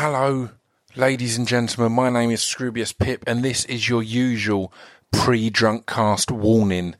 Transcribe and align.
Hello, 0.00 0.50
ladies 0.94 1.36
and 1.36 1.48
gentlemen. 1.48 1.90
My 1.90 2.08
name 2.08 2.30
is 2.30 2.40
Scroobius 2.40 2.96
Pip, 2.96 3.24
and 3.26 3.42
this 3.42 3.64
is 3.64 3.88
your 3.88 4.00
usual 4.00 4.72
pre-drunk 5.10 5.86
cast 5.86 6.30
warning. 6.30 6.94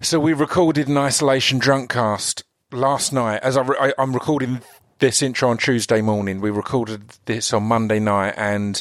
So 0.00 0.20
we 0.20 0.32
recorded 0.32 0.86
an 0.86 0.96
isolation 0.96 1.58
drunk 1.58 1.90
cast 1.90 2.44
last 2.70 3.12
night. 3.12 3.40
As 3.42 3.56
I 3.56 3.62
re- 3.62 3.76
I, 3.80 3.94
I'm 3.98 4.12
recording 4.12 4.62
this 5.00 5.22
intro 5.22 5.50
on 5.50 5.58
Tuesday 5.58 6.02
morning, 6.02 6.40
we 6.40 6.50
recorded 6.50 7.02
this 7.24 7.52
on 7.52 7.64
Monday 7.64 7.98
night, 7.98 8.34
and 8.36 8.80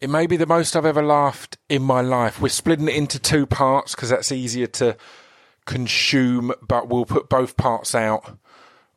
it 0.00 0.08
may 0.08 0.26
be 0.26 0.38
the 0.38 0.46
most 0.46 0.74
I've 0.74 0.86
ever 0.86 1.02
laughed 1.02 1.58
in 1.68 1.82
my 1.82 2.00
life. 2.00 2.40
We're 2.40 2.48
splitting 2.48 2.88
it 2.88 2.96
into 2.96 3.18
two 3.18 3.44
parts 3.44 3.94
because 3.94 4.08
that's 4.08 4.32
easier 4.32 4.66
to 4.68 4.96
consume, 5.66 6.54
but 6.66 6.88
we'll 6.88 7.04
put 7.04 7.28
both 7.28 7.58
parts 7.58 7.94
out 7.94 8.38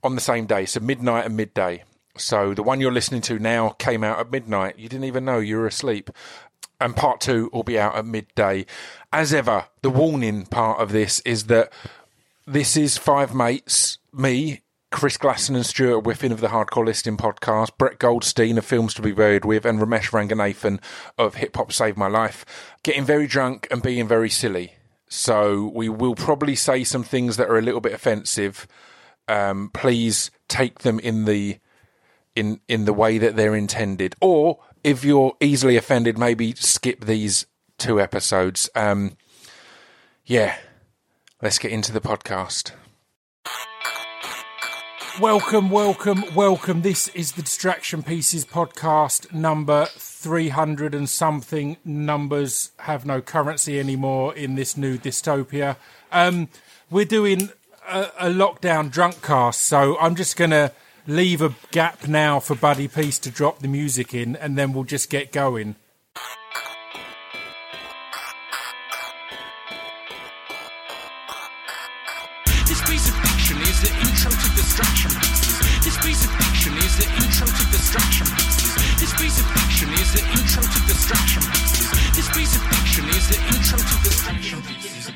on 0.02 0.16
the 0.16 0.22
same 0.22 0.46
day, 0.46 0.66
so 0.66 0.80
midnight 0.80 1.26
and 1.26 1.36
midday. 1.36 1.84
So 2.20 2.54
the 2.54 2.64
one 2.64 2.82
you're 2.82 2.92
listening 2.92 3.22
to 3.22 3.40
now 3.40 3.70
came 3.70 4.04
out 4.04 4.20
at 4.20 4.32
midnight. 4.32 4.78
You 4.78 4.90
didn't 4.90 5.06
even 5.06 5.26
know 5.26 5.40
you 5.40 5.58
were 5.58 5.68
asleep. 5.68 6.10
And 6.82 6.96
part 6.96 7.20
two 7.20 7.50
will 7.52 7.64
be 7.64 7.78
out 7.78 7.96
at 7.96 8.06
midday. 8.06 8.66
As 9.12 9.34
ever, 9.34 9.66
the 9.82 9.90
warning 9.90 10.46
part 10.46 10.80
of 10.80 10.92
this 10.92 11.20
is 11.22 11.46
that 11.46 11.74
this 12.48 12.78
is 12.78 12.98
five 12.98 13.36
mates, 13.36 13.98
me, 14.14 14.62
Chris 14.92 15.18
Glasson 15.18 15.56
and 15.56 15.66
Stuart 15.66 16.02
Whiffin 16.02 16.32
of 16.32 16.40
the 16.40 16.48
Hardcore 16.48 16.86
Listing 16.86 17.16
podcast, 17.16 17.78
Brett 17.78 18.00
Goldstein 18.00 18.58
of 18.58 18.66
Films 18.66 18.94
to 18.96 19.02
be 19.02 19.12
Buried 19.12 19.46
with, 19.46 19.66
and 19.66 19.80
Ramesh 19.80 20.10
Ranganathan 20.10 20.80
of 21.18 21.36
Hip 21.36 21.56
Hop 21.58 21.72
Saved 21.72 21.98
My 21.98 22.08
Life, 22.08 22.46
getting 22.82 23.06
very 23.06 23.28
drunk 23.28 23.68
and 23.70 23.84
being 23.84 24.08
very 24.08 24.30
silly. 24.30 24.74
So 25.08 25.72
we 25.76 25.90
will 25.90 26.16
probably 26.16 26.56
say 26.56 26.84
some 26.84 27.04
things 27.04 27.38
that 27.38 27.50
are 27.50 27.58
a 27.58 27.62
little 27.62 27.82
bit 27.82 27.94
offensive. 27.94 28.68
Um, 29.28 29.70
please 29.74 30.32
take 30.48 30.80
them 30.80 31.00
in 31.00 31.26
the 31.26 31.60
in 32.36 32.60
in 32.68 32.86
the 32.86 32.94
way 32.94 33.18
that 33.18 33.36
they're 33.36 33.56
intended, 33.56 34.16
or 34.22 34.60
if 34.84 35.04
you're 35.04 35.36
easily 35.42 35.76
offended, 35.76 36.18
maybe 36.18 36.54
skip 36.56 37.06
these 37.06 37.46
two 37.78 38.00
episodes. 38.00 38.70
Um, 38.76 39.18
yeah, 40.26 40.58
let's 41.42 41.60
get 41.60 41.72
into 41.72 41.92
the 41.92 42.02
podcast. 42.02 42.72
Welcome, 45.20 45.70
welcome, 45.70 46.24
welcome. 46.34 46.82
This 46.82 47.10
is 47.10 47.34
the 47.34 47.42
Distraction 47.42 48.04
Pieces 48.04 48.46
podcast 48.46 49.34
number 49.34 49.88
300 49.88 50.96
and 50.96 51.10
something. 51.10 51.76
Numbers 51.84 52.72
have 52.80 53.06
no 53.06 53.20
currency 53.20 53.82
anymore 53.82 54.34
in 54.34 54.56
this 54.56 54.78
new 54.78 54.98
dystopia. 54.98 55.76
Um, 56.14 56.48
we're 56.90 57.04
doing 57.04 57.50
a, 57.90 58.08
a 58.18 58.30
lockdown 58.30 58.90
drunk 58.90 59.22
cast, 59.22 59.62
so 59.62 59.98
I'm 60.00 60.16
just 60.16 60.38
going 60.38 60.52
to 60.52 60.72
leave 61.08 61.42
a 61.42 61.56
gap 61.72 62.08
now 62.08 62.40
for 62.40 62.56
Buddy 62.56 62.88
Peace 62.88 63.20
to 63.20 63.30
drop 63.30 63.60
the 63.60 63.68
music 63.68 64.14
in, 64.14 64.36
and 64.36 64.58
then 64.58 64.74
we'll 64.74 64.84
just 64.84 65.10
get 65.10 65.32
going. 65.32 65.76
This 72.68 72.82
piece 72.88 73.10
of 73.10 73.16
fiction 73.16 73.58
is 73.58 73.82
the 73.82 73.90
intro 73.90 74.32
to 74.32 74.50
distraction 74.56 75.12
pieces. 75.12 75.60
This 75.84 75.98
piece 75.98 76.26
of 76.26 76.32
fiction 76.32 76.74
is 76.78 76.98
the 76.98 77.08
intro 77.24 77.48
to 77.48 77.64
distraction 77.72 78.28
pieces. 78.28 78.76
This 79.00 79.14
piece 79.14 79.40
of 79.40 79.46
fiction 79.52 79.90
is 79.94 80.14
the 80.14 80.24
intro 80.38 80.62
to 80.62 80.80
distraction 80.88 81.44
pieces. 81.44 81.90
This 82.16 82.30
piece 82.30 82.56
of 82.56 82.62
fiction 82.64 83.06
is 83.10 83.30
the 83.30 83.40
intro 83.56 83.78
to 83.78 83.96
distraction 84.04 84.62
pieces. 84.62 85.12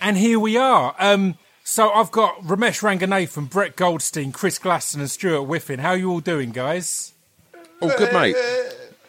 And 0.00 0.16
here 0.16 0.40
we 0.40 0.56
are. 0.56 0.94
Um, 0.98 1.36
so 1.72 1.90
I've 1.90 2.10
got 2.10 2.38
Ramesh 2.42 2.82
Ranganathan, 2.82 3.48
Brett 3.48 3.76
Goldstein, 3.76 4.30
Chris 4.32 4.58
Glasson, 4.58 4.96
and 4.96 5.10
Stuart 5.10 5.44
Whiffin. 5.46 5.78
How 5.80 5.90
are 5.90 5.96
you 5.96 6.10
all 6.10 6.20
doing, 6.20 6.50
guys? 6.52 7.14
All 7.80 7.88
good, 7.96 8.12
mate. 8.12 8.36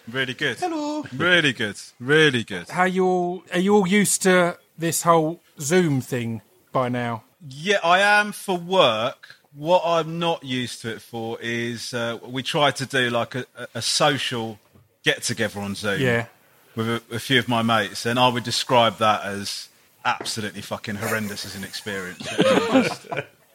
Really 0.09 0.33
good. 0.33 0.57
Hello. 0.59 1.05
Really 1.15 1.51
good. 1.53 1.75
Really 1.99 2.43
good. 2.43 2.69
How 2.69 2.85
you 2.85 3.05
all? 3.05 3.43
Are 3.51 3.59
you 3.59 3.75
all 3.75 3.87
used 3.87 4.21
to 4.23 4.57
this 4.77 5.03
whole 5.03 5.41
Zoom 5.59 5.99
thing 6.01 6.41
by 6.71 6.87
now? 6.89 7.23
Yeah, 7.47 7.79
I 7.83 7.99
am 7.99 8.31
for 8.31 8.57
work. 8.57 9.35
What 9.53 9.81
I'm 9.85 10.17
not 10.17 10.43
used 10.43 10.81
to 10.81 10.91
it 10.93 11.01
for 11.01 11.37
is 11.41 11.93
uh, 11.93 12.17
we 12.25 12.41
tried 12.43 12.75
to 12.77 12.85
do 12.85 13.09
like 13.09 13.35
a, 13.35 13.45
a- 13.57 13.67
a 13.75 13.81
social 13.81 14.57
get 15.03 15.21
together 15.21 15.59
on 15.59 15.75
Zoom 15.75 15.99
Yeah. 16.01 16.25
with 16.75 16.87
a, 16.89 17.01
a 17.11 17.19
few 17.19 17.37
of 17.39 17.47
my 17.49 17.61
mates, 17.61 18.05
and 18.05 18.17
I 18.17 18.29
would 18.29 18.43
describe 18.43 18.97
that 18.97 19.23
as 19.25 19.67
absolutely 20.05 20.61
fucking 20.61 20.95
horrendous 20.95 21.45
as 21.45 21.55
an 21.55 21.63
experience. 21.63 22.27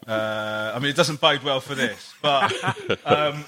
Uh, 0.06 0.72
I 0.74 0.78
mean, 0.78 0.88
it 0.88 0.96
doesn't 0.96 1.20
bode 1.20 1.42
well 1.42 1.60
for 1.60 1.74
this, 1.74 2.14
but 2.22 2.50
um, 3.04 3.44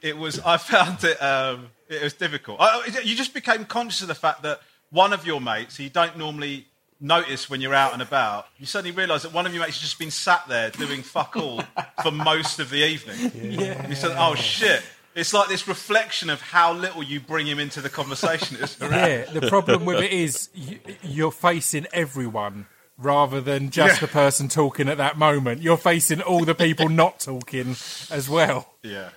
it 0.00 0.16
was. 0.16 0.40
I 0.40 0.56
found 0.56 1.04
it. 1.04 1.22
Um, 1.22 1.68
it 1.90 2.02
was 2.02 2.14
difficult. 2.14 2.56
I, 2.62 2.98
you 3.04 3.14
just 3.14 3.34
became 3.34 3.66
conscious 3.66 4.00
of 4.00 4.08
the 4.08 4.14
fact 4.14 4.42
that 4.44 4.60
one 4.90 5.12
of 5.12 5.26
your 5.26 5.38
mates, 5.38 5.76
who 5.76 5.82
you 5.82 5.90
don't 5.90 6.16
normally 6.16 6.66
notice 6.98 7.50
when 7.50 7.60
you're 7.60 7.74
out 7.74 7.92
and 7.92 8.00
about, 8.00 8.46
you 8.58 8.64
suddenly 8.64 8.96
realise 8.96 9.24
that 9.24 9.34
one 9.34 9.44
of 9.44 9.52
your 9.52 9.62
mates 9.62 9.76
has 9.76 9.82
just 9.82 9.98
been 9.98 10.10
sat 10.10 10.48
there 10.48 10.70
doing 10.70 11.02
fuck 11.02 11.36
all 11.36 11.62
for 12.02 12.10
most 12.10 12.58
of 12.58 12.70
the 12.70 12.82
evening. 12.82 13.30
Yeah. 13.60 13.86
You 13.86 13.94
said, 13.94 14.16
"Oh 14.18 14.34
shit." 14.34 14.82
It's 15.16 15.32
like 15.32 15.48
this 15.48 15.66
reflection 15.66 16.30
of 16.30 16.40
how 16.40 16.72
little 16.74 17.02
you 17.02 17.18
bring 17.20 17.46
him 17.46 17.58
into 17.58 17.80
the 17.80 17.88
conversation. 17.88 18.58
Yeah. 18.80 19.24
The 19.32 19.48
problem 19.48 19.84
with 19.84 20.00
it 20.04 20.12
is 20.26 20.50
you, 20.54 20.78
you're 21.02 21.32
facing 21.32 21.86
everyone 21.92 22.66
rather 22.98 23.40
than 23.40 23.70
just 23.70 23.96
Yeah. 24.00 24.06
the 24.06 24.12
person 24.12 24.48
talking 24.48 24.88
at 24.88 24.98
that 24.98 25.18
moment. 25.18 25.62
You're 25.62 25.76
facing 25.78 26.20
all 26.22 26.44
the 26.44 26.54
people 26.54 26.88
not 26.88 27.20
talking 27.20 27.70
as 28.10 28.28
well. 28.28 28.74
yeah. 28.82 29.08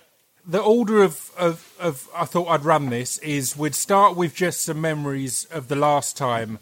the 0.46 0.60
order 0.60 1.02
of, 1.02 1.30
of, 1.38 1.72
of 1.78 2.08
I 2.16 2.24
thought 2.24 2.48
I'd 2.48 2.64
run 2.64 2.88
this 2.88 3.18
is 3.18 3.56
we'd 3.56 3.74
start 3.74 4.16
with 4.16 4.34
just 4.34 4.62
some 4.62 4.80
memories 4.80 5.44
of 5.50 5.68
the 5.68 5.76
last 5.76 6.16
time 6.16 6.58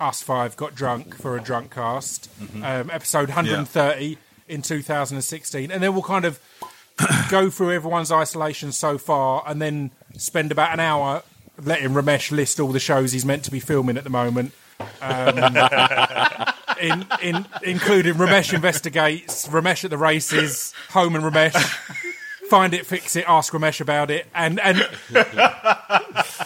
us 0.00 0.22
five 0.22 0.56
got 0.56 0.74
drunk 0.74 1.16
for 1.16 1.36
a 1.36 1.40
drunk 1.40 1.72
cast, 1.72 2.28
um, 2.56 2.90
episode 2.90 3.28
130 3.28 4.18
in 4.48 4.60
2016, 4.62 5.70
and 5.70 5.82
then 5.82 5.92
we'll 5.94 6.02
kind 6.02 6.24
of 6.24 6.38
go 7.30 7.50
through 7.50 7.72
everyone's 7.72 8.12
isolation 8.12 8.72
so 8.72 8.98
far, 8.98 9.42
and 9.46 9.60
then 9.60 9.90
spend 10.16 10.52
about 10.52 10.72
an 10.72 10.80
hour 10.80 11.22
letting 11.62 11.90
Ramesh 11.90 12.30
list 12.30 12.60
all 12.60 12.72
the 12.72 12.80
shows 12.80 13.12
he's 13.12 13.24
meant 13.24 13.44
to 13.44 13.50
be 13.50 13.60
filming 13.60 13.96
at 13.96 14.04
the 14.04 14.10
moment. 14.10 14.52
Um, 15.00 15.38
in, 16.80 17.06
in, 17.22 17.46
including 17.62 18.14
Ramesh 18.14 18.52
investigates, 18.52 19.48
Ramesh 19.48 19.84
at 19.84 19.90
the 19.90 19.98
races, 19.98 20.74
home 20.90 21.16
and 21.16 21.24
Ramesh 21.24 22.04
find 22.46 22.74
it, 22.74 22.86
fix 22.86 23.16
it, 23.16 23.24
ask 23.28 23.52
Ramesh 23.52 23.80
about 23.80 24.10
it, 24.10 24.26
and 24.34 24.60
and 24.60 24.78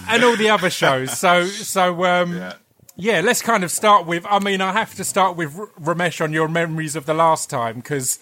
and 0.08 0.24
all 0.24 0.36
the 0.36 0.50
other 0.50 0.70
shows. 0.70 1.16
So 1.18 1.46
so 1.46 2.04
um, 2.04 2.52
yeah. 2.96 3.20
let's 3.20 3.42
kind 3.42 3.64
of 3.64 3.70
start 3.70 4.06
with. 4.06 4.26
I 4.28 4.38
mean, 4.38 4.60
I 4.60 4.72
have 4.72 4.94
to 4.96 5.04
start 5.04 5.36
with 5.36 5.58
R- 5.58 5.66
Ramesh 5.80 6.22
on 6.22 6.32
your 6.32 6.48
memories 6.48 6.96
of 6.96 7.06
the 7.06 7.14
last 7.14 7.50
time 7.50 7.76
because 7.76 8.18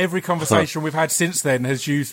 every 0.00 0.20
conversation 0.20 0.82
we've 0.82 0.94
had 0.94 1.10
since 1.10 1.42
then 1.42 1.64
has 1.64 1.86
you 1.86 2.04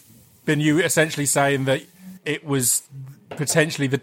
been 0.46 0.60
you 0.60 0.80
essentially 0.80 1.26
saying 1.26 1.66
that 1.66 1.84
it 2.26 2.46
was 2.46 2.84
potentially 3.30 3.88
the 3.88 4.02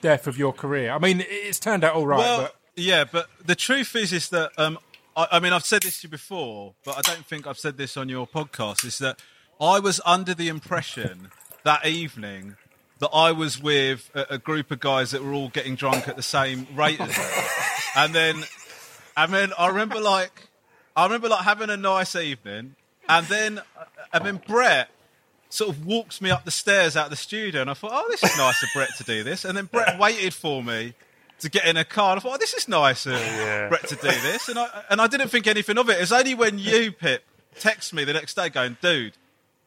death 0.00 0.26
of 0.26 0.36
your 0.36 0.52
career. 0.52 0.92
I 0.92 0.98
mean, 0.98 1.24
it's 1.26 1.58
turned 1.58 1.84
out 1.84 1.94
all 1.94 2.06
right, 2.06 2.18
Well, 2.18 2.40
but 2.42 2.56
yeah, 2.76 3.04
but 3.10 3.28
the 3.44 3.54
truth 3.54 3.96
is, 3.96 4.12
is 4.12 4.28
that 4.30 4.50
um, 4.58 4.78
I, 5.16 5.28
I 5.32 5.40
mean, 5.40 5.52
I've 5.52 5.64
said 5.64 5.82
this 5.82 6.00
to 6.00 6.06
you 6.06 6.10
before, 6.10 6.74
but 6.84 6.98
I 6.98 7.00
don't 7.00 7.24
think 7.24 7.46
I've 7.46 7.58
said 7.58 7.76
this 7.78 7.96
on 7.96 8.08
your 8.08 8.26
podcast. 8.26 8.84
Is 8.84 8.98
that 8.98 9.20
I 9.60 9.78
was 9.80 10.00
under 10.04 10.34
the 10.34 10.48
impression 10.48 11.28
that 11.64 11.86
evening 11.86 12.56
that 12.98 13.10
I 13.12 13.32
was 13.32 13.60
with 13.60 14.10
a, 14.14 14.34
a 14.34 14.38
group 14.38 14.70
of 14.70 14.80
guys 14.80 15.10
that 15.10 15.22
were 15.22 15.32
all 15.32 15.48
getting 15.48 15.74
drunk 15.74 16.08
at 16.08 16.16
the 16.16 16.22
same 16.22 16.66
rate 16.74 17.00
as 17.00 17.16
me, 17.16 17.24
and 17.96 18.14
then, 18.14 18.44
and 19.16 19.32
then 19.32 19.52
I 19.58 19.68
remember 19.68 20.00
like, 20.00 20.48
I 20.94 21.04
remember 21.04 21.28
like 21.28 21.44
having 21.44 21.70
a 21.70 21.76
nice 21.76 22.14
evening, 22.14 22.76
and 23.08 23.26
then, 23.26 23.60
and 24.12 24.24
then 24.24 24.42
Brett 24.46 24.90
sort 25.48 25.70
of 25.70 25.84
walks 25.84 26.20
me 26.20 26.30
up 26.30 26.44
the 26.44 26.50
stairs 26.50 26.96
out 26.96 27.06
of 27.06 27.10
the 27.10 27.16
studio, 27.16 27.60
and 27.60 27.70
I 27.70 27.74
thought, 27.74 27.92
oh, 27.92 28.06
this 28.10 28.22
is 28.22 28.36
nice 28.38 28.62
of 28.62 28.70
Brett 28.74 28.90
to 28.98 29.04
do 29.04 29.22
this. 29.22 29.44
And 29.44 29.56
then 29.56 29.66
Brett 29.66 29.98
waited 29.98 30.32
for 30.32 30.62
me 30.62 30.94
to 31.40 31.50
get 31.50 31.66
in 31.66 31.76
a 31.76 31.84
car. 31.84 32.12
And 32.12 32.20
I 32.20 32.22
thought, 32.22 32.34
oh, 32.34 32.38
this 32.38 32.54
is 32.54 32.68
nice 32.68 33.04
of 33.04 33.18
Brett 33.68 33.86
to 33.88 33.96
do 33.96 34.08
this. 34.08 34.48
And 34.48 34.58
I 34.58 34.84
and 34.88 35.00
I 35.00 35.06
didn't 35.08 35.28
think 35.28 35.46
anything 35.46 35.76
of 35.76 35.88
it. 35.90 35.98
It 35.98 36.00
was 36.00 36.12
only 36.12 36.34
when 36.34 36.58
you, 36.58 36.92
Pip, 36.92 37.24
text 37.58 37.92
me 37.92 38.04
the 38.04 38.12
next 38.12 38.34
day 38.34 38.48
going, 38.48 38.76
dude, 38.80 39.14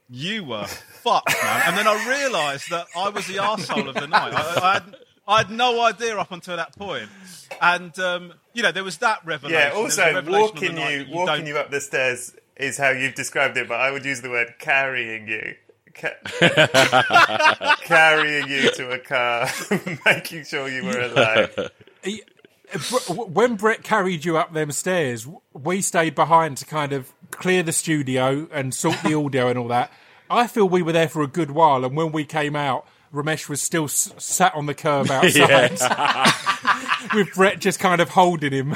you 0.09 0.43
were 0.43 0.65
fucked, 0.65 1.35
man. 1.43 1.63
And 1.67 1.77
then 1.77 1.87
I 1.87 2.07
realised 2.07 2.69
that 2.71 2.87
I 2.95 3.09
was 3.09 3.27
the 3.27 3.35
arsehole 3.35 3.87
of 3.87 3.95
the 3.95 4.07
night. 4.07 4.33
I, 4.33 4.59
I, 4.61 4.73
had, 4.73 4.95
I 5.27 5.37
had 5.39 5.51
no 5.51 5.81
idea 5.81 6.17
up 6.17 6.31
until 6.31 6.57
that 6.57 6.75
point. 6.75 7.09
And, 7.61 7.97
um, 7.99 8.33
you 8.53 8.63
know, 8.63 8.71
there 8.71 8.83
was 8.83 8.97
that 8.99 9.25
revelation. 9.25 9.71
Yeah. 9.71 9.75
Also, 9.75 10.03
revelation 10.13 10.41
walking 10.41 10.77
you, 10.77 11.05
that 11.05 11.09
walking 11.09 11.47
you 11.47 11.57
up 11.57 11.71
the 11.71 11.81
stairs 11.81 12.33
is 12.57 12.77
how 12.77 12.89
you've 12.91 13.15
described 13.15 13.57
it, 13.57 13.67
but 13.67 13.79
I 13.79 13.91
would 13.91 14.05
use 14.05 14.21
the 14.21 14.29
word 14.29 14.55
carrying 14.59 15.27
you. 15.27 15.55
Ca- 15.93 17.75
carrying 17.81 18.49
you 18.49 18.69
to 18.71 18.91
a 18.91 18.99
car, 18.99 19.47
making 20.05 20.43
sure 20.43 20.67
you 20.67 20.83
were 20.83 20.99
alive. 20.99 21.71
he- 22.03 22.23
when 23.09 23.55
Brett 23.55 23.83
carried 23.83 24.25
you 24.25 24.37
up 24.37 24.51
them 24.53 24.71
stairs, 24.71 25.27
we 25.53 25.81
stayed 25.81 26.15
behind 26.15 26.57
to 26.57 26.65
kind 26.65 26.91
of 26.93 27.13
clear 27.31 27.63
the 27.63 27.71
studio 27.71 28.47
and 28.51 28.73
sort 28.73 28.97
the 29.03 29.13
audio 29.13 29.47
and 29.47 29.57
all 29.59 29.67
that. 29.69 29.91
I 30.29 30.47
feel 30.47 30.67
we 30.67 30.81
were 30.81 30.91
there 30.91 31.07
for 31.07 31.21
a 31.21 31.27
good 31.27 31.51
while, 31.51 31.85
and 31.85 31.95
when 31.95 32.11
we 32.11 32.25
came 32.25 32.55
out, 32.55 32.85
Ramesh 33.13 33.47
was 33.47 33.61
still 33.61 33.85
s- 33.85 34.11
sat 34.17 34.53
on 34.55 34.65
the 34.65 34.73
curb 34.73 35.09
outside, 35.11 35.77
with 37.13 37.33
Brett 37.35 37.59
just 37.59 37.79
kind 37.79 38.01
of 38.01 38.09
holding 38.09 38.51
him, 38.51 38.75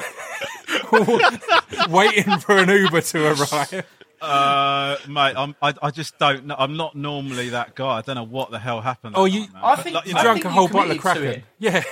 waiting 1.90 2.38
for 2.40 2.58
an 2.58 2.70
Uber 2.70 3.02
to 3.02 3.26
arrive. 3.28 3.86
Uh, 4.22 4.98
mate, 5.08 5.34
I'm, 5.38 5.56
I, 5.62 5.74
I 5.82 5.92
just 5.92 6.18
don't 6.20 6.46
know. 6.48 6.56
I'm 6.58 6.76
not 6.76 6.96
normally 6.96 7.50
that 7.50 7.76
guy. 7.76 7.98
I 7.98 8.02
don't 8.02 8.16
know 8.16 8.24
what 8.26 8.52
the 8.52 8.60
hell 8.60 8.82
happened. 8.82 9.16
Oh, 9.18 9.26
you- 9.26 9.42
night. 9.42 9.50
I 9.64 9.76
think- 9.78 9.96
like, 9.96 10.06
you 10.06 10.12
You 10.12 10.18
I 10.18 10.20
know, 10.20 10.24
drank 10.24 10.36
think 10.44 10.46
a 10.46 10.50
whole 10.50 10.68
bottle 10.68 10.92
of 10.92 10.98
committed 11.00 11.22
to 11.24 11.30
Kraken. 11.30 11.44
Yeah. 11.60 11.84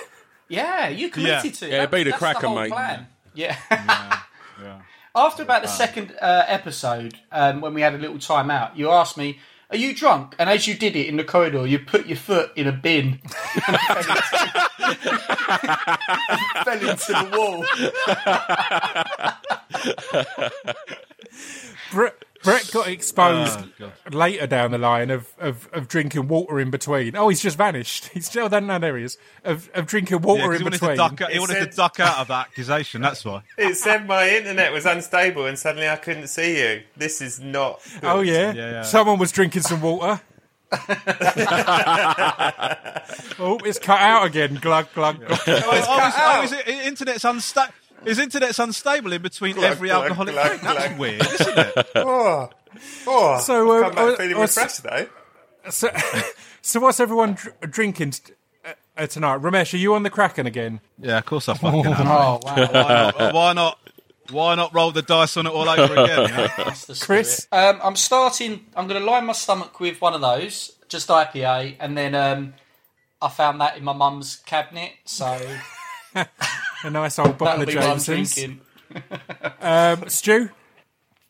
Yeah, 0.50 0.88
you 0.90 1.10
committed 1.10 1.54
to 1.56 1.66
it. 1.68 1.72
Yeah, 1.72 1.78
That- 1.80 1.92
be 1.92 2.04
the 2.04 2.10
that's 2.12 2.20
cracker, 2.20 2.48
whole 2.48 2.56
mate. 2.56 2.72
Plan. 2.72 3.08
Yeah. 3.34 3.56
yeah. 3.72 4.82
After 5.16 5.42
about 5.44 5.62
the 5.64 5.68
second 5.68 6.14
uh, 6.22 6.44
episode, 6.48 7.16
um, 7.32 7.60
when 7.62 7.74
we 7.74 7.82
had 7.82 7.96
a 7.96 7.98
little 7.98 8.20
time 8.20 8.52
out, 8.52 8.78
you 8.78 8.90
asked 8.92 9.18
me, 9.18 9.40
"Are 9.70 9.78
you 9.78 9.94
drunk?" 9.96 10.36
And 10.40 10.50
as 10.50 10.68
you 10.68 10.76
did 10.76 10.96
it 10.96 11.08
in 11.08 11.18
the 11.18 11.24
corridor, 11.24 11.66
you 11.68 11.80
put 11.80 12.06
your 12.08 12.18
foot 12.18 12.52
in 12.56 12.68
a 12.68 12.72
bin 12.72 13.20
and 13.68 13.78
fell 13.78 13.98
into, 13.98 14.48
fell 16.64 16.90
into 16.90 17.12
the 17.14 17.30
wall. 17.34 17.66
Brett, 21.92 22.16
Brett 22.44 22.70
got 22.72 22.88
oh, 22.88 22.90
exposed 22.90 23.60
Oh, 23.80 23.92
later 24.12 24.48
down 24.48 24.72
the 24.72 24.78
line 24.78 25.10
of, 25.10 25.34
of, 25.40 25.68
of 25.74 25.88
drinking 25.88 26.28
water 26.28 26.60
in 26.60 26.70
between. 26.70 27.16
Oh, 27.16 27.30
he's 27.30 27.42
just 27.42 27.58
vanished. 27.58 28.08
He's 28.14 28.26
still 28.26 28.50
there. 28.50 28.60
down 28.62 28.68
that 28.68 28.84
areas 28.84 29.18
of, 29.44 29.70
of 29.74 29.86
drinking 29.88 30.20
Yeah, 30.24 30.54
in 30.56 30.58
he 30.60 30.64
wanted, 30.64 30.64
to 30.64 30.70
between. 30.72 30.98
duck, 30.98 31.22
out- 31.22 31.32
he 31.32 31.40
wanted 31.40 31.54
said- 31.54 31.72
to 31.72 31.78
duck 31.78 32.00
out 32.00 32.18
of 32.18 32.28
that 32.30 32.48
accusation. 32.48 33.02
That's 33.02 33.24
why. 33.26 33.44
It 33.58 33.76
said 33.76 34.08
my 34.08 34.30
internet 34.30 34.72
was 34.72 34.86
unstable 34.86 35.46
and 35.46 35.58
suddenly 35.58 35.88
I 35.90 35.96
couldn't 35.98 36.28
see 36.28 36.60
you. 36.60 36.84
This 36.96 37.22
is 37.22 37.40
not. 37.40 37.82
Good. 37.84 38.04
Oh 38.04 38.22
yeah. 38.22 38.54
Yeah, 38.54 38.72
yeah. 38.72 38.82
someone 38.84 39.20
was 39.20 39.32
drinking 39.32 39.64
some 39.64 39.82
water. 39.82 40.22
oh, 43.40 43.58
it's 43.64 43.80
cut 43.80 44.00
out 44.00 44.26
again. 44.26 44.56
Glug 44.56 44.88
glug. 44.94 45.20
glug. 45.26 45.32
Oh, 45.32 45.44
oh, 45.48 45.72
cut 45.72 46.14
oh, 46.18 46.22
out. 46.22 46.42
his, 46.42 46.52
his 46.54 46.86
internet's 46.88 47.24
unstable. 47.24 47.74
His 48.04 48.20
internet's 48.20 48.60
unstable 48.60 49.12
in 49.14 49.22
between 49.22 49.56
Glug, 49.56 49.72
every 49.72 49.90
glug, 49.90 50.04
alcoholic 50.04 50.34
glug, 50.34 50.48
drink. 50.48 50.62
That's 50.64 51.00
weird, 51.00 51.22
isn't 51.22 51.58
it? 51.58 51.88
Oh, 51.96 52.50
oh. 53.08 53.40
So, 53.40 53.72
uh, 53.72 53.82
come 53.84 53.96
back 53.96 54.14
uh, 54.14 54.16
feeling 54.18 54.38
uh, 54.38 54.42
refreshed 54.42 54.84
though. 54.84 55.08
So, 55.70 55.90
so 56.62 56.80
what's 56.80 57.00
everyone 57.00 57.34
dr- 57.34 57.60
drinking 57.72 58.12
t- 58.12 58.34
uh, 58.64 58.74
uh, 58.96 59.08
tonight? 59.08 59.42
Ramesh, 59.42 59.74
are 59.74 59.78
you 59.78 59.96
on 59.96 60.04
the 60.04 60.10
Kraken 60.10 60.46
again? 60.46 60.80
Yeah, 61.00 61.18
of 61.18 61.26
course 61.26 61.50
I 61.50 61.54
fucking 61.58 61.86
am. 61.86 62.08
Oh 62.08 62.40
wow, 62.44 62.52
Why 62.72 62.94
not? 63.12 63.34
Why 63.34 63.54
not? 63.54 63.80
Why 64.30 64.56
not 64.56 64.74
roll 64.74 64.92
the 64.92 65.02
dice 65.02 65.38
on 65.38 65.48
it 65.48 65.52
all 65.54 65.68
over 65.70 65.94
again? 65.96 66.52
that's 66.58 66.86
the 66.86 66.96
Chris? 67.04 67.48
Um, 67.52 67.80
I'm 67.82 67.96
starting. 67.96 68.66
I'm 68.76 68.88
going 68.88 69.00
to 69.02 69.06
line 69.10 69.26
my 69.26 69.34
stomach 69.34 69.80
with 69.80 70.02
one 70.02 70.14
of 70.14 70.20
those, 70.22 70.74
just 70.90 71.08
IPA, 71.08 71.78
and 71.80 71.98
then 71.98 72.14
um, 72.14 72.54
I 73.22 73.30
found 73.30 73.62
that 73.62 73.78
in 73.78 73.84
my 73.86 73.94
mum's 73.94 74.36
cabinet, 74.46 74.92
so 75.06 75.40
A 76.84 76.90
nice 76.90 77.18
old 77.20 77.38
bottle 77.38 77.60
that'll 77.60 77.62
of 77.64 77.68
be 77.70 77.76
what 77.76 78.06
Jameson's. 78.06 78.60
Um, 79.62 80.10
Stu, 80.10 80.50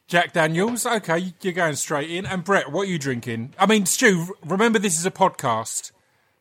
Jack 0.08 0.34
Daniels. 0.34 0.86
Okay, 0.86 1.34
you're 1.42 1.54
going 1.54 1.76
straight 1.76 2.10
in. 2.10 2.26
And 2.26 2.44
Brett, 2.44 2.72
what 2.72 2.82
are 2.88 2.92
you 2.92 3.00
drinking? 3.00 3.54
I 3.58 3.66
mean, 3.66 3.86
Stu, 3.86 4.36
remember 4.46 4.80
this 4.80 4.98
is 5.00 5.06
a 5.06 5.12
podcast, 5.12 5.92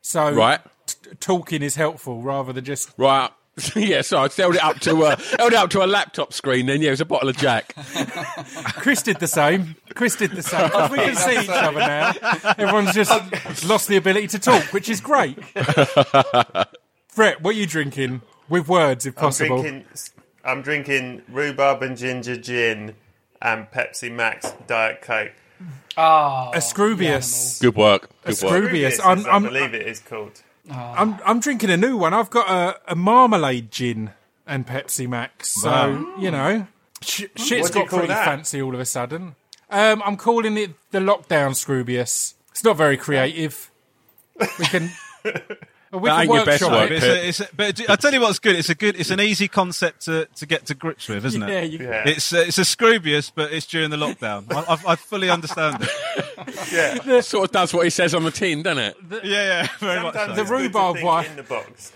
so 0.02 0.30
Right. 0.32 0.60
t- 0.86 0.96
talking 1.20 1.62
is 1.62 1.76
helpful 1.76 2.20
rather 2.22 2.52
than 2.52 2.64
just 2.64 2.90
Right. 2.96 3.30
yeah, 3.74 4.02
so 4.02 4.18
I 4.18 4.28
held 4.28 4.54
it 4.56 4.62
up 4.62 4.80
to 4.80 5.04
a 5.04 5.16
held 5.38 5.52
it 5.52 5.54
up 5.54 5.70
to 5.70 5.82
a 5.82 5.86
laptop 5.86 6.34
screen. 6.34 6.66
Then 6.66 6.82
yeah, 6.82 6.88
it 6.88 6.90
was 6.90 7.00
a 7.00 7.06
bottle 7.06 7.30
of 7.30 7.38
Jack. 7.38 7.74
Chris 8.74 9.00
did 9.00 9.18
the 9.18 9.26
same. 9.26 9.76
Chris 9.94 10.14
did 10.14 10.32
the 10.32 10.42
same. 10.42 10.70
As 10.74 10.90
we 10.90 10.98
can 10.98 11.16
see 11.16 11.40
each 11.40 11.48
other 11.48 11.78
now. 11.78 12.12
Everyone's 12.58 12.92
just 12.94 13.64
lost 13.64 13.88
the 13.88 13.96
ability 13.96 14.26
to 14.28 14.38
talk, 14.38 14.62
which 14.74 14.90
is 14.90 15.00
great. 15.00 15.38
Brett, 17.14 17.40
what 17.40 17.54
are 17.54 17.58
you 17.58 17.66
drinking? 17.66 18.20
With 18.48 18.68
words, 18.68 19.06
if 19.06 19.16
I'm 19.18 19.22
possible. 19.22 19.62
drinking. 19.62 19.86
I'm 20.44 20.62
drinking 20.62 21.22
rhubarb 21.28 21.82
and 21.82 21.96
ginger 21.96 22.36
gin 22.36 22.94
and 23.42 23.70
Pepsi 23.70 24.10
Max 24.12 24.52
Diet 24.66 25.02
Coke. 25.02 25.32
Oh, 25.96 26.52
Ascrubius. 26.54 27.60
Good 27.60 27.74
work. 27.74 28.02
Good 28.24 28.42
work. 28.42 28.52
Ascrubius. 28.52 28.70
Rubius, 28.70 29.00
I'm, 29.04 29.18
as 29.18 29.26
I 29.26 29.30
I'm, 29.30 29.42
believe 29.42 29.74
it 29.74 29.86
is 29.86 30.00
called. 30.00 30.42
I'm, 30.70 31.18
I'm 31.24 31.40
drinking 31.40 31.70
a 31.70 31.76
new 31.76 31.96
one. 31.96 32.12
I've 32.14 32.30
got 32.30 32.48
a, 32.50 32.92
a 32.92 32.94
marmalade 32.96 33.70
gin 33.70 34.10
and 34.46 34.66
Pepsi 34.66 35.08
Max. 35.08 35.48
So, 35.62 35.68
Wow. 35.70 36.14
you 36.18 36.30
know, 36.30 36.66
sh- 37.02 37.24
shit's 37.36 37.62
What 37.62 37.72
do 37.72 37.78
you 37.78 37.84
got 37.84 37.88
call 37.90 37.98
pretty 38.00 38.12
that? 38.14 38.24
fancy 38.24 38.60
all 38.62 38.74
of 38.74 38.80
a 38.80 38.84
sudden. 38.84 39.34
Um, 39.70 40.02
I'm 40.04 40.16
calling 40.16 40.56
it 40.56 40.72
the 40.92 40.98
lockdown 41.00 41.50
Scroobius. 41.54 42.34
It's 42.50 42.62
not 42.64 42.76
very 42.76 42.96
creative. 42.96 43.70
We 44.38 44.66
can. 44.66 44.90
We 45.92 46.08
That 46.08 46.14
can 46.14 46.20
ain't 46.22 46.34
your 46.34 46.44
best 46.44 46.62
work. 46.70 46.90
It's 46.90 47.04
a, 47.04 47.28
it's 47.28 47.40
a, 47.40 47.48
but 47.56 47.90
I 47.90 47.96
tell 47.96 48.12
you 48.12 48.20
what's 48.20 48.38
good. 48.40 48.56
It's 48.56 48.68
a 48.68 48.74
good. 48.74 48.98
It's 48.98 49.10
an 49.10 49.20
easy 49.20 49.46
concept 49.48 50.02
to, 50.06 50.26
to 50.34 50.44
get 50.46 50.66
to 50.66 50.74
grips 50.74 51.08
with, 51.08 51.24
isn't 51.24 51.40
Yeah, 51.40 51.48
it? 51.60 51.70
you, 51.72 51.78
Yeah, 51.78 52.02
It's 52.08 52.32
uh, 52.32 52.38
it's 52.46 52.58
a 52.58 52.62
Scroobius, 52.62 53.30
but 53.34 53.52
it's 53.52 53.66
during 53.66 53.90
the 53.90 53.96
lockdown. 53.96 54.44
I, 54.52 54.74
I, 54.74 54.92
I 54.92 54.96
fully 54.96 55.30
understand 55.30 55.78
it. 55.82 57.02
yeah. 57.06 57.20
Sort 57.20 57.44
of 57.46 57.52
does 57.52 57.72
what 57.72 57.84
he 57.84 57.90
says 57.90 58.14
on 58.14 58.24
the 58.24 58.30
tin, 58.32 58.62
doesn't 58.62 58.82
it? 58.82 58.96
Yeah, 59.24 59.62
yeah, 59.62 59.68
very 59.78 60.02
much. 60.02 60.14
Sometimes 60.14 60.36
So. 60.36 60.42
it's 60.42 60.50
good 60.50 60.60
rhubarb 60.62 61.02
one. 61.02 61.24
in 61.26 61.36
the 61.36 61.42
box. 61.44 61.92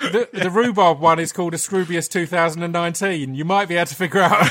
the, 0.00 0.28
the 0.32 0.50
rhubarb 0.50 0.98
one 0.98 1.18
is 1.20 1.32
called 1.32 1.52
Ascrubius 1.54 2.08
2019. 2.10 3.34
You 3.34 3.44
might 3.44 3.68
be 3.68 3.76
able 3.76 3.86
to 3.86 3.94
figure 3.94 4.20
out 4.20 4.46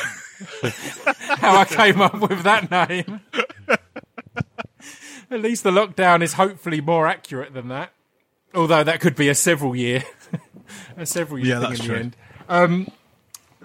how 1.40 1.58
I 1.58 1.66
came 1.66 2.00
up 2.02 2.20
with 2.20 2.44
that 2.44 2.72
name. 2.72 3.20
At 5.32 5.42
least 5.42 5.64
the 5.64 5.72
lockdown 5.72 6.22
is 6.22 6.34
hopefully 6.34 6.82
more 6.82 7.08
accurate 7.08 7.54
than 7.54 7.70
that. 7.70 7.92
Although 8.54 8.84
that 8.84 9.00
could 9.00 9.16
be 9.16 9.30
a 9.30 9.36
several 9.36 9.76
year, 9.76 10.04
a 10.98 11.06
several 11.06 11.40
year 11.40 11.56
Yeah, 11.56 11.60
thing 11.62 11.70
that's 11.70 11.80
in 11.80 11.86
true. 11.86 11.96
the 11.96 12.02
end. 12.02 12.16
Um, 12.50 12.88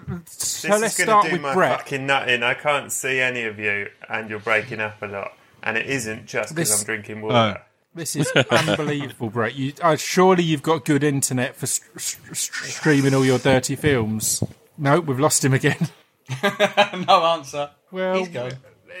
This 0.07 0.31
so 0.33 0.69
let's 0.69 0.97
is 0.97 1.03
start 1.03 1.07
going 1.07 1.23
to 1.23 1.29
do 1.29 1.33
with 1.35 1.41
my 1.41 1.53
Brett. 1.53 1.79
fucking 1.79 2.05
nutting. 2.07 2.41
I 2.43 2.53
can't 2.53 2.89
see 2.91 3.19
any 3.19 3.43
of 3.43 3.59
you, 3.59 3.89
and 4.07 4.29
you're 4.29 4.39
breaking 4.39 4.79
up 4.79 5.01
a 5.01 5.07
lot. 5.07 5.33
And 5.61 5.77
it 5.77 5.87
isn't 5.87 6.25
just 6.27 6.55
because 6.55 6.79
I'm 6.81 6.85
drinking 6.85 7.21
water. 7.21 7.61
This 7.93 8.15
is 8.15 8.31
unbelievable, 8.31 9.29
Brett. 9.29 9.55
You, 9.55 9.73
uh, 9.81 9.97
surely 9.97 10.43
you've 10.43 10.61
got 10.63 10.85
good 10.85 11.03
internet 11.03 11.55
for 11.57 11.65
st- 11.65 11.99
st- 11.99 12.37
st- 12.37 12.69
streaming 12.71 13.13
all 13.15 13.25
your 13.25 13.39
dirty 13.39 13.75
films. 13.75 14.41
No, 14.77 14.99
we've 15.01 15.19
lost 15.19 15.43
him 15.43 15.53
again. 15.53 15.89
no 16.43 17.25
answer. 17.25 17.71
Well, 17.91 18.19
He's 18.19 18.27
gone. 18.29 18.51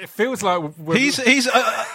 it 0.01 0.09
feels 0.09 0.41
like 0.43 0.61
we're, 0.77 0.97
He's 0.97 1.17
he's. 1.23 1.47
Uh, 1.47 1.85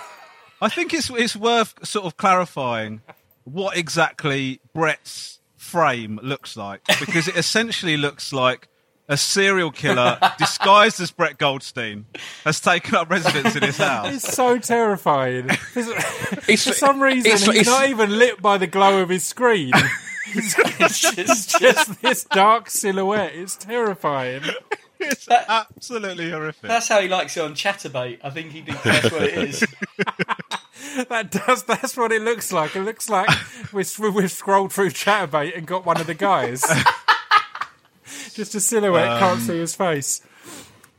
I 0.63 0.69
think 0.69 0.95
it's 0.95 1.11
it's 1.11 1.37
worth 1.37 1.75
sort 1.87 2.07
of 2.07 2.17
clarifying 2.17 3.03
what 3.45 3.77
exactly 3.77 4.61
Brett's 4.73 5.41
frame 5.57 6.19
looks 6.23 6.57
like 6.57 6.83
because 7.01 7.27
it 7.29 7.37
essentially 7.37 7.97
looks 7.97 8.33
like 8.33 8.69
a 9.09 9.17
serial 9.17 9.71
killer 9.73 10.19
disguised 10.39 11.01
as 11.01 11.11
Brett 11.11 11.37
Goldstein 11.37 12.07
has 12.45 12.61
taken 12.61 12.95
up 12.95 13.11
residence 13.11 13.57
in 13.57 13.63
his 13.65 13.77
house. 13.77 14.15
It's 14.15 14.35
so 14.35 14.59
terrifying. 14.59 15.51
It's, 16.49 16.65
For 16.65 16.73
some 16.73 17.01
reason, 17.03 17.27
it's- 17.33 17.45
he's 17.47 17.67
not 17.67 17.89
even 17.89 18.19
lit 18.19 18.41
by 18.41 18.59
the 18.59 18.67
glow 18.67 19.03
of 19.03 19.09
his 19.09 19.25
screen. 19.27 19.73
It's 20.35 20.99
just, 21.15 21.61
just 21.61 22.01
this 22.01 22.25
dark 22.25 22.71
silhouette. 22.71 23.33
It's 23.35 23.55
terrifying. 23.57 24.41
It's 24.99 25.29
absolutely 25.29 26.31
horrific. 26.31 26.69
that's 26.71 26.89
how 26.89 27.01
he 27.03 27.09
likes 27.09 27.37
it 27.37 27.41
on 27.41 27.55
Chaturbate. 27.55 28.21
I 28.25 28.31
think 28.31 28.53
he 28.53 28.63
thinks 28.63 28.83
that's 28.83 29.11
what 29.13 29.23
it 29.25 29.35
is. 29.35 29.65
That 31.09 31.31
does. 31.31 31.63
That's 31.65 31.97
what 31.97 32.13
it 32.13 32.21
looks 32.21 32.53
like. 32.53 32.77
It 32.77 32.83
looks 32.83 33.09
like 33.09 33.29
we've, 33.73 33.99
we've 33.99 34.31
scrolled 34.31 34.73
through 34.73 34.91
Chaturbate 34.91 35.57
and 35.57 35.67
got 35.67 35.87
one 35.87 35.99
of 35.99 36.07
the 36.07 36.15
guys. 36.15 36.63
just 38.35 38.55
a 38.55 38.61
silhouette. 38.61 39.19
can't 39.19 39.39
um, 39.39 39.41
see 39.41 39.59
his 39.59 39.75
face. 39.75 40.21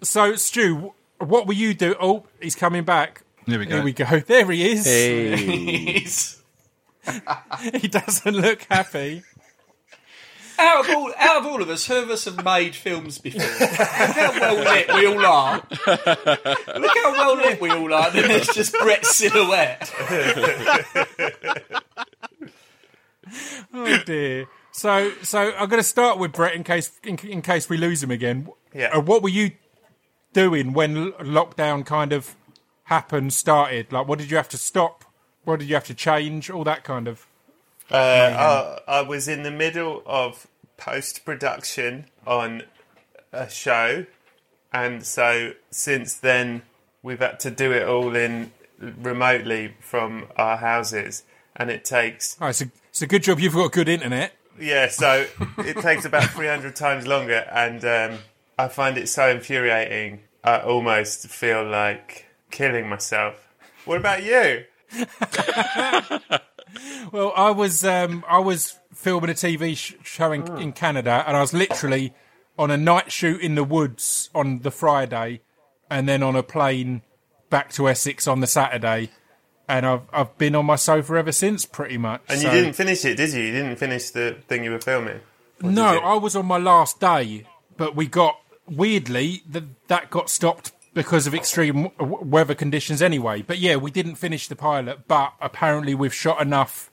So, 0.01 0.36
Stu, 0.36 0.93
what 1.19 1.45
will 1.45 1.53
you 1.53 1.75
do? 1.75 1.95
Oh, 2.00 2.25
he's 2.41 2.55
coming 2.55 2.83
back. 2.83 3.22
There 3.45 3.60
we 3.60 3.65
go. 3.65 3.75
Here 3.75 3.83
we 3.83 3.93
go. 3.93 4.19
There 4.27 4.50
he 4.50 4.72
is. 4.72 4.86
Hey. 4.86 6.05
He 7.79 7.88
doesn't 7.88 8.33
look 8.33 8.63
happy. 8.63 9.24
Out 10.60 10.89
of 10.89 10.95
all, 10.95 11.13
out 11.17 11.38
of 11.41 11.45
all 11.45 11.62
of 11.62 11.69
us, 11.69 11.86
who 11.86 12.01
of 12.01 12.10
us 12.10 12.25
have 12.25 12.43
made 12.43 12.75
films 12.75 13.17
before? 13.17 13.41
Look 13.41 13.69
how 13.69 14.39
well 14.39 14.55
lit 14.63 14.93
we 14.93 15.05
all 15.07 15.25
are. 15.25 15.55
Look 15.88 16.98
how 16.98 17.12
well 17.12 17.36
lit 17.36 17.62
we 17.62 17.69
all 17.69 17.93
are. 17.93 18.12
Then 18.12 18.27
there's 18.27 18.48
just 18.48 18.74
Brett's 18.74 19.15
silhouette. 19.15 19.91
Oh 23.74 24.03
dear. 24.05 24.48
So, 24.72 25.12
so 25.22 25.53
I'm 25.53 25.69
going 25.69 25.81
to 25.81 25.88
start 25.88 26.17
with 26.17 26.31
Brett 26.31 26.55
in 26.55 26.63
case 26.63 27.00
in, 27.03 27.17
in 27.19 27.41
case 27.41 27.69
we 27.69 27.77
lose 27.77 28.01
him 28.03 28.12
again. 28.12 28.50
Yeah. 28.74 28.89
Uh, 28.95 29.01
what 29.01 29.22
were 29.22 29.29
you 29.29 29.51
doing 30.33 30.74
when 30.74 31.12
lockdown 31.13 31.86
kind 31.86 32.12
of 32.12 32.36
happened, 32.86 33.33
started? 33.33 33.91
Like, 33.91 34.07
what 34.07 34.19
did 34.19 34.31
you 34.31 34.38
have 34.38 34.50
to 34.50 34.57
stop? 34.57 35.05
What 35.43 35.60
did 35.60 35.69
you 35.69 35.75
have 35.75 35.86
to 35.86 35.93
change? 35.93 36.50
All 36.50 36.63
that 36.63 36.83
kind 36.83 37.07
of. 37.07 37.27
Uh, 37.94 38.80
I, 38.88 38.92
I 39.00 39.02
was 39.02 39.28
in 39.28 39.44
the 39.44 39.52
middle 39.52 40.02
of 40.06 40.48
post 40.78 41.24
production 41.26 42.06
on 42.26 42.64
a 43.32 43.48
show, 43.50 44.06
and 44.72 45.06
so 45.06 45.52
since 45.70 46.16
then 46.16 46.64
we've 47.04 47.20
had 47.20 47.40
to 47.42 47.52
do 47.52 47.72
it 47.72 47.88
all 47.88 48.16
in 48.16 48.52
remotely 48.80 49.76
from 49.80 50.26
our 50.36 50.58
houses, 50.58 51.24
and 51.56 51.70
it 51.70 51.86
takes 51.86 52.36
Oh, 52.42 52.48
it's, 52.48 52.62
a, 52.62 52.72
it's 52.90 53.02
a 53.04 53.08
good 53.08 53.24
job 53.24 53.40
you've 53.40 53.54
got 53.54 53.72
good 53.72 53.88
internet. 53.88 54.34
yeah, 54.60 54.88
so 54.90 55.28
it 55.60 55.78
takes 55.78 56.04
about 56.06 56.30
300 56.32 56.76
times 56.76 57.06
longer, 57.06 57.48
and 57.52 57.86
um, 57.86 58.20
I 58.58 58.68
find 58.70 58.98
it 58.98 59.08
so 59.08 59.30
infuriating. 59.30 60.22
I 60.44 60.60
almost 60.60 61.28
feel 61.28 61.64
like 61.64 62.26
killing 62.52 62.90
myself. 62.90 63.54
What 63.86 63.98
about 64.00 64.24
you? 64.24 64.64
Well, 67.12 67.34
I 67.36 67.51
was 67.51 67.84
um, 67.86 68.24
I 68.27 68.39
was 68.39 68.80
filming 68.94 69.30
a 69.30 69.34
TV 69.34 69.75
sh- 69.77 69.94
show 70.03 70.32
in, 70.32 70.48
in 70.58 70.72
Canada, 70.74 71.24
and 71.27 71.36
I 71.38 71.42
was 71.42 71.53
literally 71.53 72.13
on 72.58 72.72
a 72.72 72.77
night 72.77 73.12
shoot 73.12 73.42
in 73.42 73.56
the 73.56 73.63
woods 73.63 74.30
on 74.34 74.60
the 74.60 74.72
Friday, 74.72 75.42
and 75.89 76.08
then 76.08 76.24
on 76.24 76.36
a 76.36 76.44
plane 76.44 77.01
back 77.50 77.72
to 77.74 77.88
Essex 77.89 78.27
on 78.27 78.39
the 78.39 78.48
Saturday, 78.48 79.10
and 79.68 79.86
I've 79.86 80.01
I've 80.12 80.38
been 80.38 80.56
on 80.56 80.65
my 80.65 80.75
sofa 80.75 81.13
ever 81.15 81.32
since, 81.32 81.65
pretty 81.65 81.98
much. 81.98 82.22
And 82.30 82.39
So- 82.42 82.48
you 82.51 82.62
didn't 82.62 82.74
finish 82.75 83.03
it, 83.06 83.15
did 83.15 83.34
you? 83.34 83.44
You 83.44 83.51
didn't 83.51 83.75
finish 83.77 84.10
the 84.10 84.38
thing 84.48 84.63
you 84.63 84.72
were 84.72 84.80
filming. 84.82 85.20
No. 85.62 86.00
I 86.00 86.15
was 86.15 86.36
on 86.36 86.46
my 86.46 86.58
last 86.58 87.00
day, 87.00 87.46
but 87.77 87.96
we 87.96 88.08
got 88.08 88.39
weirdly 88.68 89.44
that 89.50 89.63
that 89.88 90.10
got 90.10 90.30
stopped 90.30 90.72
because 90.94 91.26
of 91.28 91.34
extreme 91.36 91.90
w- 92.00 92.24
weather 92.24 92.56
conditions 92.56 93.02
anyway. 93.02 93.42
But 93.42 93.58
yeah, 93.60 93.76
we 93.78 93.92
didn't 93.92 94.16
finish 94.16 94.48
the 94.48 94.56
pilot, 94.56 95.08
but 95.08 95.34
apparently 95.42 95.96
we've 95.96 96.14
shot 96.14 96.42
enough 96.42 96.90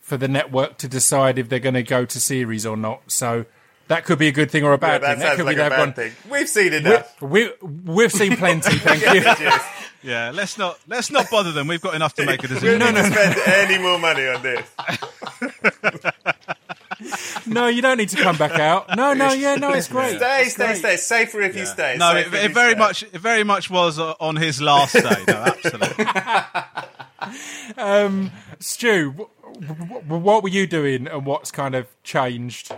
for 0.00 0.16
the 0.16 0.28
network 0.28 0.78
to 0.78 0.88
decide 0.88 1.38
if 1.38 1.48
they're 1.48 1.58
going 1.58 1.74
to 1.74 1.82
go 1.82 2.04
to 2.04 2.20
series 2.20 2.64
or 2.66 2.76
not. 2.76 3.02
So 3.10 3.44
that 3.88 4.04
could 4.04 4.18
be 4.18 4.28
a 4.28 4.32
good 4.32 4.50
thing 4.50 4.64
or 4.64 4.70
a 4.72 4.74
Yeah, 4.74 4.76
bad 4.76 5.02
that 5.02 5.06
thing. 5.10 5.18
That 5.20 5.24
sounds 5.26 5.36
could 5.36 5.46
like 5.46 5.56
be 5.56 5.62
a 5.62 5.70
bad 5.70 5.78
one. 5.78 5.92
thing. 5.94 6.12
We've 6.30 6.48
seen 6.48 6.72
enough. 6.72 7.22
We 7.22 7.50
we've 7.62 8.12
seen 8.12 8.36
plenty, 8.36 8.76
thank 8.78 9.02
you. 9.14 9.50
Yeah, 10.02 10.30
let's 10.32 10.56
not 10.58 10.78
let's 10.86 11.10
not 11.10 11.28
bother 11.30 11.52
them. 11.52 11.66
We've 11.66 11.80
got 11.80 11.94
enough 11.94 12.14
to 12.14 12.24
make 12.26 12.44
a 12.44 12.48
decision. 12.48 12.78
We 12.78 12.78
decision. 12.78 12.94
don't 12.94 13.04
need 13.04 13.14
to 13.14 13.32
spend 13.34 13.70
any 13.70 13.82
more 13.82 13.98
money 13.98 14.26
on 14.28 14.42
this. 14.42 14.66
No, 17.46 17.68
you 17.68 17.80
don't 17.80 17.96
need 17.96 18.08
to 18.10 18.16
come 18.16 18.36
back 18.36 18.58
out. 18.58 18.94
No, 18.96 19.14
no, 19.14 19.32
yeah, 19.44 19.54
no, 19.54 19.72
it's 19.72 19.88
great. 19.88 20.16
Stay, 20.18 20.42
It's 20.42 20.54
stay, 20.54 20.66
great. 20.66 20.76
stay. 20.78 20.96
Safer 20.96 21.40
if 21.42 21.56
you 21.56 21.64
stay. 21.66 21.96
No, 21.98 22.14
it, 22.16 22.32
it 22.34 22.52
very 22.52 22.72
stay. 22.72 22.78
much 22.78 23.02
it 23.04 23.20
very 23.20 23.44
much 23.44 23.70
was 23.70 23.98
uh, 23.98 24.14
on 24.20 24.36
his 24.36 24.60
last 24.60 24.94
day. 24.94 25.24
No, 25.28 25.34
absolutely. 25.34 26.04
Stu, 28.60 29.12
w- 29.12 29.28
w- 29.60 30.22
what 30.22 30.42
were 30.42 30.48
you 30.48 30.66
doing, 30.66 31.06
and 31.06 31.24
what's 31.24 31.50
kind 31.50 31.74
of 31.74 31.86
changed? 32.02 32.72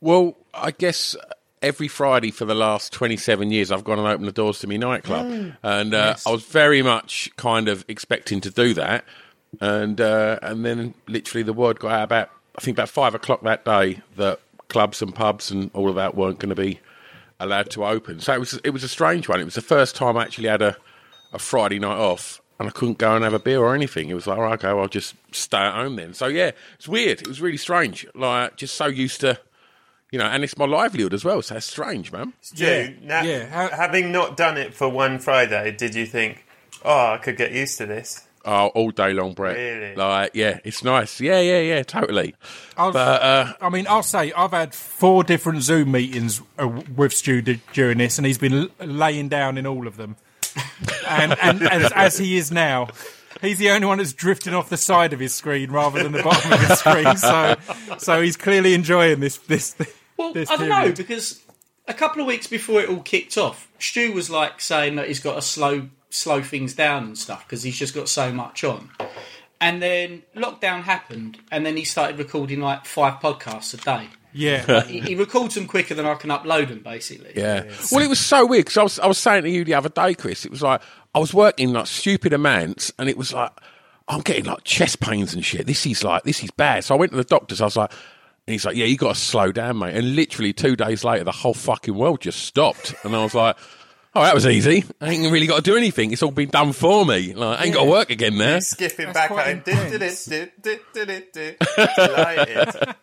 Well, 0.00 0.36
I 0.52 0.70
guess 0.72 1.16
every 1.62 1.88
Friday 1.88 2.30
for 2.30 2.44
the 2.44 2.54
last 2.54 2.92
27 2.92 3.50
years, 3.50 3.70
I've 3.70 3.84
gone 3.84 3.98
and 3.98 4.08
opened 4.08 4.26
the 4.28 4.32
doors 4.32 4.58
to 4.60 4.66
my 4.66 4.76
nightclub. 4.76 5.52
and 5.62 5.94
uh, 5.94 6.16
I 6.26 6.30
was 6.30 6.42
very 6.44 6.82
much 6.82 7.30
kind 7.36 7.68
of 7.68 7.84
expecting 7.88 8.40
to 8.42 8.50
do 8.50 8.74
that. 8.74 9.04
And 9.60 10.00
uh, 10.00 10.38
and 10.42 10.64
then 10.64 10.94
literally 11.08 11.42
the 11.42 11.52
word 11.52 11.80
got 11.80 11.92
out 11.92 12.02
about, 12.04 12.30
I 12.56 12.60
think 12.60 12.76
about 12.76 12.88
five 12.88 13.14
o'clock 13.14 13.42
that 13.42 13.64
day 13.64 14.02
that 14.16 14.40
clubs 14.68 15.02
and 15.02 15.14
pubs 15.14 15.50
and 15.50 15.70
all 15.74 15.88
of 15.88 15.96
that 15.96 16.14
weren't 16.14 16.38
going 16.38 16.50
to 16.54 16.60
be 16.60 16.80
allowed 17.38 17.70
to 17.70 17.84
open. 17.84 18.20
So 18.20 18.34
it 18.34 18.38
was 18.38 18.54
it 18.64 18.70
was 18.70 18.84
a 18.84 18.88
strange 18.88 19.28
one. 19.28 19.40
It 19.40 19.44
was 19.44 19.54
the 19.54 19.62
first 19.62 19.96
time 19.96 20.16
I 20.16 20.22
actually 20.22 20.48
had 20.48 20.62
a, 20.62 20.76
a 21.32 21.38
Friday 21.38 21.78
night 21.78 21.98
off. 21.98 22.40
And 22.58 22.68
I 22.68 22.72
couldn't 22.72 22.98
go 22.98 23.14
and 23.14 23.24
have 23.24 23.32
a 23.32 23.38
beer 23.38 23.60
or 23.60 23.74
anything. 23.74 24.10
It 24.10 24.14
was 24.14 24.26
like, 24.26 24.36
all 24.36 24.44
right, 24.44 24.52
okay, 24.52 24.68
well, 24.68 24.80
I'll 24.80 24.88
just 24.88 25.14
stay 25.32 25.56
at 25.56 25.72
home 25.72 25.96
then. 25.96 26.12
So 26.12 26.26
yeah, 26.26 26.50
it's 26.74 26.86
weird. 26.86 27.22
It 27.22 27.26
was 27.26 27.40
really 27.40 27.56
strange. 27.56 28.06
Like 28.14 28.56
just 28.56 28.74
so 28.74 28.84
used 28.86 29.22
to 29.22 29.38
you 30.10 30.18
know, 30.18 30.26
and 30.26 30.42
it's 30.42 30.58
my 30.58 30.66
livelihood 30.66 31.14
as 31.14 31.24
well. 31.24 31.40
So 31.42 31.56
it's 31.56 31.66
strange, 31.66 32.12
man. 32.12 32.32
Stu, 32.40 32.64
Yeah, 32.64 32.90
now, 33.02 33.22
yeah, 33.22 33.76
having 33.76 34.12
not 34.12 34.36
done 34.36 34.56
it 34.56 34.74
for 34.74 34.88
one 34.88 35.18
Friday, 35.18 35.70
did 35.72 35.94
you 35.94 36.04
think, 36.04 36.44
oh, 36.84 37.12
I 37.12 37.18
could 37.18 37.36
get 37.36 37.52
used 37.52 37.78
to 37.78 37.86
this? 37.86 38.26
Oh, 38.44 38.68
all 38.68 38.90
day 38.90 39.12
long, 39.12 39.34
Brett. 39.34 39.56
Really? 39.56 39.94
Like, 39.94 40.30
yeah, 40.34 40.60
it's 40.64 40.82
nice. 40.82 41.20
Yeah, 41.20 41.40
yeah, 41.40 41.60
yeah, 41.60 41.82
totally. 41.82 42.34
I've, 42.76 42.94
But 42.94 43.22
uh, 43.22 43.52
I 43.60 43.68
mean, 43.68 43.86
I'll 43.86 44.02
say 44.02 44.32
I've 44.32 44.52
had 44.52 44.74
four 44.74 45.24
different 45.24 45.62
Zoom 45.62 45.92
meetings 45.92 46.40
uh, 46.58 46.68
with 46.96 47.12
Stu 47.12 47.42
during 47.42 47.98
this, 47.98 48.18
and 48.18 48.26
he's 48.26 48.38
been 48.38 48.70
laying 48.80 49.28
down 49.28 49.58
in 49.58 49.66
all 49.66 49.86
of 49.86 49.96
them. 49.96 50.16
and 51.08 51.36
and 51.40 51.62
as, 51.62 51.92
as 51.92 52.18
he 52.18 52.36
is 52.38 52.50
now, 52.50 52.88
he's 53.42 53.58
the 53.58 53.70
only 53.70 53.86
one 53.86 53.98
that's 53.98 54.14
drifting 54.14 54.54
off 54.54 54.70
the 54.70 54.76
side 54.76 55.12
of 55.12 55.20
his 55.20 55.34
screen 55.34 55.70
rather 55.70 56.02
than 56.02 56.12
the 56.12 56.22
bottom 56.22 56.52
of 56.52 56.60
his 56.60 56.78
screen. 56.78 57.16
So, 57.18 57.56
so 57.98 58.22
he's 58.22 58.36
clearly 58.36 58.74
enjoying 58.74 59.20
this 59.20 59.36
this. 59.36 59.76
Well, 60.16 60.32
this 60.32 60.50
I 60.50 60.56
don't 60.56 60.68
know 60.68 60.92
because 60.92 61.42
a 61.86 61.94
couple 61.94 62.22
of 62.22 62.26
weeks 62.26 62.46
before 62.46 62.80
it 62.80 62.88
all 62.88 63.00
kicked 63.00 63.36
off, 63.36 63.68
Stu 63.78 64.12
was 64.12 64.30
like 64.30 64.60
saying 64.60 64.96
that 64.96 65.08
he's 65.08 65.20
got 65.20 65.36
a 65.36 65.42
slow 65.42 65.88
slow 66.10 66.42
things 66.42 66.74
down 66.74 67.04
and 67.04 67.16
stuff 67.18 67.46
because 67.46 67.62
he's 67.62 67.78
just 67.78 67.94
got 67.94 68.08
so 68.08 68.32
much 68.32 68.64
on. 68.64 68.90
And 69.60 69.82
then 69.82 70.22
lockdown 70.34 70.82
happened, 70.82 71.38
and 71.50 71.66
then 71.66 71.76
he 71.76 71.84
started 71.84 72.18
recording 72.18 72.60
like 72.60 72.86
five 72.86 73.14
podcasts 73.20 73.74
a 73.74 73.76
day. 73.76 74.08
Yeah, 74.32 74.84
He, 74.84 75.00
he 75.00 75.14
records 75.16 75.56
them 75.56 75.66
quicker 75.66 75.92
than 75.94 76.06
I 76.06 76.14
can 76.14 76.30
upload 76.30 76.68
them, 76.68 76.78
basically. 76.84 77.32
yeah. 77.34 77.64
Well, 77.90 78.04
it 78.04 78.08
was 78.08 78.20
so 78.20 78.46
weird 78.46 78.64
because 78.66 78.76
I 78.76 78.82
was, 78.84 78.98
I 79.00 79.06
was 79.08 79.18
saying 79.18 79.42
to 79.42 79.50
you 79.50 79.64
the 79.64 79.74
other 79.74 79.88
day, 79.88 80.14
Chris, 80.14 80.44
it 80.44 80.52
was 80.52 80.62
like 80.62 80.80
I 81.14 81.18
was 81.18 81.34
working 81.34 81.72
like 81.72 81.88
stupid 81.88 82.32
amounts 82.32 82.92
and 82.98 83.08
it 83.08 83.16
was 83.16 83.32
like, 83.32 83.50
I'm 84.06 84.20
getting 84.20 84.44
like 84.44 84.62
chest 84.62 85.00
pains 85.00 85.34
and 85.34 85.44
shit. 85.44 85.66
This 85.66 85.84
is 85.84 86.04
like, 86.04 86.22
this 86.22 86.44
is 86.44 86.50
bad. 86.52 86.84
So 86.84 86.94
I 86.94 86.98
went 86.98 87.10
to 87.10 87.16
the 87.16 87.24
doctors. 87.24 87.60
I 87.60 87.64
was 87.64 87.76
like, 87.76 87.90
and 88.46 88.52
he's 88.52 88.64
like, 88.64 88.76
yeah, 88.76 88.84
you 88.86 88.96
got 88.96 89.14
to 89.16 89.20
slow 89.20 89.50
down, 89.50 89.78
mate. 89.80 89.96
And 89.96 90.14
literally 90.14 90.52
two 90.52 90.76
days 90.76 91.02
later, 91.02 91.24
the 91.24 91.32
whole 91.32 91.52
fucking 91.54 91.94
world 91.94 92.20
just 92.20 92.44
stopped. 92.44 92.94
And 93.04 93.14
I 93.16 93.22
was 93.24 93.34
like, 93.34 93.56
oh, 94.14 94.22
that 94.22 94.34
was 94.34 94.46
easy. 94.46 94.84
I 95.00 95.10
ain't 95.10 95.32
really 95.32 95.46
got 95.46 95.56
to 95.56 95.62
do 95.62 95.76
anything. 95.76 96.12
It's 96.12 96.22
all 96.22 96.30
been 96.30 96.48
done 96.50 96.72
for 96.72 97.04
me. 97.04 97.34
Like, 97.34 97.60
I 97.60 97.64
ain't 97.64 97.74
got 97.74 97.84
to 97.84 97.90
work 97.90 98.10
again 98.10 98.38
there. 98.38 98.60
Skipping 98.60 99.12
back 99.12 99.30
quite 99.30 99.46
home. 99.46 99.56
intense. 99.58 99.92
Delighted. 101.96 102.94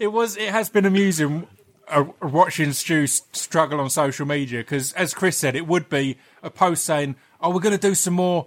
it 0.00 0.08
was. 0.12 0.36
It 0.36 0.50
has 0.50 0.68
been 0.68 0.86
amusing 0.86 1.46
uh, 1.88 2.04
watching 2.22 2.72
Stu 2.72 3.06
struggle 3.06 3.80
on 3.80 3.90
social 3.90 4.26
media 4.26 4.60
because, 4.60 4.92
as 4.94 5.14
Chris 5.14 5.36
said, 5.36 5.56
it 5.56 5.66
would 5.66 5.88
be 5.88 6.18
a 6.42 6.50
post 6.50 6.84
saying, 6.84 7.16
"Oh, 7.40 7.50
we're 7.50 7.60
going 7.60 7.78
to 7.78 7.88
do 7.88 7.94
some 7.94 8.14
more 8.14 8.46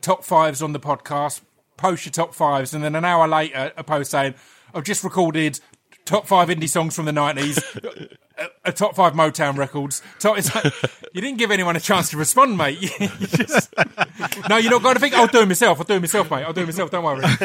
top 0.00 0.24
fives 0.24 0.62
on 0.62 0.72
the 0.72 0.80
podcast. 0.80 1.40
Post 1.76 2.04
your 2.04 2.12
top 2.12 2.34
fives, 2.34 2.74
and 2.74 2.84
then 2.84 2.94
an 2.94 3.04
hour 3.04 3.26
later, 3.26 3.72
a 3.76 3.84
post 3.84 4.10
saying, 4.10 4.34
"I've 4.74 4.84
just 4.84 5.02
recorded." 5.04 5.60
Top 6.10 6.26
five 6.26 6.48
indie 6.48 6.68
songs 6.68 6.96
from 6.96 7.04
the 7.04 7.12
nineties, 7.12 7.56
a, 8.36 8.48
a 8.64 8.72
top 8.72 8.96
five 8.96 9.12
Motown 9.12 9.56
records. 9.56 10.02
Top, 10.18 10.36
it's 10.38 10.52
like, 10.52 10.64
you 11.14 11.20
didn't 11.20 11.38
give 11.38 11.52
anyone 11.52 11.76
a 11.76 11.80
chance 11.80 12.10
to 12.10 12.16
respond, 12.16 12.58
mate. 12.58 12.80
You 13.00 13.26
just, 13.28 13.72
no, 14.48 14.56
you're 14.56 14.72
not 14.72 14.82
going 14.82 14.94
to 14.94 15.00
think. 15.00 15.14
I'll 15.14 15.28
do 15.28 15.42
it 15.42 15.46
myself. 15.46 15.78
I'll 15.78 15.84
do 15.84 15.94
it 15.94 16.00
myself, 16.00 16.28
mate. 16.28 16.42
I'll 16.42 16.52
do 16.52 16.62
it 16.62 16.66
myself. 16.66 16.90
Don't 16.90 17.04
worry. 17.04 17.20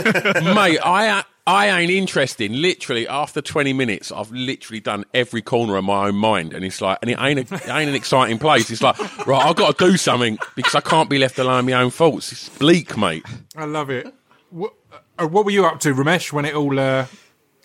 mate, 0.55 0.79
I 0.83 1.23
I 1.45 1.79
ain't 1.79 1.91
interested. 1.91 2.49
Literally, 2.49 3.07
after 3.07 3.39
twenty 3.39 3.71
minutes, 3.71 4.11
I've 4.11 4.31
literally 4.31 4.79
done 4.79 5.05
every 5.13 5.43
corner 5.43 5.75
of 5.75 5.83
my 5.83 6.07
own 6.07 6.15
mind, 6.15 6.53
and 6.53 6.65
it's 6.65 6.81
like, 6.81 6.97
and 7.03 7.11
it 7.11 7.19
ain't 7.19 7.51
a, 7.51 7.55
it 7.55 7.69
ain't 7.69 7.89
an 7.89 7.93
exciting 7.95 8.39
place. 8.39 8.71
It's 8.71 8.81
like, 8.81 8.97
right, 9.27 9.45
I've 9.45 9.55
got 9.55 9.77
to 9.77 9.91
do 9.91 9.95
something 9.95 10.39
because 10.55 10.73
I 10.73 10.81
can't 10.81 11.07
be 11.07 11.19
left 11.19 11.37
alone 11.37 11.67
with 11.67 11.75
my 11.75 11.81
own 11.83 11.91
faults. 11.91 12.31
It's 12.31 12.49
bleak, 12.49 12.97
mate. 12.97 13.25
I 13.55 13.65
love 13.65 13.91
it. 13.91 14.11
What, 14.49 14.73
uh, 15.19 15.27
what 15.27 15.45
were 15.45 15.51
you 15.51 15.67
up 15.67 15.79
to, 15.81 15.93
Ramesh, 15.93 16.33
when 16.33 16.45
it 16.45 16.55
all 16.55 16.79
uh, 16.79 17.05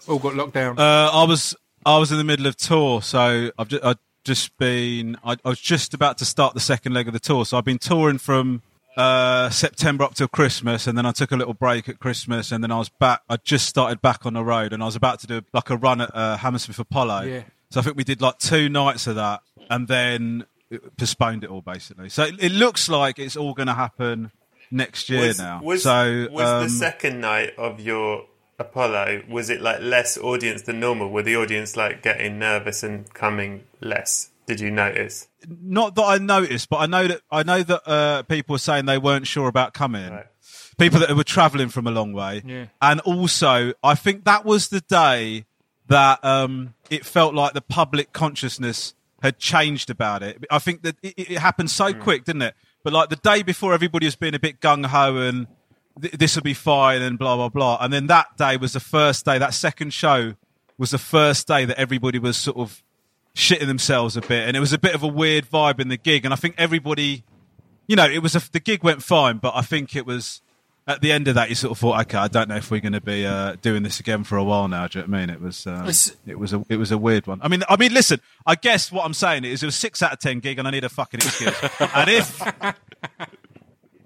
all 0.08 0.18
got 0.18 0.34
locked 0.34 0.54
down? 0.54 0.78
Uh, 0.78 1.10
I 1.12 1.24
was 1.24 1.54
I 1.84 1.98
was 1.98 2.12
in 2.12 2.18
the 2.18 2.24
middle 2.24 2.46
of 2.46 2.56
tour, 2.56 3.02
so 3.02 3.50
I've 3.58 3.68
just, 3.68 3.84
I've 3.84 3.98
just 4.24 4.56
been 4.58 5.16
I, 5.24 5.36
I 5.44 5.48
was 5.48 5.60
just 5.60 5.94
about 5.94 6.18
to 6.18 6.24
start 6.24 6.54
the 6.54 6.60
second 6.60 6.92
leg 6.92 7.06
of 7.06 7.12
the 7.12 7.20
tour. 7.20 7.44
So 7.44 7.58
I've 7.58 7.64
been 7.64 7.78
touring 7.78 8.18
from 8.18 8.62
uh, 8.96 9.50
September 9.50 10.04
up 10.04 10.14
till 10.14 10.28
Christmas, 10.28 10.86
and 10.86 10.96
then 10.96 11.06
I 11.06 11.12
took 11.12 11.32
a 11.32 11.36
little 11.36 11.54
break 11.54 11.88
at 11.88 11.98
Christmas, 11.98 12.52
and 12.52 12.62
then 12.62 12.70
I 12.70 12.78
was 12.78 12.88
back. 12.88 13.22
I 13.28 13.36
just 13.36 13.66
started 13.66 14.02
back 14.02 14.26
on 14.26 14.34
the 14.34 14.44
road, 14.44 14.72
and 14.72 14.82
I 14.82 14.86
was 14.86 14.96
about 14.96 15.20
to 15.20 15.26
do 15.26 15.42
like 15.52 15.70
a 15.70 15.76
run 15.76 16.00
at 16.00 16.14
uh, 16.14 16.36
Hammersmith 16.36 16.78
Apollo. 16.78 17.22
Yeah. 17.22 17.42
So 17.70 17.80
I 17.80 17.82
think 17.82 17.96
we 17.96 18.04
did 18.04 18.20
like 18.20 18.38
two 18.38 18.68
nights 18.68 19.06
of 19.06 19.14
that, 19.16 19.42
and 19.70 19.86
then 19.88 20.44
it 20.70 20.96
postponed 20.96 21.44
it 21.44 21.50
all 21.50 21.62
basically. 21.62 22.08
So 22.08 22.24
it, 22.24 22.42
it 22.42 22.52
looks 22.52 22.88
like 22.88 23.18
it's 23.18 23.36
all 23.36 23.54
going 23.54 23.68
to 23.68 23.74
happen 23.74 24.32
next 24.70 25.08
year 25.08 25.28
was, 25.28 25.38
now. 25.38 25.60
Was, 25.62 25.82
so 25.82 26.28
was 26.30 26.48
um, 26.48 26.62
the 26.64 26.68
second 26.68 27.20
night 27.20 27.54
of 27.58 27.80
your 27.80 28.26
Apollo, 28.60 29.22
was 29.28 29.50
it 29.50 29.60
like 29.60 29.80
less 29.80 30.16
audience 30.18 30.62
than 30.62 30.78
normal? 30.80 31.10
Were 31.10 31.22
the 31.22 31.36
audience 31.36 31.76
like 31.76 32.02
getting 32.02 32.38
nervous 32.38 32.82
and 32.82 33.12
coming 33.14 33.64
less? 33.80 34.30
Did 34.46 34.60
you 34.60 34.70
notice? 34.70 35.26
not 35.62 35.94
that 35.94 36.02
I 36.02 36.18
noticed, 36.18 36.68
but 36.68 36.78
I 36.78 36.86
know 36.86 37.06
that 37.08 37.20
I 37.30 37.42
know 37.42 37.62
that 37.62 37.88
uh, 37.88 38.22
people 38.24 38.54
were 38.54 38.58
saying 38.58 38.84
they 38.86 38.98
weren't 38.98 39.26
sure 39.26 39.48
about 39.48 39.72
coming. 39.74 40.12
Right. 40.12 40.26
People 40.78 41.00
that 41.00 41.14
were 41.16 41.24
travelling 41.24 41.68
from 41.68 41.86
a 41.86 41.90
long 41.90 42.12
way, 42.12 42.42
Yeah. 42.44 42.66
and 42.82 43.00
also 43.00 43.72
I 43.82 43.94
think 43.94 44.24
that 44.24 44.44
was 44.44 44.68
the 44.68 44.80
day 44.82 45.44
that 45.88 46.22
um, 46.24 46.74
it 46.90 47.04
felt 47.06 47.34
like 47.34 47.52
the 47.54 47.60
public 47.60 48.12
consciousness 48.12 48.94
had 49.22 49.38
changed 49.38 49.88
about 49.90 50.22
it. 50.22 50.44
I 50.50 50.58
think 50.58 50.82
that 50.82 50.96
it, 51.02 51.14
it 51.18 51.38
happened 51.38 51.70
so 51.70 51.92
quick, 51.94 52.24
didn't 52.24 52.42
it? 52.42 52.54
But 52.82 52.92
like 52.92 53.08
the 53.10 53.16
day 53.16 53.42
before, 53.42 53.72
everybody 53.74 54.06
was 54.06 54.16
being 54.16 54.34
a 54.34 54.38
bit 54.38 54.60
gung 54.60 54.86
ho 54.86 55.16
and 55.18 55.46
th- 56.00 56.14
this 56.14 56.34
will 56.34 56.42
be 56.42 56.54
fine 56.54 57.02
and 57.02 57.18
blah 57.18 57.36
blah 57.36 57.48
blah. 57.48 57.78
And 57.80 57.92
then 57.92 58.06
that 58.08 58.36
day 58.36 58.56
was 58.56 58.72
the 58.72 58.80
first 58.80 59.24
day. 59.24 59.38
That 59.38 59.54
second 59.54 59.92
show 59.92 60.34
was 60.78 60.90
the 60.90 60.98
first 60.98 61.46
day 61.46 61.64
that 61.64 61.78
everybody 61.78 62.18
was 62.18 62.36
sort 62.36 62.56
of 62.56 62.82
shitting 63.34 63.66
themselves 63.66 64.16
a 64.16 64.20
bit, 64.20 64.48
and 64.48 64.56
it 64.56 64.60
was 64.60 64.72
a 64.72 64.78
bit 64.78 64.94
of 64.94 65.02
a 65.02 65.08
weird 65.08 65.48
vibe 65.48 65.80
in 65.80 65.88
the 65.88 65.96
gig. 65.96 66.24
And 66.24 66.34
I 66.34 66.36
think 66.36 66.54
everybody 66.58 67.24
you 67.90 67.96
know, 67.96 68.08
it 68.08 68.22
was 68.22 68.36
a, 68.36 68.52
the 68.52 68.60
gig 68.60 68.84
went 68.84 69.02
fine, 69.02 69.38
but 69.38 69.52
I 69.56 69.62
think 69.62 69.96
it 69.96 70.06
was 70.06 70.42
at 70.86 71.00
the 71.00 71.10
end 71.10 71.26
of 71.26 71.34
that 71.34 71.48
you 71.48 71.56
sort 71.56 71.72
of 71.72 71.78
thought, 71.78 72.00
okay, 72.02 72.18
I 72.18 72.28
don't 72.28 72.48
know 72.48 72.54
if 72.54 72.70
we're 72.70 72.80
going 72.80 72.92
to 72.92 73.00
be 73.00 73.26
uh, 73.26 73.56
doing 73.62 73.82
this 73.82 73.98
again 73.98 74.22
for 74.22 74.38
a 74.38 74.44
while 74.44 74.68
now. 74.68 74.86
Do 74.86 75.00
you 75.00 75.06
know 75.06 75.10
what 75.10 75.16
I 75.16 75.26
mean? 75.26 75.30
It 75.30 75.40
was 75.40 75.66
um, 75.66 75.88
it 76.24 76.38
was 76.38 76.52
a 76.52 76.64
it 76.68 76.76
was 76.76 76.92
a 76.92 76.98
weird 76.98 77.26
one. 77.26 77.40
I 77.42 77.48
mean, 77.48 77.64
I 77.68 77.76
mean, 77.76 77.92
listen, 77.92 78.20
I 78.46 78.54
guess 78.54 78.92
what 78.92 79.04
I'm 79.04 79.12
saying 79.12 79.44
is 79.44 79.64
it 79.64 79.66
was 79.66 79.74
six 79.74 80.04
out 80.04 80.12
of 80.12 80.20
ten 80.20 80.38
gig, 80.38 80.60
and 80.60 80.68
I 80.68 80.70
need 80.70 80.84
a 80.84 80.88
fucking 80.88 81.18
excuse. 81.18 81.56
and 81.80 82.08
if 82.08 82.40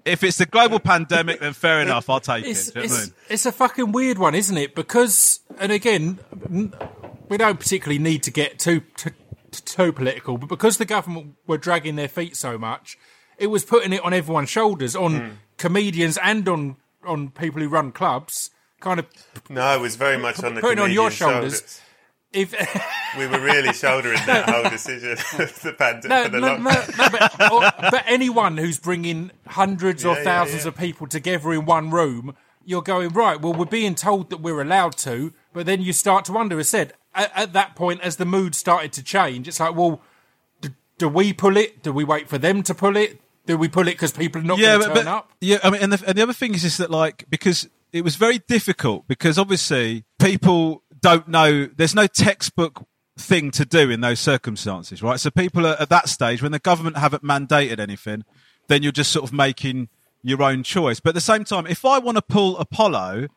if 0.05 0.23
it's 0.23 0.37
the 0.37 0.45
global 0.45 0.79
pandemic, 0.79 1.39
then 1.39 1.53
fair 1.53 1.81
enough, 1.81 2.09
I'll 2.09 2.19
take 2.19 2.45
It's, 2.45 2.69
it. 2.69 2.73
Do 2.75 2.81
you 2.81 2.87
know 2.87 2.93
what 2.93 2.99
I 2.99 3.01
it's, 3.03 3.07
mean? 3.11 3.15
it's 3.29 3.45
a 3.45 3.51
fucking 3.51 3.91
weird 3.91 4.17
one, 4.17 4.35
isn't 4.35 4.57
it? 4.57 4.75
Because, 4.75 5.39
and 5.59 5.71
again, 5.71 6.19
we 7.27 7.37
don't 7.37 7.59
particularly 7.59 7.99
need 7.99 8.23
to 8.23 8.31
get 8.31 8.59
too, 8.59 8.81
too, 8.95 9.11
too 9.51 9.91
political, 9.91 10.37
but 10.37 10.47
because 10.49 10.77
the 10.77 10.85
government 10.85 11.35
were 11.47 11.57
dragging 11.57 11.95
their 11.95 12.07
feet 12.07 12.35
so 12.37 12.57
much, 12.57 12.97
it 13.37 13.47
was 13.47 13.65
putting 13.65 13.91
it 13.93 14.03
on 14.05 14.13
everyone's 14.13 14.49
shoulders, 14.49 14.95
on 14.95 15.19
Hmm. 15.19 15.29
comedians 15.57 16.17
and 16.23 16.47
on, 16.47 16.75
on 17.05 17.29
people 17.31 17.61
who 17.61 17.67
run 17.67 17.91
clubs. 17.91 18.51
Kind 18.79 18.99
of, 18.99 19.07
No, 19.49 19.73
it 19.75 19.81
was 19.81 19.95
very 19.95 20.17
much 20.17 20.43
on 20.43 20.53
the 20.53 20.61
Putting 20.61 20.79
on 20.79 20.91
your 20.91 21.09
comedian's 21.09 21.15
shoulders. 21.57 21.81
If 22.35 22.53
We 23.17 23.27
were 23.27 23.39
really 23.39 23.73
shouldering 23.73 24.19
that 24.25 24.49
whole 24.49 24.69
decision 24.69 25.11
of 25.39 25.61
the 25.61 25.73
pandemic. 25.73 26.09
no, 26.09 26.23
for 26.25 26.29
the 26.29 26.39
no, 26.39 26.57
no, 26.57 26.57
no, 26.59 27.09
but, 27.09 27.51
or, 27.51 27.89
but 27.91 28.03
anyone 28.07 28.57
who's 28.57 28.77
bringing 28.77 29.31
hundreds 29.47 30.03
or 30.03 30.13
Yeah, 30.13 30.17
yeah, 30.19 30.23
thousands 30.23 30.63
yeah. 30.63 30.69
of 30.69 30.77
people 30.77 31.07
together 31.07 31.53
in 31.53 31.65
one 31.65 31.89
room, 31.91 32.35
you're 32.65 32.81
going 32.81 33.09
right. 33.09 33.39
Well, 33.39 33.53
we're 33.53 33.65
being 33.65 33.95
told 33.95 34.29
that 34.31 34.41
we're 34.41 34.61
allowed 34.61 34.97
to, 34.97 35.33
but 35.53 35.65
then 35.65 35.81
you 35.81 35.93
start 35.93 36.25
to 36.25 36.33
wonder. 36.33 36.59
As 36.59 36.69
said 36.69 36.93
at, 37.13 37.31
at 37.35 37.53
that 37.53 37.75
point, 37.75 38.01
as 38.01 38.17
the 38.17 38.25
mood 38.25 38.55
started 38.55 38.91
to 38.93 39.03
change, 39.03 39.47
it's 39.47 39.59
like, 39.59 39.75
well, 39.75 40.01
do, 40.61 40.69
do 40.97 41.07
we 41.07 41.31
pull 41.31 41.57
it? 41.57 41.83
Do 41.83 41.93
we 41.93 42.03
wait 42.03 42.27
for 42.27 42.37
them 42.37 42.63
to 42.63 42.73
pull 42.75 42.97
it? 42.97 43.21
Do 43.45 43.57
we 43.57 43.67
pull 43.67 43.87
it 43.87 43.91
because 43.91 44.11
people 44.11 44.41
are 44.41 44.45
not 44.45 44.57
yeah, 44.57 44.77
going 44.77 44.79
to 44.81 44.85
turn 44.87 44.93
but 44.95 45.07
up? 45.07 45.31
yeah, 45.39 45.59
I 45.63 45.69
mean, 45.69 45.81
and 45.81 45.93
the, 45.93 46.03
and 46.07 46.17
the 46.17 46.23
other 46.23 46.33
thing 46.33 46.55
is 46.55 46.63
just 46.63 46.79
that 46.79 46.89
like 46.89 47.25
because 47.29 47.69
it 47.93 48.03
was 48.03 48.15
very 48.15 48.39
difficult 48.39 49.07
because 49.07 49.37
obviously 49.37 50.03
people 50.19 50.81
don't 51.05 51.27
know. 51.27 51.67
There's 51.67 51.93
no 51.93 52.07
textbook 52.07 52.83
thing 53.15 53.51
to 53.51 53.63
do 53.63 53.91
in 53.91 54.01
those 54.01 54.19
circumstances, 54.19 55.03
right? 55.03 55.19
So 55.19 55.29
people 55.29 55.67
are 55.67 55.75
at 55.79 55.89
that 55.89 56.09
stage 56.09 56.41
when 56.41 56.51
the 56.51 56.57
government 56.57 56.97
haven't 56.97 57.23
mandated 57.23 57.79
anything, 57.79 58.25
then 58.69 58.81
you're 58.81 58.91
just 58.91 59.11
sort 59.11 59.23
of 59.23 59.31
making 59.31 59.89
your 60.23 60.41
own 60.41 60.63
choice. 60.63 60.99
But 60.99 61.09
at 61.09 61.13
the 61.13 61.21
same 61.21 61.43
time, 61.43 61.67
if 61.67 61.85
I 61.85 61.99
want 61.99 62.17
to 62.17 62.23
pull 62.23 62.57
Apollo, 62.57 63.27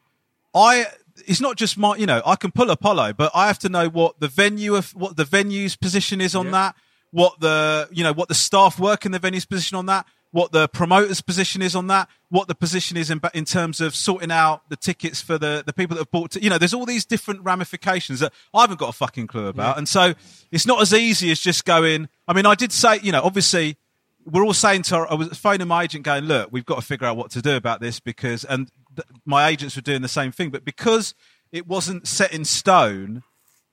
I 0.54 0.86
it's 1.26 1.42
not 1.42 1.58
just 1.58 1.76
my 1.76 1.94
you 1.96 2.06
know 2.06 2.22
I 2.24 2.36
can 2.36 2.52
pull 2.52 2.70
Apollo, 2.70 3.12
but 3.12 3.32
I 3.34 3.48
have 3.48 3.58
to 3.58 3.68
know 3.68 3.90
what 3.90 4.18
the 4.18 4.28
venue 4.28 4.74
of 4.74 4.92
what 4.92 5.18
the 5.18 5.26
venue's 5.26 5.76
position 5.76 6.22
is 6.22 6.34
on 6.34 6.50
that, 6.52 6.74
what 7.10 7.38
the 7.40 7.86
you 7.92 8.02
know 8.02 8.14
what 8.14 8.28
the 8.28 8.34
staff 8.34 8.80
work 8.80 9.04
in 9.04 9.12
the 9.12 9.18
venue's 9.18 9.44
position 9.44 9.76
on 9.76 9.84
that, 9.86 10.06
what 10.30 10.52
the 10.52 10.68
promoter's 10.68 11.20
position 11.20 11.62
is 11.62 11.74
on 11.74 11.86
that, 11.86 12.08
what 12.28 12.48
the 12.48 12.54
position 12.54 12.96
is 12.96 13.10
in 13.10 13.20
in 13.34 13.44
terms 13.44 13.80
of 13.80 13.94
sorting 13.94 14.30
out 14.30 14.68
the 14.68 14.76
tickets 14.76 15.20
for 15.20 15.38
the 15.38 15.62
the 15.64 15.72
people 15.72 15.94
that 15.96 16.02
have 16.02 16.10
bought. 16.10 16.32
T- 16.32 16.40
you 16.40 16.50
know, 16.50 16.58
there's 16.58 16.74
all 16.74 16.86
these 16.86 17.04
different 17.04 17.42
ramifications 17.42 18.20
that 18.20 18.32
I 18.54 18.62
haven't 18.62 18.78
got 18.78 18.90
a 18.90 18.92
fucking 18.92 19.26
clue 19.26 19.46
about, 19.46 19.78
and 19.78 19.88
so 19.88 20.14
it's 20.50 20.66
not 20.66 20.82
as 20.82 20.92
easy 20.92 21.30
as 21.30 21.40
just 21.40 21.64
going. 21.64 22.08
I 22.26 22.32
mean, 22.32 22.46
I 22.46 22.54
did 22.54 22.72
say 22.72 23.00
you 23.02 23.12
know 23.12 23.22
obviously 23.22 23.76
we're 24.30 24.44
all 24.44 24.54
saying 24.54 24.82
to 24.82 24.96
our, 24.96 25.10
I 25.10 25.14
was 25.14 25.28
phoning 25.38 25.68
my 25.68 25.84
agent 25.84 26.04
going, 26.04 26.24
look, 26.24 26.50
we've 26.52 26.66
got 26.66 26.76
to 26.76 26.82
figure 26.82 27.06
out 27.06 27.16
what 27.16 27.30
to 27.30 27.42
do 27.42 27.56
about 27.56 27.80
this 27.80 27.98
because, 27.98 28.44
and 28.44 28.70
th- 28.94 29.06
my 29.24 29.48
agents 29.48 29.74
were 29.74 29.82
doing 29.82 30.02
the 30.02 30.08
same 30.08 30.32
thing, 30.32 30.50
but 30.50 30.64
because 30.64 31.14
it 31.50 31.66
wasn't 31.66 32.06
set 32.06 32.32
in 32.32 32.44
stone 32.44 33.22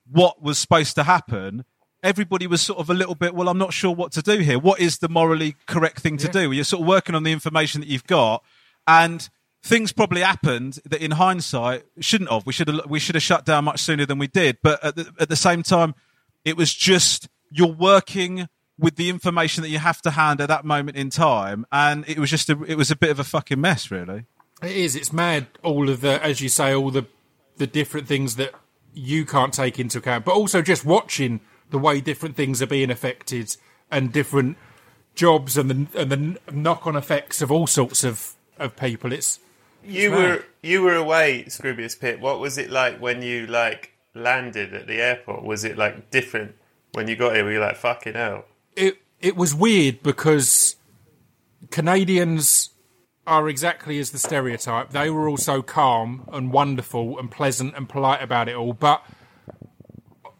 what 0.09 0.41
was 0.41 0.57
supposed 0.57 0.95
to 0.95 1.03
happen, 1.03 1.65
everybody 2.05 2.45
was 2.45 2.61
sort 2.61 2.79
of 2.79 2.89
a 2.89 2.93
little 2.93 3.15
bit, 3.15 3.33
well, 3.33 3.49
I'm 3.49 3.57
not 3.57 3.73
sure 3.73 3.93
what 3.93 4.11
to 4.13 4.21
do 4.21 4.37
here. 4.37 4.59
What 4.59 4.79
is 4.79 4.99
the 4.99 5.09
morally 5.09 5.55
correct 5.65 5.99
thing 5.99 6.17
to 6.17 6.27
do? 6.27 6.51
You're 6.51 6.63
sort 6.63 6.81
of 6.81 6.87
working 6.87 7.15
on 7.15 7.23
the 7.23 7.31
information 7.31 7.81
that 7.81 7.87
you've 7.87 8.05
got 8.05 8.43
and 8.87 9.27
things 9.63 9.91
probably 9.91 10.21
happened 10.21 10.79
that 10.85 11.01
in 11.01 11.11
hindsight 11.11 11.83
shouldn't 11.99 12.29
have. 12.29 12.45
We 12.45 12.53
should 12.53 12.67
have, 12.67 12.85
we 12.87 12.99
should 12.99 13.15
have 13.15 13.23
shut 13.23 13.43
down 13.43 13.65
much 13.65 13.79
sooner 13.81 14.05
than 14.05 14.19
we 14.19 14.27
did. 14.27 14.59
But 14.61 14.83
at 14.83 14.95
the, 14.95 15.11
at 15.19 15.29
the 15.29 15.35
same 15.35 15.63
time, 15.63 15.95
it 16.45 16.55
was 16.55 16.71
just, 16.71 17.27
you're 17.49 17.67
working 17.67 18.47
with 18.77 18.97
the 18.97 19.09
information 19.09 19.63
that 19.63 19.69
you 19.69 19.79
have 19.79 20.01
to 20.03 20.11
hand 20.11 20.39
at 20.41 20.49
that 20.49 20.63
moment 20.63 20.97
in 20.97 21.09
time. 21.09 21.65
And 21.71 22.07
it 22.07 22.19
was 22.19 22.29
just 22.29 22.49
a, 22.51 22.63
it 22.65 22.75
was 22.75 22.91
a 22.91 22.95
bit 22.95 23.09
of 23.09 23.19
a 23.19 23.23
fucking 23.23 23.59
mess, 23.59 23.89
really. 23.89 24.25
It 24.61 24.71
is. 24.71 24.95
It's 24.95 25.11
mad. 25.11 25.47
All 25.63 25.89
of 25.89 26.01
the, 26.01 26.23
as 26.23 26.39
you 26.39 26.49
say, 26.49 26.73
all 26.73 26.91
the 26.91 27.07
the 27.57 27.67
different 27.67 28.05
things 28.05 28.35
that 28.35 28.53
you 28.93 29.25
can't 29.25 29.53
take 29.53 29.79
into 29.79 29.97
account, 29.97 30.25
but 30.25 30.33
also 30.33 30.61
just 30.61 30.83
watching 30.85 31.39
the 31.69 31.79
way 31.79 32.01
different 32.01 32.35
things 32.35 32.61
are 32.61 32.67
being 32.67 32.89
affected 32.91 33.55
and 33.91 34.11
different 34.13 34.57
jobs 35.15 35.57
and 35.57 35.69
the 35.69 35.99
and 36.01 36.11
the 36.11 36.51
knock 36.51 36.85
on 36.87 36.95
effects 36.95 37.41
of 37.41 37.51
all 37.51 37.67
sorts 37.67 38.03
of 38.03 38.33
of 38.57 38.75
people. 38.75 39.11
It's 39.11 39.39
You 39.83 40.11
mad. 40.11 40.17
were 40.19 40.45
you 40.61 40.81
were 40.81 40.95
away, 40.95 41.43
Scroobius 41.47 41.99
Pip. 41.99 42.19
What 42.19 42.39
was 42.39 42.57
it 42.57 42.69
like 42.69 42.99
when 42.99 43.21
you 43.21 43.47
like 43.47 43.93
landed 44.13 44.73
at 44.73 44.87
the 44.87 45.01
airport? 45.01 45.43
Was 45.43 45.63
it 45.63 45.77
like 45.77 46.09
different 46.11 46.55
when 46.93 47.07
you 47.07 47.15
got 47.15 47.35
here? 47.35 47.43
Were 47.45 47.51
you 47.53 47.59
like 47.59 47.75
fucking 47.77 48.13
hell? 48.13 48.45
it 48.75 48.97
it 49.21 49.35
was 49.35 49.55
weird 49.55 50.03
because 50.03 50.75
Canadians 51.71 52.69
are 53.27 53.49
exactly 53.49 53.97
as 53.99 54.11
the 54.11 54.19
stereotype. 54.19 54.91
They 54.91 55.09
were 55.09 55.27
also 55.27 55.61
calm 55.61 56.27
and 56.31 56.51
wonderful 56.51 57.17
and 57.17 57.31
pleasant 57.31 57.75
and 57.75 57.89
polite 57.89 58.21
about 58.21 58.47
it 58.47 58.55
all, 58.55 58.73
but 58.73 59.03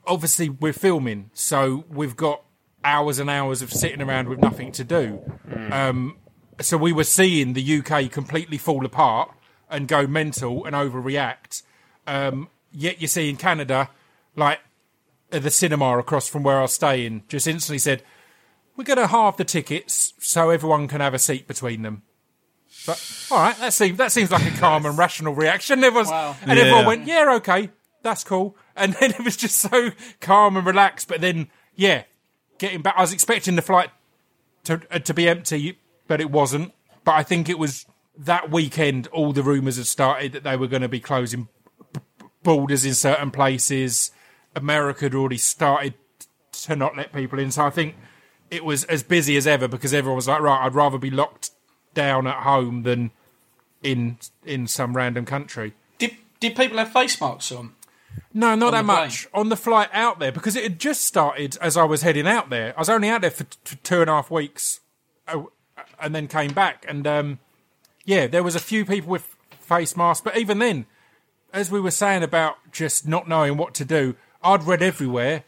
obviously 0.08 0.50
we're 0.50 0.74
filming, 0.74 1.30
so 1.34 1.86
we've 1.90 2.16
got 2.16 2.42
hours 2.84 3.20
and 3.20 3.30
hours 3.30 3.62
of 3.62 3.72
sitting 3.74 4.02
around 4.02 4.30
with 4.30 4.40
nothing 4.40 4.72
to 4.74 4.84
do. 4.84 5.22
Um, 5.72 6.18
so 6.62 6.78
we 6.78 6.94
were 6.94 7.04
seeing 7.04 7.54
the 7.54 7.80
UK 7.80 8.12
completely 8.12 8.58
fall 8.58 8.86
apart 8.86 9.32
and 9.70 9.88
go 9.88 10.06
mental 10.08 10.66
and 10.66 10.76
overreact. 10.76 11.64
Um, 12.08 12.50
yet 12.72 13.02
you 13.02 13.08
see 13.08 13.30
in 13.30 13.38
Canada, 13.38 13.90
like 14.36 14.60
at 15.32 15.42
the 15.44 15.50
cinema 15.50 15.98
across 15.98 16.28
from 16.28 16.44
where 16.44 16.60
I 16.60 16.62
was 16.64 16.74
staying, 16.74 17.24
just 17.28 17.48
instantly 17.48 17.80
said, 17.80 18.04
"We're 18.78 18.84
going 18.84 19.00
to 19.00 19.08
halve 19.08 19.38
the 19.38 19.44
tickets 19.44 20.14
so 20.20 20.52
everyone 20.52 20.88
can 20.88 21.02
have 21.02 21.14
a 21.16 21.20
seat 21.20 21.48
between 21.48 21.82
them." 21.82 22.04
But 22.86 23.28
all 23.32 23.40
right, 23.40 23.58
that 23.58 23.74
seems 23.74 23.98
that 23.98 24.12
seems 24.12 24.30
like 24.32 24.46
a 24.46 24.56
calm 24.60 24.86
and 24.86 24.98
rational 24.98 25.34
reaction. 25.34 25.80
There 25.82 25.92
was, 25.92 26.08
Wow. 26.10 26.36
and 26.46 26.60
everyone 26.60 26.86
went, 26.86 27.08
"Yeah, 27.08 27.34
okay, 27.38 27.72
that's 28.04 28.24
cool." 28.24 28.56
And 28.76 28.94
then 28.94 29.12
it 29.12 29.24
was 29.24 29.38
just 29.38 29.58
so 29.60 29.92
calm 30.20 30.58
and 30.58 30.66
relaxed. 30.66 31.08
But 31.08 31.22
then, 31.22 31.50
yeah, 31.76 32.04
getting 32.58 32.82
back, 32.82 32.96
I 32.98 33.02
was 33.02 33.14
expecting 33.14 33.56
the 33.56 33.62
flight 33.62 33.90
to 34.66 34.82
uh, 34.92 35.00
to 35.00 35.14
be 35.14 35.30
empty, 35.30 35.80
but 36.08 36.20
it 36.20 36.30
wasn't. 36.30 36.74
But 37.04 37.16
I 37.16 37.24
think 37.24 37.50
it 37.50 37.58
was 37.58 37.86
that 38.18 38.52
weekend. 38.52 39.08
All 39.08 39.32
the 39.32 39.44
rumours 39.44 39.78
had 39.78 39.86
started 39.86 40.34
that 40.34 40.44
they 40.44 40.58
were 40.58 40.68
going 40.68 40.82
to 40.82 40.90
be 40.90 41.00
closing 41.00 41.48
b- 41.94 42.02
borders 42.44 42.86
in 42.86 42.94
certain 42.94 43.32
places. 43.32 44.12
America 44.56 45.06
had 45.06 45.16
already 45.16 45.38
started 45.38 45.94
to 46.52 46.76
not 46.76 46.98
let 46.98 47.14
people 47.14 47.40
in. 47.40 47.52
So 47.52 47.66
I 47.66 47.70
think 47.70 47.96
it 48.50 48.64
was 48.64 48.84
as 48.86 49.04
busy 49.04 49.38
as 49.38 49.48
ever 49.48 49.68
because 49.68 49.94
everyone 49.94 50.16
was 50.16 50.28
like, 50.28 50.42
right, 50.42 50.66
I'd 50.66 50.76
rather 50.76 50.98
be 50.98 51.12
locked 51.12 51.52
down 51.94 52.28
at 52.28 52.44
home 52.44 52.84
than 52.84 53.12
in 53.84 54.18
in 54.44 54.68
some 54.68 54.96
random 54.96 55.26
country. 55.26 55.74
Did 55.98 56.18
did 56.40 56.56
people 56.56 56.78
have 56.78 56.92
face 56.92 57.20
masks 57.20 57.52
on? 57.52 57.74
No, 58.34 58.56
not 58.56 58.72
that 58.72 58.86
much 58.86 59.28
on 59.34 59.50
the 59.50 59.56
flight 59.56 59.90
out 59.94 60.20
there 60.20 60.32
because 60.32 60.56
it 60.56 60.64
had 60.64 60.80
just 60.80 61.02
started 61.02 61.58
as 61.62 61.78
I 61.78 61.84
was 61.84 62.02
heading 62.02 62.28
out 62.28 62.50
there. 62.50 62.74
I 62.76 62.82
was 62.82 62.90
only 62.90 63.10
out 63.10 63.22
there 63.22 63.32
for 63.32 63.46
t- 63.46 63.78
two 63.84 64.02
and 64.02 64.10
a 64.10 64.14
half 64.14 64.30
weeks, 64.30 64.82
uh, 65.28 65.44
and 66.00 66.14
then 66.14 66.28
came 66.28 66.54
back. 66.54 66.86
And 66.88 67.08
um, 67.08 67.40
yeah, 68.04 68.28
there 68.28 68.44
was 68.44 68.56
a 68.56 68.60
few 68.60 68.86
people 68.86 69.10
with 69.10 69.36
face 69.60 69.96
masks, 69.96 70.22
but 70.24 70.38
even 70.38 70.60
then, 70.60 70.86
as 71.54 71.72
we 71.72 71.80
were 71.80 71.92
saying 71.92 72.24
about 72.24 72.58
just 72.72 73.08
not 73.08 73.28
knowing 73.28 73.58
what 73.58 73.74
to 73.76 73.86
do, 73.86 74.16
I'd 74.44 74.64
read 74.64 74.82
everywhere, 74.82 75.44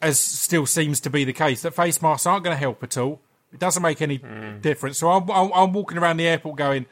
as 0.00 0.18
still 0.18 0.66
seems 0.66 0.98
to 1.00 1.10
be 1.10 1.24
the 1.24 1.32
case, 1.32 1.62
that 1.62 1.74
face 1.74 2.00
masks 2.00 2.26
aren't 2.26 2.44
going 2.44 2.54
to 2.54 2.60
help 2.60 2.82
at 2.82 2.96
all. 2.96 3.20
It 3.52 3.58
doesn't 3.60 3.82
make 3.82 4.00
any 4.00 4.18
difference. 4.62 4.98
So 4.98 5.10
I'm, 5.10 5.30
I'm, 5.30 5.52
I'm 5.52 5.72
walking 5.74 5.98
around 5.98 6.16
the 6.16 6.26
airport 6.26 6.56
going, 6.56 6.86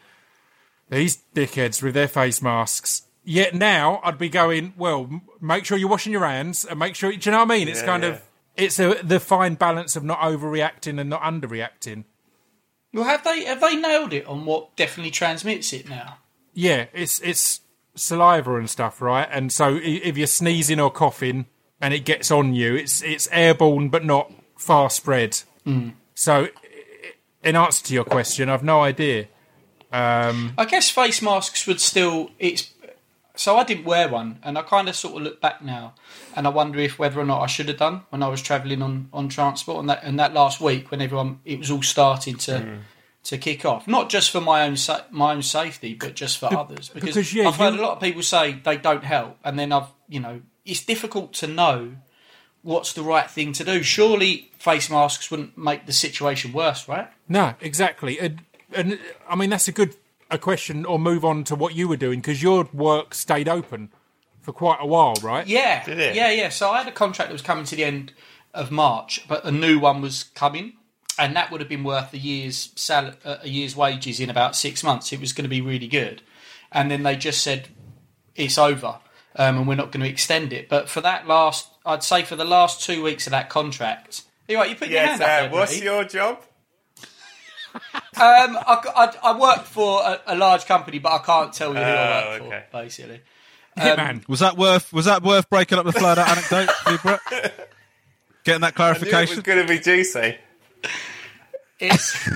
these 0.90 1.22
dickheads 1.35 1.83
with 1.83 1.94
their 1.94 2.09
face 2.09 2.42
masks. 2.42 3.02
Yet 3.22 3.54
now 3.54 4.00
I'd 4.02 4.18
be 4.18 4.28
going, 4.28 4.72
well, 4.76 5.20
make 5.40 5.64
sure 5.64 5.76
you're 5.76 5.88
washing 5.90 6.12
your 6.12 6.26
hands 6.26 6.64
and 6.64 6.78
make 6.78 6.94
sure. 6.94 7.12
Do 7.12 7.18
you 7.18 7.30
know 7.30 7.38
what 7.44 7.50
I 7.50 7.59
mean? 7.59 7.68
It's 7.68 7.80
Yeah, 7.80 7.87
kind 7.87 8.02
yeah. 8.02 8.09
of 8.11 8.22
it's 8.56 8.78
a, 8.78 8.94
the 9.02 9.20
fine 9.20 9.54
balance 9.54 9.94
of 9.96 10.02
not 10.04 10.20
overreacting 10.20 11.00
and 11.00 11.09
not 11.11 11.22
underreacting. 11.22 12.04
Well, 12.92 13.04
have 13.04 13.22
they 13.22 13.44
have 13.44 13.61
they 13.61 13.76
nailed 13.76 14.12
it 14.12 14.26
on 14.26 14.44
what 14.46 14.74
definitely 14.76 15.11
transmits 15.12 15.72
it 15.72 15.88
now? 15.88 16.18
Yeah, 16.54 16.87
it's 16.92 17.20
it's 17.20 17.61
saliva 17.94 18.56
and 18.56 18.68
stuff, 18.68 19.00
right? 19.00 19.28
And 19.30 19.52
so 19.52 19.78
if 19.80 20.16
you're 20.18 20.26
sneezing 20.26 20.80
or 20.80 20.90
coughing 20.90 21.46
and 21.80 21.94
it 21.94 22.04
gets 22.04 22.30
on 22.30 22.54
you, 22.54 22.74
it's 22.74 23.02
it's 23.02 23.28
airborne 23.30 23.90
but 23.90 24.04
not 24.04 24.33
far 24.56 24.90
spread. 24.90 25.38
Hmm. 25.64 25.90
So, 26.14 26.48
in 27.44 27.54
answer 27.56 27.85
to 27.87 27.94
your 27.94 28.04
question, 28.04 28.48
I've 28.48 28.64
no 28.64 28.83
idea. 28.83 29.28
Um, 29.92 30.52
I 30.59 30.64
guess 30.66 30.90
face 30.90 31.22
masks 31.22 31.66
would 31.66 31.80
still. 31.80 32.30
It's 32.38 32.70
so 33.40 33.57
I 33.57 33.64
didn't 33.64 33.87
wear 33.87 34.07
one, 34.07 34.38
and 34.42 34.59
I 34.59 34.62
kind 34.62 34.87
of 34.87 34.94
sort 34.94 35.16
of 35.16 35.22
look 35.22 35.40
back 35.40 35.62
now, 35.62 35.94
and 36.37 36.46
I 36.46 36.50
wonder 36.50 36.79
if 36.79 36.98
whether 36.98 37.18
or 37.18 37.24
not 37.24 37.40
I 37.40 37.46
should 37.46 37.68
have 37.68 37.79
done 37.79 38.03
when 38.11 38.22
I 38.22 38.29
was 38.29 38.42
travelling 38.42 38.83
on 38.83 39.09
on 39.14 39.31
transport, 39.31 39.81
and 39.81 39.88
that 39.88 40.03
and 40.03 40.20
that 40.20 40.35
last 40.35 40.61
week 40.61 40.90
when 40.90 41.00
everyone 41.00 41.40
it 41.46 41.59
was 41.59 41.70
all 41.70 41.83
starting 41.83 42.37
to 42.37 42.53
mm. 42.53 42.79
to 43.24 43.38
kick 43.38 43.64
off, 43.64 43.88
not 43.88 44.11
just 44.11 44.31
for 44.31 44.42
my 44.42 44.66
own 44.66 44.76
sa- 44.76 45.05
my 45.11 45.33
own 45.33 45.42
safety, 45.42 45.94
but 45.94 46.14
just 46.14 46.37
for 46.37 46.55
others. 46.55 46.90
Because, 46.90 47.14
because, 47.14 47.35
yeah, 47.35 47.48
I've 47.48 47.57
heard 47.57 47.74
a 47.74 47.81
lot 47.83 47.92
of 47.92 48.00
people 48.00 48.22
say 48.22 48.61
they 48.62 48.76
don't 48.76 49.05
help, 49.05 49.38
and 49.42 49.59
then 49.59 49.72
I've 49.72 49.88
you 50.07 50.20
know 50.20 50.42
it's 50.66 50.85
difficult 50.85 51.33
to 51.35 51.46
know 51.46 51.92
what's 52.62 52.92
the 52.92 53.03
right 53.03 53.31
thing 53.31 53.55
to 53.55 53.64
do. 53.64 53.83
Surely 53.83 54.50
face 54.59 54.90
masks 54.90 55.31
wouldn't 55.31 55.57
make 55.57 55.87
the 55.87 55.94
situation 55.94 56.53
worse, 56.53 56.87
right? 56.88 57.09
No, 57.26 57.55
exactly. 57.61 58.20
And, 58.20 58.42
and 58.74 58.98
I 59.29 59.35
mean, 59.35 59.48
that's 59.48 59.66
a 59.66 59.72
good 59.72 59.96
a 60.30 60.38
question 60.38 60.84
or 60.84 60.98
move 60.98 61.24
on 61.24 61.44
to 61.44 61.54
what 61.56 61.74
you 61.74 61.88
were 61.88 61.96
doing 61.96 62.20
because 62.20 62.42
your 62.42 62.68
work 62.72 63.14
stayed 63.14 63.48
open 63.48 63.90
for 64.40 64.52
quite 64.52 64.78
a 64.80 64.86
while, 64.86 65.14
right? 65.22 65.46
Yeah, 65.46 65.84
Did 65.84 65.98
it? 65.98 66.14
yeah, 66.14 66.30
yeah. 66.30 66.48
So 66.48 66.70
I 66.70 66.78
had 66.78 66.88
a 66.88 66.92
contract 66.92 67.28
that 67.30 67.32
was 67.34 67.42
coming 67.42 67.64
to 67.64 67.76
the 67.76 67.84
end 67.84 68.12
of 68.54 68.70
March, 68.70 69.26
but 69.28 69.44
a 69.44 69.50
new 69.50 69.78
one 69.78 70.00
was 70.00 70.24
coming, 70.34 70.74
and 71.18 71.36
that 71.36 71.50
would 71.50 71.60
have 71.60 71.68
been 71.68 71.84
worth 71.84 72.12
a 72.14 72.18
year's 72.18 72.70
sal- 72.74 73.14
uh, 73.24 73.36
a 73.42 73.48
year's 73.48 73.76
wages 73.76 74.18
in 74.20 74.30
about 74.30 74.56
six 74.56 74.82
months. 74.82 75.12
It 75.12 75.20
was 75.20 75.32
going 75.32 75.44
to 75.44 75.48
be 75.50 75.60
really 75.60 75.88
good, 75.88 76.22
and 76.72 76.90
then 76.90 77.02
they 77.02 77.16
just 77.16 77.42
said 77.42 77.68
it's 78.34 78.56
over, 78.58 78.98
um, 79.36 79.58
and 79.58 79.68
we're 79.68 79.74
not 79.74 79.92
going 79.92 80.02
to 80.04 80.08
extend 80.08 80.52
it. 80.52 80.68
But 80.68 80.88
for 80.88 81.00
that 81.02 81.26
last, 81.26 81.68
I'd 81.84 82.02
say 82.02 82.22
for 82.24 82.36
the 82.36 82.44
last 82.44 82.82
two 82.82 83.02
weeks 83.02 83.26
of 83.26 83.32
that 83.32 83.50
contract, 83.50 84.22
you 84.48 84.56
right, 84.56 84.70
you 84.70 84.76
put 84.76 84.88
your 84.88 85.02
Yes, 85.02 85.10
hand 85.20 85.22
up 85.22 85.28
uh, 85.28 85.40
there, 85.42 85.50
what's 85.50 85.72
Brady. 85.72 85.84
your 85.84 86.04
job? 86.04 86.42
Um, 87.74 88.56
I, 88.56 88.83
I, 88.96 89.12
I 89.33 89.38
work 89.38 89.64
for 89.64 90.02
a, 90.02 90.20
a 90.28 90.37
large 90.37 90.66
company, 90.66 90.98
but 90.98 91.12
I 91.12 91.18
can't 91.18 91.52
tell 91.52 91.70
you 91.72 91.78
who 91.78 91.85
I 91.85 92.24
Oh, 92.24 92.30
work 92.30 92.42
okay. 92.42 92.64
for. 92.70 92.83
Basically, 92.83 93.20
Hitman. 93.78 94.28
Was 94.28 94.40
that 94.40 94.56
worth? 94.56 94.92
Was 94.92 95.04
that 95.06 95.22
worth 95.22 95.48
breaking 95.48 95.78
up 95.78 95.87
the 95.87 95.92
flow 95.92 96.11
of 96.11 96.16
that 96.16 96.28
anecdote, 96.37 96.70
for 96.74 96.92
you, 96.92 96.98
Brett? 96.98 97.70
Getting 98.44 98.61
that 98.62 98.74
I 98.80 98.92
knew 98.92 98.98
it 98.98 99.00
was 99.00 99.00
clarification. 99.00 99.42
going 99.42 99.66
to 99.66 99.68
be 99.72 99.78
juicy. 99.80 100.37
It's. 101.78 102.28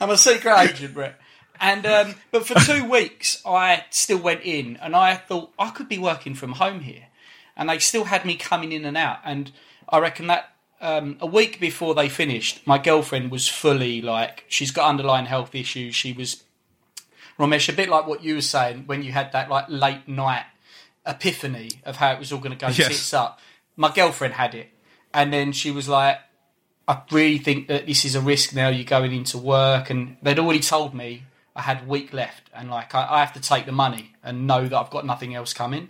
I'm 0.00 0.10
a 0.10 0.16
secret 0.16 0.58
agent, 0.70 0.94
Brett. 0.94 1.18
And 1.60 1.86
um, 1.86 2.14
but 2.32 2.46
for 2.46 2.54
two 2.58 2.88
weeks, 2.88 3.40
I 3.46 3.84
still 3.90 4.18
went 4.18 4.40
in, 4.42 4.76
and 4.82 4.96
I 4.96 5.14
thought 5.14 5.52
I 5.58 5.70
could 5.70 5.88
be 5.88 5.98
working 5.98 6.34
from 6.34 6.52
home 6.52 6.80
here, 6.80 7.04
and 7.56 7.68
they 7.68 7.78
still 7.78 8.04
had 8.04 8.24
me 8.24 8.34
coming 8.36 8.72
in 8.72 8.84
and 8.84 8.96
out. 8.96 9.18
And 9.24 9.52
I 9.88 9.98
reckon 9.98 10.26
that 10.26 10.51
um, 10.82 11.16
a 11.20 11.26
week 11.26 11.60
before 11.60 11.94
they 11.94 12.08
finished, 12.08 12.66
my 12.66 12.76
girlfriend 12.76 13.30
was 13.30 13.48
fully 13.48 14.02
like 14.02 14.44
she's 14.48 14.70
got 14.70 14.88
underlying 14.88 15.26
health 15.26 15.54
issues. 15.54 15.94
She 15.94 16.12
was 16.12 16.42
Ramesh, 17.38 17.68
a 17.68 17.72
bit 17.72 17.88
like 17.88 18.06
what 18.06 18.22
you 18.22 18.34
were 18.34 18.42
saying 18.42 18.84
when 18.86 19.02
you 19.02 19.12
had 19.12 19.32
that 19.32 19.48
like 19.48 19.66
late 19.68 20.06
night 20.06 20.44
epiphany 21.06 21.70
of 21.84 21.96
how 21.96 22.12
it 22.12 22.18
was 22.18 22.32
all 22.32 22.38
going 22.38 22.52
to 22.52 22.58
go 22.58 22.68
Yes. 22.68 22.88
tits 22.88 23.14
up. 23.14 23.40
My 23.76 23.90
girlfriend 23.90 24.34
had 24.34 24.54
it, 24.54 24.68
and 25.14 25.32
then 25.32 25.52
she 25.52 25.70
was 25.70 25.88
like, 25.88 26.18
"I 26.86 27.00
really 27.10 27.38
think 27.38 27.68
that 27.68 27.86
this 27.86 28.04
is 28.04 28.14
a 28.14 28.20
risk 28.20 28.54
now. 28.54 28.68
You're 28.68 28.84
going 28.84 29.12
into 29.12 29.38
work, 29.38 29.88
and 29.88 30.16
they'd 30.22 30.38
already 30.38 30.60
told 30.60 30.94
me 30.94 31.22
I 31.56 31.62
had 31.62 31.82
a 31.82 31.84
week 31.86 32.12
left, 32.12 32.50
and 32.54 32.70
like 32.70 32.94
I, 32.94 33.06
I 33.10 33.20
have 33.20 33.32
to 33.34 33.40
take 33.40 33.66
the 33.66 33.72
money 33.72 34.12
and 34.22 34.46
know 34.46 34.68
that 34.68 34.76
I've 34.76 34.90
got 34.90 35.06
nothing 35.06 35.34
else 35.34 35.52
coming. 35.54 35.88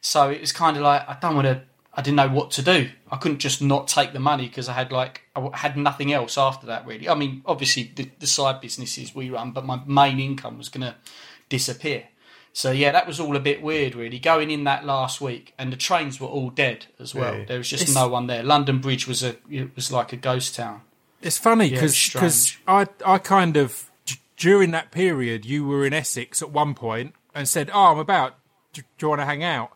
So 0.00 0.30
it 0.30 0.40
was 0.40 0.52
kind 0.52 0.76
of 0.76 0.82
like 0.82 1.08
I 1.08 1.16
don't 1.20 1.34
want 1.34 1.46
to. 1.48 1.62
I 1.96 2.02
didn't 2.02 2.16
know 2.16 2.28
what 2.28 2.50
to 2.52 2.62
do. 2.62 2.90
I 3.10 3.16
couldn't 3.16 3.38
just 3.38 3.62
not 3.62 3.86
take 3.86 4.12
the 4.12 4.18
money 4.20 4.48
because 4.48 4.68
I 4.68 4.72
had 4.72 4.90
like 4.90 5.22
I 5.36 5.40
w- 5.40 5.54
had 5.56 5.76
nothing 5.76 6.12
else 6.12 6.36
after 6.36 6.66
that. 6.66 6.86
Really, 6.86 7.08
I 7.08 7.14
mean, 7.14 7.42
obviously 7.46 7.92
the, 7.94 8.10
the 8.18 8.26
side 8.26 8.60
businesses 8.60 9.14
we 9.14 9.30
run, 9.30 9.52
but 9.52 9.64
my 9.64 9.80
main 9.86 10.18
income 10.18 10.58
was 10.58 10.68
going 10.68 10.82
to 10.82 10.96
disappear. 11.48 12.04
So 12.52 12.70
yeah, 12.70 12.92
that 12.92 13.06
was 13.06 13.18
all 13.18 13.36
a 13.36 13.40
bit 13.40 13.62
weird, 13.62 13.94
really. 13.94 14.18
Going 14.18 14.50
in 14.50 14.64
that 14.64 14.84
last 14.84 15.20
week, 15.20 15.54
and 15.58 15.72
the 15.72 15.76
trains 15.76 16.20
were 16.20 16.28
all 16.28 16.50
dead 16.50 16.86
as 17.00 17.14
well. 17.14 17.38
Yeah. 17.38 17.44
There 17.46 17.58
was 17.58 17.68
just 17.68 17.82
It's- 17.84 17.94
no 17.96 18.08
one 18.08 18.26
there. 18.28 18.42
London 18.42 18.78
Bridge 18.78 19.06
was 19.08 19.22
a 19.22 19.36
it 19.50 19.74
was 19.74 19.90
like 19.92 20.12
a 20.12 20.16
ghost 20.16 20.54
town. 20.54 20.82
It's 21.22 21.38
funny 21.38 21.66
Yeah, 21.68 21.80
because 21.80 22.56
I 22.68 22.86
I 23.04 23.18
kind 23.18 23.56
of 23.56 23.90
during 24.36 24.72
that 24.72 24.90
period 24.90 25.44
you 25.46 25.64
were 25.64 25.86
in 25.86 25.92
Essex 25.92 26.42
at 26.42 26.50
one 26.50 26.74
point 26.74 27.14
and 27.34 27.48
said, 27.48 27.70
"Oh, 27.72 27.92
I'm 27.92 27.98
about. 27.98 28.34
Do, 28.72 28.82
do 28.82 29.06
you 29.06 29.08
want 29.10 29.20
to 29.20 29.24
hang 29.26 29.42
out?" 29.44 29.70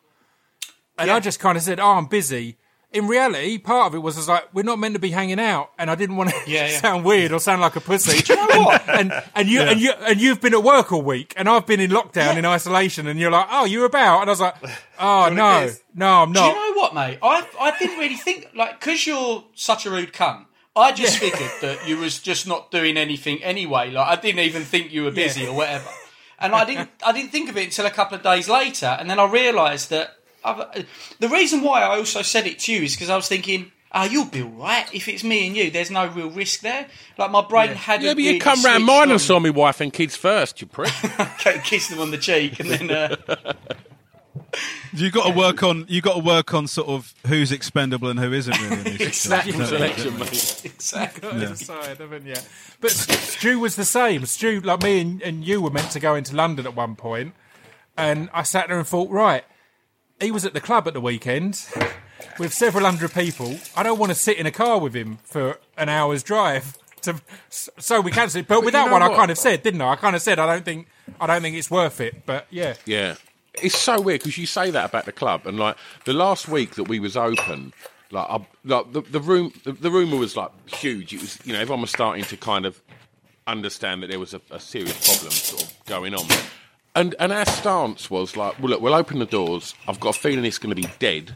And 0.99 1.11
I 1.11 1.21
just 1.21 1.41
kind 1.41 1.57
of 1.57 1.63
said, 1.63 1.81
"Oh, 1.81 1.93
I'm 1.93 2.07
busy." 2.07 2.57
In 2.91 3.07
reality, 3.07 3.59
part 3.59 3.89
of 3.89 3.95
it 3.95 3.99
was, 3.99 4.17
was 4.17 4.29
like, 4.29 4.49
"We're 4.55 4.63
not 4.63 4.79
meant 4.79 4.95
to 4.95 4.99
be 4.99 5.11
hanging 5.11 5.39
out," 5.39 5.71
and 5.79 5.91
I 5.91 5.95
didn't 5.95 6.17
want 6.17 6.31
to 6.31 6.37
Yeah, 6.47 6.69
yeah. 6.69 6.79
sound 6.81 7.05
weird 7.05 7.33
or 7.33 7.39
sound 7.39 7.61
like 7.61 7.77
a 7.77 7.81
pussy. 7.83 8.23
Do 8.23 8.33
you 8.35 8.49
know 8.49 8.63
what? 8.63 8.89
and 8.89 9.13
and 9.35 9.47
you 9.49 9.61
and 9.61 9.79
you 9.79 9.93
and 9.93 10.19
you've 10.21 10.41
been 10.41 10.55
at 10.55 10.63
work 10.63 10.91
all 10.91 11.03
week, 11.03 11.35
and 11.37 11.49
I've 11.51 11.67
been 11.67 11.81
in 11.81 11.91
lockdown 11.91 12.33
Yeah. 12.33 12.39
in 12.39 12.45
isolation, 12.47 13.07
and 13.07 13.21
you're 13.21 13.31
like, 13.31 13.47
"Oh, 13.51 13.67
you're 13.67 13.85
about," 13.85 14.23
and 14.23 14.31
I 14.31 14.33
was 14.33 14.41
like, 14.41 14.55
"Oh 14.99 15.29
no, 15.31 15.71
no, 15.95 16.23
I'm 16.23 16.33
not." 16.33 16.51
Do 16.51 16.57
not." 16.57 16.57
you 16.57 16.75
know 16.75 16.81
what, 16.81 16.95
mate? 16.95 17.19
I 17.23 17.47
I 17.61 17.79
didn't 17.79 17.99
really 17.99 18.17
think 18.17 18.49
like 18.55 18.81
because 18.81 19.07
you're 19.07 19.45
such 19.55 19.85
a 19.85 19.91
rude 19.91 20.13
cunt. 20.15 20.47
I 20.75 20.93
just 20.93 21.19
figured 21.19 21.51
that 21.61 21.87
you 21.89 21.99
was 21.99 22.21
just 22.21 22.47
not 22.47 22.71
doing 22.71 22.97
anything 22.97 23.43
anyway. 23.43 23.91
Like 23.91 24.19
I 24.19 24.21
didn't 24.21 24.41
even 24.41 24.63
think 24.63 24.93
you 24.93 25.03
were 25.05 25.11
busy 25.11 25.47
or 25.47 25.53
whatever. 25.55 25.91
And 26.39 26.55
I 26.55 26.65
didn't 26.65 26.89
I 27.05 27.11
didn't 27.13 27.33
think 27.33 27.51
of 27.51 27.57
it 27.57 27.65
until 27.65 27.85
a 27.85 27.91
couple 27.91 28.17
of 28.17 28.23
days 28.23 28.49
later, 28.49 28.97
and 28.99 29.11
then 29.11 29.19
I 29.19 29.27
realised 29.27 29.91
that 29.91 30.15
I've, 30.45 30.87
the 31.19 31.29
reason 31.29 31.63
why 31.63 31.83
I 31.83 31.97
also 31.99 32.23
said 32.23 32.47
it 32.47 32.59
to 32.61 32.73
you 32.73 32.83
is 32.83 32.95
because 32.95 33.11
I 33.11 33.17
was 33.17 33.29
thinking. 33.29 33.73
Ah, 33.91 34.05
you'll 34.05 34.27
be 34.27 34.43
all 34.43 34.51
right. 34.51 34.85
If 34.95 35.09
it's 35.09 35.25
me 35.25 35.47
and 35.47 35.57
you, 35.57 35.71
there's 35.71 35.91
no 35.91 36.07
real 36.09 36.29
risk 36.29 36.61
there. 36.61 36.87
Like 37.17 37.31
my 37.31 37.41
brain 37.41 37.71
hadn't. 37.71 38.05
Yeah, 38.05 38.13
but 38.13 38.23
you 38.23 38.29
really 38.33 38.39
come 38.39 38.63
round 38.63 38.85
mine 38.85 39.05
on- 39.05 39.13
and 39.13 39.21
saw 39.21 39.41
me 39.41 39.49
wife 39.49 39.81
and 39.81 39.91
kids 39.91 40.15
first, 40.15 40.61
you 40.61 40.67
prick. 40.67 40.93
kiss 41.65 41.89
them 41.89 41.99
on 41.99 42.11
the 42.11 42.19
cheek, 42.19 42.61
and 42.61 42.69
then 42.69 42.91
uh, 42.91 43.17
You 44.93 45.11
got 45.11 45.31
to 45.31 45.35
work 45.37 45.63
on. 45.63 45.85
You 45.89 46.01
got 46.01 46.15
to 46.15 46.23
work 46.23 46.55
on 46.55 46.67
sort 46.67 46.89
of 46.89 47.15
who's 47.27 47.53
expendable 47.53 48.09
and 48.09 48.19
who 48.19 48.33
isn't 48.33 48.59
really. 48.61 48.91
In 48.97 48.97
Exactly. 49.03 49.53
situations. 49.53 49.69
Selection, 49.69 50.19
mate. 50.19 50.63
exactly. 50.65 51.21
got 51.23 51.33
to 51.41 51.47
decide, 51.47 51.99
haven't 51.99 52.27
you? 52.27 52.35
But 52.81 52.91
Stu 52.91 53.59
was 53.59 53.77
the 53.77 53.85
same. 53.85 54.25
Stu, 54.27 54.61
like 54.61 54.83
me 54.83 55.01
and, 55.01 55.23
and 55.23 55.45
you, 55.45 55.61
were 55.61 55.71
meant 55.71 55.91
to 55.93 56.01
go 56.01 56.15
into 56.15 56.35
London 56.35 56.67
at 56.67 56.75
one 56.75 56.97
point, 56.97 57.35
and 57.97 58.31
I 58.33 58.43
sat 58.43 58.69
there 58.69 58.79
and 58.79 58.87
thought, 58.87 59.11
right, 59.11 59.45
he 60.21 60.31
was 60.31 60.45
at 60.45 60.53
the 60.55 60.61
club 60.61 60.87
at 60.89 60.95
the 60.95 61.01
weekend 61.01 61.65
with 62.39 62.53
several 62.53 62.85
hundred 62.85 63.13
people. 63.13 63.59
I 63.77 63.83
don't 63.83 63.99
want 63.99 64.11
to 64.11 64.15
sit 64.15 64.39
in 64.39 64.47
a 64.47 64.51
car 64.51 64.79
with 64.79 64.95
him 64.95 65.19
for 65.25 65.59
an 65.77 65.89
hour's 65.89 66.23
drive. 66.23 66.77
To, 67.03 67.21
so 67.51 68.01
we 68.01 68.11
cancelled 68.11 68.45
it. 68.45 68.49
But, 68.49 68.65
with 68.65 68.75
you 68.75 68.85
know 68.85 68.93
one, 68.93 69.03
I 69.03 69.15
kind 69.15 69.31
of 69.31 69.39
said, 69.39 69.63
didn't 69.63 69.81
I? 69.81 69.91
I 69.91 69.97
kind 69.97 70.17
of 70.17 70.23
said 70.23 70.39
I 70.39 70.47
don't 70.47 70.65
think 70.65 70.89
I 71.21 71.27
don't 71.27 71.43
think 71.43 71.57
it's 71.57 71.71
worth 71.71 72.01
it. 72.01 72.27
But 72.27 72.47
yeah, 72.51 72.75
Yeah, 72.87 73.15
it's 73.55 73.79
so 73.79 74.01
weird 74.01 74.21
because 74.21 74.37
you 74.39 74.47
say 74.47 74.71
that 74.71 74.91
about 74.91 75.05
the 75.05 75.13
club, 75.13 75.47
and 75.47 75.59
like 75.59 75.77
the 76.05 76.13
last 76.13 76.49
week 76.49 76.75
that 76.75 76.85
we 76.85 76.99
was 76.99 77.17
open, 77.17 77.73
like, 78.11 78.27
I, 78.29 78.47
like 78.65 78.93
the, 78.93 79.03
the 79.03 79.21
room, 79.21 79.53
the, 79.65 79.73
the 79.73 79.91
rumor 79.91 80.17
was 80.17 80.37
like 80.37 80.51
huge. 80.69 81.13
It 81.13 81.21
was, 81.21 81.39
you 81.45 81.53
know, 81.53 81.61
everyone 81.61 81.83
was 81.83 81.91
starting 81.91 82.25
to 82.25 82.37
kind 82.37 82.67
of 82.67 82.81
understand 83.47 84.03
that 84.03 84.09
there 84.09 84.19
was 84.19 84.35
a, 84.35 84.41
a 84.51 84.61
serious 84.61 84.97
problem 85.07 85.31
sort 85.31 85.63
of 85.63 85.85
going 85.87 86.15
on. 86.15 86.27
And 86.95 87.15
and 87.21 87.33
our 87.33 87.47
stance 87.47 88.11
was 88.11 88.37
like, 88.37 88.59
well, 88.59 88.71
look, 88.71 88.81
we'll 88.81 88.95
open 88.95 89.19
the 89.19 89.27
doors. 89.27 89.75
I've 89.87 90.01
got 90.01 90.17
a 90.17 90.19
feeling 90.19 90.45
it's 90.45 90.59
going 90.59 90.75
to 90.75 90.81
be 90.81 90.89
dead. 90.99 91.33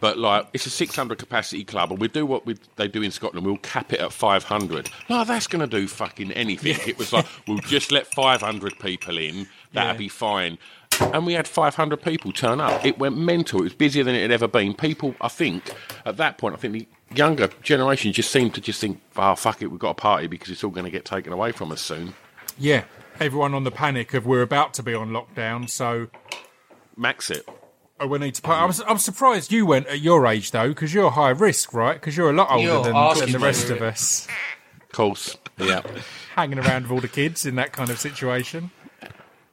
But 0.00 0.18
like, 0.18 0.48
it's 0.52 0.66
a 0.66 0.70
600 0.70 1.16
capacity 1.18 1.64
club, 1.64 1.90
and 1.90 1.98
we 2.00 2.08
do 2.08 2.26
what 2.26 2.44
we, 2.44 2.56
they 2.76 2.88
do 2.88 3.00
in 3.00 3.10
Scotland. 3.10 3.46
We'll 3.46 3.56
cap 3.58 3.90
it 3.92 4.00
at 4.00 4.12
500. 4.12 4.90
No, 5.08 5.24
that's 5.24 5.46
going 5.46 5.66
to 5.66 5.66
do 5.80 5.88
fucking 5.88 6.30
anything. 6.32 6.76
It 6.86 6.98
was 6.98 7.10
like, 7.14 7.24
we'll 7.48 7.58
just 7.58 7.90
let 7.90 8.06
500 8.12 8.78
people 8.80 9.16
in. 9.16 9.46
That'll 9.72 9.92
Yeah. 9.92 9.96
be 9.98 10.08
fine. 10.10 10.58
And 11.00 11.24
we 11.24 11.32
had 11.32 11.48
500 11.48 12.02
people 12.02 12.32
turn 12.32 12.60
up. 12.60 12.84
It 12.84 12.98
went 12.98 13.16
mental. 13.16 13.60
It 13.60 13.64
was 13.64 13.74
busier 13.74 14.04
than 14.04 14.14
it 14.14 14.20
had 14.22 14.30
ever 14.30 14.46
been. 14.46 14.74
People, 14.74 15.14
I 15.22 15.28
think, 15.28 15.72
at 16.04 16.18
that 16.18 16.36
point, 16.36 16.54
I 16.54 16.58
think 16.58 16.74
the 16.74 16.86
younger 17.16 17.48
generation 17.62 18.12
just 18.12 18.30
seemed 18.30 18.54
to 18.56 18.60
just 18.60 18.82
think, 18.82 19.00
oh, 19.16 19.34
fuck 19.36 19.62
it, 19.62 19.68
we've 19.68 19.80
got 19.80 19.90
a 19.90 19.94
party 19.94 20.26
because 20.26 20.50
it's 20.50 20.62
all 20.62 20.70
going 20.70 20.84
to 20.84 20.90
get 20.90 21.06
taken 21.06 21.32
away 21.32 21.52
from 21.52 21.72
us 21.72 21.80
soon. 21.80 22.12
yeah. 22.58 22.84
Everyone 23.20 23.54
on 23.54 23.64
the 23.64 23.70
panic 23.70 24.12
of 24.14 24.26
we're 24.26 24.42
about 24.42 24.74
to 24.74 24.82
be 24.82 24.92
on 24.94 25.10
lockdown, 25.10 25.68
so 25.70 26.08
Max 26.96 27.30
it. 27.30 27.48
oh, 28.00 28.06
we 28.08 28.18
need 28.18 28.34
to. 28.34 28.42
Party. 28.42 28.82
I'm, 28.82 28.90
I'm 28.90 28.98
surprised 28.98 29.52
you 29.52 29.66
went 29.66 29.86
at 29.86 30.00
your 30.00 30.26
age 30.26 30.50
though, 30.50 30.68
because 30.68 30.92
you're 30.92 31.10
high 31.10 31.30
risk, 31.30 31.72
right? 31.72 31.94
Because 31.94 32.16
you're 32.16 32.30
a 32.30 32.32
lot 32.32 32.50
older 32.50 32.62
You're 32.64 32.82
than, 32.84 32.96
asking 32.96 33.24
than 33.26 33.32
the 33.32 33.38
me. 33.38 33.44
rest 33.44 33.70
of 33.70 33.82
us. 33.82 34.26
Of 34.82 34.88
course. 34.92 35.36
Yeah. 35.58 35.82
hanging 36.34 36.58
around 36.58 36.82
with 36.84 36.92
all 36.92 37.00
the 37.00 37.08
kids 37.08 37.46
in 37.46 37.54
that 37.56 37.72
kind 37.72 37.90
of 37.90 37.98
situation. 38.00 38.70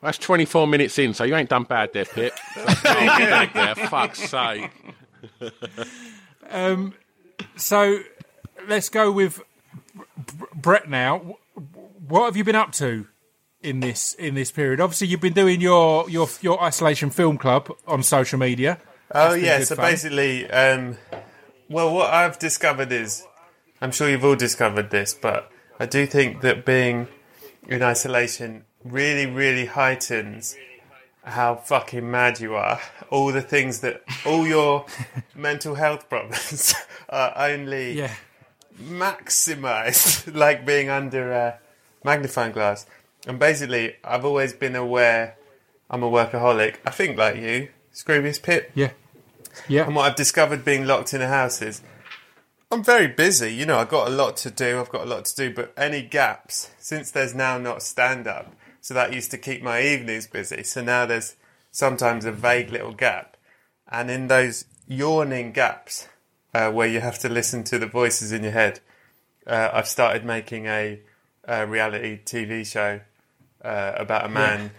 That's 0.02 0.17
24 0.17 0.65
minutes 0.65 0.97
in, 0.97 1.13
so 1.13 1.24
you 1.24 1.36
ain't 1.36 1.50
done 1.50 1.63
bad 1.63 1.93
there, 1.93 2.06
Pip. 2.06 2.34
Back 2.84 3.54
there, 3.54 3.76
fuck's 3.88 4.28
sake. 4.30 4.71
Um, 6.50 6.95
so 7.56 8.00
let's 8.67 8.89
go 8.89 9.12
with 9.12 9.41
Br- 10.17 10.45
Brett 10.56 10.89
now. 10.89 11.19
W- 11.19 11.36
What 12.08 12.26
have 12.26 12.36
you 12.36 12.43
been 12.43 12.56
up 12.56 12.71
to 12.74 13.08
in 13.63 13.80
this 13.80 14.13
in 14.15 14.36
this 14.36 14.52
period? 14.52 14.80
Obviously, 14.80 15.08
you've 15.08 15.21
been 15.21 15.34
doing 15.34 15.62
your 15.62 16.10
your 16.10 16.28
your 16.41 16.62
isolation 16.62 17.10
film 17.10 17.38
club 17.38 17.71
on 17.88 18.04
social 18.04 18.39
media. 18.39 18.80
Oh 19.13 19.34
yeah, 19.34 19.60
so 19.63 19.76
fun. 19.76 19.86
basically, 19.91 20.50
um, 20.52 20.97
well, 21.69 21.93
what 21.93 22.13
I've 22.13 22.39
discovered 22.39 22.91
is, 22.91 23.26
I'm 23.82 23.91
sure 23.91 24.10
you've 24.10 24.24
all 24.26 24.36
discovered 24.36 24.89
this, 24.89 25.13
but 25.13 25.52
I 25.80 25.86
do 25.86 26.06
think 26.06 26.41
that 26.41 26.65
being 26.65 27.08
in 27.67 27.84
isolation 27.84 28.65
really, 28.84 29.26
really 29.26 29.65
heightens 29.65 30.56
how 31.24 31.56
fucking 31.56 32.10
mad 32.10 32.39
you 32.39 32.56
are. 32.56 32.80
All 33.10 33.32
the 33.32 33.41
things 33.41 33.82
that, 33.82 34.02
all 34.26 34.47
your 34.47 34.86
mental 35.36 35.76
health 35.76 36.10
problems 36.10 36.74
are 37.10 37.34
only 37.36 37.93
Yeah, 37.93 38.13
maximized, 38.82 40.34
like 40.36 40.65
being 40.65 40.89
under 40.89 41.32
a 41.32 41.60
magnifying 42.04 42.52
glass. 42.52 42.86
And 43.28 43.38
basically, 43.40 43.96
I've 44.04 44.26
always 44.26 44.54
been 44.54 44.76
aware 44.76 45.38
I'm 45.90 46.04
a 46.04 46.10
workaholic. 46.10 46.78
I 46.86 46.92
think 46.92 47.18
like 47.18 47.36
you, 47.36 47.70
Scroobius 47.94 48.42
Pip. 48.42 48.72
Yeah. 48.74 48.92
Yeah. 49.68 49.86
And 49.86 49.96
what 49.96 50.10
I've 50.10 50.16
discovered 50.16 50.64
being 50.64 50.86
locked 50.86 51.14
in 51.14 51.22
a 51.22 51.28
house 51.28 51.62
is 51.62 51.82
I'm 52.72 52.84
very 52.84 53.08
busy. 53.08 53.54
You 53.54 53.66
know, 53.66 53.78
I've 53.78 53.90
got 53.90 54.08
a 54.08 54.12
lot 54.12 54.38
to 54.38 54.52
do. 54.52 54.80
I've 54.80 54.90
got 54.90 55.02
a 55.02 55.10
lot 55.10 55.26
to 55.26 55.36
do. 55.36 55.54
But 55.54 55.74
any 55.76 56.02
gaps, 56.02 56.72
since 56.80 57.12
there's 57.12 57.36
now 57.36 57.58
not 57.58 57.84
stand 57.84 58.28
up, 58.28 58.56
so 58.80 58.94
that 58.94 59.14
used 59.14 59.32
to 59.32 59.38
keep 59.38 59.62
my 59.62 59.82
evenings 59.82 60.28
busy. 60.28 60.64
So 60.64 60.82
now 60.82 61.06
there's 61.06 61.36
sometimes 61.72 62.24
a 62.24 62.32
vague 62.32 62.72
little 62.72 62.94
gap. 62.94 63.36
And 63.92 64.10
in 64.10 64.28
those 64.28 64.64
yawning 64.88 65.52
gaps 65.52 66.08
uh, 66.54 66.72
where 66.72 66.88
you 66.88 67.02
have 67.02 67.20
to 67.20 67.30
listen 67.30 67.66
to 67.66 67.78
the 67.78 67.86
voices 67.86 68.32
in 68.32 68.44
your 68.44 68.54
head, 68.54 68.80
uh, 69.46 69.70
I've 69.74 69.88
started 69.88 70.24
making 70.24 70.68
a, 70.68 71.02
a 71.44 71.68
reality 71.68 72.22
TV 72.24 72.66
show 72.66 73.02
uh, 73.63 73.93
about 73.95 74.26
a 74.26 74.30
man 74.30 74.71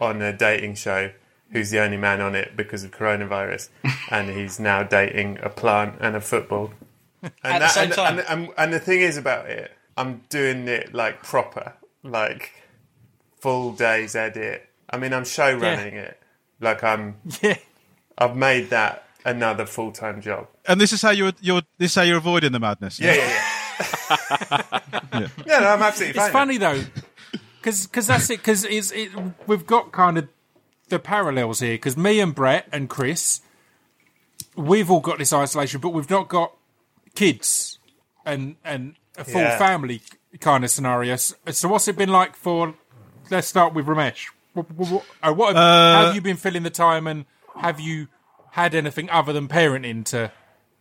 on 0.00 0.20
a 0.22 0.32
dating 0.32 0.74
show 0.74 1.10
who's 1.50 1.70
the 1.70 1.78
only 1.78 1.96
man 1.96 2.20
on 2.20 2.34
it 2.34 2.56
because 2.56 2.82
of 2.82 2.90
coronavirus, 2.90 3.68
and 4.10 4.30
he's 4.30 4.58
now 4.58 4.82
dating 4.82 5.38
a 5.42 5.48
plant 5.48 5.96
and 6.00 6.16
a 6.16 6.20
football. 6.20 6.72
And 7.22 7.32
At 7.44 7.58
the 7.60 7.68
same 7.68 7.84
and, 7.84 7.92
time. 7.92 8.18
And, 8.18 8.28
and, 8.28 8.48
and 8.56 8.72
the 8.72 8.80
thing 8.80 9.00
is 9.00 9.16
about 9.16 9.48
it, 9.48 9.70
I'm 9.96 10.22
doing 10.28 10.66
it 10.68 10.94
like 10.94 11.22
proper, 11.22 11.74
like 12.02 12.52
full 13.40 13.72
days 13.72 14.16
edit. 14.16 14.68
I 14.90 14.98
mean, 14.98 15.12
I'm 15.12 15.24
show 15.24 15.54
running 15.54 15.94
it. 15.94 16.18
Like 16.60 16.82
I'm, 16.82 17.16
Yeah. 17.42 17.58
I've 18.18 18.36
made 18.36 18.70
that 18.70 19.06
another 19.24 19.66
full 19.66 19.92
time 19.92 20.20
job. 20.20 20.48
And 20.66 20.80
this 20.80 20.92
is 20.92 21.02
how 21.02 21.10
you're 21.10 21.32
you're 21.40 21.62
this 21.78 21.92
is 21.92 21.94
how 21.94 22.02
you're 22.02 22.18
avoiding 22.18 22.52
the 22.52 22.60
madness. 22.60 23.00
Yeah, 23.00 23.14
yeah, 23.14 23.42
yeah. 23.80 25.28
yeah, 25.46 25.58
no, 25.60 25.68
I'm 25.68 25.82
absolutely 25.82 26.18
fine. 26.18 26.26
It's 26.26 26.32
funny 26.32 26.56
though, 26.58 26.82
because 27.62 27.86
because 27.86 28.06
that's 28.06 28.28
it. 28.30 28.38
Because 28.38 28.64
it's 28.64 28.90
it, 28.92 29.10
we've 29.46 29.66
got 29.66 29.92
kind 29.92 30.18
of 30.18 30.28
the 30.88 30.98
parallels 30.98 31.60
here. 31.60 31.74
Because 31.74 31.96
me 31.96 32.20
and 32.20 32.34
Brett 32.34 32.66
and 32.72 32.88
Chris, 32.88 33.40
we've 34.56 34.90
all 34.90 35.00
got 35.00 35.18
this 35.18 35.32
isolation, 35.32 35.80
but 35.80 35.90
we've 35.90 36.10
not 36.10 36.28
got 36.28 36.54
kids 37.14 37.78
and 38.26 38.56
and 38.64 38.94
a 39.16 39.24
full 39.24 39.40
Yeah. 39.40 39.58
family 39.58 40.02
kind 40.40 40.64
of 40.64 40.70
scenario. 40.70 41.16
So, 41.16 41.34
so 41.50 41.68
what's 41.68 41.88
it 41.88 41.96
been 41.96 42.08
like 42.10 42.36
for? 42.36 42.74
Let's 43.30 43.46
start 43.46 43.74
with 43.74 43.86
Ramesh. 43.86 44.26
What, 44.54 44.70
what, 44.72 45.04
uh, 45.22 45.32
what 45.32 45.54
have, 45.54 45.56
how 45.56 46.06
have 46.06 46.14
you 46.14 46.20
been 46.20 46.36
filling 46.36 46.62
the 46.62 46.70
time, 46.70 47.06
and 47.06 47.24
have 47.56 47.80
you 47.80 48.08
had 48.50 48.74
anything 48.74 49.08
other 49.08 49.32
than 49.32 49.48
parenting 49.48 50.04
to 50.06 50.30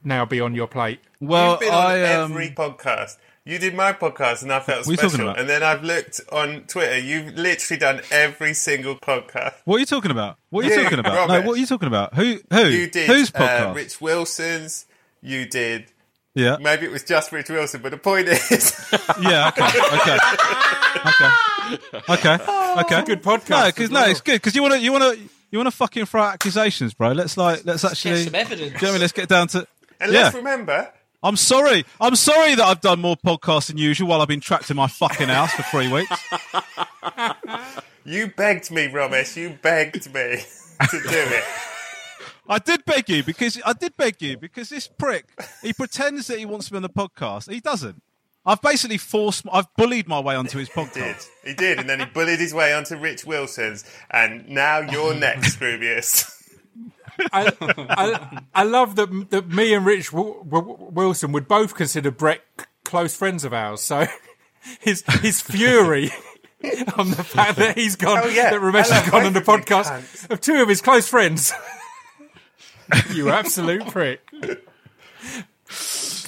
now 0.04 0.26
be 0.26 0.42
on 0.42 0.54
your 0.56 0.68
plate? 0.68 1.00
Well, 1.22 1.52
You've 1.52 1.60
been 1.62 1.70
on 1.74 1.86
I 1.86 2.14
um, 2.16 2.32
every 2.32 2.50
podcast. 2.50 3.18
You 3.44 3.58
did 3.58 3.74
my 3.74 3.92
podcast, 3.94 4.44
and 4.44 4.52
I 4.54 4.60
felt 4.60 4.86
What 4.86 4.88
are 4.88 4.92
you 4.92 4.98
talking 4.98 5.10
special. 5.10 5.30
And 5.30 5.50
then 5.50 5.64
I've 5.64 5.84
looked 5.84 6.22
on 6.32 6.62
Twitter. 6.68 7.00
You've 7.00 7.34
literally 7.36 7.80
done 7.80 8.02
every 8.12 8.54
single 8.54 8.96
podcast. 8.96 9.56
what 9.66 9.78
are 9.78 9.80
you 9.80 9.86
talking 9.88 10.12
about? 10.12 10.38
What 10.52 10.64
are 10.64 10.68
you 10.70 10.76
You, 10.76 10.84
talking 10.84 11.00
about? 11.00 11.28
No, 11.28 11.42
what 11.42 11.54
are 11.58 11.60
you 11.60 11.66
talking 11.66 11.88
about? 11.88 12.14
Who 12.14 12.38
who 12.52 12.66
You 12.68 12.88
did 12.88 13.08
whose 13.08 13.32
uh, 13.34 13.40
podcast? 13.40 13.76
Rich 13.76 14.00
Wilson's. 14.02 14.86
You 15.24 15.46
did. 15.48 15.86
yeah, 16.36 16.58
Maybe 16.62 16.86
it 16.86 16.92
was 16.92 17.04
just 17.04 17.32
Rich 17.32 17.50
Wilson, 17.50 17.82
but 17.82 17.90
the 17.92 17.98
point 17.98 18.28
is, 18.28 18.42
yeah. 19.22 19.48
Okay, 19.50 19.64
okay, 19.66 20.18
okay, 21.08 21.30
okay, 22.10 22.82
okay. 22.82 23.04
Good 23.06 23.24
podcast. 23.24 23.50
No, 23.50 23.58
as 23.58 23.74
because 23.74 23.90
well. 23.90 24.06
no, 24.06 24.12
it's 24.12 24.22
good 24.22 24.34
because 24.36 24.56
you 24.56 24.62
want 24.62 24.76
to 24.76 24.80
you 24.80 24.92
want 24.92 25.04
to 25.04 25.20
you 25.52 25.58
want 25.58 25.68
to 25.68 25.76
fucking 25.76 26.06
throw 26.06 26.24
accusations, 26.24 26.94
bro. 26.94 27.12
Let's 27.12 27.38
like 27.38 27.66
let's 27.66 27.84
actually. 27.86 28.24
Get 28.24 28.26
some 28.26 28.36
evidence. 28.36 28.60
Do 28.60 28.66
you 28.78 28.82
know 28.82 28.88
I 28.88 28.92
mean? 28.92 29.02
Let's 29.02 29.14
get 29.14 29.30
down 29.30 29.48
to. 29.50 29.68
and 30.00 30.12
yeah, 30.14 30.22
let's 30.24 30.36
remember, 30.36 30.92
I'm 31.24 31.36
sorry. 31.36 31.86
I'm 32.00 32.16
sorry 32.16 32.56
that 32.56 32.64
I've 32.64 32.82
done 32.82 33.00
more 33.00 33.16
podcasts 33.16 33.68
than 33.68 33.78
usual 33.78 34.10
while 34.10 34.22
I've 34.22 34.28
been 34.28 34.40
trapped 34.40 34.72
in 34.72 34.78
my 34.78 34.88
fucking 34.88 35.30
house 35.30 35.52
for 35.54 35.64
three 35.64 35.92
weeks. 35.92 36.12
you 38.06 38.28
begged 38.36 38.72
me, 38.72 38.88
Ramesh. 38.88 39.38
You 39.38 39.58
begged 39.62 40.08
me 40.14 40.38
to 40.90 40.92
do 40.92 41.00
it. 41.10 41.44
I 42.50 42.58
did 42.58 42.84
beg 42.86 43.08
you 43.08 43.24
because 43.24 43.62
I 43.64 43.74
did 43.74 43.96
beg 43.98 44.22
you 44.22 44.38
because 44.38 44.70
this 44.70 44.88
prick 44.88 45.26
he 45.62 45.74
pretends 45.74 46.28
that 46.28 46.40
he 46.40 46.46
wants 46.46 46.66
to 46.66 46.72
be 46.72 46.78
on 46.78 46.82
the 46.82 46.90
podcast. 46.90 47.50
He 47.52 47.60
doesn't. 47.60 48.02
I've 48.44 48.62
basically 48.62 48.98
forced. 48.98 49.46
I've 49.52 49.68
bullied 49.78 50.08
my 50.08 50.20
way 50.20 50.36
onto 50.36 50.58
his 50.58 50.70
podcast. 50.70 51.28
He 51.46 51.54
did, 51.54 51.78
and 51.80 51.88
then 51.88 52.00
he 52.00 52.06
bullied 52.06 52.40
his 52.40 52.54
way 52.54 52.74
onto 52.74 52.98
Rich 52.98 53.26
Wilson's, 53.26 53.86
and 54.10 54.50
now 54.50 54.80
you're 54.80 55.14
next, 55.20 55.60
Scroobius. 55.60 56.41
I, 57.32 57.52
I, 57.90 58.42
I 58.54 58.64
love 58.64 58.96
that, 58.96 59.30
that 59.32 59.50
me 59.50 59.74
and 59.74 59.86
Rich 59.86 60.12
w- 60.12 60.44
w- 60.50 60.78
Wilson 60.92 61.32
would 61.34 61.48
both 61.48 61.76
consider 61.76 62.12
Brett 62.12 62.42
c- 62.60 62.66
close 62.86 63.16
friends 63.16 63.44
of 63.44 63.54
ours. 63.54 63.82
So 63.82 64.06
his 64.80 65.04
his 65.22 65.42
fury 65.42 66.12
on 66.98 67.12
the 67.12 67.24
fact 67.24 67.58
that 67.58 67.78
he's 67.78 67.96
gone, 67.96 68.20
Oh, 68.24 68.28
yeah. 68.28 68.52
that 68.52 68.60
Ramesh 68.62 68.90
has 68.90 69.10
gone 69.10 69.26
on 69.26 69.34
the 69.34 69.42
both 69.42 69.60
of 69.62 69.70
you 69.70 69.76
podcast 69.76 69.92
cunts. 69.92 70.30
of 70.32 70.42
two 70.42 70.62
of 70.62 70.70
his 70.70 70.82
close 70.82 71.08
friends. 71.08 71.54
you 73.14 73.30
absolute 73.30 73.86
prick. 73.88 74.22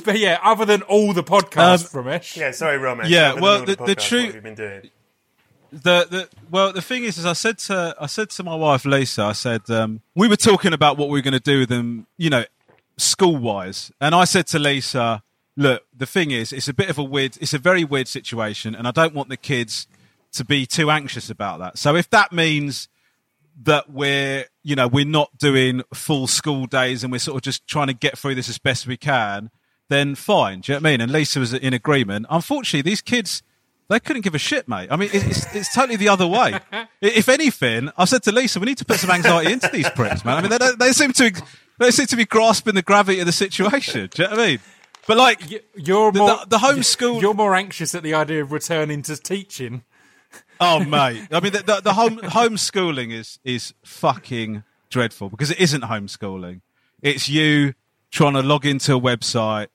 But 0.06 0.18
yeah, 0.20 0.40
other 0.44 0.66
than 0.66 0.82
all 0.84 1.14
the 1.14 1.24
podcasts, 1.24 1.94
um, 1.96 2.04
Ramesh. 2.06 2.36
yeah, 2.38 2.52
sorry, 2.52 2.78
Ramesh. 2.78 3.10
Yeah, 3.10 3.32
Other 3.34 3.42
well, 3.42 3.60
all 3.60 3.66
the- 3.66 3.76
the 3.76 3.84
podcast, 3.96 4.08
true- 4.08 4.18
What 4.20 4.26
have 4.28 4.36
you 4.36 4.42
been 4.42 4.56
doing? 4.56 4.90
The, 5.74 6.08
the 6.10 6.30
well 6.52 6.72
the 6.72 6.82
thing 6.82 7.04
is 7.04 7.18
is 7.18 7.26
I 7.26 7.34
said 7.34 7.58
to 7.60 7.96
I 8.00 8.06
said 8.06 8.30
to 8.32 8.44
my 8.44 8.56
wife 8.56 8.86
Lisa 8.86 9.24
I 9.24 9.32
said 9.32 9.70
um, 9.70 10.02
we 10.16 10.28
were 10.28 10.36
talking 10.36 10.72
about 10.72 10.98
what 10.98 11.10
we 11.10 11.18
were 11.18 11.24
going 11.24 11.34
to 11.34 11.40
do 11.40 11.60
with 11.60 11.70
them 11.70 12.06
you 12.18 12.30
know 12.30 12.46
school 12.98 13.38
wise 13.38 13.92
and 14.00 14.14
I 14.14 14.26
said 14.26 14.46
to 14.48 14.60
Lisa 14.60 15.24
look 15.58 15.84
the 15.96 16.06
thing 16.06 16.32
is 16.32 16.54
it's 16.54 16.68
a 16.68 16.74
bit 16.74 16.90
of 16.90 16.98
a 16.98 17.04
weird 17.04 17.38
it's 17.42 17.54
a 17.54 17.58
very 17.60 17.84
weird 17.84 18.08
situation 18.08 18.76
and 18.76 18.88
I 18.88 18.92
don't 18.92 19.16
want 19.16 19.30
the 19.30 19.38
kids 19.38 19.88
to 20.34 20.46
be 20.46 20.66
too 20.66 20.90
anxious 20.90 21.30
about 21.30 21.60
that. 21.60 21.78
So 21.78 21.96
if 21.96 22.10
that 22.10 22.32
means 22.32 22.88
that 23.64 23.90
we're 23.90 24.46
you 24.64 24.76
know 24.76 24.88
we're 24.88 25.06
not 25.06 25.38
doing 25.38 25.82
full 25.94 26.28
school 26.28 26.68
days 26.68 27.04
and 27.04 27.12
we're 27.12 27.20
sort 27.20 27.38
of 27.38 27.42
just 27.42 27.68
trying 27.68 27.88
to 27.88 27.94
get 27.94 28.18
through 28.18 28.36
this 28.36 28.50
as 28.50 28.60
best 28.60 28.86
we 28.86 28.98
can 28.98 29.50
then 29.90 30.16
fine. 30.16 30.62
Do 30.62 30.72
you 30.72 30.80
know 30.80 30.82
what 30.82 30.90
I 30.90 30.92
mean? 30.92 31.02
And 31.02 31.12
Lisa 31.12 31.40
was 31.40 31.54
in 31.54 31.74
agreement. 31.74 32.26
Unfortunately 32.30 32.88
these 32.88 33.02
kids 33.02 33.42
they 33.90 34.00
couldn't 34.00 34.22
give 34.24 34.34
a 34.36 34.40
shit, 34.40 34.68
mate. 34.68 34.88
I 34.92 34.96
mean, 34.96 35.10
it's, 35.14 35.54
it's 35.56 35.74
totally 35.74 35.96
the 35.98 36.10
other 36.10 36.28
way. 36.28 36.60
If 37.02 37.28
anything, 37.30 37.90
I 37.98 38.06
said 38.06 38.24
to 38.24 38.32
Lisa, 38.32 38.60
we 38.60 38.66
need 38.66 38.78
to 38.78 38.86
put 38.86 38.98
some 39.00 39.12
anxiety 39.12 39.52
into 39.52 39.68
these 39.74 39.90
pricks, 39.90 40.24
man. 40.24 40.38
I 40.38 40.42
mean, 40.42 40.52
they, 40.52 40.58
don't- 40.58 40.80
they 40.80 40.92
seem 40.94 41.12
to 41.14 41.32
they 41.80 41.92
seem 41.92 42.06
to 42.08 42.16
be 42.16 42.26
grasping 42.26 42.76
the 42.76 42.82
gravity 42.82 43.20
of 43.20 43.26
the 43.26 43.32
situation. 43.34 44.10
Do 44.14 44.24
you 44.24 44.30
know 44.30 44.36
what 44.36 44.44
I 44.44 44.48
mean? 44.48 44.60
But 45.06 45.18
like, 45.18 45.52
You're 45.76 46.12
The- 46.14 46.20
more 46.20 46.38
the- 46.38 46.46
the 46.48 46.58
homeschool- 46.60 47.22
You're 47.22 47.34
more 47.34 47.56
anxious 47.56 47.94
at 47.94 48.04
the 48.04 48.14
idea 48.14 48.42
of 48.42 48.52
returning 48.54 49.02
to 49.04 49.18
teaching. 49.18 49.84
oh 50.62 50.80
mate, 50.86 51.28
I 51.32 51.40
mean, 51.42 51.52
the, 51.52 51.60
the, 51.64 51.82
the 51.82 51.94
home 51.94 52.20
homeschooling 52.20 53.12
is 53.12 53.40
is 53.44 53.74
fucking 53.84 54.64
dreadful 54.90 55.30
because 55.30 55.52
it 55.52 55.60
isn't 55.60 55.84
homeschooling. 55.84 56.62
It's 57.02 57.28
you 57.28 57.74
trying 58.12 58.34
to 58.34 58.42
log 58.44 58.66
into 58.66 58.96
a 58.96 59.00
website 59.02 59.68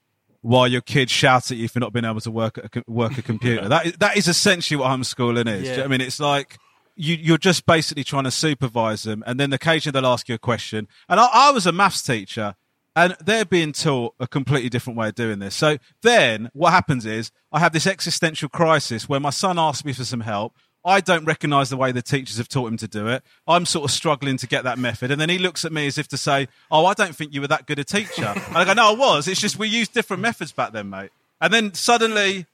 while 0.43 0.69
your 0.69 0.81
kid 0.81 1.11
shouts 1.11 1.51
at 1.51 1.57
you 1.57 1.69
for 1.69 1.81
not 1.81 1.93
being 1.93 2.05
able 2.05 2.21
to 2.21 2.31
work 2.31 2.59
at 2.59 2.77
a, 2.77 2.83
work 2.87 3.19
a 3.19 3.23
computer. 3.23 3.69
that 3.69 3.87
is, 3.87 3.93
that 3.95 4.17
is 4.17 4.29
essentially 4.29 4.79
what 4.79 4.91
homeschooling 4.91 5.49
is. 5.49 5.65
Do 5.65 5.71
you 5.71 5.77
know 5.79 5.85
I 5.85 5.89
mean, 5.89 6.01
it's 6.01 6.21
like 6.21 6.59
you, 6.97 7.15
you're 7.17 7.39
just 7.39 7.67
basically 7.67 8.05
trying 8.05 8.25
to 8.25 8.31
supervise 8.31 9.05
them, 9.05 9.23
and 9.27 9.39
then 9.39 9.53
occasionally 9.53 10.01
they'll 10.01 10.11
ask 10.11 10.29
you 10.29 10.35
a 10.35 10.39
question. 10.39 10.89
And 11.09 11.21
I, 11.21 11.29
I 11.33 11.51
was 11.51 11.67
a 11.67 11.73
maths 11.73 12.03
teacher, 12.03 12.55
and 12.95 13.17
they're 13.25 13.45
being 13.45 13.73
taught 13.73 14.15
a 14.19 14.27
completely 14.27 14.69
different 14.69 14.99
way 14.99 15.09
of 15.09 15.15
doing 15.15 15.39
this. 15.39 15.55
So 15.55 15.79
then 16.03 16.51
what 16.53 16.73
happens 16.73 17.07
is 17.07 17.31
I 17.53 17.61
have 17.61 17.73
this 17.73 17.87
existential 17.87 18.49
crisis 18.49 19.09
where 19.09 19.21
my 19.21 19.31
son 19.31 19.59
asks 19.59 19.85
me 19.85 19.93
for 19.93 20.05
some 20.05 20.21
help. 20.21 20.55
I 20.89 21.01
don't 21.01 21.25
recognize 21.25 21.71
the 21.71 21.77
way 21.77 21.93
the 21.93 22.03
teachers 22.03 22.39
have 22.39 22.49
taught 22.49 22.67
him 22.69 22.77
to 22.79 22.89
do 22.89 23.07
it. 23.09 23.23
I'm 23.47 23.67
sort 23.67 23.85
of 23.85 23.91
struggling 23.91 24.37
to 24.39 24.47
get 24.47 24.65
that 24.65 24.79
method. 24.79 25.11
And 25.11 25.21
then 25.21 25.29
he 25.29 25.39
looks 25.39 25.65
at 25.65 25.73
me 25.73 25.87
as 25.87 25.99
if 25.99 26.09
to 26.09 26.17
say, 26.17 26.49
Oh, 26.71 26.87
I 26.87 26.95
don't 26.95 27.15
think 27.15 27.35
you 27.35 27.41
were 27.41 27.49
that 27.49 27.67
good 27.67 27.79
a 27.79 27.85
teacher. 27.85 28.33
And 28.49 28.57
I 28.57 28.65
go, 28.65 28.73
No, 28.73 28.91
I 28.91 28.95
was. 28.95 29.29
It's 29.29 29.41
just 29.41 29.59
we 29.59 29.69
used 29.69 29.93
different 29.93 30.23
methods 30.23 30.53
back 30.53 30.73
then, 30.73 30.91
mate. 30.91 31.11
And 31.41 31.53
then 31.53 31.75
suddenly 31.75 32.47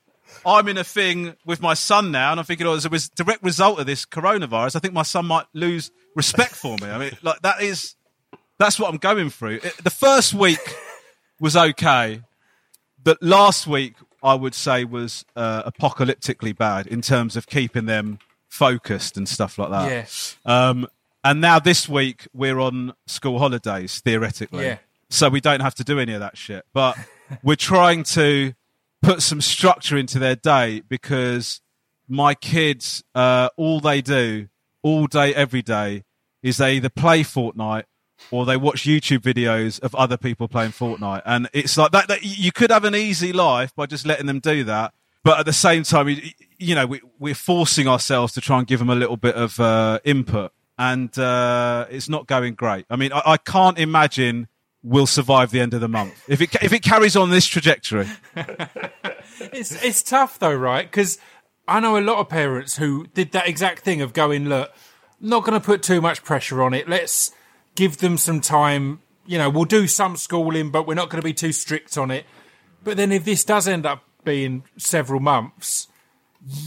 I'm 0.45 0.69
in 0.69 0.77
a 0.79 0.85
thing 0.85 1.37
with 1.45 1.61
my 1.63 1.75
son 1.75 2.11
now, 2.11 2.33
and 2.33 2.41
I'm 2.41 2.47
thinking, 2.47 2.67
oh, 2.67 2.75
as 2.75 2.85
a 2.85 2.91
direct 3.15 3.43
result 3.43 3.79
of 3.79 3.87
this 3.87 4.05
coronavirus, 4.05 4.77
I 4.77 4.79
think 4.81 4.95
my 4.95 5.03
son 5.03 5.27
might 5.27 5.47
lose 5.53 5.91
respect 6.17 6.55
for 6.55 6.77
me. 6.83 6.89
I 6.89 6.99
mean, 6.99 7.17
like 7.23 7.41
that 7.43 7.63
is 7.63 7.95
that's 8.59 8.79
what 8.79 8.91
I'm 8.91 8.99
going 8.99 9.31
through. 9.31 9.61
It- 9.63 9.85
the 9.85 9.91
first 9.91 10.35
week 10.35 10.59
was 11.41 11.57
okay, 11.57 12.23
but 13.03 13.23
last 13.23 13.67
week 13.67 13.95
I 14.25 14.35
would 14.35 14.55
say 14.55 14.85
was 14.85 15.25
uh, 15.37 15.71
apocalyptically 15.71 16.57
bad 16.57 16.87
in 16.87 17.03
terms 17.03 17.37
of 17.37 17.47
keeping 17.47 17.85
them 17.87 18.19
focused 18.49 19.17
and 19.17 19.29
stuff 19.29 19.59
like 19.59 19.71
that. 19.71 19.91
Yes. 19.91 20.37
Um, 20.47 20.87
and 21.23 21.41
now 21.41 21.59
this 21.59 21.89
week 21.89 22.27
we're 22.33 22.59
on 22.59 22.95
school 23.07 23.39
holidays 23.39 24.01
theoretically, 24.01 24.65
Yeah. 24.65 24.79
so 25.11 25.29
we 25.29 25.41
don't 25.41 25.61
have 25.61 25.75
to 25.77 25.85
do 25.85 25.99
any 26.01 26.15
of 26.15 26.21
that 26.21 26.37
shit. 26.37 26.65
But 26.73 26.97
we're 27.43 27.57
trying 27.57 28.03
to 28.05 28.55
put 29.03 29.23
some 29.23 29.41
structure 29.41 29.97
into 29.97 30.19
their 30.19 30.37
day 30.37 30.83
because 30.89 31.61
my 32.09 32.35
kids, 32.35 33.05
uh, 33.15 33.51
all 33.57 33.81
they 33.81 34.01
do 34.01 34.49
all 34.83 35.07
day, 35.07 35.35
every 35.35 35.63
day, 35.63 36.05
is 36.43 36.59
they 36.59 36.77
either 36.77 36.91
play 36.91 37.23
Fortnite 37.23 37.85
or 38.31 38.47
they 38.47 38.57
watch 38.57 38.85
YouTube 38.85 39.21
videos 39.21 39.81
of 39.81 39.95
other 39.95 40.17
people 40.17 40.49
playing 40.49 40.73
Fortnite. 40.73 41.23
And 41.25 41.49
it's 41.53 41.77
like 41.77 41.93
that, 41.93 42.09
that 42.09 42.23
you 42.23 42.53
could 42.53 42.71
have 42.71 42.85
an 42.85 42.95
easy 42.95 43.33
life 43.33 43.75
by 43.75 43.87
just 43.87 44.07
letting 44.07 44.27
them 44.27 44.41
do 44.41 44.65
that. 44.65 44.95
But 45.23 45.41
at 45.41 45.47
the 45.47 45.53
same 45.53 45.85
time, 45.85 46.09
you, 46.09 46.21
you 46.59 46.75
know, 46.75 46.87
we, 46.87 47.01
we're 47.19 47.35
forcing 47.35 47.89
ourselves 47.89 48.33
to 48.35 48.41
try 48.41 48.59
and 48.59 48.67
give 48.67 48.79
them 48.79 48.91
a 48.91 48.95
little 48.95 49.17
bit 49.17 49.35
of 49.35 49.59
uh, 49.59 50.01
input. 50.05 50.53
And 50.77 51.17
uh, 51.19 51.87
it's 51.91 52.09
not 52.09 52.27
going 52.27 52.55
great. 52.55 52.85
I 52.91 52.97
mean, 52.97 53.13
I, 53.13 53.23
I 53.25 53.37
can't 53.37 53.79
imagine 53.79 54.49
we'll 54.83 55.07
survive 55.07 55.51
the 55.51 55.61
end 55.61 55.73
of 55.73 55.81
the 55.81 55.89
month 55.89 56.13
if 56.29 56.43
it 56.43 56.55
if 56.63 56.71
it 56.73 56.83
carries 56.83 57.17
on 57.17 57.31
this 57.31 57.47
trajectory. 57.47 58.07
It's 59.53 59.83
it's 59.83 60.03
tough 60.03 60.39
though, 60.39 60.55
right? 60.55 60.89
Because 60.89 61.19
I 61.67 61.81
know 61.81 61.97
a 61.97 62.01
lot 62.01 62.19
of 62.19 62.29
parents 62.29 62.77
who 62.77 63.07
did 63.15 63.33
that 63.33 63.49
exact 63.49 63.81
thing 63.81 64.01
of 64.01 64.13
going, 64.13 64.49
look, 64.49 64.73
not 65.21 65.45
going 65.45 65.59
to 65.59 65.65
put 65.65 65.83
too 65.83 66.01
much 66.01 66.23
pressure 66.23 66.63
on 66.63 66.75
it. 66.75 66.89
Let's 66.89 67.33
give 67.75 67.99
them 67.99 68.17
some 68.19 68.41
time. 68.41 69.01
You 69.27 69.39
know, 69.39 69.49
we'll 69.51 69.65
do 69.65 69.87
some 69.87 70.17
schooling, 70.17 70.71
but 70.71 70.87
we're 70.87 70.95
not 70.95 71.09
going 71.11 71.21
to 71.21 71.25
be 71.25 71.33
too 71.33 71.53
strict 71.53 71.97
on 71.97 72.11
it. 72.11 72.27
But 72.83 72.97
then 72.97 73.11
if 73.13 73.25
this 73.25 73.45
does 73.45 73.67
end 73.67 73.87
up 73.87 74.05
being 74.25 74.65
several 74.77 75.21
months, 75.21 75.89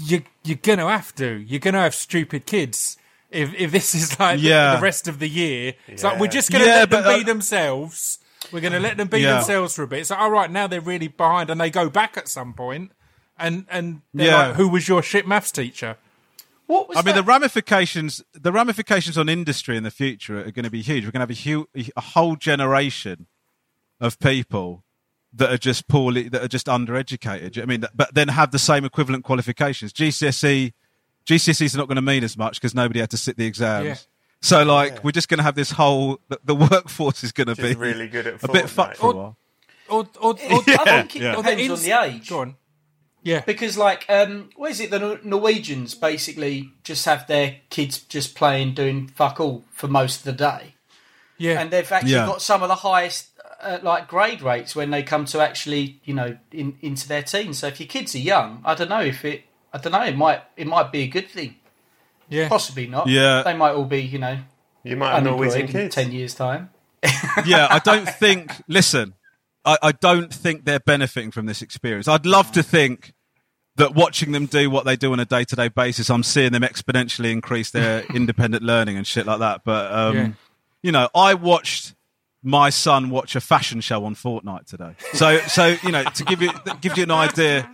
you 0.05 0.23
you're 0.43 0.57
going 0.57 0.79
to 0.79 0.87
have 0.87 1.13
to. 1.15 1.37
You're 1.37 1.59
going 1.59 1.75
to 1.75 1.81
have 1.81 1.93
stupid 1.93 2.45
kids. 2.45 2.97
If 3.29 3.53
if 3.53 3.71
this 3.71 3.93
is 3.93 4.19
like 4.19 4.39
the- 4.39 4.47
Yeah. 4.47 4.75
the, 4.77 4.81
rest 4.81 5.07
of 5.07 5.19
the 5.19 5.29
year, 5.29 5.73
it's 5.87 6.03
like 6.03 6.19
we're 6.19 6.27
just 6.27 6.49
going 6.51 6.63
to 6.63 6.67
Yeah, 6.69 6.77
let 6.79 6.89
them 6.89 7.03
but, 7.03 7.13
uh, 7.13 7.17
be 7.17 7.23
themselves. 7.23 8.19
We're 8.51 8.61
going 8.61 8.73
to 8.73 8.79
let 8.79 8.97
them 8.97 9.07
be 9.09 9.19
Yeah. 9.19 9.35
themselves 9.35 9.75
for 9.75 9.83
a 9.83 9.87
bit. 9.87 10.07
So, 10.07 10.15
all 10.15 10.31
right, 10.31 10.49
now 10.49 10.65
they're 10.67 10.79
really 10.81 11.09
behind, 11.09 11.49
and 11.49 11.59
they 11.59 11.69
go 11.69 11.89
back 11.89 12.15
at 12.17 12.27
some 12.27 12.53
point, 12.53 12.91
and 13.37 13.65
and 13.69 14.01
Yeah. 14.13 14.47
like, 14.47 14.55
who 14.55 14.67
was 14.69 14.87
your 14.87 15.03
shit 15.03 15.27
maths 15.27 15.51
teacher? 15.51 15.97
What 16.67 16.89
was 16.89 16.97
I 16.97 17.01
mean, 17.01 17.15
the 17.15 17.23
ramifications 17.23 18.23
the 18.33 18.51
ramifications 18.51 19.17
on 19.17 19.29
industry 19.29 19.77
in 19.77 19.83
the 19.83 19.91
future 19.91 20.39
are 20.39 20.51
going 20.51 20.65
to 20.65 20.71
be 20.71 20.81
huge. 20.81 21.05
We're 21.05 21.11
going 21.11 21.27
to 21.27 21.33
have 21.33 21.65
a, 21.75 21.81
hu- 21.81 21.91
a 21.95 22.01
whole 22.01 22.35
generation 22.35 23.27
of 23.99 24.19
people 24.19 24.83
that 25.33 25.51
are 25.51 25.57
just 25.57 25.87
poorly 25.87 26.29
that 26.29 26.43
are 26.43 26.47
just 26.47 26.67
undereducated. 26.67 27.61
I 27.61 27.65
mean, 27.65 27.85
but 27.95 28.13
then 28.13 28.27
have 28.27 28.51
the 28.51 28.59
same 28.59 28.85
equivalent 28.85 29.23
qualifications. 29.23 29.93
GCSE 29.93 30.73
GCSEs 31.25 31.75
are 31.75 31.77
not 31.77 31.87
going 31.87 31.97
to 31.97 32.01
mean 32.01 32.23
as 32.23 32.37
much 32.37 32.59
because 32.59 32.73
nobody 32.73 32.99
had 32.99 33.09
to 33.11 33.17
sit 33.17 33.37
the 33.37 33.45
exams. 33.45 33.85
Yeah. 33.85 33.95
So, 34.39 34.63
like, 34.63 35.03
we're 35.03 35.11
just 35.11 35.29
going 35.29 35.39
to 35.39 35.43
have 35.43 35.55
this 35.55 35.71
whole 35.71 36.19
the, 36.29 36.39
the 36.43 36.55
workforce 36.55 37.23
is 37.23 37.31
going 37.31 37.47
to 37.47 37.55
be 37.55 37.73
really 37.75 38.07
good 38.07 38.27
at 38.27 38.43
a 38.43 38.47
bit 38.47 38.69
fucked 38.69 38.97
for 38.97 39.11
a 39.11 39.15
while. 39.15 39.37
Or, 39.89 40.07
or, 40.21 40.31
or, 40.31 40.35
I 40.67 41.03
think 41.03 41.15
it 41.15 41.21
yeah. 41.21 41.35
depends 41.35 41.69
on 41.69 41.79
the 41.79 42.03
age. 42.03 42.29
Go 42.29 42.39
on. 42.39 42.55
Yeah. 43.27 43.41
Because, 43.45 43.77
like, 43.77 44.05
um, 44.07 44.49
what 44.55 44.71
is 44.71 44.79
it? 44.79 44.89
The 44.89 45.19
Norwegians 45.23 45.93
basically 45.95 46.71
just 46.83 47.03
have 47.05 47.27
their 47.27 47.57
kids 47.69 47.99
just 47.99 48.35
playing, 48.35 48.73
doing 48.73 49.07
fuck 49.09 49.39
all 49.41 49.65
for 49.73 49.87
most 49.89 50.19
of 50.19 50.23
the 50.23 50.31
day, 50.31 50.75
Yeah. 51.37 51.59
and 51.59 51.69
they've 51.69 51.91
actually 51.91 52.13
Yeah. 52.13 52.25
got 52.25 52.41
some 52.41 52.63
of 52.63 52.69
the 52.69 52.75
highest, 52.75 53.27
uh, 53.61 53.79
like, 53.83 54.07
grade 54.07 54.41
rates 54.41 54.75
when 54.77 54.91
they 54.91 55.03
come 55.03 55.25
to 55.25 55.41
actually, 55.41 55.99
you 56.05 56.13
know, 56.13 56.37
in, 56.53 56.77
into 56.81 57.05
their 57.07 57.21
teens. 57.21 57.59
So 57.59 57.67
if 57.67 57.79
your 57.81 57.87
kids 57.87 58.15
are 58.15 58.19
young, 58.19 58.61
I 58.63 58.75
don't 58.75 58.87
know 58.89 59.01
if 59.01 59.25
it, 59.25 59.43
I 59.73 59.77
don't 59.79 59.91
know, 59.91 60.03
it 60.03 60.15
might, 60.15 60.41
it 60.55 60.65
might 60.67 60.91
be 60.93 61.01
a 61.01 61.07
good 61.07 61.27
thing. 61.29 61.55
yeah. 62.29 62.47
Possibly 62.47 62.87
not. 62.87 63.07
Yeah. 63.07 63.43
they 63.43 63.53
might 63.55 63.71
all 63.73 63.83
be, 63.85 64.01
you 64.01 64.19
know, 64.19 64.37
You 64.83 64.95
might 64.95 65.11
have 65.15 65.23
Norwegian 65.25 65.63
unemployed 65.63 65.75
in 65.75 65.81
kids. 65.87 65.95
ten 65.95 66.11
years' 66.13 66.33
time. 66.33 66.69
yeah, 67.45 67.67
I 67.69 67.79
don't 67.79 68.07
think. 68.07 68.51
Listen, 68.69 69.15
I, 69.65 69.77
I 69.83 69.91
don't 69.91 70.33
think 70.33 70.63
they're 70.63 70.79
benefiting 70.79 71.31
from 71.31 71.45
this 71.45 71.61
experience. 71.61 72.07
I'd 72.07 72.25
love 72.25 72.51
to 72.53 72.63
think 72.63 73.13
that 73.77 73.95
watching 73.95 74.31
them 74.33 74.45
do 74.45 74.69
what 74.69 74.85
they 74.85 74.95
do 74.95 75.11
on 75.13 75.19
a 75.19 75.25
day 75.25 75.43
to 75.45 75.55
day 75.55 75.69
basis, 75.69 76.09
I'm 76.09 76.23
seeing 76.23 76.51
them 76.51 76.63
exponentially 76.63 77.31
increase 77.31 77.71
their 77.71 78.03
independent 78.13 78.63
learning 78.63 78.97
and 78.97 79.07
shit 79.07 79.25
like 79.25 79.39
that. 79.39 79.61
But 79.63 79.91
um, 79.91 80.15
Yeah. 80.15 80.29
you 80.83 80.91
know, 80.91 81.09
I 81.15 81.33
watched 81.33 81.93
my 82.43 82.69
son 82.69 83.09
watch 83.09 83.35
a 83.35 83.41
fashion 83.41 83.81
show 83.81 84.05
on 84.05 84.15
Fortnite 84.15 84.65
today. 84.67 84.95
So, 85.13 85.39
so 85.47 85.75
you 85.83 85.91
know, 85.91 86.03
to 86.03 86.23
give 86.23 86.41
you 86.41 86.51
give 86.81 86.97
you 86.97 87.03
an 87.03 87.11
idea. 87.11 87.69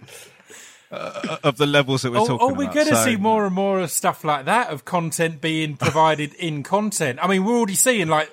Uh, 0.92 1.38
of 1.44 1.58
the 1.58 1.66
levels 1.66 2.04
that 2.04 2.12
we're 2.12 2.20
Oh, 2.20 2.28
talking 2.28 2.52
oh, 2.52 2.54
we're 2.54 2.72
going 2.72 2.86
to 2.88 2.96
So- 2.96 3.04
see 3.06 3.16
more 3.16 3.48
and 3.48 3.56
more 3.56 3.80
of 3.80 3.90
stuff 3.90 4.24
like 4.24 4.46
that 4.46 4.70
of 4.70 4.86
content 4.86 5.42
being 5.42 5.76
provided 5.88 6.36
in 6.36 6.62
content. 6.62 7.18
I 7.20 7.26
mean, 7.28 7.44
we're 7.44 7.58
already 7.58 7.74
seeing 7.74 8.10
like 8.10 8.30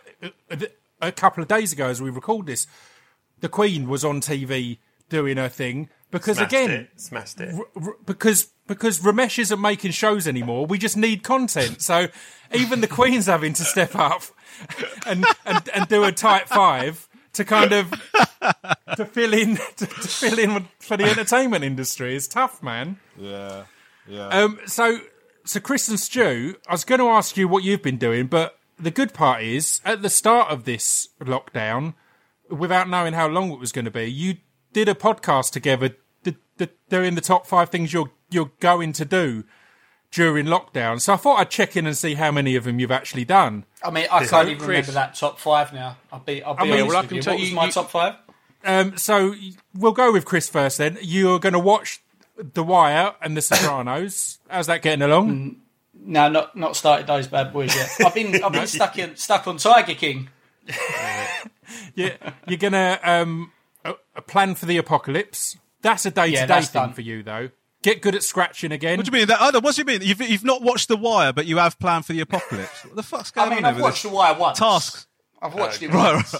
a, 0.50 0.68
a 1.00 1.11
couple 1.11 1.40
of 1.42 1.48
days 1.48 1.72
ago 1.72 1.87
as 1.88 2.02
we 2.02 2.11
record 2.11 2.44
this, 2.44 2.66
the 3.40 3.48
Queen 3.48 3.88
was 3.88 4.04
on 4.04 4.20
TV 4.20 4.76
doing 5.11 5.37
her 5.37 5.49
thing 5.51 5.90
because 6.11 6.38
Smashed 6.38 6.53
again, 6.53 6.70
it. 6.70 6.90
Smashed 6.96 7.40
it. 7.40 7.55
r- 7.55 7.66
r- 7.77 7.96
because 8.07 8.51
because 8.66 9.01
Romesh 9.01 9.38
isn't 9.38 9.61
making 9.61 9.90
shows 9.92 10.27
anymore. 10.27 10.64
We 10.66 10.79
just 10.79 10.96
need 10.96 11.23
content. 11.23 11.83
So 11.83 12.09
even 12.55 12.81
the 12.81 12.88
Queen's 12.88 13.27
having 13.27 13.53
to 13.55 13.64
step 13.64 13.94
up 13.94 14.23
and 15.07 15.25
and, 15.44 15.68
and 15.75 15.88
do 15.88 16.05
a 16.05 16.12
tight 16.12 16.49
five 16.49 17.09
to 17.35 17.44
kind 17.44 17.73
of 17.73 17.90
to 18.96 19.05
fill 19.05 19.35
in 19.35 19.57
to, 19.77 19.87
to 19.87 20.09
fill 20.09 20.38
in 20.38 20.68
for 20.79 20.96
the 20.96 21.05
entertainment 21.05 21.64
industry. 21.64 22.16
It's 22.16 22.27
tough, 22.29 22.62
man. 22.62 22.99
Yeah, 23.18 23.64
yeah. 24.09 24.29
Um, 24.29 24.59
so, 24.66 24.99
so 25.44 25.61
Chris 25.61 25.88
and 25.88 25.99
Stu, 26.01 26.57
I 26.68 26.73
was 26.73 26.85
going 26.85 27.01
to 27.01 27.09
ask 27.09 27.37
you 27.37 27.46
what 27.49 27.62
you've 27.62 27.83
been 27.83 27.99
doing, 27.99 28.27
but 28.27 28.59
the 28.79 28.90
good 28.90 29.12
part 29.12 29.42
is 29.42 29.81
at 29.85 30.03
the 30.03 30.11
start 30.11 30.51
of 30.51 30.64
this 30.64 31.09
lockdown, 31.20 31.94
without 32.49 32.88
knowing 32.88 33.12
how 33.12 33.29
long 33.29 33.53
it 33.53 33.61
was 33.61 33.73
going 33.73 33.85
to 33.85 33.90
be, 33.90 34.07
you 34.07 34.37
did 34.72 34.88
a 34.88 34.94
podcast 34.94 35.52
together. 35.52 35.96
The, 36.22 36.37
the, 36.59 36.70
they're 36.88 37.04
in 37.04 37.14
the 37.14 37.20
top 37.20 37.46
five 37.46 37.70
things 37.70 37.92
you're 37.92 38.11
you're 38.30 38.50
going 38.61 38.92
to 38.94 39.04
do 39.04 39.44
during 40.12 40.46
lockdown. 40.46 41.00
So 41.00 41.12
I 41.14 41.16
thought 41.16 41.38
I'd 41.40 41.50
check 41.50 41.76
in 41.76 41.87
and 41.87 41.96
see 41.96 42.14
how 42.14 42.30
many 42.33 42.56
of 42.56 42.64
them 42.64 42.78
you've 42.80 42.90
actually 42.90 43.24
done. 43.24 43.64
I 43.83 43.90
mean, 43.90 44.06
I 44.11 44.24
can't 44.26 44.48
even 44.48 44.59
Chris. 44.59 44.68
remember 44.88 44.92
that 44.92 45.14
top 45.14 45.38
five 45.38 45.72
now. 45.72 45.96
I'll 46.12 46.20
be, 46.20 46.42
I'll 46.42 46.54
be 46.54 46.64
mean, 46.64 46.72
honest 46.72 46.88
well, 46.88 46.96
I 46.96 47.00
with 47.00 47.09
can 47.09 47.16
you. 47.16 47.22
tell 47.22 47.35
What 47.35 47.40
was 47.40 47.52
my 47.52 47.66
you- 47.66 47.72
top 47.72 47.90
five? 47.90 48.14
Um, 48.64 48.96
so 48.98 49.35
we'll 49.74 49.92
go 49.92 50.12
with 50.12 50.24
Chris 50.26 50.48
first. 50.50 50.78
Then 50.78 50.98
you're 51.00 51.38
going 51.38 51.54
to 51.54 51.59
watch 51.59 52.02
The 52.37 52.62
Wire 52.62 53.14
and 53.22 53.37
The 53.37 53.40
Sopranos. 53.40 54.38
How's 54.48 54.66
that 54.66 54.83
getting 54.83 55.02
along? 55.02 55.56
No, 56.02 56.28
not 56.28 56.56
not 56.56 56.76
started 56.76 57.06
those 57.06 57.26
bad 57.26 57.52
boys 57.52 57.74
yet. 57.74 57.90
I've 58.04 58.14
been 58.14 58.42
I've 58.42 58.52
been 58.52 58.66
stuck 58.78 58.98
in 58.98 59.16
stuck 59.16 59.46
on 59.46 59.56
Tiger 59.59 59.94
King. 59.94 60.28
yeah, 61.94 62.16
you're 62.46 62.59
gonna 62.59 62.98
um, 63.02 63.52
a, 63.85 63.95
a 64.16 64.23
plan 64.23 64.55
for 64.55 64.66
the 64.66 64.77
apocalypse. 64.77 65.57
That's 65.83 66.05
a 66.07 66.11
day 66.11 66.33
to 66.35 66.47
day 66.47 66.61
thing 66.62 66.83
done. 66.83 66.93
for 66.93 67.01
you, 67.01 67.23
though. 67.23 67.51
Get 67.83 68.03
good 68.03 68.14
at 68.14 68.23
scratching 68.23 68.73
again. 68.73 68.99
What 68.99 69.07
do 69.07 69.11
you 69.12 69.19
mean? 69.19 69.29
That, 69.29 69.38
oh, 69.40 69.59
what 69.61 69.75
do 69.75 69.81
you 69.81 69.87
mean? 69.87 70.01
You've, 70.03 70.21
you've 70.21 70.45
not 70.45 70.61
watched 70.61 70.88
The 70.88 70.97
Wire, 70.99 71.33
but 71.33 71.47
you 71.47 71.57
have 71.57 71.79
planned 71.79 72.05
for 72.05 72.12
the 72.12 72.21
apocalypse. 72.21 72.85
What 72.85 72.95
the 72.97 73.03
fuck's 73.03 73.31
going 73.31 73.47
on? 73.47 73.53
I 73.53 73.57
mean, 73.57 73.64
on 73.64 73.69
I've 73.71 73.75
over 73.77 73.83
watched 73.85 74.03
this? 74.03 74.11
The 74.12 74.16
Wire 74.16 74.38
once. 74.38 74.59
Tasks. 74.59 75.07
I've 75.40 75.55
watched 75.55 75.83
it 75.83 75.88
Right, 75.88 76.14
once. 76.14 76.35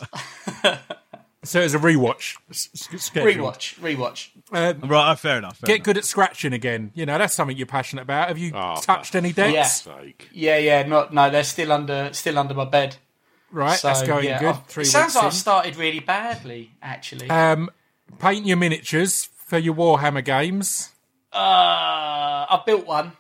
right, 0.65 0.79
So 1.43 1.59
it's 1.63 1.73
a 1.73 1.79
rewatch. 1.79 2.37
s- 2.51 2.69
s- 2.75 3.11
Rewatch, 3.15 3.79
rewatch. 3.81 4.29
Um, 4.53 4.87
right. 4.91 5.19
Fair 5.19 5.39
enough. 5.39 5.57
Fair 5.57 5.69
get 5.69 5.75
enough. 5.77 5.85
good 5.87 5.97
at 5.97 6.05
scratching 6.05 6.53
again. 6.53 6.91
You 6.95 7.07
know 7.07 7.17
that's 7.17 7.33
something 7.33 7.57
you're 7.57 7.67
passionate 7.67 8.03
about. 8.03 8.29
Have 8.29 8.37
you 8.37 8.53
Oh, 8.55 8.79
touched 8.83 9.15
any 9.15 9.33
decks? 9.33 9.87
Yeah. 9.87 10.03
Yeah, 10.33 10.59
yeah. 10.59 10.83
Not 10.87 11.15
no, 11.15 11.31
they're 11.31 11.43
still 11.45 11.73
under 11.73 12.11
still 12.13 12.39
under 12.39 12.53
my 12.53 12.67
bed. 12.67 12.97
Right, 13.53 13.79
So, 13.79 13.89
that's 13.89 14.03
going 14.03 14.27
yeah, 14.27 14.39
good. 14.39 14.49
I've- 14.51 14.59
Three 14.69 14.83
it 14.83 14.87
sounds 14.87 15.07
weeks 15.07 15.15
like 15.17 15.23
in. 15.25 15.27
I've 15.29 15.35
started 15.35 15.77
really 15.77 16.01
badly, 16.01 16.71
actually. 16.83 17.29
Um, 17.31 17.71
paint 18.19 18.47
your 18.47 18.57
miniatures 18.57 19.29
for 19.47 19.59
your 19.59 19.75
Warhammer 19.75 20.25
games. 20.25 20.91
Uh, 21.33 21.37
I 21.37 22.63
built 22.65 22.87
one. 22.87 23.13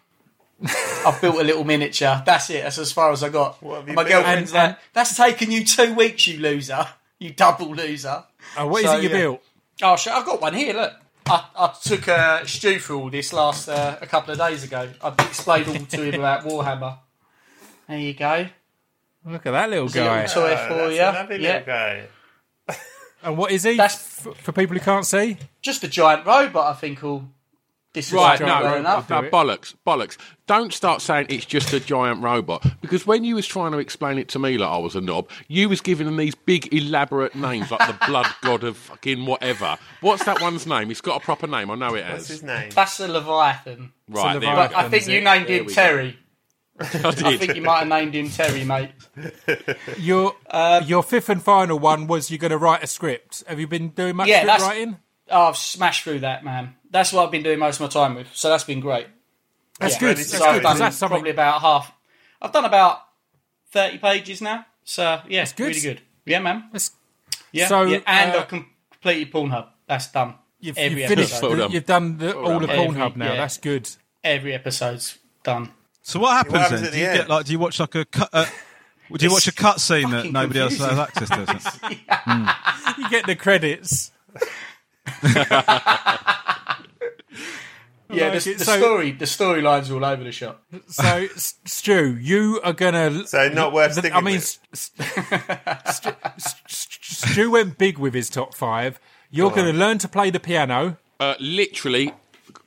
I've 1.07 1.21
built 1.21 1.37
a 1.41 1.43
little 1.45 1.65
miniature. 1.65 2.23
That's 2.27 2.51
it. 2.51 2.63
That's 2.65 2.79
as 2.79 2.93
far 2.93 3.13
as 3.13 3.23
I 3.23 3.29
got. 3.31 3.63
What 3.63 3.81
have 3.81 3.89
you 3.89 3.95
My 3.95 4.05
built? 4.05 4.25
girlfriend's 4.25 4.53
like, 4.53 4.79
"That's 4.93 5.17
taken 5.17 5.51
you 5.51 5.65
two 5.65 5.95
weeks, 5.95 6.27
you 6.27 6.39
loser. 6.39 6.87
You 7.19 7.31
double 7.31 7.75
loser." 7.75 8.25
Oh, 8.59 8.67
what 8.67 8.83
is 8.83 8.91
So, 8.91 8.97
it 8.99 9.03
you 9.05 9.09
yeah. 9.09 9.17
built? 9.17 9.43
Oh, 9.83 9.97
shit, 9.97 10.13
I've 10.13 10.27
got 10.27 10.41
one 10.43 10.53
here. 10.55 10.75
Look, 10.75 10.93
I, 11.27 11.45
I 11.57 11.75
took 11.83 12.07
uh, 12.09 12.45
Stu 12.45 12.79
through 12.79 12.99
all 13.01 13.11
this 13.11 13.33
last 13.33 13.69
uh, 13.69 13.97
a 14.03 14.07
couple 14.07 14.33
of 14.33 14.39
days 14.39 14.63
ago. 14.63 14.91
I 15.03 15.09
explained 15.21 15.69
all 15.69 15.87
to 15.87 16.03
him 16.03 16.15
about 16.17 16.45
Warhammer. 16.45 16.99
There 17.89 17.99
you 17.99 18.13
go. 18.13 18.47
Look 19.25 19.47
at 19.47 19.51
that 19.53 19.69
little 19.71 19.87
There's 19.89 20.07
a 20.07 20.11
little 20.11 20.17
guy. 20.17 20.27
toy 20.27 20.55
ah, 20.57 20.65
Oh, 20.65 20.69
for 20.69 20.75
that's 20.89 20.95
you. 20.97 21.03
a 21.03 21.13
lovely 21.13 21.43
Yeah. 21.43 21.49
little 21.53 21.67
guy. 21.67 22.07
And 23.23 23.37
what 23.37 23.51
is 23.53 23.65
he? 23.65 23.77
That's- 23.77 24.27
F- 24.27 24.35
for 24.39 24.53
people 24.53 24.75
who 24.75 24.81
can't 24.83 25.05
see. 25.05 25.37
Just 25.61 25.85
a 25.85 25.89
giant 25.89 26.25
robot, 26.25 26.75
I 26.75 26.79
think. 26.79 27.03
Will 27.03 27.27
this 27.93 28.13
Right, 28.13 28.35
is 28.35 28.41
no, 28.41 28.47
well 28.47 28.63
robot. 28.63 28.79
enough. 28.79 29.11
no, 29.11 29.23
bollocks, 29.25 29.75
bollocks. 29.87 30.17
Don't 30.47 30.73
start 30.73 31.03
saying 31.03 31.27
it's 31.29 31.45
just 31.45 31.73
a 31.75 31.81
giant 31.81 32.23
robot 32.23 32.65
because 32.81 33.05
when 33.07 33.25
you 33.25 33.35
was 33.35 33.47
trying 33.49 33.73
to 33.73 33.79
explain 33.79 34.17
it 34.17 34.29
to 34.29 34.39
me 34.39 34.57
like 34.57 34.71
I 34.71 34.77
was 34.79 34.95
a 34.95 35.01
knob, 35.03 35.29
you 35.49 35.69
was 35.69 35.81
giving 35.83 36.07
them 36.07 36.17
these 36.17 36.35
big 36.37 36.73
elaborate 36.73 37.35
names 37.35 37.71
like 37.71 37.87
the 37.89 38.07
blood 38.07 38.29
god 38.43 38.63
of 38.65 38.77
fucking 38.77 39.27
whatever. 39.27 39.77
What's 40.03 40.25
that 40.25 40.41
one's 40.41 40.67
name? 40.69 40.91
It's 40.91 41.01
got 41.03 41.21
a 41.21 41.25
proper 41.25 41.47
name. 41.49 41.69
I 41.71 41.75
know 41.75 41.95
it 41.97 42.07
What's 42.11 42.29
his 42.29 42.43
name? 42.45 42.71
That's 42.71 42.97
the 42.97 43.09
Leviathan. 43.09 43.93
Right, 44.09 44.35
So 44.35 44.39
there 44.41 44.49
Leviathan- 44.51 44.73
But 44.73 44.85
I 44.85 44.89
think 44.89 45.09
you 45.09 45.21
named 45.21 45.47
There 45.49 45.59
him 45.59 45.67
we 45.67 45.75
go. 45.75 46.13
Terry. 46.81 47.05
I 47.05 47.09
I 47.29 47.37
think 47.37 47.57
you 47.57 47.63
might 47.63 47.81
have 47.81 47.89
named 47.89 48.15
him 48.15 48.29
Terry, 48.31 48.65
mate. 48.65 48.91
Your 49.99 50.35
Uh, 50.49 50.83
your 50.87 51.03
fifth 51.03 51.29
and 51.29 51.43
final 51.43 51.79
one 51.79 52.07
was 52.07 52.31
you're 52.31 52.39
going 52.39 52.51
to 52.51 52.59
write 52.59 52.83
a 52.83 52.87
script. 52.87 53.43
Have 53.47 53.61
you 53.61 53.67
been 53.67 53.89
doing 53.89 54.17
much 54.17 54.29
Yeah, 54.29 54.43
script 54.43 54.61
writing? 54.63 54.97
Oh, 55.31 55.49
I've 55.49 55.57
smashed 55.57 56.05
through 56.05 56.21
that, 56.21 56.45
man. 56.45 56.75
That's 56.91 57.13
what 57.13 57.25
I've 57.25 57.31
been 57.31 57.43
doing 57.43 57.59
most 57.59 57.77
of 57.77 57.83
my 57.83 57.89
time 57.89 58.15
with. 58.17 58.29
So 58.35 58.49
that's 58.49 58.65
been 58.65 58.81
great. 58.81 59.07
That's 59.79 59.95
Yeah. 59.95 60.01
good. 60.01 60.07
Ready 60.07 60.17
That's 60.21 60.31
to 60.33 60.37
So 60.39 60.45
go. 60.45 60.49
I've 60.51 60.55
good. 60.57 60.63
done 60.63 60.73
'cause 60.73 60.79
That's 60.81 60.97
something. 60.97 61.15
probably 61.17 61.31
about 61.31 61.61
half. 61.61 61.93
I've 62.43 62.53
done 62.53 62.65
about 62.65 63.01
thirty 63.71 63.99
pages 63.99 64.41
now. 64.41 64.67
So 64.85 65.21
yeah, 65.29 65.45
good. 65.57 65.67
really 65.69 65.81
good. 65.81 66.01
Yeah, 66.25 66.41
man. 66.41 66.63
That's- 66.73 66.93
Yeah, 67.53 67.67
So, 67.69 67.83
yeah. 67.83 67.99
and 68.07 68.33
uh, 68.33 68.39
I've 68.41 68.49
completed 68.49 69.33
Pornhub. 69.33 69.69
That's 69.87 70.07
done. 70.13 70.35
You've, 70.61 70.79
Every 70.79 71.01
you've 71.01 71.09
finished. 71.09 71.33
episode. 71.35 71.73
You've 71.73 71.87
done 71.87 72.19
the, 72.19 72.37
all 72.37 72.61
the 72.61 72.67
done. 72.67 72.77
Pornhub 72.95 73.17
now. 73.17 73.33
yeah. 73.33 73.37
That's 73.37 73.57
good. 73.59 73.89
Every 74.23 74.53
episode's 74.55 75.19
done. 75.43 75.73
So 76.11 76.21
what 76.21 76.33
happens, 76.37 76.59
happens 76.59 76.81
then? 76.81 76.89
at 76.89 76.93
Do 76.93 76.97
the 76.97 76.99
you 77.03 77.07
end? 77.09 77.19
get 77.19 77.29
like? 77.29 77.47
Do 77.47 77.53
you 77.53 77.59
watch 77.59 77.79
like 77.81 77.95
a 77.95 78.05
cut? 78.05 78.29
Uh, 78.33 78.45
do 79.17 79.25
you 79.27 79.31
watch 79.33 79.47
a 79.49 79.53
cut 79.53 79.81
scene 79.81 80.11
that 80.11 80.17
fucking 80.19 80.33
nobody 80.33 80.61
else 80.61 80.79
has 80.79 80.99
access 80.99 81.29
to? 81.29 82.55
You 82.99 83.09
get 83.11 83.27
the 83.27 83.37
credits. 83.37 84.11
Yeah, 88.13 88.31
like 88.31 88.43
the, 88.43 88.55
the 88.55 88.65
So- 88.65 88.77
story, 88.81 89.13
the 89.13 89.25
storylines 89.25 89.89
are 89.89 89.95
all 89.95 90.05
over 90.05 90.25
the 90.25 90.33
shop. 90.33 90.65
So, 90.89 91.29
Stu, 91.37 92.17
you 92.17 92.61
are 92.65 92.73
gonna. 92.73 93.25
So 93.29 93.49
not 93.51 93.73
worth 93.73 93.95
the- 93.95 94.01
sticking 94.01 94.17
I 94.17 94.21
mean, 94.21 94.35
with. 94.37 94.59
S- 94.73 94.91
S- 94.99 95.97
Stu, 95.97 96.09
S- 96.37 96.55
S- 96.69 96.89
Stu 97.01 97.53
went 97.53 97.79
big 97.79 97.99
with 97.99 98.15
his 98.15 98.29
top 98.29 98.55
five. 98.57 98.99
You're 99.31 99.51
going 99.53 99.73
to 99.73 99.79
learn 99.79 99.99
to 99.99 100.09
play 100.09 100.31
the 100.31 100.41
piano. 100.41 100.97
Uh, 101.21 101.35
literally, 101.39 102.13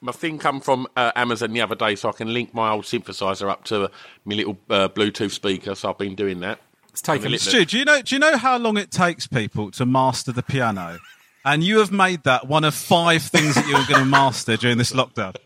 my 0.03 0.11
thing 0.11 0.37
come 0.37 0.59
from 0.61 0.85
uh, 0.95 1.11
Amazon 1.15 1.53
the 1.53 1.61
other 1.61 1.75
day, 1.75 1.95
so 1.95 2.09
I 2.09 2.11
can 2.11 2.31
link 2.33 2.53
my 2.53 2.69
old 2.69 2.83
synthesizer 2.83 3.49
up 3.49 3.63
to 3.65 3.83
uh, 3.83 3.87
my 4.25 4.35
little 4.35 4.57
uh, 4.69 4.89
Bluetooth 4.89 5.31
speaker. 5.31 5.73
So 5.75 5.89
I've 5.89 5.97
been 5.97 6.13
doing 6.15 6.41
that. 6.41 6.59
It's 6.89 7.01
taken. 7.01 7.21
I'm 7.23 7.27
a 7.27 7.31
little- 7.31 7.49
Stu, 7.49 7.65
do 7.65 7.79
you 7.79 7.85
know? 7.85 8.01
Do 8.01 8.13
you 8.13 8.19
know 8.19 8.37
how 8.37 8.57
long 8.57 8.77
it 8.77 8.91
takes 8.91 9.25
people 9.27 9.71
to 9.71 9.85
master 9.85 10.31
the 10.31 10.43
piano? 10.43 10.99
And 11.45 11.61
you 11.63 11.79
have 11.79 11.91
made 11.91 12.23
that 12.23 12.47
one 12.47 12.63
of 12.63 12.73
five 12.73 13.21
things 13.21 13.55
that 13.55 13.67
you're 13.67 13.83
going 13.85 13.99
to 13.99 14.05
master 14.09 14.55
during 14.55 14.77
this 14.77 14.91
lockdown. 14.91 15.35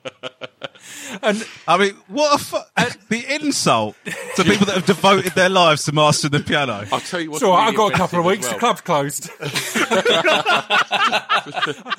And 1.22 1.46
I 1.68 1.78
mean, 1.78 1.96
what 2.08 2.40
a 2.40 2.44
fu- 2.44 2.58
uh, 2.78 2.90
the 3.10 3.36
insult 3.36 3.96
to 4.36 4.44
people 4.44 4.66
that 4.68 4.76
have 4.76 4.86
devoted 4.86 5.34
their 5.34 5.50
lives 5.50 5.84
to 5.86 5.92
mastering 5.92 6.32
the 6.32 6.40
piano. 6.40 6.86
I'll 6.92 7.00
tell 7.00 7.20
you 7.20 7.32
what. 7.32 7.40
so 7.42 7.52
I've 7.54 7.76
got 7.76 7.94
a 7.94 7.96
couple 7.96 8.20
of 8.20 8.26
weeks. 8.26 8.48
The 8.48 8.56
club's 8.56 8.82
closed. 8.82 9.30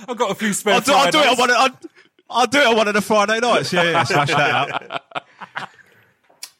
I've 0.09 0.17
got 0.17 0.31
a 0.31 0.35
few 0.35 0.53
spare. 0.53 0.75
I'll 0.75 0.81
do, 0.81 0.93
I'll 0.93 1.11
do 1.11 1.19
it 1.19 1.27
on 1.29 1.37
Fridays. 1.37 1.39
one. 1.39 1.51
I'll, 1.51 1.71
I'll 2.31 2.47
do 2.47 2.59
it 2.59 2.67
on 2.67 2.77
one 2.77 2.89
of 2.89 2.95
the 2.95 3.01
Friday 3.01 3.41
nights. 3.41 3.73
Yeah, 3.73 3.85
yeah, 3.85 4.05
smash 4.05 4.29
that 4.29 4.73
out. 4.73 5.03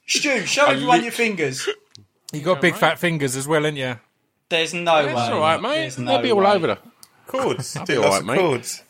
Stu, 0.07 0.47
show 0.47 0.67
everyone 0.67 1.03
your 1.03 1.13
fingers. 1.13 1.69
You 2.33 2.41
got 2.41 2.61
big 2.61 2.75
fat 2.75 2.99
fingers 2.99 3.37
as 3.37 3.47
well, 3.47 3.67
ain't 3.67 3.77
you? 3.77 3.99
There's 4.49 4.73
no 4.73 4.95
way. 5.07 5.13
That's 5.13 5.31
all 5.31 5.41
right, 5.41 5.61
mate. 5.61 5.75
There's 5.81 5.99
no 5.99 6.13
They'll 6.13 6.23
be 6.23 6.33
all 6.33 6.39
way. 6.41 6.47
over 6.53 6.67
there. 6.69 6.79
Chords. 7.27 7.75
be 7.75 7.85
Do 7.85 8.03
all 8.03 8.11
lots 8.11 8.25
mate. 8.25 8.39
chords. 8.39 8.83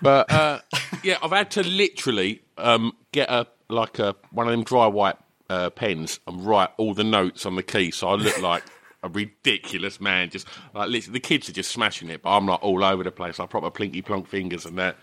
But 0.00 0.32
uh, 0.32 0.60
yeah, 1.04 1.18
I've 1.22 1.30
had 1.30 1.50
to 1.52 1.62
literally 1.62 2.42
um, 2.58 2.92
get 3.12 3.30
a 3.30 3.46
like 3.68 4.00
a 4.00 4.16
one 4.32 4.48
of 4.48 4.50
them 4.50 4.64
dry 4.64 4.86
white 4.88 5.16
uh, 5.48 5.70
pens 5.70 6.18
and 6.26 6.44
write 6.44 6.70
all 6.76 6.94
the 6.94 7.04
notes 7.04 7.46
on 7.46 7.54
the 7.54 7.62
key, 7.62 7.92
so 7.92 8.08
I 8.08 8.14
look 8.14 8.40
like 8.42 8.64
a 9.04 9.08
ridiculous 9.08 10.00
man. 10.00 10.30
Just 10.30 10.48
like 10.74 10.88
literally, 10.88 11.12
the 11.12 11.20
kids 11.20 11.48
are 11.48 11.52
just 11.52 11.70
smashing 11.70 12.10
it, 12.10 12.22
but 12.22 12.36
I'm 12.36 12.46
like 12.46 12.62
all 12.64 12.82
over 12.82 13.04
the 13.04 13.12
place. 13.12 13.38
I 13.38 13.46
proper 13.46 13.70
plinky 13.70 14.04
plonk 14.04 14.26
fingers 14.26 14.66
and 14.66 14.76
that. 14.78 14.96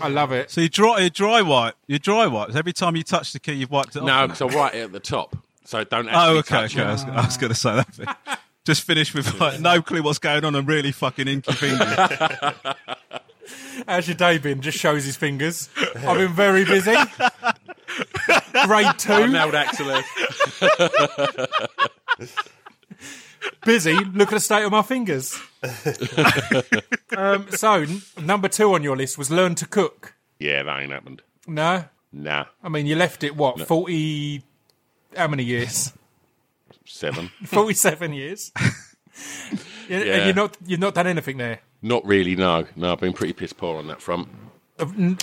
I 0.00 0.08
love 0.08 0.32
it. 0.32 0.50
So 0.50 0.60
you 0.60 0.68
dry, 0.68 1.00
you 1.00 1.10
dry 1.10 1.42
wipe. 1.42 1.74
You 1.86 1.98
dry 1.98 2.26
wipe. 2.26 2.54
Every 2.54 2.72
time 2.72 2.96
you 2.96 3.02
touch 3.02 3.32
the 3.32 3.38
key, 3.40 3.54
you've 3.54 3.70
wiped 3.70 3.96
it 3.96 4.02
No, 4.04 4.12
off. 4.12 4.28
because 4.38 4.42
I 4.42 4.46
write 4.58 4.74
it 4.74 4.82
at 4.84 4.92
the 4.92 5.00
top, 5.00 5.36
so 5.64 5.82
don't 5.84 6.08
actually 6.08 6.36
Oh, 6.36 6.38
okay, 6.38 6.48
touch 6.48 6.74
okay. 6.76 6.84
I 6.84 6.88
it. 6.88 6.92
was, 6.92 7.04
I 7.04 7.26
was 7.26 7.36
going 7.36 7.52
to 7.52 7.58
say 7.58 7.76
that. 7.76 7.96
Bit. 7.96 8.38
Just 8.64 8.82
finished 8.82 9.14
with 9.14 9.40
like 9.40 9.58
no 9.58 9.80
clue 9.82 10.02
what's 10.02 10.18
going 10.18 10.44
on 10.44 10.54
and 10.54 10.68
really 10.68 10.92
fucking 10.92 11.26
inky 11.26 11.52
fingers. 11.52 11.96
How's 13.88 14.06
your 14.06 14.14
day 14.16 14.36
been? 14.38 14.60
Just 14.60 14.78
shows 14.78 15.04
his 15.04 15.16
fingers. 15.16 15.70
I've 15.96 16.18
been 16.18 16.32
very 16.34 16.64
busy. 16.66 16.92
Grade 18.66 18.86
I 18.86 18.92
two, 18.98 19.26
nailed 19.28 19.54
Axel. 19.54 20.02
busy. 23.64 23.94
Look 23.94 24.28
at 24.28 24.34
the 24.34 24.40
state 24.40 24.64
of 24.64 24.72
my 24.72 24.82
fingers. 24.82 25.38
um, 27.16 27.46
so, 27.50 27.72
n- 27.74 28.02
number 28.20 28.48
two 28.48 28.74
on 28.74 28.82
your 28.82 28.96
list 28.96 29.18
was 29.18 29.30
learn 29.30 29.54
to 29.56 29.66
cook. 29.66 30.14
Yeah, 30.38 30.62
that 30.62 30.80
ain't 30.80 30.92
happened. 30.92 31.22
No, 31.46 31.84
Nah, 32.12 32.46
I 32.62 32.68
mean 32.68 32.86
you 32.86 32.96
left 32.96 33.22
it 33.22 33.36
what 33.36 33.66
forty? 33.68 34.42
How 35.16 35.28
many 35.28 35.44
years? 35.44 35.92
seven. 36.84 37.30
Forty-seven 37.44 38.12
years. 38.12 38.52
Yeah, 39.88 40.24
you're 40.26 40.34
not 40.34 40.56
you've 40.64 40.80
not 40.80 40.94
done 40.94 41.08
anything 41.08 41.36
there. 41.36 41.58
Not 41.82 42.06
really. 42.06 42.36
No, 42.36 42.64
no. 42.76 42.92
I've 42.92 43.00
been 43.00 43.12
pretty 43.12 43.32
piss 43.32 43.52
poor 43.52 43.76
on 43.76 43.88
that 43.88 44.00
front. 44.00 44.28
And 44.78 45.20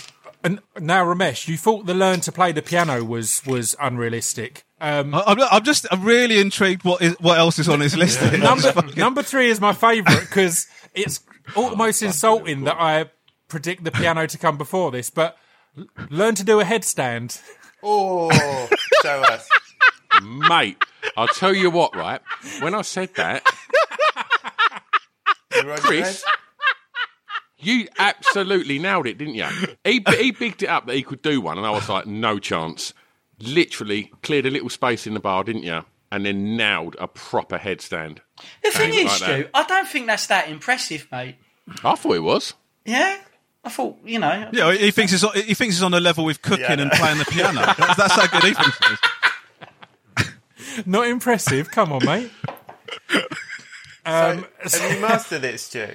now, 0.80 1.04
Romesh, 1.06 1.48
you 1.48 1.58
thought 1.58 1.86
the 1.88 1.94
learn 1.96 2.20
to 2.22 2.32
play 2.34 2.52
the 2.52 2.62
piano 2.62 3.04
was 3.04 3.42
was 3.46 3.76
unrealistic. 3.82 4.66
Um, 4.80 5.16
I- 5.16 5.24
I'm, 5.28 5.42
I'm 5.42 5.64
just 5.64 5.88
I'm 5.92 6.04
really 6.04 6.40
intrigued 6.40 6.84
what 6.84 7.02
is 7.02 7.16
what 7.20 7.38
else 7.40 7.58
is 7.60 7.68
on 7.70 7.80
his 7.80 7.96
list. 7.98 8.20
here. 8.20 8.38
number 8.38 8.74
number 8.96 9.24
three 9.24 9.50
is 9.50 9.60
my 9.60 9.74
favourite 9.74 10.22
because 10.22 10.68
it's 10.94 11.20
almost 11.56 12.04
insulting 12.04 12.66
that 12.66 12.76
I 12.80 13.10
predict 13.48 13.84
the 13.84 13.92
piano 13.92 14.28
to 14.28 14.38
come 14.38 14.58
before 14.58 14.92
this. 14.92 15.10
But 15.10 15.38
learn 16.10 16.36
to 16.36 16.44
do 16.44 16.60
a 16.60 16.64
headstand. 16.64 17.42
Oh, 17.84 18.30
show 19.04 19.22
us. 19.22 19.48
Mate, 20.24 20.78
I'll 21.16 21.28
tell 21.28 21.54
you 21.54 21.70
what, 21.70 21.96
right? 21.96 22.22
When 22.60 22.74
I 22.74 22.82
said 22.82 23.14
that, 23.16 23.44
You 25.56 25.62
rode 25.62 25.68
your 25.68 25.78
Chris, 25.78 26.24
you 27.60 27.88
absolutely 27.98 28.80
nailed 28.80 29.08
it, 29.08 29.18
didn't 29.18 29.36
you? 29.36 29.48
He, 29.84 30.04
he 30.18 30.32
bigged 30.32 30.64
it 30.64 30.70
up 30.70 30.86
that 30.88 30.96
he 30.96 31.04
could 31.04 31.22
do 31.22 31.40
one, 31.42 31.58
and 31.58 31.66
I 31.68 31.72
was 31.72 31.88
like, 31.90 32.06
no 32.08 32.40
chance. 32.40 32.94
Literally 33.40 34.12
cleared 34.24 34.46
a 34.46 34.50
little 34.50 34.70
space 34.70 35.06
in 35.08 35.14
the 35.14 35.20
bar, 35.20 35.44
didn't 35.44 35.64
you? 35.64 35.84
And 36.12 36.26
then 36.26 36.56
nailed 36.58 36.96
a 37.00 37.08
proper 37.08 37.58
headstand. 37.58 38.20
The 38.64 38.72
thing 38.72 38.94
is, 38.94 39.06
like 39.06 39.12
Stu. 39.14 39.50
I 39.54 39.64
don't 39.64 39.88
think 39.88 40.08
that's 40.08 40.28
that 40.28 40.50
impressive, 40.50 41.08
mate. 41.12 41.36
I 41.84 41.96
thought 41.96 42.16
it 42.16 42.24
was. 42.24 42.54
Yeah, 42.86 43.20
I 43.64 43.70
thought 43.70 43.98
you 44.06 44.18
know. 44.20 44.50
Yeah, 44.54 44.72
he 44.74 44.92
thinks 44.92 45.12
he's 45.12 45.24
on, 45.24 45.34
he 45.36 45.54
thinks 45.54 45.76
he's 45.76 45.84
on 45.84 45.94
a 45.94 46.00
level 46.00 46.24
with 46.24 46.42
cooking 46.42 46.62
Yeah. 46.66 46.82
and 46.82 46.92
playing 46.92 47.18
the 47.18 47.26
piano. 47.26 47.62
That's, 47.78 47.98
that's 47.98 48.14
how 48.14 48.28
good 48.28 48.44
he 48.44 48.54
thinks 48.54 48.80
it 48.82 50.28
is. 50.78 50.86
Not 50.88 51.08
impressive. 51.08 51.70
Come 51.72 51.92
on, 51.92 52.06
mate. 52.06 52.32
Um, 54.06 54.46
So, 54.66 54.80
have 54.80 54.92
you 54.96 55.02
mastered 55.08 55.44
it, 55.44 55.60
Stu? 55.60 55.88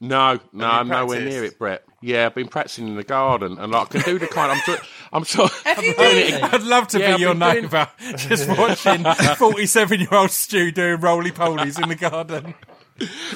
No, 0.00 0.38
no, 0.52 0.66
I'm 0.66 0.86
you 0.86 0.92
nowhere 0.92 1.20
near 1.20 1.44
it, 1.44 1.58
Brett. 1.58 1.84
Yeah, 2.06 2.26
I've 2.26 2.34
been 2.34 2.48
practicing 2.48 2.86
in 2.88 2.96
the 2.96 3.02
garden, 3.04 3.56
and 3.58 3.72
like, 3.72 3.96
I 3.96 4.00
can 4.00 4.02
do 4.02 4.18
the 4.18 4.26
kind. 4.26 4.52
I'm, 4.52 4.60
so, 4.66 4.76
I'm 5.12 5.24
so. 5.24 5.46
Have 5.64 5.82
you 5.82 5.94
really? 5.96 6.34
I'd 6.34 6.62
love 6.62 6.86
to 6.88 6.98
Yeah, 7.00 7.06
be 7.08 7.12
I've 7.14 7.20
your 7.20 7.34
been 7.34 7.50
doing- 7.50 7.62
neighbour, 7.64 7.88
just 8.16 8.48
watching 8.48 9.04
forty-seven-year-old 9.36 10.30
Stu 10.30 10.70
doing 10.70 11.00
roly 11.00 11.30
polies 11.30 11.82
in 11.82 11.88
the 11.88 11.94
garden. 11.94 12.54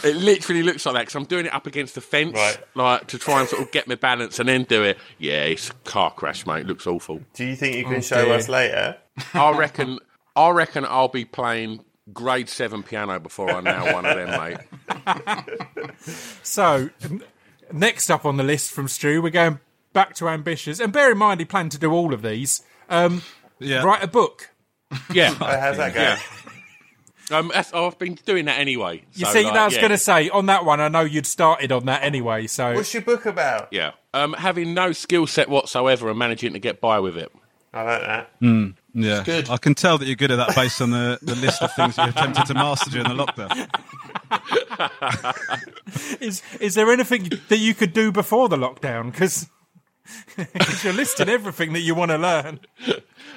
It 0.04 0.14
literally 0.16 0.62
looks 0.62 0.84
like 0.86 0.94
that 0.96 1.00
because 1.00 1.14
I'm 1.14 1.24
doing 1.24 1.46
it 1.46 1.54
up 1.54 1.66
against 1.66 1.94
the 1.94 2.00
fence, 2.02 2.34
Right. 2.34 2.58
like 2.74 3.06
to 3.08 3.18
try 3.18 3.40
and 3.40 3.48
sort 3.48 3.62
of 3.62 3.72
get 3.72 3.88
my 3.88 3.94
balance 3.96 4.38
and 4.38 4.48
then 4.48 4.64
do 4.64 4.84
it. 4.84 4.98
Yeah, 5.18 5.44
it's 5.44 5.70
a 5.70 5.74
car 5.88 6.10
crash, 6.12 6.46
mate. 6.46 6.60
It 6.60 6.66
looks 6.66 6.86
awful. 6.86 7.20
Do 7.34 7.44
you 7.46 7.56
think 7.56 7.74
you 7.74 7.86
Oh, 7.86 7.90
can 7.90 8.02
show 8.02 8.24
dear. 8.26 8.34
us 8.34 8.48
later? 8.48 8.98
I 9.34 9.56
reckon. 9.56 9.98
I 10.36 10.50
reckon 10.50 10.84
I'll 10.84 11.08
be 11.08 11.24
playing 11.24 11.84
grade 12.12 12.48
seven 12.50 12.82
piano 12.82 13.18
before 13.18 13.50
I'm 13.50 13.64
now 13.64 13.92
one 13.94 14.04
of 14.06 14.14
them, 14.16 14.30
mate. 14.38 15.44
So, 16.42 16.88
n- 17.02 17.22
next 17.72 18.10
up 18.10 18.24
on 18.24 18.36
the 18.36 18.44
list 18.44 18.70
from 18.72 18.88
Stu, 18.88 19.20
we're 19.22 19.30
going 19.30 19.60
back 19.92 20.14
to 20.16 20.28
ambitious, 20.28 20.80
and 20.80 20.92
bear 20.92 21.12
in 21.12 21.18
mind 21.18 21.40
he 21.40 21.46
planned 21.46 21.72
to 21.72 21.78
do 21.78 21.92
all 21.92 22.12
of 22.14 22.22
these. 22.22 22.62
Um, 22.88 23.22
Yeah. 23.58 23.82
Write 23.82 24.02
a 24.02 24.08
book. 24.08 24.50
Yeah, 25.12 25.34
how's 25.34 25.76
that 25.76 25.92
going? 25.94 26.18
yeah. 26.18 26.18
Um, 27.30 27.50
that's, 27.52 27.74
I've 27.74 27.98
been 27.98 28.14
doing 28.14 28.46
that 28.46 28.58
anyway. 28.58 29.02
You 29.12 29.26
so, 29.26 29.32
see, 29.32 29.44
like, 29.44 29.54
I 29.54 29.64
was 29.66 29.74
yeah. 29.74 29.80
going 29.82 29.90
to 29.90 29.98
say 29.98 30.30
on 30.30 30.46
that 30.46 30.64
one, 30.64 30.80
I 30.80 30.88
know 30.88 31.00
you'd 31.02 31.26
started 31.26 31.72
on 31.72 31.84
that 31.86 32.02
anyway. 32.02 32.46
So, 32.46 32.72
What's 32.74 32.94
your 32.94 33.02
book 33.02 33.26
about? 33.26 33.68
Yeah, 33.70 33.92
um, 34.14 34.32
having 34.32 34.72
no 34.72 34.92
skill 34.92 35.26
set 35.26 35.50
whatsoever 35.50 36.08
and 36.08 36.18
managing 36.18 36.54
to 36.54 36.58
get 36.58 36.80
by 36.80 37.00
with 37.00 37.18
it. 37.18 37.30
I 37.74 37.82
like 37.82 38.00
that. 38.00 38.30
Yeah, 39.00 39.22
good. 39.24 39.48
I 39.48 39.56
can 39.58 39.74
tell 39.74 39.96
that 39.98 40.06
you're 40.06 40.16
good 40.16 40.30
at 40.30 40.36
that 40.36 40.54
based 40.56 40.80
on 40.82 40.90
the, 40.90 41.18
the 41.22 41.36
list 41.36 41.62
of 41.62 41.72
things 41.74 41.96
you 41.96 42.04
attempted 42.04 42.46
to 42.46 42.54
master 42.54 42.90
during 42.90 43.08
the 43.08 43.14
lockdown. 43.24 43.68
is 46.20 46.42
is 46.60 46.74
there 46.74 46.90
anything 46.90 47.30
that 47.48 47.58
you 47.58 47.74
could 47.74 47.92
do 47.92 48.10
before 48.12 48.48
the 48.48 48.56
lockdown? 48.56 49.12
Because 49.12 49.48
you're 50.84 50.92
listing 50.92 51.28
everything 51.28 51.72
that 51.74 51.80
you 51.80 51.94
want 51.94 52.10
to 52.10 52.18
learn. 52.18 52.60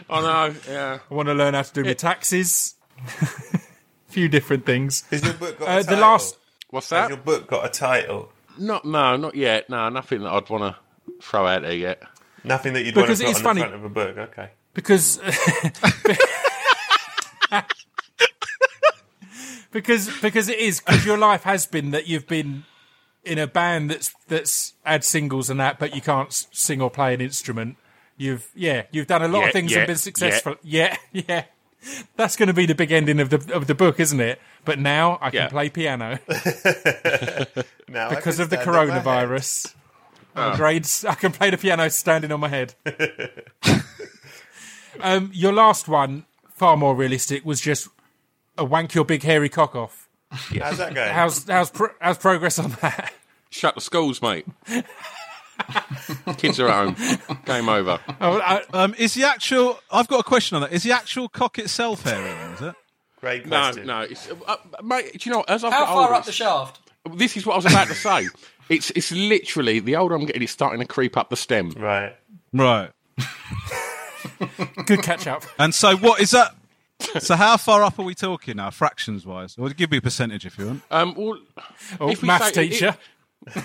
I 0.10 0.22
know. 0.22 0.56
Yeah. 0.70 1.00
I 1.10 1.14
want 1.14 1.28
to 1.28 1.34
learn 1.34 1.54
how 1.54 1.62
to 1.62 1.74
do 1.74 1.84
my 1.84 1.94
taxes. 1.94 2.76
A 2.98 3.28
few 4.08 4.28
different 4.30 4.66
things. 4.66 5.04
Has 5.12 5.24
your 5.24 5.34
book 5.34 5.60
got 5.60 5.68
a 5.68 5.72
Uh, 5.72 5.78
the 5.78 5.84
title? 5.84 6.00
last 6.02 6.38
What's 6.70 6.90
Has 6.90 7.04
that? 7.04 7.10
your 7.10 7.18
book 7.18 7.48
got 7.48 7.66
a 7.66 7.70
title? 7.70 8.32
Not 8.58 8.86
no, 8.86 9.16
not 9.18 9.36
yet. 9.36 9.70
No, 9.70 9.90
nothing 9.90 10.22
that 10.22 10.32
I'd 10.32 10.50
want 10.50 10.64
to 10.76 10.80
throw 11.22 11.46
out 11.48 11.62
there 11.64 11.74
yet. 11.74 12.02
Nothing 12.44 12.74
that 12.74 12.84
you'd 12.86 12.96
Because 12.96 13.20
want 13.22 13.28
to 13.28 13.30
it's 13.30 13.42
put 13.42 13.48
on 13.50 13.56
funny- 13.58 13.62
the 13.62 13.68
front 13.68 13.76
of 13.76 13.84
a 13.86 13.90
book. 13.94 14.18
Okay. 14.32 14.50
Because 14.74 15.20
because 19.72 20.10
because 20.22 20.50
it 20.50 20.60
is 20.60 20.80
because 20.80 21.06
your 21.06 21.18
life 21.18 21.44
has 21.44 21.66
been 21.66 21.92
that 21.92 22.08
you've 22.08 22.28
been 22.28 22.64
in 23.24 23.38
a 23.38 23.48
band 23.48 23.90
that's 23.92 24.14
that's 24.28 24.74
had 24.84 25.04
singles 25.04 25.50
and 25.50 25.60
that, 25.60 25.80
but 25.80 25.96
you 25.96 26.02
can't 26.02 26.32
sing 26.34 26.82
or 26.82 26.90
play 26.90 27.14
an 27.14 27.22
instrument. 27.22 27.78
You've 28.18 28.50
yeah, 28.56 28.84
you've 28.92 29.08
done 29.08 29.22
a 29.22 29.28
lot 29.28 29.42
Yeah, 29.42 29.48
of 29.48 29.54
things 29.54 29.72
yeah, 29.72 29.78
and 29.80 29.88
been 29.88 29.96
successful. 29.98 30.56
Yeah, 30.64 30.98
yeah. 31.12 31.46
That's 32.16 32.36
going 32.36 32.48
to 32.48 32.54
be 32.54 32.68
the 32.68 32.76
big 32.76 32.92
ending 32.92 33.20
of 33.20 33.30
the 33.32 33.54
of 33.54 33.66
the 33.68 33.74
book, 33.76 34.00
isn't 34.00 34.20
it? 34.20 34.40
But 34.66 34.78
now 34.80 35.18
I 35.22 35.32
can 35.32 35.40
Yeah. 35.42 35.48
play 35.48 35.70
piano 35.70 36.20
Now 37.88 38.10
because 38.10 38.40
of 38.40 38.50
the 38.52 38.58
stand 38.58 38.76
on 38.76 38.86
my 38.88 39.00
head. 39.00 39.04
coronavirus. 39.04 39.74
My 40.36 40.56
grades, 40.56 41.04
I 41.04 41.16
can 41.16 41.32
play 41.32 41.50
the 41.50 41.58
piano 41.58 41.90
standing 41.90 42.32
on 42.32 42.40
my 42.40 42.48
head. 42.48 42.76
Um, 45.00 45.32
your 45.34 45.54
last 45.54 45.88
one, 45.88 46.26
far 46.54 46.76
more 46.78 46.96
realistic, 46.96 47.46
was 47.46 47.62
just 47.62 47.88
a 48.58 48.66
wank 48.66 48.94
your 48.94 49.06
big 49.06 49.24
hairy 49.24 49.50
cock 49.50 49.76
off. 49.76 50.08
How's 50.30 50.78
that 50.78 50.94
going? 50.94 51.14
How's 51.14 51.48
how's 51.48 51.70
pro- 51.72 51.94
how's 52.00 52.18
progress 52.18 52.60
on 52.60 52.72
that? 52.82 53.14
Shut 53.50 53.76
the 53.76 53.82
schools, 53.82 54.22
mate. 54.22 54.46
Kids 56.38 56.60
are 56.60 56.68
at 56.70 56.96
home. 56.96 57.40
Game 57.46 57.70
over. 57.70 58.00
Oh, 58.20 58.40
I, 58.40 58.64
Um, 58.74 58.96
is 58.98 59.14
the 59.14 59.26
actual? 59.26 59.80
I've 59.92 60.08
got 60.08 60.20
a 60.22 60.24
question 60.24 60.56
on 60.56 60.62
that. 60.62 60.72
Is 60.72 60.84
the 60.84 60.92
actual 60.92 61.30
cock 61.30 61.60
itself 61.60 62.04
hairy? 62.04 62.24
then, 62.24 62.52
Is 62.54 62.62
it? 62.62 62.76
Great 63.20 63.46
No, 63.46 63.60
question. 63.62 63.88
no. 63.88 64.00
It's, 64.02 64.30
uh, 64.48 64.56
mate, 64.84 65.12
do 65.20 65.30
you 65.30 65.36
know, 65.36 65.44
as 65.48 65.64
I've 65.64 65.72
How 65.74 65.80
got 65.82 65.88
far 65.90 66.02
older, 66.04 66.14
up 66.16 66.26
the 66.26 66.32
shaft? 66.32 66.80
this 67.16 67.38
is 67.38 67.46
what 67.46 67.54
I 67.54 67.56
was 67.58 67.66
about 67.66 67.88
to 67.90 67.94
say. 67.96 68.28
It's 68.70 68.90
it's 68.92 69.12
literally 69.12 69.80
the 69.80 69.96
older 69.98 70.16
I'm 70.16 70.26
getting, 70.26 70.42
it's 70.42 70.52
starting 70.52 70.80
to 70.80 70.88
creep 70.88 71.18
up 71.18 71.30
the 71.30 71.36
stem. 71.36 71.72
Right. 71.72 72.16
Right. 72.54 72.90
good 74.86 75.02
catch 75.02 75.28
up. 75.28 75.44
And 75.60 75.74
so, 75.74 75.96
what 75.98 76.22
is 76.22 76.32
that? 76.32 76.56
So, 77.20 77.36
how 77.36 77.58
far 77.58 77.84
up 77.84 77.98
are 78.00 78.04
we 78.04 78.14
talking 78.16 78.58
now, 78.58 78.70
fractions 78.70 79.26
wise? 79.26 79.56
Or 79.58 79.70
give 79.70 79.90
me 79.92 79.98
a 79.98 80.02
percentage 80.02 80.46
if 80.46 80.58
you 80.60 80.68
want. 80.68 80.84
Um, 80.92 81.16
well, 81.16 81.40
Oh, 82.00 82.10
If 82.10 82.22
we 82.22 82.28
maths 82.28 82.54
say- 82.54 82.70
teacher. 82.70 82.96
This 83.46 83.56
is 83.58 83.64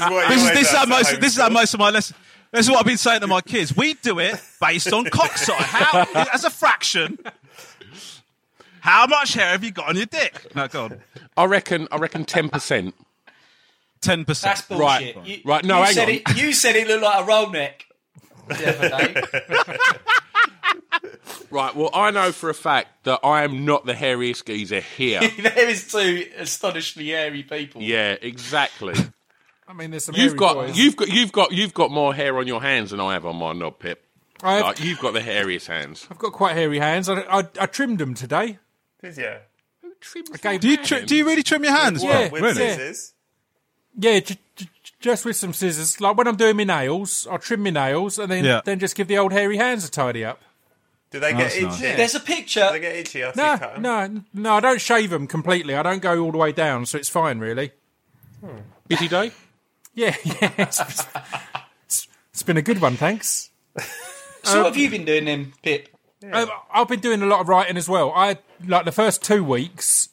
what 0.00 0.28
This 0.28 0.42
is 0.42 0.50
this 0.52 0.68
is 0.68 0.74
ask 0.74 0.76
how 0.76 0.86
most 0.86 1.20
this 1.20 1.32
is 1.34 1.40
how 1.40 1.48
most 1.50 1.74
of 1.74 1.80
my 1.80 1.90
lessons. 1.90 2.18
This 2.50 2.66
is 2.66 2.70
what 2.70 2.78
I've 2.80 2.86
been 2.86 2.96
saying 2.96 3.20
to 3.20 3.26
my 3.26 3.40
kids. 3.40 3.76
We 3.76 3.94
do 3.94 4.18
it 4.20 4.40
based 4.60 4.92
on 4.92 5.04
cock 5.06 5.36
size. 5.36 5.56
How 5.60 6.06
as 6.32 6.44
a 6.44 6.50
fraction. 6.50 7.18
How 8.80 9.06
much 9.06 9.34
hair 9.34 9.48
have 9.48 9.64
you 9.64 9.70
got 9.72 9.88
on 9.88 9.96
your 9.96 10.06
dick? 10.06 10.54
No, 10.54 10.68
God, 10.68 11.00
I 11.36 11.44
reckon 11.46 11.88
I 11.90 11.96
reckon 11.98 12.24
ten 12.24 12.48
percent. 12.48 12.94
ten 14.00 14.24
percent. 14.24 14.50
That's 14.56 14.62
percent. 14.62 14.78
bullshit. 14.80 15.16
Right, 15.16 15.26
You, 15.26 15.38
right, 15.44 15.64
no, 15.64 15.78
you 15.78 15.84
hang 15.84 15.94
said 15.94 16.08
on. 16.08 16.14
It, 16.14 16.36
you 16.36 16.52
said 16.52 16.76
it 16.76 16.86
looked 16.86 17.02
like 17.02 17.22
a 17.22 17.24
roll 17.26 17.50
neck 17.50 17.84
the 17.84 17.84
other 17.84 17.90
day. 17.90 17.93
Right. 21.50 21.74
Well, 21.76 21.90
I 21.94 22.10
know 22.10 22.32
for 22.32 22.50
a 22.50 22.54
fact 22.54 23.04
that 23.04 23.20
I 23.22 23.44
am 23.44 23.64
not 23.64 23.86
the 23.86 23.92
hairiest 23.92 24.44
geezer 24.46 24.80
here. 24.80 25.20
there 25.38 25.68
is 25.68 25.86
two 25.90 26.26
astonishingly 26.36 27.10
hairy 27.10 27.44
people. 27.44 27.80
yeah, 27.80 28.16
exactly. 28.20 28.94
I 29.68 29.72
mean, 29.72 29.92
there's 29.92 30.04
some 30.06 30.16
You've 30.16 30.32
hairy 30.32 30.38
got 30.38 30.54
boys. 30.54 30.76
you've 30.78 30.96
got 30.96 31.08
you've 31.08 31.30
got 31.32 31.52
you've 31.52 31.74
got 31.74 31.90
more 31.92 32.12
hair 32.12 32.36
on 32.38 32.48
your 32.48 32.60
hands 32.60 32.90
than 32.90 32.98
I 33.00 33.12
have 33.12 33.24
on 33.24 33.36
my 33.36 33.52
knob, 33.52 33.78
Pip. 33.78 34.04
I 34.42 34.54
have, 34.56 34.64
Like, 34.64 34.80
you've 34.80 34.98
got 34.98 35.12
the 35.14 35.20
hairiest 35.20 35.66
hands. 35.68 36.06
I've 36.10 36.18
got 36.18 36.32
quite 36.32 36.54
hairy 36.56 36.80
hands. 36.80 37.08
I, 37.08 37.20
I, 37.20 37.44
I 37.60 37.66
trimmed 37.66 37.98
them 37.98 38.14
today. 38.14 38.58
Did 39.00 39.16
you? 39.16 39.34
gave- 40.42 40.60
Do 40.60 40.68
you 40.68 40.76
tri- 40.78 41.02
do 41.04 41.14
you 41.14 41.24
really 41.24 41.44
trim 41.44 41.62
your 41.62 41.72
hands? 41.74 42.02
Yeah. 42.02 42.10
Well, 42.10 42.30
With 42.32 42.42
really? 42.42 42.54
Scissors? 42.56 43.12
Yeah, 43.96 44.18
j- 44.20 44.34
j- 44.34 44.40
just 45.04 45.24
with 45.26 45.36
some 45.36 45.52
scissors. 45.52 46.00
Like 46.00 46.16
when 46.16 46.26
I'm 46.26 46.36
doing 46.36 46.56
my 46.56 46.64
nails, 46.64 47.26
I'll 47.30 47.38
trim 47.38 47.62
my 47.62 47.70
nails 47.70 48.18
and 48.18 48.30
then 48.32 48.42
Yeah. 48.44 48.62
then 48.64 48.78
just 48.78 48.96
give 48.96 49.06
the 49.06 49.18
old 49.18 49.32
hairy 49.32 49.58
hands 49.58 49.86
a 49.86 49.90
tidy 49.90 50.24
up. 50.24 50.40
Do 51.10 51.20
they 51.20 51.32
get 51.32 51.38
that's 51.42 51.54
itchy? 51.56 51.64
nice. 51.66 51.80
There's 51.80 52.14
a 52.14 52.20
picture. 52.20 52.66
Do 52.66 52.72
they 52.72 52.80
get 52.80 52.96
itchy 52.96 53.22
after 53.22 53.40
No, 53.40 53.52
you 53.52 53.58
cut 53.58 53.74
'em? 53.76 53.82
no, 53.82 54.22
no. 54.32 54.54
I 54.54 54.60
don't 54.60 54.80
shave 54.80 55.10
them 55.10 55.26
completely. 55.26 55.74
I 55.76 55.82
don't 55.82 56.00
go 56.02 56.18
all 56.24 56.32
the 56.32 56.38
way 56.38 56.50
down, 56.52 56.86
so 56.86 56.98
it's 56.98 57.08
fine, 57.10 57.38
really. 57.38 57.72
Busy 58.88 59.08
day. 59.08 59.32
Yeah, 59.96 60.16
yeah. 60.24 60.50
It's, 60.58 60.80
it's- 60.80 62.08
it's 62.32 62.42
been 62.42 62.56
a 62.56 62.62
good 62.62 62.80
one, 62.80 62.96
thanks. 62.96 63.50
So 64.42 64.58
what 64.64 64.66
have 64.72 64.76
you 64.76 64.90
been 64.90 65.04
doing 65.04 65.24
then, 65.26 65.52
Pip? 65.62 65.88
Um, 66.32 66.50
I've 66.72 66.88
been 66.88 66.98
doing 66.98 67.22
a 67.22 67.26
lot 67.26 67.38
of 67.40 67.48
writing 67.48 67.76
as 67.76 67.88
well. 67.88 68.10
I 68.12 68.38
like 68.66 68.86
the 68.86 68.90
first 68.90 69.22
two 69.22 69.44
weeks. 69.44 70.08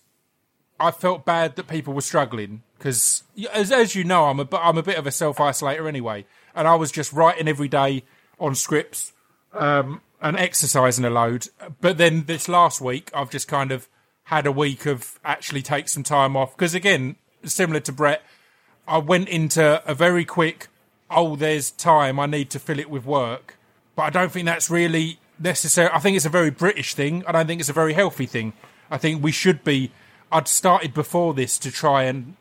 I 0.80 0.92
felt 0.92 1.26
bad 1.26 1.56
that 1.56 1.68
people 1.68 1.96
were 1.96 2.02
struggling 2.02 2.62
because, 2.82 3.24
as, 3.54 3.72
as 3.72 3.96
you 3.96 4.04
know, 4.04 4.26
I'm 4.26 4.40
a 4.40 4.48
I'm 4.54 4.78
a 4.78 4.84
bit 4.84 4.98
of 4.98 5.06
a 5.06 5.12
self 5.12 5.38
isolator 5.38 5.88
anyway, 5.88 6.26
and 6.56 6.68
I 6.68 6.76
was 6.76 6.92
just 6.92 7.14
writing 7.14 7.48
every 7.48 7.68
day 7.68 8.04
on 8.40 8.56
scripts 8.56 9.14
um, 9.54 10.02
and 10.22 10.38
exercising 10.38 11.06
a 11.06 11.10
load. 11.10 11.48
But 11.80 11.98
then 11.98 12.26
this 12.26 12.50
last 12.50 12.82
week, 12.82 13.12
I've 13.14 13.30
just 13.30 13.48
kind 13.48 13.72
of 13.72 13.88
had 14.26 14.46
a 14.46 14.52
week 14.52 14.86
of 14.86 15.20
actually 15.24 15.62
take 15.62 15.90
some 15.90 16.04
time 16.04 16.36
off 16.36 16.56
because, 16.56 16.74
again, 16.74 17.18
similar 17.44 17.80
to 17.82 17.92
Brett, 17.92 18.24
I 18.88 18.98
went 18.98 19.30
into 19.30 19.82
a 19.90 19.94
very 19.94 20.26
quick. 20.26 20.68
Oh, 21.10 21.36
there's 21.36 21.72
time. 21.72 22.20
I 22.20 22.26
need 22.26 22.50
to 22.52 22.60
fill 22.60 22.80
it 22.80 22.90
with 22.90 23.06
work 23.06 23.58
but 23.96 24.04
I 24.04 24.10
don't 24.10 24.32
think 24.32 24.46
that's 24.46 24.70
really 24.70 25.20
necessary. 25.40 25.90
I 25.94 26.00
think 26.00 26.16
it's 26.16 26.26
a 26.26 26.30
very 26.30 26.50
British 26.50 26.94
thing. 26.94 27.24
I 27.28 27.32
don't 27.32 27.48
think 27.48 27.60
it's 27.60 27.70
a 27.70 27.74
very 27.74 27.94
healthy 27.94 28.26
thing. 28.26 28.54
I 28.90 28.98
think 28.98 29.24
we 29.24 29.32
should 29.32 29.64
be. 29.64 29.92
I'd 30.32 30.48
started 30.48 30.94
before 30.94 31.34
this 31.34 31.58
to 31.60 31.72
try 31.72 32.04
and, 32.04 32.36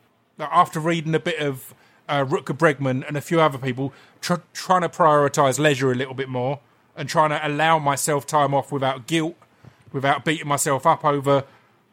after 0.51 0.81
reading 0.81 1.15
a 1.15 1.21
bit 1.21 1.39
of 1.41 1.75
uh, 2.09 2.25
Rutger 2.25 2.57
Bregman 2.57 3.07
and 3.07 3.17
a 3.17 3.21
few 3.21 3.41
other 3.41 3.59
people, 3.59 3.93
tr- 4.21 4.35
trying 4.53 4.83
to 4.83 4.89
prioritise 4.89 5.59
leisure 5.59 5.91
a 5.93 5.95
little 5.95 6.15
bit 6.15 6.29
more 6.29 6.61
and 6.97 7.09
trying 7.09 7.31
to 7.31 7.47
allow 7.47 7.79
myself 7.79 8.27
time 8.27 8.53
off 8.55 8.73
without 8.73 9.07
guilt, 9.07 9.37
without 9.93 10.25
beating 10.25 10.49
myself 10.49 10.87
up 10.87 11.05
over 11.05 11.45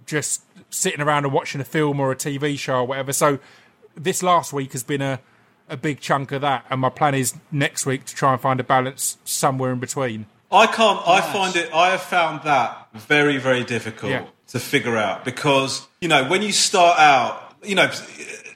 just 0.06 0.41
sitting 0.70 1.02
around 1.02 1.26
and 1.26 1.34
watching 1.34 1.62
a 1.62 1.66
film 1.66 2.00
or 2.00 2.12
a 2.12 2.16
TV 2.16 2.58
show 2.58 2.76
or 2.78 2.86
whatever. 2.86 3.14
So 3.14 3.39
this 3.95 4.24
last 4.24 4.54
week 4.54 4.72
has 4.72 4.84
been 4.84 5.02
a, 5.02 5.20
a 5.70 5.78
big 5.78 6.00
chunk 6.00 6.32
of 6.32 6.41
that, 6.41 6.66
and 6.70 6.80
my 6.82 6.89
plan 6.89 7.14
is 7.16 7.36
next 7.52 7.86
week 7.86 8.06
to 8.06 8.16
try 8.16 8.32
and 8.34 8.41
find 8.41 8.60
a 8.60 8.64
balance 8.64 9.18
somewhere 9.26 9.72
in 9.72 9.80
between. 9.80 10.26
I 10.52 10.66
can't. 10.68 11.06
I 11.06 11.20
find 11.22 11.56
it. 11.58 11.70
I 11.74 11.89
have 11.89 12.02
found 12.02 12.43
that 12.43 12.88
very, 12.93 13.38
very 13.38 13.64
difficult 13.66 14.12
Yeah. 14.12 14.26
to 14.48 14.60
figure 14.60 14.95
out 14.95 15.26
because 15.26 15.86
you 16.00 16.08
know 16.08 16.28
when 16.30 16.41
you 16.41 16.54
start 16.54 16.98
out, 17.00 17.47
you 17.68 17.76
know, 17.76 17.91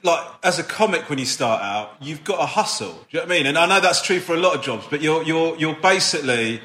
like 0.02 0.26
as 0.42 0.58
a 0.58 0.64
comic 0.64 1.08
when 1.08 1.18
you 1.18 1.24
start 1.24 1.62
out, 1.62 1.94
you've 2.00 2.24
got 2.24 2.38
to 2.38 2.46
hustle. 2.46 2.92
Do 2.92 2.98
you 3.10 3.18
know 3.20 3.26
what 3.26 3.32
I 3.32 3.36
mean? 3.38 3.46
And 3.46 3.58
I 3.58 3.66
know 3.66 3.80
that's 3.80 4.02
true 4.02 4.20
for 4.20 4.34
a 4.34 4.38
lot 4.38 4.56
of 4.56 4.62
jobs, 4.62 4.86
but 4.90 5.02
you're 5.02 5.22
you're 5.22 5.56
you're 5.56 5.76
basically 5.76 6.60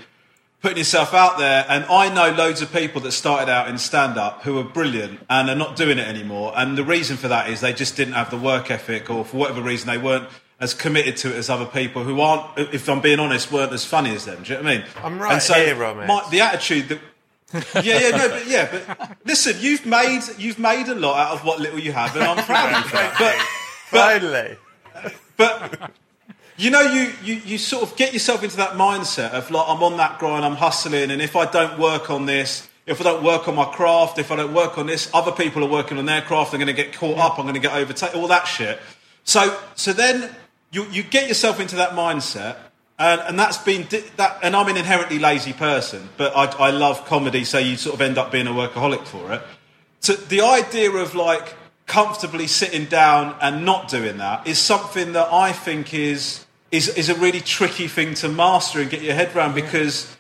putting 0.62 0.78
yourself 0.80 1.14
out 1.14 1.38
there. 1.38 1.66
And 1.70 1.86
I 1.86 2.14
know 2.14 2.36
loads 2.36 2.62
of 2.62 2.72
people 2.74 3.02
that 3.02 3.12
started 3.12 3.50
out 3.50 3.68
in 3.70 3.78
stand 3.78 4.18
up 4.18 4.42
who 4.44 4.58
are 4.60 4.64
brilliant 4.64 5.20
and 5.30 5.50
are 5.50 5.56
not 5.56 5.76
doing 5.76 6.00
it 6.00 6.08
anymore. 6.08 6.52
And 6.56 6.78
the 6.78 6.84
reason 6.84 7.16
for 7.18 7.28
that 7.28 7.50
is 7.50 7.62
they 7.62 7.74
just 7.74 7.96
didn't 7.96 8.16
have 8.16 8.32
the 8.32 8.38
work 8.38 8.72
ethic, 8.72 9.10
or 9.10 9.24
for 9.24 9.38
whatever 9.38 9.62
reason 9.62 9.88
they 9.88 10.00
weren't 10.00 10.28
as 10.60 10.74
committed 10.74 11.16
to 11.18 11.30
it 11.30 11.36
as 11.36 11.52
other 11.52 11.68
people 11.68 12.04
who 12.04 12.20
aren't, 12.20 12.58
if 12.74 12.90
I'm 12.90 13.00
being 13.00 13.20
honest, 13.20 13.52
weren't 13.52 13.72
as 13.74 13.86
funny 13.86 14.16
as 14.16 14.26
them. 14.26 14.42
Do 14.42 14.54
you 14.54 14.58
know 14.58 14.64
what 14.64 14.72
I 14.74 14.78
mean? 14.78 14.86
I'm 15.04 15.20
right 15.20 15.34
and 15.34 15.42
so 15.42 15.54
here, 15.54 15.76
Romesh. 15.76 16.08
my- 16.08 16.28
the 16.32 16.42
attitude 16.42 16.90
that. 16.90 17.00
Yeah, 17.54 17.82
yeah, 17.84 18.10
no, 18.10 18.30
but 18.30 18.48
yeah, 18.48 18.84
but 18.98 19.18
listen, 19.26 19.56
you've 19.60 19.86
made 19.86 20.22
you've 20.38 20.60
made 20.60 20.88
a 20.90 20.96
lot 20.96 21.18
out 21.18 21.34
of 21.34 21.46
what 21.46 21.60
little 21.60 21.80
you 21.80 21.94
have, 21.94 22.16
and 22.16 22.26
I'm 22.26 22.44
proud 22.44 22.74
of 22.74 22.84
you 22.84 22.90
for 22.90 22.98
that. 22.98 23.16
But 23.18 24.20
Finally. 24.20 24.58
but 25.38 25.92
you 26.58 26.72
know, 26.72 26.82
you, 26.82 27.14
you, 27.24 27.36
you 27.36 27.58
sort 27.58 27.84
of 27.84 27.96
get 27.96 28.14
yourself 28.14 28.44
into 28.44 28.58
that 28.58 28.72
mindset 28.72 29.32
of 29.32 29.50
like, 29.52 29.66
I'm 29.68 29.84
on 29.84 29.98
that 29.98 30.20
grind, 30.20 30.44
I'm 30.44 30.56
hustling, 30.56 31.12
and 31.12 31.22
if 31.22 31.36
I 31.36 31.46
don't 31.46 31.80
work 31.80 32.10
on 32.10 32.26
this, 32.26 32.68
if 32.86 33.00
I 33.00 33.04
don't 33.04 33.24
work 33.24 33.48
on 33.48 33.56
my 33.56 33.66
craft, 33.66 34.18
if 34.18 34.32
I 34.32 34.36
don't 34.38 34.54
work 34.54 34.78
on 34.78 34.88
this, 34.88 35.10
other 35.14 35.32
people 35.32 35.64
are 35.64 35.70
working 35.70 35.98
on 35.98 36.06
their 36.06 36.22
craft, 36.22 36.54
I'm 36.54 36.60
going 36.60 36.68
to 36.68 36.74
get 36.74 36.94
caught 36.94 37.18
up, 37.18 37.38
I'm 37.38 37.46
going 37.46 37.54
to 37.54 37.62
get 37.62 37.74
overtaken, 37.74 38.20
all 38.20 38.28
that 38.28 38.46
shit. 38.46 38.80
So, 39.24 39.58
so 39.76 39.94
then 39.94 40.36
you, 40.72 40.86
you 40.86 41.04
get 41.04 41.28
yourself 41.28 41.60
into 41.60 41.76
that 41.76 41.92
mindset, 41.92 42.58
and, 43.00 43.22
and 43.22 43.40
that's 43.40 43.58
been 43.58 43.88
that. 44.18 44.40
And 44.42 44.56
I'm 44.56 44.68
an 44.68 44.78
inherently 44.78 45.20
lazy 45.20 45.54
person, 45.54 46.10
but 46.18 46.36
I, 46.36 46.46
I 46.68 46.72
love 46.72 47.06
comedy, 47.06 47.44
so 47.44 47.58
you 47.58 47.78
sort 47.78 47.96
of 47.96 48.02
end 48.02 48.18
up 48.18 48.32
being 48.32 48.48
a 48.48 48.52
workaholic 48.52 49.06
for 49.06 49.34
it. 49.34 49.42
So 50.00 50.14
the 50.14 50.42
idea 50.42 50.92
of 50.92 51.16
like 51.16 51.56
comfortably 51.86 52.48
sitting 52.48 52.86
down 52.86 53.36
and 53.42 53.66
not 53.66 53.88
doing 53.88 54.18
that 54.18 54.46
is 54.46 54.60
something 54.60 55.14
that 55.14 55.32
I 55.32 55.52
think 55.52 55.94
is 55.94 56.46
is 56.72 56.90
is 56.90 57.10
a 57.10 57.16
really 57.16 57.40
tricky 57.40 57.88
thing 57.88 58.14
to 58.16 58.30
master 58.30 58.82
and 58.82 58.90
get 58.90 59.02
your 59.02 59.14
head 59.14 59.36
around 59.36 59.56
because 59.56 60.14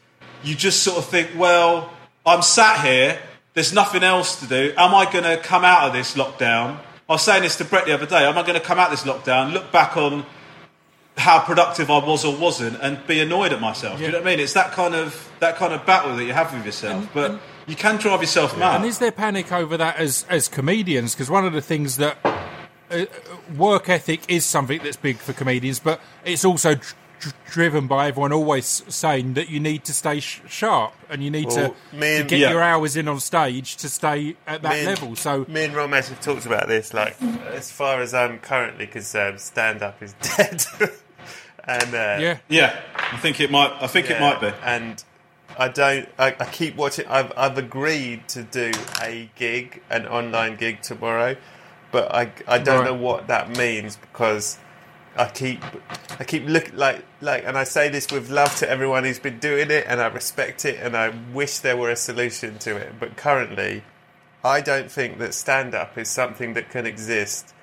you 0.43 0.55
just 0.55 0.83
sort 0.83 0.97
of 0.97 1.05
think, 1.05 1.31
well, 1.35 1.91
I'm 2.25 2.41
sat 2.41 2.85
here, 2.85 3.19
there's 3.53 3.73
nothing 3.73 4.03
else 4.03 4.39
to 4.41 4.47
do. 4.47 4.73
Am 4.77 4.93
I 4.93 5.11
going 5.11 5.23
to 5.23 5.37
come 5.37 5.65
out 5.65 5.87
of 5.87 5.93
this 5.93 6.15
lockdown? 6.15 6.79
I 7.09 7.13
was 7.13 7.23
saying 7.23 7.43
this 7.43 7.57
to 7.57 7.65
Brett 7.65 7.85
the 7.85 7.93
other 7.93 8.05
day. 8.05 8.25
Am 8.25 8.37
I 8.37 8.41
going 8.41 8.59
to 8.59 8.65
come 8.65 8.77
out 8.77 8.91
of 8.91 8.99
this 8.99 9.11
lockdown, 9.11 9.53
look 9.53 9.71
back 9.71 9.97
on 9.97 10.25
how 11.17 11.39
productive 11.39 11.89
I 11.89 11.97
was 12.05 12.23
or 12.23 12.35
wasn't, 12.37 12.79
and 12.81 13.05
be 13.07 13.19
annoyed 13.19 13.51
at 13.53 13.59
myself? 13.59 13.97
Do 13.97 14.05
you 14.05 14.11
know 14.11 14.19
what 14.19 14.27
I 14.27 14.31
mean? 14.31 14.39
It's 14.39 14.53
that 14.53 14.71
kind 14.71 14.95
of 14.95 15.29
that 15.39 15.55
kind 15.57 15.73
of 15.73 15.85
battle 15.85 16.15
that 16.15 16.23
you 16.23 16.33
have 16.33 16.53
with 16.53 16.65
yourself, 16.65 17.09
but 17.13 17.39
you 17.67 17.75
can 17.75 17.97
drive 17.97 18.21
yourself 18.21 18.57
mad. 18.57 18.77
And 18.77 18.85
is 18.85 18.99
there 18.99 19.11
panic 19.11 19.51
over 19.51 19.77
that 19.77 19.97
as 19.97 20.25
as 20.29 20.47
comedians? 20.47 21.13
Because 21.13 21.29
one 21.29 21.45
of 21.45 21.53
the 21.53 21.61
things 21.61 21.97
that 21.97 22.17
uh, 22.91 23.05
work 23.57 23.89
ethic 23.89 24.21
is 24.29 24.45
something 24.45 24.79
that's 24.83 24.97
big 24.97 25.17
for 25.17 25.33
comedians, 25.33 25.79
but 25.79 25.99
it's 26.23 26.45
also 26.45 26.75
dr- 26.75 26.95
dr- 27.19 27.35
driven 27.51 27.87
by 27.87 28.07
everyone 28.07 28.31
always 28.31 28.83
saying 28.87 29.33
that 29.33 29.49
you 29.49 29.59
need 29.59 29.83
to 29.85 29.93
stay 29.93 30.19
sh- 30.21 30.39
sharp 30.47 30.93
and 31.09 31.21
you 31.23 31.29
need 31.31 31.47
Well, 31.47 31.75
to, 31.91 31.95
me 31.97 32.17
to 32.19 32.23
get 32.23 32.39
Yeah. 32.39 32.51
your 32.51 32.61
hours 32.61 32.95
in 32.95 33.07
on 33.09 33.19
stage 33.19 33.75
to 33.77 33.89
stay 33.89 34.37
at 34.47 34.61
that 34.61 34.71
Me 34.71 34.77
and- 34.79 34.87
level. 34.87 35.15
So 35.17 35.45
me 35.49 35.65
and 35.65 35.73
Romesh 35.73 36.07
have 36.09 36.21
talked 36.21 36.45
about 36.45 36.67
this. 36.69 36.93
Like, 36.93 37.21
as 37.51 37.69
far 37.71 38.01
as 38.01 38.13
I'm 38.13 38.37
currently 38.39 38.87
concerned, 38.87 39.41
stand 39.41 39.81
up 39.83 40.01
is 40.01 40.13
dead. 40.37 40.63
And 41.67 41.93
uh, 41.93 42.17
yeah, 42.19 42.37
yeah, 42.47 42.79
I 42.95 43.17
think 43.17 43.39
it 43.39 43.51
might. 43.51 43.71
I 43.81 43.87
think 43.87 44.09
it 44.09 44.19
might 44.19 44.39
be. 44.41 44.51
And 44.63 45.03
I 45.57 45.67
don't. 45.67 46.07
I, 46.17 46.27
I 46.39 46.45
keep 46.45 46.75
watching. 46.75 47.05
I've 47.07 47.31
I've 47.37 47.57
agreed 47.57 48.27
to 48.29 48.43
do 48.43 48.71
a 49.01 49.29
gig, 49.35 49.81
an 49.89 50.07
online 50.07 50.55
gig 50.55 50.81
tomorrow, 50.81 51.35
but 51.91 52.13
I 52.13 52.31
I 52.47 52.57
don't 52.59 52.79
Right. 52.79 52.85
know 52.85 52.93
what 52.95 53.27
that 53.27 53.57
means 53.57 53.97
because 53.97 54.57
I 55.17 55.27
keep 55.29 55.61
I 56.19 56.23
keep 56.23 56.45
look 56.47 56.71
like 56.73 57.03
like, 57.21 57.43
and 57.45 57.57
I 57.57 57.63
say 57.63 57.89
this 57.89 58.11
with 58.11 58.29
love 58.29 58.55
to 58.57 58.69
everyone 58.69 59.03
who's 59.03 59.19
been 59.19 59.39
doing 59.39 59.71
it, 59.71 59.85
and 59.87 59.99
I 59.99 60.07
respect 60.07 60.63
it, 60.65 60.79
and 60.81 60.95
I 60.95 61.09
wish 61.33 61.59
there 61.59 61.75
were 61.77 61.89
a 61.89 61.95
solution 61.95 62.59
to 62.59 62.75
it. 62.77 62.93
But 62.99 63.17
currently, 63.17 63.83
I 64.43 64.61
don't 64.61 64.91
think 64.91 65.17
that 65.19 65.33
stand 65.33 65.73
up 65.73 65.97
is 65.97 66.07
something 66.07 66.53
that 66.53 66.69
can 66.69 66.85
exist 66.85 67.53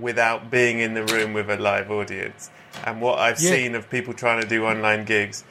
without 0.00 0.50
being 0.50 0.80
in 0.80 0.94
the 0.94 1.04
room 1.04 1.34
with 1.34 1.48
a 1.50 1.56
live 1.56 1.90
audience. 1.90 2.50
And 2.84 3.00
what 3.00 3.18
I've 3.18 3.40
Yeah. 3.40 3.50
seen 3.50 3.74
of 3.74 3.88
people 3.90 4.14
trying 4.14 4.40
to 4.42 4.48
do 4.48 4.66
online 4.66 5.04
gigs 5.04 5.44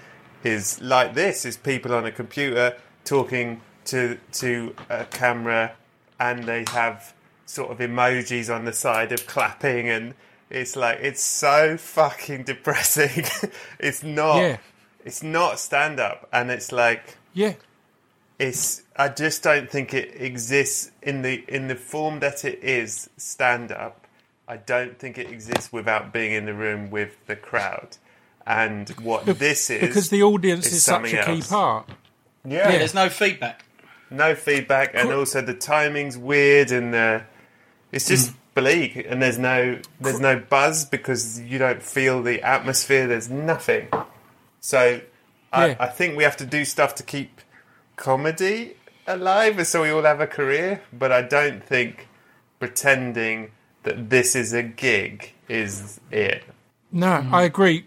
is 0.44 0.82
like 0.82 1.14
this: 1.14 1.46
is 1.46 1.58
people 1.58 1.94
on 1.94 2.06
a 2.06 2.12
computer 2.12 2.76
talking 3.06 3.62
to 3.86 4.18
to 4.34 4.76
a 4.90 5.06
camera, 5.06 5.74
and 6.20 6.44
they 6.46 6.66
have 6.72 7.14
sort 7.46 7.72
of 7.72 7.78
emojis 7.80 8.54
on 8.54 8.66
the 8.66 8.74
side 8.74 9.12
of 9.12 9.26
clapping, 9.28 9.90
and 9.90 10.14
it's 10.50 10.76
like 10.76 11.00
it's 11.02 11.24
so 11.24 11.78
fucking 11.78 12.44
depressing. 12.44 13.26
it's 13.80 14.04
not. 14.04 14.38
Yeah. 14.38 14.58
It's 15.06 15.22
not 15.24 15.60
stand 15.60 16.00
up, 16.00 16.28
and 16.32 16.50
it's 16.50 16.72
like 16.72 17.18
Yeah. 17.34 17.54
it's 18.40 18.84
I 18.96 19.10
just 19.10 19.44
don't 19.44 19.70
think 19.70 19.94
it 19.94 20.16
exists 20.22 20.92
in 21.02 21.22
the 21.24 21.44
in 21.48 21.68
the 21.68 21.76
form 21.76 22.20
that 22.22 22.46
it 22.46 22.60
is 22.64 23.10
stand 23.18 23.72
up. 23.72 24.03
I 24.48 24.58
don't 24.58 24.98
think 25.00 25.18
it 25.18 25.30
exists 25.30 25.72
without 25.72 26.12
being 26.14 26.34
in 26.34 26.46
the 26.46 26.54
room 26.54 26.90
with 26.92 27.26
the 27.28 27.36
crowd. 27.36 27.98
And 28.46 28.90
what 29.02 29.26
this 29.26 29.70
is 29.70 29.80
Because 29.82 30.10
the 30.10 30.22
audience 30.24 30.68
is 30.68 30.74
is 30.74 30.84
such 30.86 31.06
a 31.14 31.24
key 31.26 31.38
else. 31.38 31.48
part. 31.48 31.90
yeah, 32.46 32.70
Yeah. 32.72 32.78
There's 32.80 32.94
no 32.94 33.08
feedback. 33.10 33.64
no 34.10 34.36
feedback, 34.36 34.92
and 34.94 35.12
also 35.12 35.42
the 35.42 35.54
timing's 35.54 36.18
weird, 36.18 36.72
and 36.72 36.94
uh, 36.94 37.20
it's 37.92 38.08
just 38.08 38.32
Mm. 38.32 38.36
bleak, 38.56 39.06
and 39.10 39.22
there's 39.22 39.38
no 39.40 39.80
there's 40.02 40.20
no 40.20 40.38
buzz 40.40 40.84
because 40.86 41.40
you 41.40 41.58
don't 41.58 41.82
feel 41.82 42.22
the 42.22 42.42
atmosphere. 42.42 43.08
There's 43.08 43.30
nothing. 43.30 43.88
So 44.60 45.00
I, 45.54 45.68
Yeah. 45.68 45.76
I 45.80 45.88
think 45.88 46.18
we 46.18 46.24
have 46.24 46.38
to 46.38 46.46
do 46.46 46.66
stuff 46.66 46.96
to 46.96 47.04
keep 47.04 47.40
comedy 47.96 48.76
alive, 49.08 49.66
so 49.68 49.84
we 49.84 49.90
all 49.90 50.04
have 50.04 50.20
a 50.20 50.28
career. 50.28 50.82
But 50.92 51.12
I 51.14 51.22
don't 51.22 51.64
think 51.64 52.08
pretending 52.60 53.52
that 53.84 54.10
this 54.10 54.36
is 54.36 54.54
a 54.54 54.64
gig 54.64 55.34
is 55.48 56.00
it. 56.12 56.44
No, 56.92 57.08
mm-hmm. 57.08 57.34
I 57.34 57.44
agree. 57.44 57.86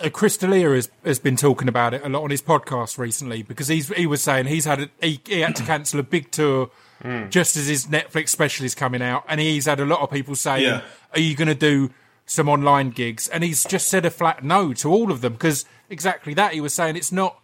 Uh, 0.00 0.10
Chris 0.10 0.36
D'Elia 0.36 0.70
has, 0.70 0.90
has 1.04 1.18
been 1.18 1.36
talking 1.36 1.68
about 1.68 1.94
it 1.94 2.04
a 2.04 2.08
lot 2.08 2.22
on 2.24 2.30
his 2.30 2.42
podcast 2.42 2.98
recently 2.98 3.42
because 3.42 3.68
he's 3.68 3.88
he 3.88 4.06
was 4.06 4.22
saying 4.22 4.46
he's 4.46 4.64
had 4.64 4.80
a, 4.80 4.90
he, 5.00 5.20
he 5.26 5.40
had 5.40 5.56
to 5.56 5.62
cancel 5.62 6.00
a 6.00 6.02
big 6.02 6.30
tour 6.30 6.70
mm. 7.02 7.30
just 7.30 7.56
as 7.56 7.66
his 7.66 7.86
Netflix 7.86 8.30
special 8.30 8.66
is 8.66 8.74
coming 8.74 9.02
out, 9.02 9.24
and 9.28 9.40
he's 9.40 9.66
had 9.66 9.80
a 9.80 9.86
lot 9.86 10.00
of 10.00 10.10
people 10.10 10.34
saying, 10.34 10.64
Yeah. 10.64 10.82
"Are 11.14 11.20
you 11.20 11.34
going 11.36 11.48
to 11.48 11.54
do 11.54 11.90
some 12.26 12.48
online 12.48 12.90
gigs?" 12.90 13.28
And 13.28 13.44
he's 13.44 13.64
just 13.64 13.88
said 13.88 14.04
a 14.04 14.10
flat 14.10 14.42
no 14.42 14.72
to 14.74 14.90
all 14.90 15.10
of 15.10 15.20
them 15.20 15.34
because 15.34 15.64
exactly 15.88 16.34
that 16.34 16.52
he 16.52 16.60
was 16.60 16.74
saying 16.74 16.96
it's 16.96 17.12
not 17.12 17.38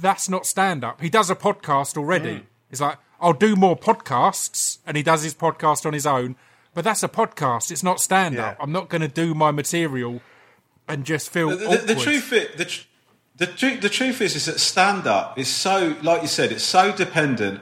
that's 0.00 0.28
not 0.28 0.46
stand 0.46 0.84
up. 0.84 1.00
He 1.00 1.08
does 1.08 1.30
a 1.30 1.36
podcast 1.36 1.96
already. 1.96 2.36
Mm. 2.36 2.42
He's 2.68 2.80
like, 2.80 2.98
I'll 3.24 3.32
do 3.32 3.56
more 3.56 3.76
podcasts, 3.76 4.78
and 4.86 4.96
he 4.96 5.02
does 5.02 5.22
his 5.22 5.34
podcast 5.34 5.86
on 5.86 5.92
his 5.92 6.06
own. 6.06 6.36
But 6.74 6.84
that's 6.84 7.02
a 7.02 7.08
podcast. 7.08 7.70
It's 7.70 7.82
not 7.82 8.00
stand 8.00 8.38
up. 8.38 8.56
Yeah. 8.58 8.62
I'm 8.62 8.72
not 8.72 8.88
going 8.88 9.02
to 9.02 9.08
do 9.08 9.34
my 9.34 9.50
material 9.50 10.20
and 10.88 11.04
just 11.04 11.30
feel 11.30 11.50
The, 11.50 11.56
the, 11.56 11.94
the 11.94 11.94
truth, 11.94 12.32
i- 12.32 12.56
the, 12.56 12.64
tr- 12.64 12.82
the, 13.36 13.46
the 13.80 13.88
truth 13.88 14.20
is, 14.20 14.36
is 14.36 14.46
that 14.46 14.60
stand 14.60 15.06
up 15.06 15.38
is 15.38 15.48
so, 15.48 15.96
like 16.02 16.22
you 16.22 16.28
said, 16.28 16.52
it's 16.52 16.64
so 16.64 16.92
dependent 16.92 17.60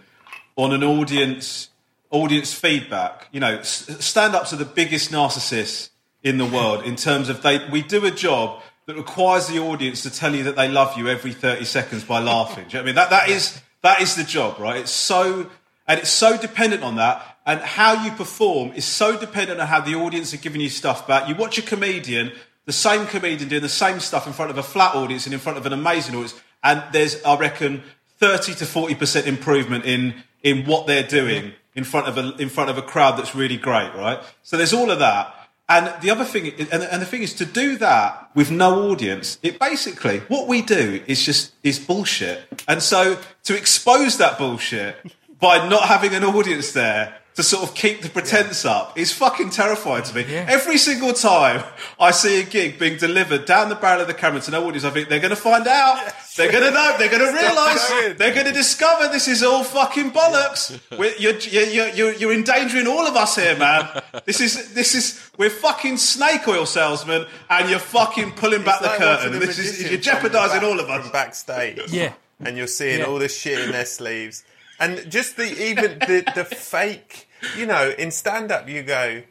on 0.56 0.72
an 0.72 0.82
audience, 0.82 1.68
audience 2.10 2.52
feedback. 2.54 3.28
You 3.32 3.40
know, 3.40 3.62
stand 3.62 4.34
ups 4.34 4.52
are 4.52 4.56
the 4.56 4.64
biggest 4.64 5.10
narcissists 5.12 5.90
in 6.22 6.38
the 6.38 6.46
world 6.46 6.84
in 6.84 6.96
terms 6.96 7.28
of 7.28 7.42
they. 7.42 7.68
We 7.70 7.82
do 7.82 8.04
a 8.06 8.10
job 8.10 8.62
that 8.86 8.96
requires 8.96 9.46
the 9.46 9.58
audience 9.60 10.02
to 10.02 10.10
tell 10.10 10.34
you 10.34 10.42
that 10.44 10.56
they 10.56 10.68
love 10.68 10.96
you 10.98 11.08
every 11.08 11.32
thirty 11.32 11.64
seconds 11.64 12.02
by 12.04 12.18
laughing. 12.20 12.64
Do 12.68 12.70
you 12.70 12.74
know 12.74 12.80
what 12.80 12.82
I 12.82 12.86
mean? 12.86 12.94
That 12.96 13.10
that 13.10 13.28
is 13.28 13.60
that 13.82 14.00
is 14.00 14.16
the 14.16 14.24
job, 14.24 14.58
right? 14.58 14.80
It's 14.80 14.90
so 14.90 15.50
and 15.86 15.98
it's 16.00 16.10
so 16.10 16.36
dependent 16.36 16.82
on 16.82 16.96
that. 16.96 17.38
And 17.44 17.60
how 17.60 18.04
you 18.04 18.12
perform 18.12 18.72
is 18.72 18.84
so 18.84 19.18
dependent 19.18 19.60
on 19.60 19.66
how 19.66 19.80
the 19.80 19.96
audience 19.96 20.32
are 20.32 20.36
giving 20.38 20.60
you 20.60 20.68
stuff 20.68 21.08
back. 21.08 21.28
You 21.28 21.34
watch 21.34 21.58
a 21.58 21.62
comedian, 21.62 22.30
the 22.66 22.72
same 22.72 23.06
comedian 23.06 23.48
doing 23.48 23.62
the 23.62 23.68
same 23.68 23.98
stuff 23.98 24.28
in 24.28 24.32
front 24.32 24.52
of 24.52 24.58
a 24.58 24.62
flat 24.62 24.94
audience 24.94 25.26
and 25.26 25.34
in 25.34 25.40
front 25.40 25.58
of 25.58 25.66
an 25.66 25.72
amazing 25.72 26.14
audience, 26.14 26.40
and 26.62 26.82
there's, 26.92 27.22
I 27.24 27.36
reckon, 27.36 27.82
thirty 28.18 28.54
to 28.54 28.66
forty 28.66 28.94
percent 28.94 29.26
improvement 29.26 29.84
in 29.84 30.14
in 30.42 30.64
what 30.66 30.86
they're 30.86 31.06
doing 31.06 31.52
in 31.74 31.84
front 31.84 32.06
of 32.06 32.16
a 32.18 32.36
in 32.40 32.48
front 32.48 32.70
of 32.70 32.78
a 32.78 32.82
crowd 32.82 33.18
that's 33.18 33.34
really 33.34 33.56
great, 33.56 33.92
right? 33.94 34.20
So 34.42 34.56
there's 34.56 34.72
all 34.72 34.90
of 34.90 35.00
that. 35.00 35.34
And 35.72 36.02
the 36.02 36.10
other 36.10 36.26
thing, 36.26 36.52
and, 36.70 36.82
and 36.82 37.00
the 37.00 37.06
thing 37.06 37.22
is, 37.22 37.32
to 37.34 37.46
do 37.46 37.78
that 37.78 38.28
with 38.34 38.50
no 38.50 38.90
audience, 38.90 39.38
it 39.42 39.58
basically 39.58 40.18
what 40.28 40.46
we 40.46 40.60
do 40.60 41.02
is 41.06 41.24
just 41.24 41.52
is 41.62 41.78
bullshit. 41.78 42.42
And 42.68 42.82
so 42.82 43.18
to 43.44 43.56
expose 43.56 44.18
that 44.18 44.36
bullshit 44.36 44.96
by 45.40 45.66
not 45.70 45.84
having 45.88 46.12
an 46.12 46.24
audience 46.24 46.72
there 46.72 47.21
to 47.34 47.42
sort 47.42 47.62
of 47.62 47.74
keep 47.74 48.02
the 48.02 48.08
pretense 48.10 48.64
up 48.66 48.98
is 48.98 49.10
fucking 49.12 49.50
terrifying 49.50 50.02
to 50.04 50.14
me. 50.14 50.22
Every 50.34 50.76
single 50.76 51.12
time 51.14 51.64
I 51.98 52.10
see 52.10 52.40
a 52.40 52.44
gig 52.44 52.78
being 52.78 52.98
delivered 52.98 53.46
down 53.46 53.70
the 53.70 53.74
barrel 53.74 54.02
of 54.02 54.06
the 54.06 54.14
camera 54.14 54.40
to 54.42 54.50
no 54.50 54.66
audience, 54.66 54.84
I 54.84 54.90
think 54.90 55.08
they're 55.08 55.18
going 55.20 55.30
to 55.30 55.36
find 55.36 55.66
out. 55.66 56.12
They're 56.36 56.52
going 56.52 56.64
to 56.64 56.70
know. 56.70 56.94
They're 56.98 57.08
going 57.16 57.26
to 57.26 57.32
realise. 57.32 58.16
They're 58.18 58.34
going 58.34 58.46
to 58.46 58.52
discover 58.52 59.08
this 59.08 59.28
is 59.28 59.42
all 59.42 59.64
fucking 59.64 60.10
bollocks. 60.12 60.78
We're, 60.98 61.14
you're, 61.16 61.38
you're, 61.38 61.88
you're, 61.88 62.12
you're 62.14 62.32
endangering 62.34 62.86
all 62.86 63.06
of 63.06 63.16
us 63.16 63.36
here, 63.36 63.56
man. 63.58 64.02
This 64.26 64.40
is 64.40 64.72
this 64.74 64.94
is 64.94 65.20
we're 65.38 65.50
fucking 65.50 65.96
snake 65.96 66.46
oil 66.46 66.64
salesmen, 66.66 67.26
and 67.50 67.68
you're 67.70 67.78
fucking 67.80 68.32
pulling 68.32 68.62
back 68.62 68.80
It's 68.80 68.82
the 68.82 68.88
like 68.88 68.98
curtain. 68.98 69.38
This 69.40 69.58
is 69.58 69.90
you're 69.90 70.00
jeopardising 70.00 70.62
all 70.62 70.78
of 70.78 70.88
us. 70.88 71.02
from 71.02 71.12
backstage. 71.12 71.80
Yeah. 71.90 72.12
and 72.40 72.56
you're 72.56 72.66
seeing 72.66 73.00
Yeah. 73.00 73.06
all 73.06 73.18
this 73.18 73.36
shit 73.36 73.58
in 73.60 73.72
their 73.72 73.84
sleeves, 73.86 74.44
and 74.82 75.10
just 75.10 75.36
the 75.36 75.44
even 75.44 75.98
the 76.00 76.24
the 76.34 76.44
fake. 76.72 77.28
You 77.56 77.66
know, 77.66 77.92
in 77.96 78.10
stand 78.10 78.52
up, 78.52 78.68
you 78.68 78.82
go, 78.82 79.22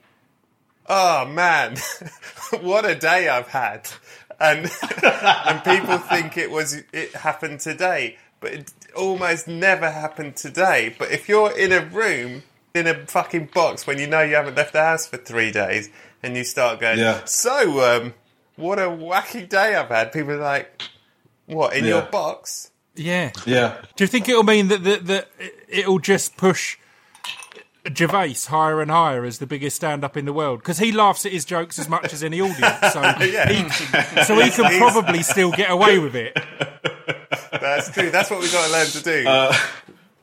"Oh 0.88 1.26
man, 1.26 1.78
what 2.62 2.86
a 2.86 2.96
day 2.96 3.30
I've 3.30 3.50
had," 3.50 3.90
and 4.40 4.60
and 5.04 5.64
people 5.64 5.98
think 5.98 6.38
it 6.38 6.50
was 6.50 6.82
it 6.94 7.14
happened 7.14 7.60
today, 7.60 8.18
but 8.40 8.54
it 8.54 8.74
almost 8.96 9.48
never 9.48 9.92
happened 9.92 10.36
today. 10.36 10.96
But 10.98 11.12
if 11.12 11.30
you're 11.30 11.58
in 11.58 11.72
a 11.72 11.86
room 11.86 12.44
in 12.74 12.88
a 12.88 13.06
fucking 13.06 13.50
box 13.54 13.86
when 13.86 14.00
you 14.00 14.08
know 14.08 14.22
you 14.22 14.36
haven't 14.36 14.56
left 14.56 14.74
the 14.74 14.82
house 14.82 15.06
for 15.06 15.18
three 15.18 15.52
days, 15.52 15.90
and 16.24 16.36
you 16.36 16.44
start 16.44 16.80
going, 16.80 17.00
Yeah. 17.00 17.24
"So, 17.26 17.98
um, 17.98 18.14
what 18.56 18.80
a 18.80 18.88
wacky 18.88 19.48
day 19.48 19.76
I've 19.76 19.90
had," 19.90 20.12
people 20.12 20.32
are 20.32 20.38
like, 20.38 20.82
"What 21.46 21.74
in 21.74 21.86
your 21.86 22.02
box?" 22.04 22.71
Yeah. 22.96 23.32
Yeah. 23.46 23.78
Do 23.96 24.04
you 24.04 24.08
think 24.08 24.28
it'll 24.30 24.44
mean 24.44 24.68
that 24.70 24.84
that, 24.84 25.06
that 25.08 25.30
it'll 25.68 26.00
just 26.00 26.38
push 26.38 26.78
Gervais 27.96 28.36
higher 28.48 28.82
and 28.82 28.92
higher 28.92 29.24
as 29.26 29.40
the 29.40 29.48
biggest 29.48 29.76
stand-up 29.76 30.16
in 30.16 30.26
the 30.26 30.34
world 30.34 30.60
because 30.60 30.78
he 30.78 30.92
laughs 30.92 31.26
at 31.26 31.32
his 31.32 31.46
jokes 31.46 31.80
as 31.80 31.90
much 31.90 32.14
as 32.14 32.24
any 32.24 32.40
audience, 32.40 32.94
so 32.94 33.02
he, 33.20 33.70
so 34.24 34.40
he 34.40 34.52
can 34.52 34.78
probably 34.78 35.24
still 35.24 35.52
get 35.52 35.72
away 35.72 35.98
with 35.98 36.16
it. 36.16 36.34
That's 37.52 37.90
true. 37.92 38.12
That's 38.12 38.30
what 38.30 38.40
we've 38.40 38.52
got 38.52 38.68
to 38.68 38.72
learn 38.72 38.88
to 38.88 39.04
do. 39.04 39.28
Uh, 39.28 39.54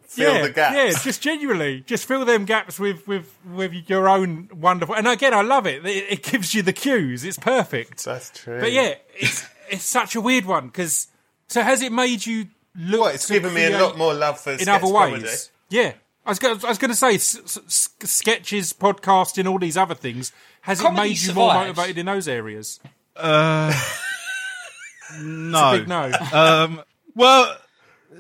fill 0.03 0.35
yeah, 0.35 0.43
the 0.43 0.51
gaps. 0.51 0.77
yeah, 0.77 1.03
just 1.03 1.21
genuinely, 1.21 1.81
just 1.81 2.07
fill 2.07 2.25
them 2.25 2.45
gaps 2.45 2.79
with 2.79 3.07
with 3.09 3.35
with 3.45 3.73
your 3.89 4.09
own 4.09 4.49
wonderful. 4.55 4.95
And 4.95 5.09
again, 5.09 5.35
I 5.35 5.43
love 5.43 5.67
it. 5.67 5.85
It, 5.85 6.05
it 6.11 6.23
gives 6.23 6.55
you 6.55 6.63
the 6.63 6.73
cues. 6.73 7.25
It's 7.25 7.39
perfect. 7.39 8.05
That's 8.05 8.31
true. 8.31 8.61
But 8.61 8.71
yeah, 8.71 8.95
it's 9.17 9.47
it's 9.69 9.85
such 9.85 10.15
a 10.15 10.21
weird 10.21 10.45
one 10.45 10.67
because. 10.67 11.09
So 11.51 11.63
has 11.63 11.81
it 11.81 11.93
made 11.93 12.27
you 12.27 12.49
look? 12.79 13.01
Well, 13.01 13.15
it's 13.15 13.27
to 13.27 13.33
given 13.35 13.53
me 13.55 13.65
a 13.65 13.79
lot 13.79 13.99
more 13.99 14.15
love 14.15 14.41
for 14.41 14.53
in 14.53 14.61
sketch 14.61 14.83
other 14.83 14.93
comedy. 14.93 15.25
ways. 15.25 15.51
Yeah, 15.69 15.93
I 16.25 16.31
was 16.31 16.39
going, 16.39 16.65
I 16.65 16.69
was 16.69 16.79
going 16.79 16.91
to 16.91 16.97
say 16.97 17.15
s- 17.17 17.37
s- 17.45 17.59
s- 17.67 18.11
sketches, 18.11 18.73
podcasting, 18.73 19.51
all 19.51 19.59
these 19.59 19.77
other 19.77 19.95
things. 19.95 20.33
Has 20.63 20.81
Comedy 20.81 21.01
it 21.01 21.05
made 21.11 21.19
you 21.21 21.35
more 21.35 21.53
motivated 21.55 21.99
in 21.99 22.07
those 22.07 22.29
areas? 22.29 22.81
No. 25.21 25.79
Big 25.79 25.89
no. 25.89 26.13
Um, 26.33 26.83
well, 27.15 27.57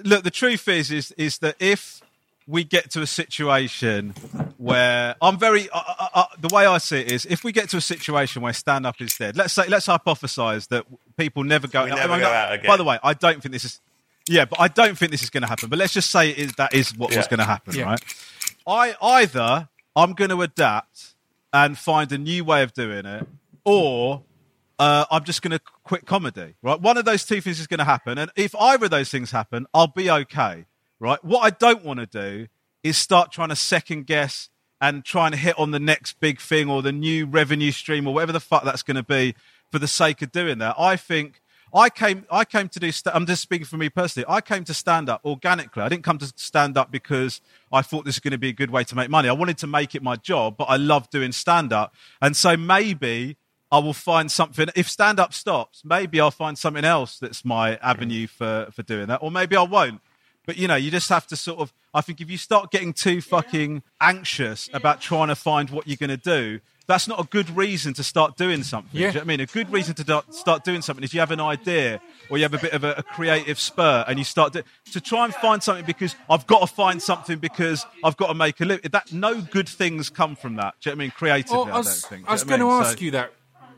look, 0.05 0.25
the 0.25 0.31
truth 0.31 0.67
is, 0.69 0.91
is, 0.91 1.13
is 1.13 1.39
that 1.39 1.57
if 1.61 2.01
we 2.47 2.65
get 2.65 2.91
to 2.93 3.03
a 3.03 3.07
situation 3.07 4.11
where 4.57 5.15
I'm 5.21 5.39
very, 5.39 5.69
uh, 5.71 5.83
uh, 5.99 6.09
uh, 6.15 6.25
the 6.39 6.49
way 6.55 6.65
I 6.67 6.79
see 6.79 7.01
it 7.01 7.13
is, 7.13 7.27
if 7.27 7.45
we 7.45 7.53
get 7.53 7.69
to 7.71 7.77
a 7.77 7.81
situation 7.81 8.41
where 8.41 8.53
stand 8.55 8.87
up 8.87 9.01
is 9.01 9.15
dead, 9.17 9.37
let's 9.37 9.53
say, 9.53 9.69
let's 9.69 9.87
hypothesize 9.87 10.69
that 10.69 10.87
people 11.17 11.45
never 11.45 11.69
go. 11.69 11.85
We 11.85 11.91
never 11.91 12.01
I 12.03 12.17
mean, 12.17 12.21
go 12.21 12.31
uh, 12.31 12.35
out 12.35 12.53
again. 12.55 12.67
By 12.69 12.77
the 12.79 12.85
way, 12.85 12.99
I 13.03 13.13
don't 13.15 13.43
think 13.43 13.53
this 13.53 13.65
is. 13.65 13.81
Yeah, 14.29 14.45
but 14.45 14.61
I 14.61 14.68
don't 14.68 14.97
think 14.97 15.11
this 15.11 15.22
is 15.22 15.31
going 15.31 15.43
to 15.43 15.49
happen. 15.49 15.68
But 15.68 15.79
let's 15.79 15.93
just 15.93 16.11
say 16.11 16.31
it 16.31 16.39
is, 16.39 16.53
that 16.55 16.74
is 16.74 16.97
what 16.97 17.14
was 17.14 17.26
going 17.29 17.39
to 17.39 17.45
happen, 17.45 17.74
Yeah. 17.74 17.85
right? 17.85 18.01
I 18.66 18.95
either 19.01 19.68
I'm 19.97 20.12
going 20.12 20.31
to 20.31 20.43
adapt 20.43 21.14
and 21.53 21.79
find 21.79 22.12
a 22.12 22.18
new 22.18 22.45
way 22.45 22.62
of 22.62 22.74
doing 22.74 23.07
it, 23.07 23.26
or 23.64 24.22
uh, 24.79 25.07
I'm 25.11 25.24
just 25.24 25.43
going 25.43 25.53
to 25.53 25.61
quit 25.85 26.05
comedy. 26.07 26.55
Right, 26.62 26.81
one 26.81 26.97
of 26.99 27.05
those 27.05 27.24
two 27.24 27.41
things 27.41 27.59
is 27.59 27.66
going 27.66 27.79
to 27.79 27.85
happen, 27.85 28.18
and 28.18 28.31
if 28.37 28.55
either 28.55 28.85
of 28.85 28.91
those 28.91 29.11
things 29.11 29.31
happen, 29.31 29.66
I'll 29.72 29.87
be 29.89 30.11
okay. 30.11 30.66
Right, 31.01 31.22
what 31.24 31.41
I 31.41 31.51
don't 31.51 31.85
want 31.85 32.01
to 32.01 32.07
do 32.07 32.49
is 32.83 32.97
start 32.97 33.33
trying 33.33 33.49
to 33.51 33.57
second 33.57 34.07
guess 34.07 34.51
and 34.81 35.05
trying 35.05 35.31
to 35.33 35.37
hit 35.37 35.59
on 35.59 35.70
the 35.72 35.81
next 35.81 36.20
big 36.20 36.41
thing 36.41 36.68
or 36.70 36.83
the 36.83 36.93
new 36.93 37.26
revenue 37.26 37.72
stream 37.72 38.07
or 38.07 38.14
whatever 38.14 38.33
the 38.33 38.41
fuck 38.41 38.64
that's 38.64 38.83
going 38.83 38.97
to 38.97 39.03
be 39.03 39.35
for 39.72 39.79
the 39.79 39.89
sake 39.89 40.22
of 40.22 40.31
doing 40.33 40.59
that. 40.59 40.74
I 40.79 40.97
think 40.97 41.41
I 41.73 41.91
came, 41.91 42.25
I 42.31 42.45
came 42.45 42.69
to 42.71 42.81
do. 42.81 42.91
St- 42.91 43.14
I'm 43.14 43.27
just 43.27 43.43
speaking 43.43 43.66
for 43.66 43.77
me 43.77 43.89
personally. 43.89 44.27
I 44.29 44.41
came 44.41 44.64
to 44.64 44.75
stand 44.75 45.09
up 45.09 45.21
organically. 45.25 45.83
I 45.83 45.89
didn't 45.89 46.05
come 46.05 46.19
to 46.19 46.33
stand 46.37 46.77
up 46.77 46.91
because 46.91 47.41
I 47.73 47.83
thought 47.83 48.05
this 48.05 48.16
was 48.16 48.21
going 48.21 48.33
to 48.33 48.39
be 48.39 48.49
a 48.49 48.53
good 48.53 48.71
way 48.71 48.85
to 48.85 48.97
make 48.97 49.11
money. 49.11 49.29
I 49.29 49.33
wanted 49.33 49.59
to 49.59 49.66
make 49.66 49.95
it 49.95 50.03
my 50.03 50.16
job, 50.16 50.57
but 50.57 50.64
I 50.64 50.77
love 50.77 51.11
doing 51.11 51.33
stand 51.33 51.73
up, 51.73 51.95
and 52.23 52.37
so 52.37 52.57
maybe 52.57 53.37
I 53.71 53.79
will 53.79 53.93
find 53.93 54.31
something. 54.31 54.69
If 54.75 54.89
stand 54.89 55.21
up 55.21 55.35
stops, 55.35 55.83
maybe 55.85 56.21
I'll 56.21 56.31
find 56.31 56.57
something 56.57 56.85
else 56.85 57.19
that's 57.19 57.45
my 57.45 57.77
avenue 57.77 58.27
for 58.27 58.69
for 58.73 58.83
doing 58.83 59.07
that, 59.09 59.23
or 59.23 59.31
maybe 59.31 59.57
I 59.57 59.62
won't. 59.62 60.01
But 60.47 60.57
you 60.57 60.66
know, 60.66 60.77
you 60.77 60.91
just 60.91 61.11
have 61.11 61.27
to 61.27 61.37
sort 61.37 61.61
of. 61.61 61.73
I 61.93 62.01
think 62.01 62.21
if 62.21 62.31
you 62.31 62.39
start 62.39 62.71
getting 62.71 62.93
too 62.95 63.21
fucking 63.21 63.83
anxious 64.01 64.71
about 64.73 65.01
trying 65.01 65.29
to 65.29 65.35
find 65.35 65.69
what 65.69 65.87
you're 65.87 65.97
going 65.97 66.09
to 66.09 66.16
do, 66.16 66.61
that's 66.89 67.07
not 67.07 67.20
a 67.20 67.24
good 67.24 67.55
reason 67.57 67.93
to 67.95 68.03
start 68.03 68.36
doing 68.36 68.62
something. 68.64 68.91
Do 68.93 68.99
you 68.99 69.07
know 69.07 69.12
what 69.12 69.22
I 69.22 69.24
mean? 69.26 69.41
A 69.41 69.47
good 69.47 69.70
reason 69.70 69.95
to 69.95 70.24
start 70.30 70.64
doing 70.64 70.82
something 70.82 71.05
is 71.05 71.14
you 71.14 71.20
have 71.20 71.30
an 71.30 71.39
idea 71.41 72.01
or 72.30 72.39
you 72.39 72.45
have 72.45 72.55
a 72.55 72.59
bit 72.59 72.72
of 72.72 72.82
a, 72.82 72.95
a 72.99 73.03
creative 73.03 73.61
spur 73.61 74.05
and 74.09 74.18
you 74.18 74.24
start 74.24 74.55
to, 74.55 74.64
to 74.93 75.01
try 75.01 75.26
and 75.26 75.34
find 75.34 75.62
something 75.62 75.84
because 75.84 76.16
I've 76.28 76.47
got 76.47 76.61
to 76.61 76.66
find 76.66 77.01
something 77.01 77.39
because 77.39 77.86
I've 78.03 78.16
got 78.16 78.28
to 78.28 78.34
make 78.34 78.61
a 78.61 78.64
living. 78.64 78.91
That 78.91 79.12
no 79.12 79.41
good 79.41 79.68
things 79.68 80.09
come 80.11 80.34
from 80.34 80.57
that. 80.57 80.74
Do 80.80 80.89
you 80.91 80.97
know 80.97 80.99
what 80.99 81.03
I 81.03 81.05
mean? 81.05 81.11
Creatively, 81.12 81.57
Well, 81.59 81.66
I, 81.66 81.78
I 81.78 81.82
don't 81.82 81.95
think. 81.95 82.28
I 82.28 82.32
was 82.32 82.45
going 82.45 82.61
to 82.61 82.66
what 82.66 82.72
I 82.72 82.76
mean? 82.78 82.86
ask 82.86 82.99
So- 82.99 83.05
you 83.05 83.11
that, 83.12 83.32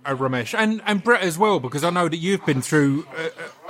uh, 0.07 0.15
Romesh, 0.15 0.57
and, 0.59 0.81
and 0.87 1.03
Brett 1.05 1.21
as 1.23 1.37
well, 1.37 1.61
because 1.61 1.85
I 1.85 1.91
know 1.91 2.09
that 2.09 2.17
you've 2.17 2.47
been 2.47 2.63
through 2.63 3.07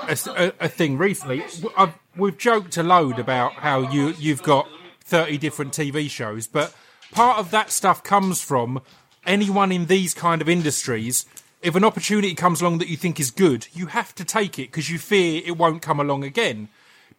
a, 0.07 0.12
a, 0.12 0.16
a, 0.36 0.53
a 0.61 0.68
thing 0.68 0.97
recently. 0.99 1.43
I've, 1.76 1.95
we've 2.14 2.38
joked 2.38 2.76
a 2.76 2.82
load 2.84 3.18
about 3.18 3.55
how 3.55 3.91
you 3.91 4.14
you've 4.18 4.43
got 4.43 4.68
thirty 5.03 5.38
different 5.38 5.72
TV 5.72 6.09
shows, 6.09 6.47
but 6.47 6.72
part 7.11 7.38
of 7.38 7.51
that 7.51 7.70
stuff 7.70 8.05
comes 8.05 8.41
from 8.41 8.80
anyone 9.27 9.73
in 9.73 9.87
these 9.87 10.14
kind 10.14 10.41
of 10.41 10.49
industries. 10.49 11.27
If 11.62 11.75
an 11.75 11.85
opportunity 11.85 12.35
comes 12.35 12.61
along 12.61 12.79
that 12.79 12.89
you 12.89 12.97
think 12.97 13.21
is 13.21 13.31
good, 13.31 13.68
you 13.73 13.87
have 13.87 14.14
to 14.14 14.25
take 14.25 14.59
it 14.59 14.71
because 14.71 14.91
you 14.91 14.99
fear 14.99 15.43
it 15.45 15.59
won't 15.59 15.83
come 15.83 16.01
along 16.01 16.25
again. 16.25 16.68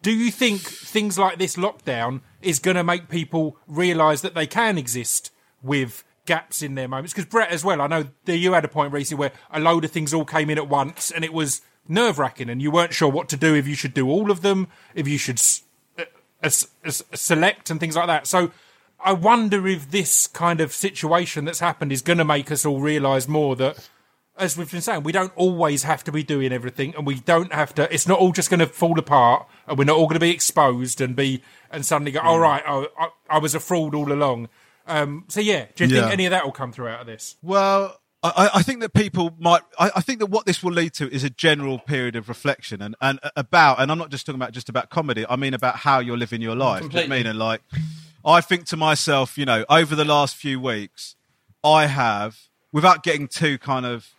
Do 0.02 0.10
you 0.10 0.32
think 0.32 0.62
things 0.62 1.16
like 1.16 1.38
this 1.38 1.54
lockdown 1.54 2.22
is 2.40 2.58
going 2.58 2.76
to 2.76 2.82
make 2.82 3.08
people 3.08 3.56
realise 3.68 4.20
that 4.22 4.34
they 4.34 4.48
can 4.48 4.76
exist 4.76 5.30
with 5.62 6.02
gaps 6.26 6.60
in 6.60 6.74
their 6.74 6.88
moments? 6.88 7.12
Because 7.12 7.26
Brett, 7.26 7.50
as 7.50 7.64
well, 7.64 7.80
I 7.80 7.86
know 7.86 8.06
that 8.24 8.36
you 8.36 8.52
had 8.52 8.64
a 8.64 8.68
point 8.68 8.92
recently 8.92 9.20
where 9.20 9.32
a 9.52 9.60
load 9.60 9.84
of 9.84 9.92
things 9.92 10.12
all 10.12 10.24
came 10.24 10.50
in 10.50 10.58
at 10.58 10.68
once, 10.68 11.12
and 11.12 11.24
it 11.24 11.32
was 11.32 11.62
nerve 11.86 12.18
wracking, 12.18 12.50
and 12.50 12.60
you 12.60 12.72
weren't 12.72 12.92
sure 12.92 13.08
what 13.08 13.28
to 13.28 13.36
do 13.36 13.54
if 13.54 13.68
you 13.68 13.76
should 13.76 13.94
do 13.94 14.10
all 14.10 14.32
of 14.32 14.42
them, 14.42 14.66
if 14.96 15.06
you 15.06 15.18
should 15.18 15.40
uh, 15.96 16.48
select, 16.48 17.70
and 17.70 17.78
things 17.78 17.94
like 17.94 18.08
that. 18.08 18.26
So. 18.26 18.50
I 19.04 19.12
wonder 19.12 19.66
if 19.66 19.90
this 19.90 20.26
kind 20.26 20.60
of 20.60 20.72
situation 20.72 21.44
that's 21.44 21.60
happened 21.60 21.92
is 21.92 22.02
going 22.02 22.18
to 22.18 22.24
make 22.24 22.50
us 22.50 22.64
all 22.66 22.80
realise 22.80 23.26
more 23.28 23.56
that 23.56 23.88
as 24.38 24.56
we've 24.56 24.70
been 24.70 24.80
saying, 24.80 25.02
we 25.02 25.12
don't 25.12 25.32
always 25.36 25.82
have 25.82 26.02
to 26.04 26.12
be 26.12 26.22
doing 26.22 26.52
everything, 26.52 26.94
and 26.96 27.06
we 27.06 27.16
don't 27.16 27.52
have 27.52 27.74
to. 27.74 27.92
It's 27.92 28.08
not 28.08 28.18
all 28.18 28.32
just 28.32 28.48
going 28.48 28.60
to 28.60 28.66
fall 28.66 28.98
apart, 28.98 29.46
and 29.66 29.76
we're 29.76 29.84
not 29.84 29.96
all 29.96 30.06
going 30.06 30.14
to 30.14 30.20
be 30.20 30.30
exposed 30.30 31.00
and 31.02 31.14
be 31.14 31.42
and 31.70 31.84
suddenly 31.84 32.12
go, 32.12 32.20
"All 32.20 32.38
right, 32.38 32.62
oh, 32.66 32.86
I, 32.98 33.08
I 33.28 33.38
was 33.38 33.54
a 33.54 33.60
fraud 33.60 33.94
all 33.94 34.10
along." 34.10 34.48
Um, 34.86 35.24
so 35.28 35.40
yeah, 35.40 35.66
do 35.76 35.84
you 35.84 35.94
Yeah. 35.94 36.00
think 36.02 36.12
any 36.12 36.26
of 36.26 36.30
that 36.30 36.44
will 36.44 36.52
come 36.52 36.72
through 36.72 36.88
out 36.88 37.02
of 37.02 37.06
this? 37.06 37.36
Well, 37.42 37.98
I, 38.22 38.50
I 38.54 38.62
think 38.62 38.80
that 38.80 38.94
people 38.94 39.34
might. 39.38 39.60
I, 39.78 39.90
I 39.96 40.00
think 40.00 40.20
that 40.20 40.26
what 40.26 40.46
this 40.46 40.62
will 40.62 40.72
lead 40.72 40.94
to 40.94 41.12
is 41.12 41.24
a 41.24 41.30
general 41.30 41.78
period 41.78 42.16
of 42.16 42.28
reflection 42.30 42.80
and, 42.80 42.96
and 43.02 43.20
about. 43.36 43.80
And 43.80 43.92
I'm 43.92 43.98
not 43.98 44.10
just 44.10 44.24
talking 44.24 44.40
about 44.40 44.52
just 44.52 44.68
about 44.70 44.88
comedy. 44.88 45.26
I 45.28 45.36
mean 45.36 45.52
about 45.52 45.76
how 45.76 45.98
you're 45.98 46.16
living 46.16 46.40
your 46.40 46.56
life. 46.56 46.80
Do 46.80 46.86
you 46.86 46.92
know 46.92 46.98
I 46.98 47.02
Completely. 47.02 47.16
mean? 47.18 47.26
And 47.26 47.38
like, 47.38 47.60
I 48.24 48.40
think 48.40 48.66
to 48.66 48.76
myself, 48.76 49.36
you 49.36 49.44
know, 49.44 49.64
over 49.68 49.94
the 49.94 50.04
last 50.04 50.36
few 50.36 50.60
weeks, 50.60 51.16
I 51.64 51.86
have, 51.86 52.38
without 52.72 53.02
getting 53.02 53.28
too 53.28 53.58
kind 53.58 53.84
of 53.84 54.14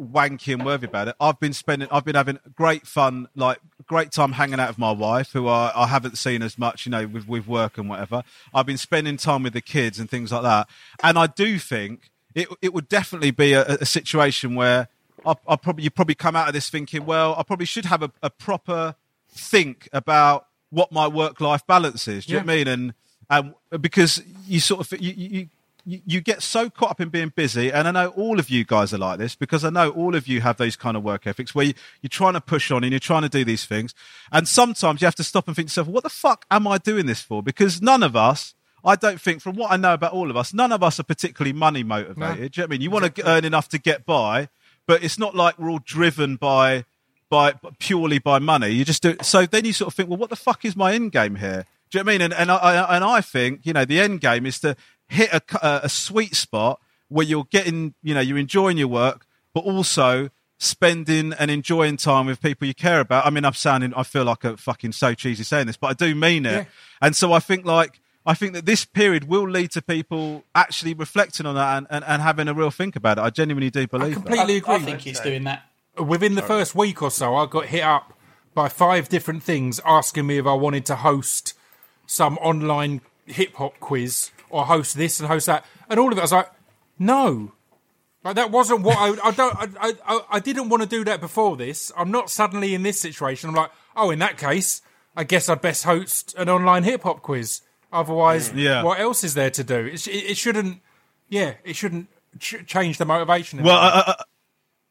wanky 0.00 0.52
and 0.52 0.64
worthy 0.64 0.86
about 0.86 1.08
it, 1.08 1.16
I've 1.20 1.38
been 1.38 1.52
spending, 1.52 1.88
I've 1.90 2.04
been 2.04 2.16
having 2.16 2.38
great 2.54 2.86
fun, 2.86 3.28
like 3.36 3.58
great 3.86 4.10
time 4.10 4.32
hanging 4.32 4.58
out 4.58 4.68
with 4.68 4.78
my 4.78 4.90
wife, 4.90 5.32
who 5.32 5.48
I, 5.48 5.72
I 5.74 5.86
haven't 5.86 6.18
seen 6.18 6.42
as 6.42 6.58
much, 6.58 6.86
you 6.86 6.90
know, 6.90 7.06
with, 7.06 7.28
with 7.28 7.46
work 7.46 7.78
and 7.78 7.88
whatever. 7.88 8.22
I've 8.52 8.66
been 8.66 8.78
spending 8.78 9.16
time 9.16 9.44
with 9.44 9.52
the 9.52 9.60
kids 9.60 9.98
and 9.98 10.10
things 10.10 10.32
like 10.32 10.42
that. 10.42 10.68
And 11.02 11.18
I 11.18 11.28
do 11.28 11.58
think 11.58 12.10
it, 12.34 12.48
it 12.60 12.74
would 12.74 12.88
definitely 12.88 13.30
be 13.30 13.52
a, 13.52 13.64
a 13.66 13.86
situation 13.86 14.54
where 14.54 14.88
I'll 15.24 15.56
probably, 15.56 15.84
you 15.84 15.90
probably 15.90 16.16
come 16.16 16.36
out 16.36 16.48
of 16.48 16.54
this 16.54 16.68
thinking, 16.68 17.06
well, 17.06 17.34
I 17.38 17.44
probably 17.44 17.66
should 17.66 17.86
have 17.86 18.02
a, 18.02 18.10
a 18.22 18.30
proper 18.30 18.96
think 19.30 19.88
about 19.92 20.48
what 20.70 20.92
my 20.92 21.06
work 21.06 21.40
life 21.40 21.66
balance 21.66 22.06
is. 22.08 22.26
Do 22.26 22.32
you 22.32 22.40
know 22.40 22.44
what 22.44 22.52
I 22.52 22.56
mean? 22.56 22.68
And, 22.68 22.94
and 23.30 23.54
because 23.80 24.22
you 24.46 24.60
sort 24.60 24.80
of, 24.80 25.00
you, 25.00 25.48
you, 25.86 26.00
you, 26.06 26.20
get 26.20 26.42
so 26.42 26.70
caught 26.70 26.92
up 26.92 27.00
in 27.00 27.08
being 27.08 27.30
busy, 27.34 27.72
and 27.72 27.86
I 27.86 27.90
know 27.90 28.08
all 28.08 28.38
of 28.38 28.50
you 28.50 28.64
guys 28.64 28.94
are 28.94 28.98
like 28.98 29.18
this 29.18 29.34
because 29.34 29.64
I 29.64 29.70
know 29.70 29.90
all 29.90 30.14
of 30.14 30.26
you 30.26 30.40
have 30.40 30.56
those 30.56 30.76
kind 30.76 30.96
of 30.96 31.02
work 31.02 31.26
ethics 31.26 31.54
where 31.54 31.66
you, 31.66 31.74
you're 32.00 32.08
trying 32.08 32.34
to 32.34 32.40
push 32.40 32.70
on 32.70 32.84
and 32.84 32.92
you're 32.92 33.00
trying 33.00 33.22
to 33.22 33.28
do 33.28 33.44
these 33.44 33.66
things, 33.66 33.94
and 34.32 34.48
sometimes 34.48 35.00
you 35.00 35.06
have 35.06 35.14
to 35.16 35.24
stop 35.24 35.46
and 35.46 35.56
think 35.56 35.68
to 35.68 35.70
yourself, 35.70 35.88
"What 35.88 36.02
the 36.02 36.10
fuck 36.10 36.46
am 36.50 36.66
I 36.66 36.78
doing 36.78 37.06
this 37.06 37.20
for?" 37.20 37.42
Because 37.42 37.82
none 37.82 38.02
of 38.02 38.16
us, 38.16 38.54
I 38.84 38.96
don't 38.96 39.20
think, 39.20 39.42
from 39.42 39.56
what 39.56 39.70
I 39.72 39.76
know 39.76 39.94
about 39.94 40.12
all 40.12 40.30
of 40.30 40.36
us, 40.36 40.54
none 40.54 40.72
of 40.72 40.82
us 40.82 40.98
are 41.00 41.04
particularly 41.04 41.52
money 41.52 41.82
motivated. 41.82 42.52
Do 42.52 42.60
you 42.60 42.62
know 42.62 42.64
what 42.64 42.64
I 42.64 42.66
mean? 42.70 42.80
You 42.80 42.90
want 42.90 43.14
to 43.14 43.28
earn 43.28 43.44
enough 43.44 43.68
to 43.70 43.78
get 43.78 44.06
by, 44.06 44.48
but 44.86 45.02
it's 45.02 45.18
not 45.18 45.34
like 45.34 45.58
we're 45.58 45.70
all 45.70 45.80
driven 45.84 46.36
by 46.36 46.84
by 47.28 47.54
purely 47.78 48.18
by 48.18 48.38
money. 48.38 48.68
You 48.68 48.84
just 48.84 49.02
do 49.02 49.10
it. 49.10 49.24
So 49.24 49.46
then 49.46 49.64
you 49.64 49.72
sort 49.72 49.88
of 49.88 49.94
think, 49.94 50.08
well, 50.08 50.18
what 50.18 50.30
the 50.30 50.36
fuck 50.36 50.64
is 50.64 50.76
my 50.76 50.94
end 50.94 51.12
game 51.12 51.36
here? 51.36 51.66
Do 51.94 51.98
you 51.98 52.04
know 52.04 52.08
what 52.08 52.14
I 52.14 52.18
mean? 52.18 52.22
And 52.22 52.34
and 52.34 52.50
I 52.50 52.96
and 52.96 53.04
I 53.04 53.20
think 53.20 53.60
you 53.62 53.72
know 53.72 53.84
the 53.84 54.00
end 54.00 54.20
game 54.20 54.46
is 54.46 54.58
to 54.60 54.74
hit 55.06 55.32
a, 55.32 55.40
a, 55.62 55.80
a 55.84 55.88
sweet 55.88 56.34
spot 56.34 56.80
where 57.06 57.24
you're 57.24 57.46
getting 57.52 57.94
you 58.02 58.14
know 58.14 58.20
you're 58.20 58.36
enjoying 58.36 58.78
your 58.78 58.88
work, 58.88 59.24
but 59.54 59.60
also 59.60 60.28
spending 60.58 61.32
and 61.34 61.52
enjoying 61.52 61.96
time 61.96 62.26
with 62.26 62.42
people 62.42 62.66
you 62.66 62.74
care 62.74 62.98
about. 62.98 63.24
I 63.24 63.30
mean, 63.30 63.44
I'm 63.44 63.52
sounding, 63.52 63.94
I 63.94 64.02
feel 64.02 64.24
like 64.24 64.42
a 64.42 64.56
fucking 64.56 64.90
so 64.90 65.14
cheesy 65.14 65.44
saying 65.44 65.68
this, 65.68 65.76
but 65.76 65.86
I 65.86 65.92
do 65.92 66.16
mean 66.16 66.46
it. 66.46 66.52
Yeah. 66.52 66.64
And 67.00 67.14
so 67.14 67.32
I 67.32 67.38
think 67.38 67.64
like. 67.64 68.00
I 68.26 68.32
think 68.32 68.54
that 68.54 68.64
this 68.64 68.86
period 68.86 69.28
will 69.28 69.46
lead 69.46 69.72
to 69.72 69.82
people 69.82 70.44
actually 70.54 70.94
reflecting 70.94 71.44
on 71.44 71.56
that 71.56 71.76
and, 71.76 71.86
and, 71.90 72.02
and 72.06 72.22
having 72.22 72.48
a 72.48 72.54
real 72.54 72.70
think 72.70 72.96
about 72.96 73.18
it. 73.18 73.20
I 73.20 73.28
genuinely 73.28 73.68
do 73.68 73.86
believe 73.86 74.14
that. 74.14 74.24
completely 74.24 74.54
I, 74.54 74.56
agree. 74.56 74.74
I 74.76 74.78
think 74.78 75.00
he's 75.02 75.20
doing 75.20 75.44
that. 75.44 75.66
Within 75.98 76.34
the 76.34 76.40
first 76.40 76.74
week 76.74 77.02
or 77.02 77.10
so, 77.10 77.36
I 77.36 77.44
got 77.44 77.66
hit 77.66 77.82
up 77.82 78.14
by 78.54 78.70
five 78.70 79.10
different 79.10 79.42
things 79.42 79.78
asking 79.84 80.26
me 80.26 80.38
if 80.38 80.46
I 80.46 80.54
wanted 80.54 80.86
to 80.86 80.96
host 80.96 81.53
some 82.06 82.38
online 82.38 83.00
hip 83.26 83.54
hop 83.54 83.78
quiz 83.80 84.30
or 84.50 84.66
host 84.66 84.96
this 84.96 85.20
and 85.20 85.28
host 85.28 85.46
that, 85.46 85.64
and 85.88 85.98
all 85.98 86.12
of 86.12 86.18
it. 86.18 86.20
I 86.20 86.24
was 86.24 86.32
like, 86.32 86.50
no. 86.98 87.52
Like 88.22 88.36
that 88.36 88.50
wasn't 88.50 88.82
what 88.82 88.96
I. 88.96 89.28
I 89.28 89.30
don't. 89.32 89.56
I, 89.78 89.92
I. 90.06 90.20
I 90.30 90.40
didn't 90.40 90.70
want 90.70 90.82
to 90.82 90.88
do 90.88 91.04
that 91.04 91.20
before 91.20 91.56
this. 91.56 91.92
I'm 91.96 92.10
not 92.10 92.30
suddenly 92.30 92.74
in 92.74 92.82
this 92.82 92.98
situation. 93.00 93.50
I'm 93.50 93.54
like, 93.54 93.70
oh, 93.94 94.10
in 94.10 94.18
that 94.20 94.38
case, 94.38 94.80
I 95.14 95.24
guess 95.24 95.48
I'd 95.48 95.60
best 95.60 95.84
host 95.84 96.34
an 96.38 96.48
online 96.48 96.84
hip 96.84 97.02
hop 97.02 97.20
quiz. 97.22 97.60
Otherwise, 97.92 98.50
mm. 98.50 98.62
Yeah. 98.62 98.82
what 98.82 98.98
else 98.98 99.24
is 99.24 99.34
there 99.34 99.50
to 99.50 99.62
do? 99.62 99.86
It, 99.86 100.06
it, 100.06 100.30
it 100.30 100.36
shouldn't. 100.36 100.80
Yeah, 101.28 101.54
it 101.64 101.76
shouldn't 101.76 102.08
ch- 102.38 102.64
change 102.66 102.98
the 102.98 103.04
motivation. 103.04 103.62
Well. 103.62 103.76
I, 103.76 104.04
I, 104.06 104.14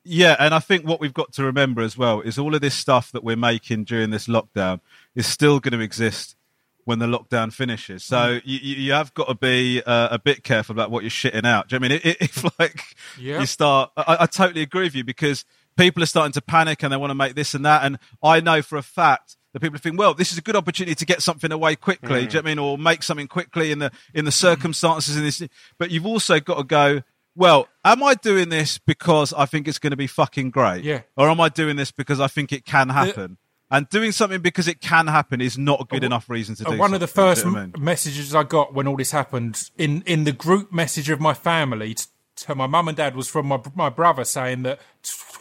yeah, 0.06 0.36
and 0.38 0.54
I 0.54 0.60
think 0.60 0.86
what 0.86 1.00
we've 1.00 1.14
got 1.14 1.32
to 1.34 1.46
remember 1.46 1.82
as 1.82 1.98
well 1.98 2.20
is 2.20 2.38
all 2.38 2.54
of 2.54 2.60
this 2.60 2.76
stuff 2.76 3.14
that 3.14 3.24
we're 3.24 3.38
making 3.38 3.86
during 3.86 4.10
this 4.10 4.28
lockdown 4.28 4.82
is 5.16 5.26
still 5.26 5.62
going 5.62 5.72
to 5.72 5.80
exist 5.80 6.36
when 6.86 7.00
the 7.00 7.06
lockdown 7.08 7.52
finishes. 7.54 8.04
So 8.04 8.40
you, 8.44 8.60
you 8.62 8.76
you 8.76 8.92
have 8.94 9.14
got 9.14 9.28
to 9.28 9.36
be 9.36 9.82
uh, 9.86 10.10
a 10.12 10.20
bit 10.20 10.44
careful 10.44 10.74
about 10.74 10.92
what 10.92 11.04
you're 11.04 11.10
shitting 11.10 11.46
out. 11.46 11.70
Do 11.70 11.76
you 11.76 11.80
know 11.80 11.86
what 11.86 11.92
I 11.92 12.08
mean? 12.08 12.16
If, 12.20 12.38
if 12.46 12.60
like 12.60 12.82
Yeah. 13.20 13.40
you 13.40 13.46
start, 13.46 13.92
I, 13.98 14.18
I 14.22 14.26
totally 14.26 14.62
agree 14.62 14.84
with 14.84 14.96
you 14.96 15.04
because 15.04 15.46
people 15.78 16.04
are 16.04 16.08
starting 16.08 16.34
to 16.34 16.42
panic 16.42 16.84
and 16.84 16.92
they 16.94 16.98
want 16.98 17.12
to 17.12 17.16
make 17.16 17.36
this 17.36 17.54
and 17.54 17.66
that. 17.66 17.84
And 17.84 17.98
I 18.22 18.40
know 18.42 18.62
for 18.62 18.78
a 18.78 18.84
fact 18.84 19.38
that 19.54 19.60
people 19.60 19.80
think, 19.80 19.98
well, 20.00 20.14
this 20.14 20.32
is 20.32 20.38
a 20.38 20.42
good 20.42 20.56
opportunity 20.56 20.96
to 20.96 21.06
get 21.06 21.22
something 21.22 21.52
away 21.52 21.76
quickly. 21.76 22.10
Do 22.10 22.16
you 22.22 22.26
know 22.26 22.38
what 22.40 22.46
I 22.46 22.48
mean? 22.50 22.60
Or 22.60 22.78
make 22.78 23.04
something 23.04 23.28
quickly 23.28 23.72
in 23.72 23.80
the 23.80 23.92
in 24.14 24.26
the 24.26 24.32
circumstances 24.32 25.16
in 25.18 25.24
this. 25.24 25.42
But 25.78 25.92
you've 25.92 26.06
also 26.06 26.40
got 26.40 26.58
to 26.58 26.64
go. 26.64 27.02
Well, 27.36 27.68
am 27.84 28.04
I 28.04 28.14
doing 28.14 28.50
this 28.50 28.78
because 28.78 29.34
I 29.34 29.48
think 29.48 29.68
it's 29.68 29.80
going 29.80 29.90
to 29.92 29.98
be 29.98 30.06
fucking 30.06 30.52
great? 30.52 30.84
Yeah. 30.84 31.02
Or 31.18 31.30
am 31.30 31.42
I 31.42 31.50
doing 31.50 31.78
this 31.78 31.92
because 31.92 32.20
I 32.20 32.28
think 32.28 32.52
it 32.52 32.64
can 32.64 32.90
happen? 32.90 33.38
And 33.74 33.90
doing 33.90 34.12
something 34.14 34.40
because 34.42 34.68
it 34.70 34.80
can 34.80 35.08
happen 35.08 35.42
is 35.42 35.58
not 35.58 35.82
a 35.82 35.86
good 35.86 36.04
enough 36.06 36.30
reason 36.30 36.56
to 36.56 36.66
Uh, 36.68 36.72
do. 36.72 36.78
one 36.78 36.94
of 36.94 37.02
the 37.02 37.08
first 37.08 37.44
you 37.44 37.52
know 37.52 37.58
I 37.58 37.62
mean? 37.66 37.74
messages 37.80 38.34
I 38.34 38.44
got 38.44 38.74
when 38.74 38.88
all 38.88 38.96
this 38.96 39.12
happened 39.12 39.70
in 39.78 40.02
in 40.06 40.24
the 40.24 40.32
group 40.32 40.72
message 40.72 41.10
of 41.10 41.20
my 41.20 41.34
family 41.34 41.96
t- 41.96 42.06
to 42.46 42.56
my 42.56 42.68
mum 42.68 42.88
and 42.88 42.96
dad 42.98 43.16
was 43.16 43.28
from 43.28 43.48
my 43.48 43.60
my 43.76 43.90
brother 43.90 44.24
saying 44.24 44.64
that 44.64 44.80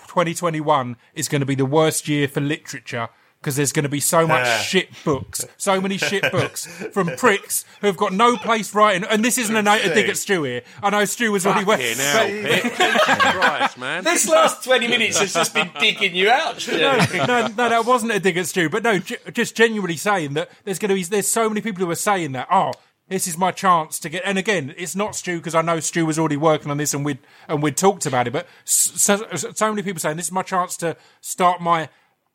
2021 0.08 0.96
is 1.14 1.28
going 1.28 1.40
to 1.40 1.46
be 1.46 1.54
the 1.54 1.64
worst 1.66 2.08
year 2.08 2.28
for 2.28 2.40
literature 2.40 3.08
because 3.42 3.56
there's 3.56 3.72
going 3.72 3.82
to 3.82 3.88
be 3.88 3.98
so 3.98 4.24
much 4.24 4.46
Yeah. 4.46 4.58
shit 4.60 4.88
books, 5.04 5.44
so 5.56 5.80
many 5.80 5.98
shit 5.98 6.30
books 6.30 6.64
from 6.92 7.08
pricks 7.18 7.64
who've 7.80 7.96
got 7.96 8.12
no 8.12 8.36
place 8.36 8.72
writing. 8.72 9.02
And 9.10 9.24
this 9.24 9.36
isn't 9.36 9.54
a, 9.56 9.62
note, 9.62 9.82
dig 9.82 10.08
at 10.08 10.16
Stu 10.16 10.44
here. 10.44 10.62
I 10.80 10.90
know 10.90 11.04
Stu 11.04 11.32
was 11.32 11.44
already 11.44 11.64
Fucking 11.64 11.96
hell, 11.96 12.26
Pip. 12.62 12.72
Christ, 13.18 13.78
man. 13.78 14.04
This 14.04 14.28
last 14.28 14.62
20 14.64 14.86
minutes 14.86 15.18
has 15.18 15.34
just 15.34 15.52
been 15.52 15.70
digging 15.80 16.14
you 16.14 16.30
out, 16.30 16.60
Stu. 16.60 16.78
no, 16.78 16.96
no, 17.14 17.46
no, 17.48 17.68
that 17.68 17.84
wasn't 17.84 18.12
a 18.12 18.20
dig 18.20 18.36
at 18.36 18.46
Stu, 18.46 18.68
but 18.68 18.84
no, 18.84 18.98
j- 19.00 19.16
just 19.32 19.56
genuinely 19.56 19.96
saying 19.96 20.34
that 20.34 20.48
there's 20.64 20.78
going 20.78 20.90
to 20.90 20.94
be 20.94 21.02
there's 21.02 21.26
so 21.28 21.48
many 21.48 21.60
people 21.60 21.84
who 21.84 21.90
are 21.90 21.96
saying 21.96 22.32
that. 22.32 22.46
Oh, 22.50 22.72
this 23.08 23.26
is 23.26 23.36
my 23.36 23.50
chance 23.50 23.98
to 23.98 24.08
get. 24.08 24.22
And 24.24 24.38
again, 24.38 24.72
it's 24.78 24.96
not 24.96 25.14
Stu 25.16 25.36
because 25.38 25.54
I 25.54 25.60
know 25.60 25.80
Stu 25.80 26.06
was 26.06 26.18
already 26.18 26.36
working 26.36 26.70
on 26.70 26.78
this 26.78 26.94
and 26.94 27.04
we'd 27.04 27.18
and 27.48 27.62
we'd 27.62 27.76
talked 27.76 28.06
about 28.06 28.26
it. 28.26 28.32
But 28.32 28.46
so, 28.64 29.26
so 29.34 29.68
many 29.70 29.82
people 29.82 30.00
saying 30.00 30.16
this 30.16 30.26
is 30.26 30.32
my 30.32 30.42
chance 30.42 30.76
to 30.78 30.96
start 31.20 31.60
my 31.60 31.88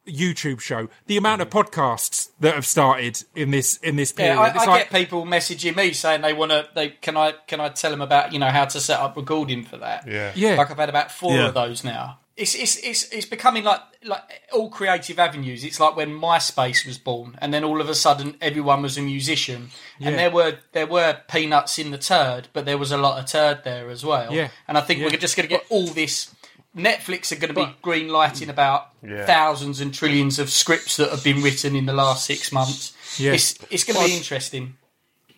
YouTube 0.07 0.59
show. 0.59 0.89
The 1.05 1.17
amount 1.17 1.41
of 1.41 1.49
mm-hmm. 1.49 1.59
podcasts 1.59 2.29
that 2.39 2.55
have 2.55 2.65
started 2.65 3.23
in 3.35 3.51
this 3.51 3.77
in 3.77 3.95
this 3.95 4.11
period. 4.11 4.35
Yeah, 4.35 4.41
I, 4.41 4.47
I 4.47 4.65
like, 4.65 4.89
get 4.89 4.99
people 4.99 5.25
messaging 5.25 5.75
me 5.75 5.93
saying 5.93 6.21
they 6.21 6.33
want 6.33 6.51
to. 6.51 6.67
They 6.73 6.89
can 6.89 7.17
I 7.17 7.33
can 7.47 7.59
I 7.59 7.69
tell 7.69 7.91
them 7.91 8.01
about 8.01 8.33
you 8.33 8.39
know 8.39 8.49
how 8.49 8.65
to 8.65 8.79
set 8.79 8.99
up 8.99 9.15
recording 9.15 9.63
for 9.63 9.77
that? 9.77 10.07
Yeah. 10.07 10.31
Yeah. 10.35 10.55
Like 10.55 10.71
I've 10.71 10.77
had 10.77 10.89
about 10.89 11.11
four 11.11 11.33
Yeah. 11.33 11.47
of 11.47 11.53
those 11.53 11.83
now. 11.83 12.19
It's 12.35 12.53
it's 12.53 12.77
it's 12.77 13.11
it's 13.11 13.25
becoming 13.25 13.63
like 13.63 13.81
like 14.03 14.21
all 14.53 14.69
creative 14.69 15.17
avenues. 15.17 15.63
It's 15.63 15.79
like 15.79 15.95
when 15.95 16.11
MySpace 16.11 16.85
was 16.85 16.99
born, 16.99 17.35
and 17.41 17.51
then 17.51 17.63
all 17.63 17.81
of 17.81 17.89
a 17.89 17.95
sudden 17.95 18.35
everyone 18.39 18.83
was 18.83 18.95
a 18.95 19.01
musician, 19.01 19.71
Yeah. 19.97 20.09
and 20.09 20.19
there 20.19 20.29
were 20.29 20.59
there 20.71 20.85
were 20.85 21.17
peanuts 21.27 21.79
in 21.79 21.89
the 21.89 21.97
turd, 21.97 22.47
but 22.53 22.65
there 22.65 22.77
was 22.77 22.91
a 22.91 22.97
lot 22.97 23.19
of 23.19 23.25
turd 23.25 23.63
there 23.63 23.89
as 23.89 24.05
well. 24.05 24.31
Yeah. 24.31 24.49
And 24.67 24.77
I 24.77 24.81
think 24.81 24.99
Yeah. 24.99 25.07
we're 25.07 25.17
just 25.17 25.35
going 25.35 25.49
to 25.49 25.55
get 25.55 25.65
all 25.69 25.87
this. 25.87 26.31
Netflix 26.75 27.31
are 27.31 27.35
going 27.39 27.53
to 27.53 27.65
be 27.65 27.75
green 27.81 28.07
lighting 28.09 28.49
about 28.49 28.89
Yeah. 29.03 29.25
thousands 29.25 29.81
and 29.81 29.93
trillions 29.93 30.37
of 30.39 30.49
scripts 30.49 30.97
that 30.97 31.09
have 31.09 31.23
been 31.23 31.41
written 31.41 31.75
in 31.75 31.85
the 31.85 31.93
last 31.93 32.25
six 32.25 32.51
months. 32.51 32.93
Yeah. 33.17 33.33
It's 33.33 33.57
it's 33.71 33.83
going 33.83 33.99
to 33.99 34.05
be 34.05 34.15
interesting. 34.17 34.75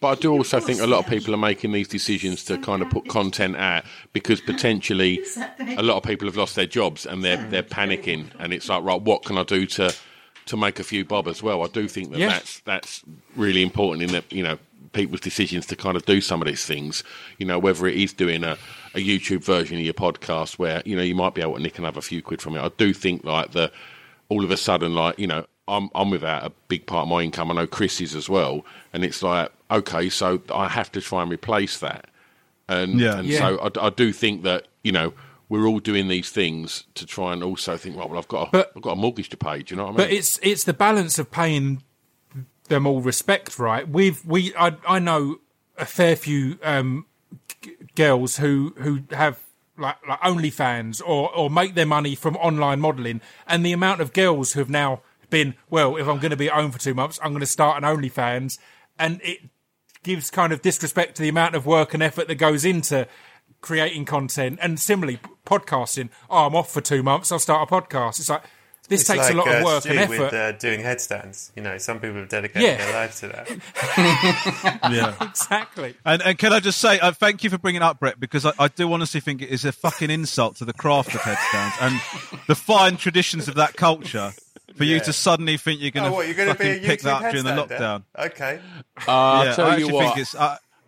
But 0.01 0.07
I 0.07 0.15
do 0.21 0.31
also 0.31 0.61
think 0.61 0.79
a 0.79 0.87
lot 0.87 0.99
of 1.03 1.07
people 1.07 1.33
are 1.33 1.37
making 1.37 1.73
these 1.73 1.87
decisions 1.87 2.45
to 2.45 2.57
kind 2.57 2.81
of 2.81 2.89
put 2.89 3.09
content 3.09 3.57
out 3.57 3.83
because 4.13 4.39
potentially 4.39 5.19
a 5.77 5.83
lot 5.83 5.97
of 5.97 6.03
people 6.03 6.25
have 6.27 6.37
lost 6.37 6.55
their 6.55 6.65
jobs 6.65 7.05
and 7.05 7.23
they're 7.23 7.37
they're 7.49 7.63
panicking 7.63 8.27
and 8.39 8.53
it's 8.53 8.69
like 8.69 8.83
right, 8.83 9.01
what 9.01 9.23
can 9.25 9.37
I 9.37 9.43
do 9.43 9.65
to 9.65 9.93
to 10.45 10.57
make 10.57 10.79
a 10.79 10.83
few 10.83 11.03
bob 11.05 11.27
as 11.27 11.43
well? 11.43 11.63
I 11.63 11.67
do 11.67 11.87
think 11.87 12.11
that 12.11 12.19
Yeah. 12.19 12.29
that's 12.29 12.59
that's 12.61 13.01
really 13.35 13.61
important 13.61 14.03
in 14.03 14.11
that 14.13 14.31
you 14.31 14.41
know 14.43 14.57
people's 14.93 15.19
decisions 15.21 15.65
to 15.67 15.75
kind 15.75 15.95
of 15.97 16.05
do 16.05 16.19
some 16.21 16.41
of 16.41 16.47
these 16.47 16.65
things. 16.65 17.03
You 17.37 17.45
know, 17.45 17.59
whether 17.59 17.85
it 17.85 17.95
is 17.97 18.11
doing 18.13 18.43
a, 18.43 18.57
a 18.95 18.99
YouTube 18.99 19.43
version 19.43 19.77
of 19.77 19.83
your 19.83 19.93
podcast 19.93 20.57
where 20.59 20.81
you 20.85 20.95
know 20.95 21.01
you 21.03 21.15
might 21.15 21.33
be 21.35 21.41
able 21.41 21.55
to 21.55 21.61
nick 21.61 21.77
another 21.79 22.01
few 22.01 22.21
quid 22.21 22.41
from 22.41 22.55
it. 22.55 22.61
I 22.61 22.69
do 22.77 22.93
think 22.93 23.23
like 23.23 23.51
the 23.51 23.71
all 24.29 24.43
of 24.43 24.51
a 24.51 24.57
sudden, 24.57 24.93
like 24.95 25.17
you 25.19 25.27
know, 25.27 25.45
I'm 25.67 25.89
I'm 25.95 26.09
without 26.09 26.45
a 26.45 26.51
big 26.67 26.85
part 26.85 27.03
of 27.03 27.07
my 27.09 27.21
income. 27.21 27.51
I 27.51 27.55
know 27.55 27.67
Chris 27.67 28.01
is 28.01 28.15
as 28.15 28.29
well, 28.29 28.65
and 28.93 29.03
it's 29.03 29.21
like 29.23 29.51
okay, 29.71 30.09
so 30.09 30.41
I 30.53 30.67
have 30.67 30.91
to 30.93 31.01
try 31.01 31.21
and 31.21 31.31
replace 31.31 31.79
that. 31.79 32.05
And 32.67 32.99
Yeah. 32.99 33.19
and 33.19 33.27
Yeah. 33.27 33.39
so 33.39 33.59
I, 33.81 33.87
I 33.87 33.89
do 33.89 34.11
think 34.13 34.43
that 34.43 34.67
you 34.83 34.91
know 34.91 35.13
we're 35.49 35.65
all 35.65 35.79
doing 35.79 36.07
these 36.09 36.29
things 36.29 36.83
to 36.93 37.05
try 37.07 37.33
and 37.33 37.43
also 37.43 37.75
think, 37.75 37.95
well, 37.97 38.07
well 38.07 38.19
I've 38.19 38.27
got 38.27 38.47
a, 38.49 38.51
But- 38.51 38.71
I've 38.75 38.81
got 38.83 38.91
a 38.91 38.95
mortgage 38.95 39.29
to 39.29 39.37
pay. 39.37 39.63
Do 39.63 39.73
you 39.73 39.77
know 39.77 39.85
what 39.85 39.95
I 39.95 39.97
mean? 39.97 40.07
But 40.07 40.11
it's 40.13 40.39
it's 40.43 40.63
the 40.63 40.73
balance 40.73 41.17
of 41.19 41.31
paying 41.31 41.81
them 42.67 42.85
all 42.85 43.01
respect, 43.01 43.57
right? 43.57 43.87
We've 43.87 44.23
we 44.25 44.53
I 44.55 44.75
I 44.87 44.99
know 44.99 45.37
a 45.77 45.85
fair 45.85 46.15
few 46.15 46.59
um, 46.63 47.05
g- 47.61 47.75
girls 47.95 48.37
who 48.37 48.73
who 48.77 49.01
have 49.11 49.39
like 49.77 49.97
like 50.07 50.19
OnlyFans 50.21 51.01
or 51.05 51.33
or 51.35 51.49
make 51.49 51.75
their 51.75 51.85
money 51.85 52.15
from 52.15 52.35
online 52.37 52.79
modelling, 52.79 53.21
and 53.47 53.65
the 53.65 53.71
amount 53.71 54.01
of 54.01 54.13
girls 54.13 54.53
who 54.53 54.59
have 54.59 54.69
now 54.69 55.01
been 55.29 55.55
well, 55.69 55.95
if 55.95 56.07
I'm 56.07 56.19
going 56.19 56.31
to 56.31 56.37
be 56.37 56.47
at 56.47 56.53
home 56.53 56.71
for 56.71 56.79
two 56.79 56.93
months, 56.93 57.19
I'm 57.23 57.31
going 57.31 57.41
to 57.41 57.45
start 57.45 57.81
an 57.81 57.83
OnlyFans, 57.83 58.57
and 58.97 59.21
it 59.23 59.39
gives 60.03 60.29
kind 60.31 60.53
of 60.53 60.61
disrespect 60.61 61.15
to 61.15 61.21
the 61.21 61.29
amount 61.29 61.55
of 61.55 61.65
work 61.65 61.93
and 61.93 62.01
effort 62.01 62.27
that 62.27 62.35
goes 62.35 62.65
into 62.65 63.07
creating 63.61 64.05
content. 64.05 64.59
And 64.61 64.79
similarly 64.79 65.19
podcasting. 65.45 66.09
Oh 66.29 66.45
i'm 66.45 66.55
off 66.55 66.71
for 66.71 66.81
two 66.81 67.03
months 67.03 67.31
i'll 67.31 67.39
start 67.39 67.69
a 67.69 67.73
podcast. 67.73 68.19
It's 68.19 68.29
like 68.29 68.43
this 68.89 69.01
It's 69.01 69.09
takes 69.09 69.25
like, 69.25 69.33
a 69.33 69.37
lot 69.37 69.47
uh, 69.47 69.51
of 69.57 69.63
work 69.63 69.81
Stu 69.81 69.89
and 69.91 69.99
effort 69.99 70.19
with 70.19 70.33
uh, 70.33 70.51
doing 70.53 70.81
headstands. 70.81 71.51
You 71.55 71.61
know, 71.61 71.77
some 71.77 71.99
people 71.99 72.17
have 72.17 72.29
dedicated 72.29 72.61
Yeah. 72.63 72.77
their 72.77 72.93
lives 72.93 73.19
to 73.21 73.27
that. 73.29 73.49
Yeah. 74.91 75.15
exactly 75.21 75.95
And, 76.05 76.21
and 76.21 76.37
can 76.37 76.51
I 76.53 76.59
just 76.59 76.79
say, 76.79 76.99
uh, 76.99 77.11
thank 77.11 77.43
you 77.43 77.49
for 77.49 77.57
bringing 77.57 77.81
it 77.81 77.85
up, 77.85 77.99
Brett, 77.99 78.19
because 78.19 78.45
I, 78.45 78.53
I 78.59 78.67
do 78.67 78.91
honestly 78.91 79.19
think 79.21 79.41
it 79.41 79.49
is 79.49 79.63
a 79.65 79.71
fucking 79.71 80.09
insult 80.09 80.57
to 80.57 80.65
the 80.65 80.73
craft 80.73 81.13
of 81.15 81.21
headstands 81.21 81.75
and 81.81 81.95
the 82.47 82.55
fine 82.55 82.97
traditions 82.97 83.47
of 83.47 83.55
that 83.55 83.75
culture 83.75 84.33
for 84.75 84.83
you 84.83 84.99
to 85.01 85.13
suddenly 85.13 85.57
think 85.57 85.81
you're 85.81 85.91
going 85.91 86.11
Oh, 86.11 86.21
you're 86.21 86.33
going 86.35 86.49
to 86.49 86.55
fucking 86.55 86.83
pick 86.83 87.01
that 87.01 87.23
up 87.23 87.31
during 87.31 87.43
the 87.45 87.51
headstander? 87.51 87.67
lockdown. 87.79 88.03
Okay. 88.31 88.59
Uh, 89.07 89.11
I'll 89.11 89.45
yeah, 89.45 89.55
tell 89.55 89.65
I 89.65 89.69
you 89.77 89.85
actually 89.85 89.93
what. 89.93 90.05
think 90.15 90.17
it's. 90.19 90.35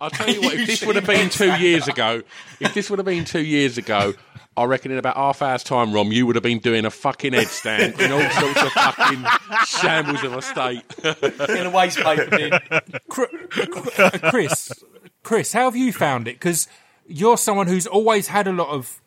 I'll 0.01 0.09
tell 0.09 0.27
you 0.27 0.41
what. 0.41 0.55
If 0.55 0.67
this 0.67 0.83
would 0.83 0.95
have 0.95 1.05
been 1.05 1.29
two 1.29 1.53
years 1.55 1.87
ago, 1.87 2.23
if 2.59 2.73
this 2.73 2.89
would 2.89 2.99
have 2.99 3.05
been 3.05 3.23
two 3.23 3.43
years 3.43 3.77
ago, 3.77 4.13
I 4.57 4.65
reckon 4.65 4.91
in 4.91 4.97
about 4.97 5.15
half 5.15 5.41
hour's 5.41 5.63
time, 5.63 5.93
Rom, 5.93 6.11
you 6.11 6.25
would 6.25 6.35
have 6.35 6.43
been 6.43 6.59
doing 6.59 6.83
a 6.83 6.91
fucking 6.91 7.31
headstand 7.31 7.99
in 7.99 8.11
all 8.11 8.29
sorts 8.31 8.63
of 8.63 8.71
fucking 8.73 9.25
shambles 9.65 10.23
of 10.23 10.33
a 10.33 10.41
state. 10.41 10.83
in 11.57 11.67
a 11.67 11.69
waste 11.69 11.99
paper 11.99 12.29
bin. 12.29 12.59
Chris, 14.29 14.71
Chris, 15.23 15.53
how 15.53 15.65
have 15.65 15.75
you 15.75 15.93
found 15.93 16.27
it? 16.27 16.33
Because 16.35 16.67
you're 17.07 17.37
someone 17.37 17.67
who's 17.67 17.87
always 17.87 18.27
had 18.27 18.47
a 18.47 18.51
lot 18.51 18.69
of 18.69 18.99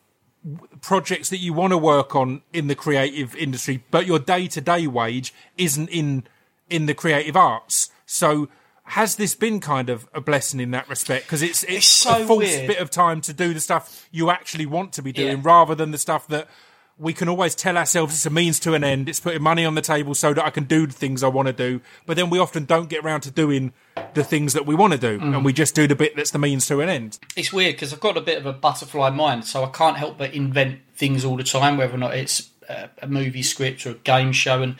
projects 0.81 1.29
that 1.31 1.39
you 1.39 1.53
want 1.53 1.73
to 1.73 1.79
work 1.79 2.15
on 2.15 2.43
in 2.53 2.69
the 2.69 2.75
creative 2.75 3.35
industry, 3.37 3.83
but 3.91 4.07
your 4.07 4.19
day 4.19 4.47
to 4.47 4.61
day 4.61 4.87
wage 4.87 5.35
isn't 5.59 5.89
in 5.89 6.25
in 6.71 6.87
the 6.87 6.95
creative 6.95 7.37
arts. 7.37 7.91
So. 8.07 8.49
Has 8.89 9.17
this 9.17 9.35
been 9.35 9.61
kind 9.61 9.89
of 9.89 10.07
a 10.13 10.21
blessing 10.21 10.61
in 10.61 10.71
that 10.73 10.89
respect? 10.89 11.25
Because 11.27 11.43
it's 11.43 11.63
it's, 11.65 11.87
so 11.89 12.23
a 12.23 12.27
false 12.27 12.39
weird. 12.45 12.67
bit 12.69 12.79
of 12.79 12.91
time 12.91 13.21
to 13.23 13.33
do 13.33 13.55
the 13.55 13.61
stuff 13.61 14.07
you 14.13 14.31
actually 14.31 14.67
want 14.67 14.93
to 14.95 15.03
be 15.03 15.13
doing, 15.13 15.39
Yeah. 15.39 15.43
rather 15.43 15.75
than 15.75 15.91
the 15.91 15.99
stuff 15.99 16.27
that 16.29 16.49
we 16.97 17.13
can 17.13 17.29
always 17.29 17.57
tell 17.57 17.77
ourselves 17.77 18.15
it's 18.15 18.27
a 18.27 18.31
means 18.31 18.61
to 18.61 18.75
an 18.75 18.85
end. 18.85 19.09
It's 19.09 19.19
putting 19.19 19.43
money 19.43 19.65
on 19.65 19.75
the 19.75 19.81
table 19.81 20.15
so 20.15 20.33
that 20.33 20.45
I 20.45 20.51
can 20.51 20.63
do 20.65 20.87
the 20.87 20.93
things 20.93 21.25
I 21.25 21.29
want 21.29 21.47
to 21.49 21.53
do. 21.53 21.81
But 22.07 22.17
then 22.17 22.31
we 22.31 22.39
often 22.39 22.67
don't 22.67 22.89
get 22.89 23.03
around 23.05 23.23
to 23.23 23.33
doing 23.33 23.73
the 24.13 24.23
things 24.23 24.53
that 24.53 24.65
we 24.65 24.77
want 24.77 24.93
to 24.93 24.99
do, 24.99 25.19
Mm. 25.19 25.35
and 25.37 25.45
we 25.45 25.53
just 25.53 25.75
do 25.75 25.89
the 25.89 25.97
bit 25.97 26.15
that's 26.15 26.31
the 26.31 26.39
means 26.39 26.67
to 26.69 26.81
an 26.81 26.89
end. 26.89 27.19
It's 27.35 27.53
weird 27.53 27.75
because 27.75 27.93
I've 27.93 27.99
got 28.01 28.17
a 28.17 28.21
bit 28.21 28.39
of 28.39 28.47
a 28.47 28.53
butterfly 28.53 29.11
mind, 29.11 29.45
so 29.45 29.65
I 29.65 29.71
can't 29.71 29.97
help 29.97 30.19
but 30.19 30.35
invent 30.35 30.81
things 30.95 31.25
all 31.25 31.37
the 31.37 31.43
time, 31.43 31.79
whether 31.79 31.95
or 31.95 31.99
not 31.99 32.15
it's 32.15 32.51
a, 32.69 32.91
a 33.03 33.09
movie 33.09 33.43
script 33.43 33.85
or 33.87 33.91
a 33.91 33.95
game 33.95 34.31
show. 34.31 34.63
And 34.63 34.77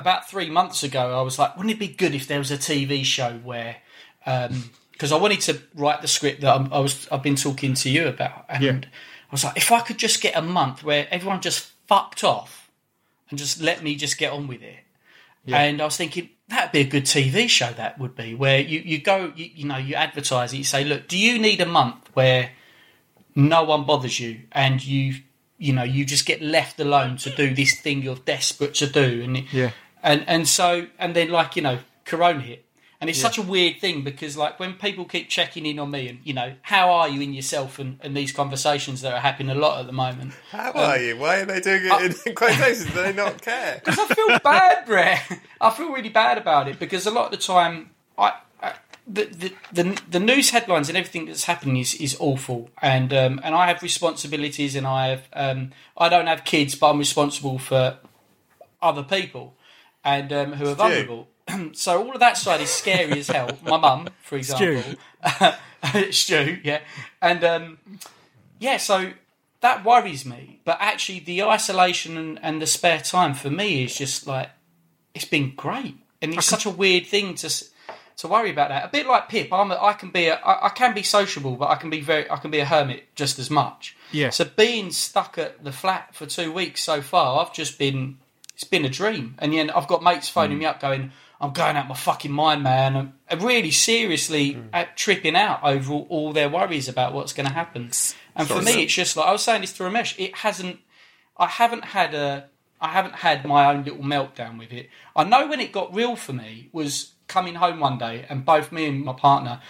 about 0.00 0.28
three 0.28 0.50
months 0.50 0.82
ago, 0.82 1.18
I 1.18 1.22
was 1.22 1.38
like, 1.38 1.56
wouldn't 1.56 1.74
it 1.74 1.78
be 1.78 1.88
good 1.88 2.14
if 2.14 2.26
there 2.26 2.38
was 2.38 2.50
a 2.50 2.58
TV 2.58 3.04
show 3.04 3.34
where. 3.44 3.76
Um, 4.26 4.70
because 4.92 5.12
I 5.12 5.16
wanted 5.16 5.40
to 5.42 5.58
write 5.74 6.02
the 6.02 6.08
script 6.08 6.42
that 6.42 6.54
I'm, 6.54 6.70
I 6.70 6.78
was 6.78 7.08
I've 7.10 7.22
been 7.22 7.34
talking 7.36 7.72
to 7.72 7.88
you 7.88 8.06
about, 8.06 8.44
and 8.50 8.62
Yeah. 8.62 8.72
I 8.72 9.32
was 9.32 9.42
like, 9.44 9.56
if 9.56 9.72
I 9.72 9.80
could 9.80 9.96
just 9.96 10.20
get 10.20 10.36
a 10.36 10.42
month 10.42 10.84
where 10.84 11.08
everyone 11.10 11.40
just 11.40 11.70
fucked 11.86 12.22
off 12.22 12.68
and 13.30 13.38
just 13.38 13.62
let 13.62 13.82
me 13.82 13.94
just 13.96 14.18
get 14.18 14.30
on 14.30 14.46
with 14.46 14.60
it, 14.62 14.80
and 15.46 15.80
I 15.80 15.86
was 15.86 15.96
thinking 15.96 16.28
that'd 16.48 16.72
be 16.72 16.80
a 16.80 16.84
good 16.84 17.04
TV 17.04 17.48
show. 17.48 17.72
That 17.72 17.98
would 17.98 18.14
be 18.14 18.34
where 18.34 18.60
you, 18.60 18.80
you 18.80 18.98
go, 19.00 19.32
you, 19.34 19.48
you 19.54 19.64
know, 19.66 19.78
you 19.78 19.94
advertise 19.94 20.52
it. 20.52 20.58
You 20.58 20.64
say, 20.64 20.84
look, 20.84 21.08
do 21.08 21.16
you 21.18 21.38
need 21.38 21.62
a 21.62 21.66
month 21.66 22.10
where 22.12 22.50
no 23.34 23.64
one 23.64 23.84
bothers 23.84 24.20
you 24.20 24.40
and 24.52 24.84
you, 24.84 25.14
you 25.56 25.72
know, 25.72 25.82
you 25.82 26.04
just 26.04 26.26
get 26.26 26.42
left 26.42 26.78
alone 26.78 27.16
to 27.18 27.30
do 27.30 27.54
this 27.54 27.80
thing 27.80 28.02
you're 28.02 28.16
desperate 28.16 28.74
to 28.74 28.86
do, 28.86 29.22
and 29.22 29.38
it- 29.38 29.44
Yeah. 29.50 29.70
And 30.02 30.24
and 30.26 30.48
so 30.48 30.86
and 30.98 31.14
then 31.14 31.30
like 31.30 31.56
you 31.56 31.62
know, 31.62 31.78
Corona 32.04 32.40
hit. 32.40 32.64
And 33.00 33.08
it's 33.08 33.18
such 33.18 33.38
a 33.38 33.42
weird 33.42 33.80
thing 33.80 34.04
because, 34.04 34.36
like, 34.36 34.60
when 34.60 34.74
people 34.74 35.06
keep 35.06 35.30
checking 35.30 35.64
in 35.64 35.78
on 35.78 35.90
me 35.90 36.06
and, 36.06 36.18
you 36.22 36.34
know, 36.34 36.52
how 36.60 36.90
are 36.90 37.08
you 37.08 37.22
in 37.22 37.32
yourself 37.32 37.78
and, 37.78 37.98
and 38.02 38.14
these 38.14 38.30
conversations 38.30 39.00
that 39.00 39.14
are 39.14 39.20
happening 39.20 39.56
a 39.56 39.58
lot 39.58 39.80
at 39.80 39.86
the 39.86 39.92
moment, 39.92 40.34
How 40.50 40.70
are 40.72 40.98
you? 40.98 41.16
Why 41.16 41.38
are 41.38 41.46
they 41.46 41.60
doing 41.60 41.80
it 41.82 42.26
in 42.26 42.34
quotations? 42.34 42.84
Do 42.84 43.02
they 43.02 43.14
not 43.14 43.40
care? 43.40 43.80
Because 43.84 43.98
I 43.98 44.14
feel 44.14 44.38
bad, 44.40 44.84
Brett. 44.86 45.40
I 45.62 45.70
feel 45.70 45.90
really 45.90 46.10
bad 46.10 46.36
about 46.36 46.68
it 46.68 46.78
because 46.78 47.06
a 47.06 47.10
lot 47.10 47.24
of 47.24 47.30
the 47.30 47.38
time, 47.38 47.88
I, 48.18 48.34
I 48.62 48.74
the, 49.06 49.24
the 49.24 49.52
the 49.72 50.02
the 50.10 50.20
news 50.20 50.50
headlines 50.50 50.90
and 50.90 50.98
everything 50.98 51.24
that's 51.24 51.44
happening 51.44 51.78
is, 51.78 51.94
is 51.94 52.16
awful, 52.20 52.68
and 52.82 53.14
um, 53.14 53.40
and 53.42 53.54
I 53.54 53.68
have 53.68 53.82
responsibilities, 53.82 54.76
and 54.76 54.86
I 54.86 55.08
have 55.08 55.22
um, 55.32 55.72
I 55.96 56.10
don't 56.10 56.26
have 56.26 56.44
kids, 56.44 56.74
but 56.74 56.90
I'm 56.90 56.98
responsible 56.98 57.58
for 57.58 57.96
other 58.82 59.02
people, 59.02 59.54
and 60.04 60.32
um, 60.32 60.52
who 60.52 60.68
are 60.68 60.74
vulnerable. 60.74 61.28
so 61.72 62.02
all 62.02 62.12
of 62.12 62.20
that 62.20 62.36
side 62.36 62.60
is 62.60 62.70
scary 62.70 63.18
as 63.18 63.28
hell. 63.28 63.58
My 63.62 63.76
mum, 63.76 64.08
for 64.22 64.36
example, 64.36 64.96
Stu, 66.10 66.58
yeah, 66.62 66.80
and 67.20 67.44
um, 67.44 67.78
yeah, 68.58 68.76
so 68.76 69.12
that 69.60 69.84
worries 69.84 70.24
me. 70.24 70.60
But 70.64 70.78
actually, 70.80 71.20
the 71.20 71.42
isolation 71.42 72.16
and, 72.16 72.38
and 72.42 72.62
the 72.62 72.66
spare 72.66 73.00
time 73.00 73.34
for 73.34 73.50
me 73.50 73.84
is 73.84 73.96
just 73.96 74.26
like 74.26 74.50
it's 75.14 75.24
been 75.24 75.54
great, 75.54 75.96
and 76.22 76.34
it's 76.34 76.46
such 76.46 76.66
a 76.66 76.70
weird 76.70 77.06
thing 77.06 77.34
to 77.36 77.64
to 78.20 78.28
worry 78.28 78.50
about 78.50 78.68
that. 78.68 78.84
A 78.84 78.88
bit 78.88 79.06
like 79.06 79.28
Pip, 79.28 79.52
I'm 79.52 79.70
a, 79.70 79.78
I 79.80 79.94
can 79.94 80.10
be 80.10 80.26
a, 80.26 80.34
I, 80.34 80.66
I 80.66 80.68
can 80.68 80.94
be 80.94 81.02
sociable, 81.02 81.56
but 81.56 81.70
I 81.70 81.76
can 81.76 81.90
be 81.90 82.00
very 82.00 82.30
I 82.30 82.36
can 82.36 82.50
be 82.50 82.58
a 82.58 82.64
hermit 82.64 83.14
just 83.14 83.38
as 83.38 83.50
much. 83.50 83.96
Yeah. 84.12 84.30
So 84.30 84.44
being 84.44 84.90
stuck 84.90 85.38
at 85.38 85.64
the 85.64 85.72
flat 85.72 86.14
for 86.14 86.26
two 86.26 86.52
weeks 86.52 86.82
so 86.82 87.00
far, 87.00 87.40
I've 87.40 87.52
just 87.52 87.78
been 87.78 88.18
it's 88.60 88.68
been 88.68 88.84
a 88.84 88.90
dream. 88.90 89.34
And 89.38 89.52
then 89.54 89.70
I've 89.70 89.88
got 89.88 90.02
mates 90.02 90.28
phoning 90.28 90.58
me 90.58 90.66
up 90.66 90.80
going, 90.80 91.12
I'm 91.40 91.52
going 91.54 91.76
out 91.76 91.88
my 91.88 91.94
fucking 91.94 92.30
mind, 92.30 92.62
man. 92.62 92.94
I'm, 92.94 93.14
I'm 93.30 93.40
really 93.40 93.70
seriously 93.70 94.58
uh, 94.74 94.84
tripping 94.96 95.34
out 95.34 95.60
over 95.62 95.92
all, 95.94 96.06
all 96.10 96.32
their 96.34 96.50
worries 96.50 96.86
about 96.86 97.14
what's 97.14 97.32
going 97.32 97.46
to 97.48 97.54
happen. 97.54 97.84
And 98.36 98.46
for 98.46 98.54
me, 98.66 98.72
it's 98.82 98.92
just 98.92 99.16
like 99.16 99.26
I 99.26 99.32
was 99.32 99.42
saying 99.42 99.62
this 99.62 99.72
to 99.74 99.84
Romesh. 99.84 100.14
It 100.18 100.36
hasn't. 100.36 100.78
I 101.38 101.46
haven't 101.46 101.86
had 101.86 102.14
a. 102.14 102.48
I 102.82 102.88
haven't 102.88 103.14
had 103.16 103.44
my 103.46 103.70
own 103.72 103.84
little 103.84 104.02
meltdown 104.02 104.58
with 104.58 104.72
it. 104.72 104.88
I 105.16 105.24
know 105.24 105.46
when 105.46 105.60
it 105.60 105.72
got 105.72 105.94
real 105.94 106.14
for 106.16 106.32
me 106.34 106.68
was 106.72 107.12
coming 107.28 107.54
home 107.54 107.80
one 107.80 107.96
day 107.98 108.26
and 108.28 108.44
both 108.44 108.72
me 108.72 108.86
and 108.86 109.02
my 109.04 109.12
partner, 109.14 109.60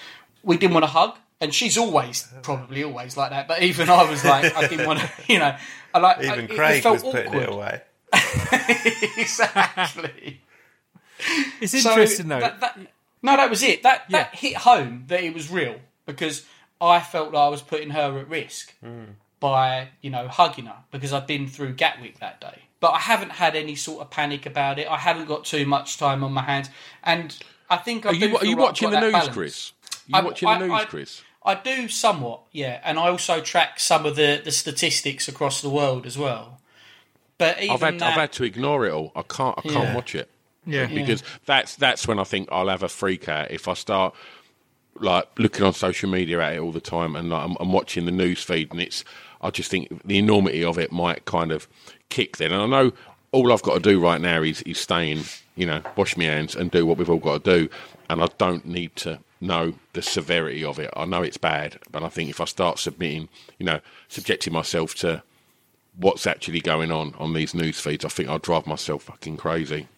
we 0.42 0.56
didn't 0.56 0.74
want 0.74 0.84
to 0.84 0.90
hug. 0.90 1.16
And 1.40 1.54
she's 1.54 1.78
always, 1.78 2.28
probably 2.42 2.82
always 2.84 3.16
like 3.16 3.30
that. 3.30 3.48
But 3.48 3.62
even 3.62 3.88
I 3.88 4.08
was 4.10 4.24
like, 4.24 4.54
I 4.56 4.66
didn't 4.68 4.86
want 4.86 4.98
to, 5.00 5.10
you 5.32 5.38
know. 5.38 5.56
I 5.94 5.98
like 5.98 6.18
I- 6.18 6.22
Even 6.24 6.38
it- 6.46 6.50
it 6.50 6.56
Craig 6.56 6.82
felt 6.82 6.94
was 7.02 7.02
putting 7.14 7.32
it 7.32 7.48
away. 7.48 7.82
exactly. 9.16 10.40
It's 11.60 11.72
So 11.82 11.90
interesting 11.90 12.28
though. 12.28 12.40
that- 12.40 12.60
that- 12.60 12.78
no, 13.22 13.36
that 13.36 13.50
was 13.50 13.62
it. 13.62 13.82
That 13.82 14.08
that 14.10 14.30
Yeah. 14.32 14.38
hit 14.38 14.56
home 14.58 15.04
that 15.08 15.22
it 15.22 15.34
was 15.34 15.50
real 15.50 15.80
because 16.06 16.46
I 16.80 17.00
felt 17.00 17.32
like 17.32 17.42
I 17.42 17.48
was 17.48 17.60
putting 17.62 17.90
her 17.90 18.18
at 18.18 18.28
risk 18.28 18.74
hmm. 18.80 19.04
by 19.38 19.88
you 20.00 20.08
know 20.10 20.26
hugging 20.28 20.66
her 20.66 20.76
because 20.90 21.12
I'd 21.12 21.26
been 21.26 21.46
through 21.46 21.74
Gatwick 21.74 22.18
that 22.20 22.40
day. 22.40 22.62
But 22.80 22.92
I 22.92 22.98
haven't 23.00 23.32
had 23.32 23.54
any 23.56 23.74
sort 23.76 24.00
of 24.00 24.10
panic 24.10 24.46
about 24.46 24.78
it. 24.78 24.88
I 24.88 24.96
haven't 24.96 25.26
got 25.26 25.44
too 25.44 25.66
much 25.66 25.98
time 25.98 26.24
on 26.24 26.32
my 26.32 26.42
hands, 26.42 26.70
and 27.04 27.36
I 27.68 27.76
think 27.76 28.06
I 28.06 28.10
Are 28.10 28.14
you, 28.14 28.28
do 28.28 28.36
are 28.38 28.44
you 28.46 28.56
feel 28.56 28.64
watching 28.64 28.90
the 28.90 29.00
news, 29.00 29.12
balance. 29.12 29.34
Chris? 29.34 29.72
Are 29.84 30.16
I- 30.16 30.20
you 30.20 30.24
watching 30.26 30.48
I- 30.48 30.58
the 30.58 30.66
news, 30.66 30.80
I- 30.80 30.84
Chris? 30.86 31.22
I 31.42 31.54
do 31.54 31.88
somewhat, 31.88 32.40
yeah, 32.52 32.80
and 32.84 32.98
I 32.98 33.08
also 33.08 33.40
track 33.40 33.80
some 33.80 34.04
of 34.04 34.14
the, 34.14 34.42
the 34.44 34.50
statistics 34.50 35.26
across 35.26 35.62
the 35.62 35.70
world 35.70 36.04
as 36.04 36.18
well. 36.18 36.60
But 37.40 37.58
even 37.60 37.70
I've 37.74 37.80
had 37.80 37.98
that, 37.98 38.12
I've 38.12 38.20
had 38.20 38.32
to 38.34 38.44
ignore 38.44 38.86
it 38.86 38.92
all. 38.92 39.10
I 39.16 39.22
can't 39.22 39.58
I 39.58 39.62
can't 39.62 39.74
Yeah. 39.74 39.94
watch 39.96 40.14
it. 40.14 40.28
yeah. 40.66 40.86
because 40.86 41.24
that's 41.46 41.74
that's 41.76 42.06
when 42.06 42.18
I 42.20 42.24
think 42.24 42.48
I'll 42.52 42.68
have 42.68 42.84
a 42.84 42.88
freak 42.88 43.28
out 43.28 43.50
if 43.50 43.66
I 43.66 43.74
start 43.74 44.14
like 44.96 45.26
looking 45.38 45.64
on 45.64 45.72
social 45.72 46.10
media 46.10 46.40
at 46.40 46.54
it 46.54 46.58
all 46.60 46.72
the 46.72 46.80
time 46.80 47.16
and 47.16 47.30
like, 47.30 47.42
I'm, 47.42 47.56
I'm 47.60 47.72
watching 47.72 48.04
the 48.04 48.12
news 48.12 48.42
feed 48.42 48.70
and 48.72 48.80
it's 48.80 49.04
I 49.40 49.50
just 49.50 49.70
think 49.70 49.88
the 50.04 50.18
enormity 50.18 50.62
of 50.62 50.78
it 50.78 50.92
might 50.92 51.24
kind 51.24 51.52
of 51.52 51.66
kick 52.10 52.36
then 52.36 52.52
and 52.52 52.62
I 52.62 52.66
know 52.66 52.92
all 53.32 53.52
I've 53.52 53.62
got 53.62 53.74
to 53.74 53.80
do 53.80 54.00
right 54.00 54.20
now 54.20 54.42
is 54.42 54.60
is 54.62 54.78
stay 54.78 55.10
in 55.10 55.22
you 55.56 55.64
know 55.64 55.80
wash 55.96 56.16
my 56.16 56.24
hands 56.24 56.54
and 56.54 56.70
do 56.70 56.84
what 56.84 56.98
we've 56.98 57.08
all 57.08 57.16
got 57.18 57.44
to 57.44 57.58
do 57.60 57.68
and 58.10 58.22
I 58.22 58.26
don't 58.36 58.66
need 58.66 58.94
to 58.96 59.20
know 59.40 59.72
the 59.94 60.02
severity 60.02 60.62
of 60.64 60.78
it 60.78 60.90
I 60.94 61.06
know 61.06 61.22
it's 61.22 61.38
bad 61.38 61.78
but 61.90 62.02
I 62.02 62.08
think 62.10 62.28
if 62.28 62.40
I 62.40 62.44
start 62.44 62.78
submitting 62.78 63.28
you 63.58 63.64
know 63.64 63.80
subjecting 64.08 64.52
myself 64.52 64.94
to 64.96 65.22
what's 65.96 66.26
actually 66.26 66.60
going 66.60 66.90
on 66.90 67.14
on 67.18 67.32
these 67.34 67.54
news 67.54 67.80
feeds 67.80 68.04
I 68.04 68.08
think 68.08 68.28
I'll 68.28 68.38
drive 68.38 68.66
myself 68.66 69.04
fucking 69.04 69.36
crazy 69.36 69.88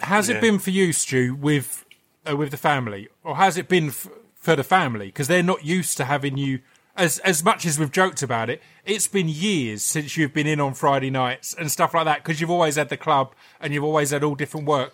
Has 0.00 0.28
it 0.28 0.40
been 0.40 0.58
for 0.58 0.70
you, 0.70 0.92
Stu, 0.92 1.34
with 1.34 1.84
uh, 2.28 2.36
with 2.36 2.50
the 2.50 2.56
family, 2.56 3.08
or 3.22 3.36
has 3.36 3.56
it 3.56 3.68
been 3.68 3.88
f- 3.88 4.08
for 4.36 4.56
the 4.56 4.64
family? 4.64 5.06
Because 5.06 5.28
they're 5.28 5.42
not 5.42 5.64
used 5.64 5.96
to 5.98 6.04
having 6.04 6.36
you. 6.36 6.60
As 6.96 7.18
as 7.20 7.44
much 7.44 7.64
as 7.64 7.78
we've 7.78 7.90
joked 7.92 8.22
about 8.22 8.50
it, 8.50 8.60
it's 8.84 9.06
been 9.08 9.28
years 9.28 9.82
since 9.82 10.16
you've 10.16 10.32
been 10.34 10.46
in 10.46 10.60
on 10.60 10.74
Friday 10.74 11.10
nights 11.10 11.54
and 11.54 11.70
stuff 11.70 11.94
like 11.94 12.04
that. 12.06 12.22
Because 12.24 12.40
you've 12.40 12.50
always 12.50 12.76
had 12.76 12.88
the 12.88 12.96
club 12.96 13.34
and 13.60 13.72
you've 13.72 13.84
always 13.84 14.10
had 14.10 14.24
all 14.24 14.34
different 14.34 14.66
work. 14.66 14.92